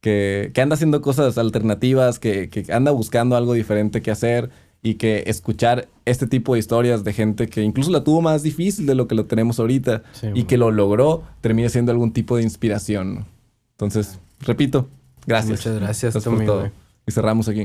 que, 0.00 0.50
que 0.52 0.60
anda 0.60 0.74
haciendo 0.74 1.02
cosas 1.02 1.38
alternativas, 1.38 2.18
que, 2.18 2.48
que 2.48 2.72
anda 2.72 2.90
buscando 2.90 3.36
algo 3.36 3.52
diferente 3.52 4.02
que 4.02 4.10
hacer 4.10 4.50
y 4.82 4.94
que 4.94 5.24
escuchar 5.26 5.88
este 6.04 6.26
tipo 6.26 6.54
de 6.54 6.60
historias 6.60 7.04
de 7.04 7.12
gente 7.12 7.48
que 7.48 7.62
incluso 7.62 7.90
la 7.90 8.04
tuvo 8.04 8.20
más 8.22 8.42
difícil 8.42 8.86
de 8.86 8.94
lo 8.94 9.08
que 9.08 9.14
lo 9.14 9.26
tenemos 9.26 9.58
ahorita 9.58 10.02
Sí, 10.12 10.26
y 10.28 10.30
man. 10.30 10.46
que 10.46 10.56
lo 10.56 10.70
logró, 10.70 11.24
termina 11.40 11.68
siendo 11.68 11.92
algún 11.92 12.12
tipo 12.12 12.36
de 12.36 12.42
inspiración. 12.44 13.26
Entonces, 13.72 14.18
repito, 14.40 14.88
gracias. 15.26 15.58
Muchas 15.60 15.80
gracias, 15.80 16.24
por 16.24 16.44
todo. 16.44 16.70
Y 17.06 17.12
cerramos 17.12 17.48
aquí. 17.48 17.64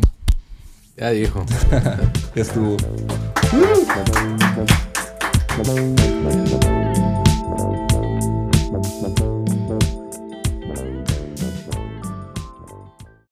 Ya 0.98 1.10
dijo. 1.11 1.45
Ya 2.35 2.41
estuvo. 2.41 2.77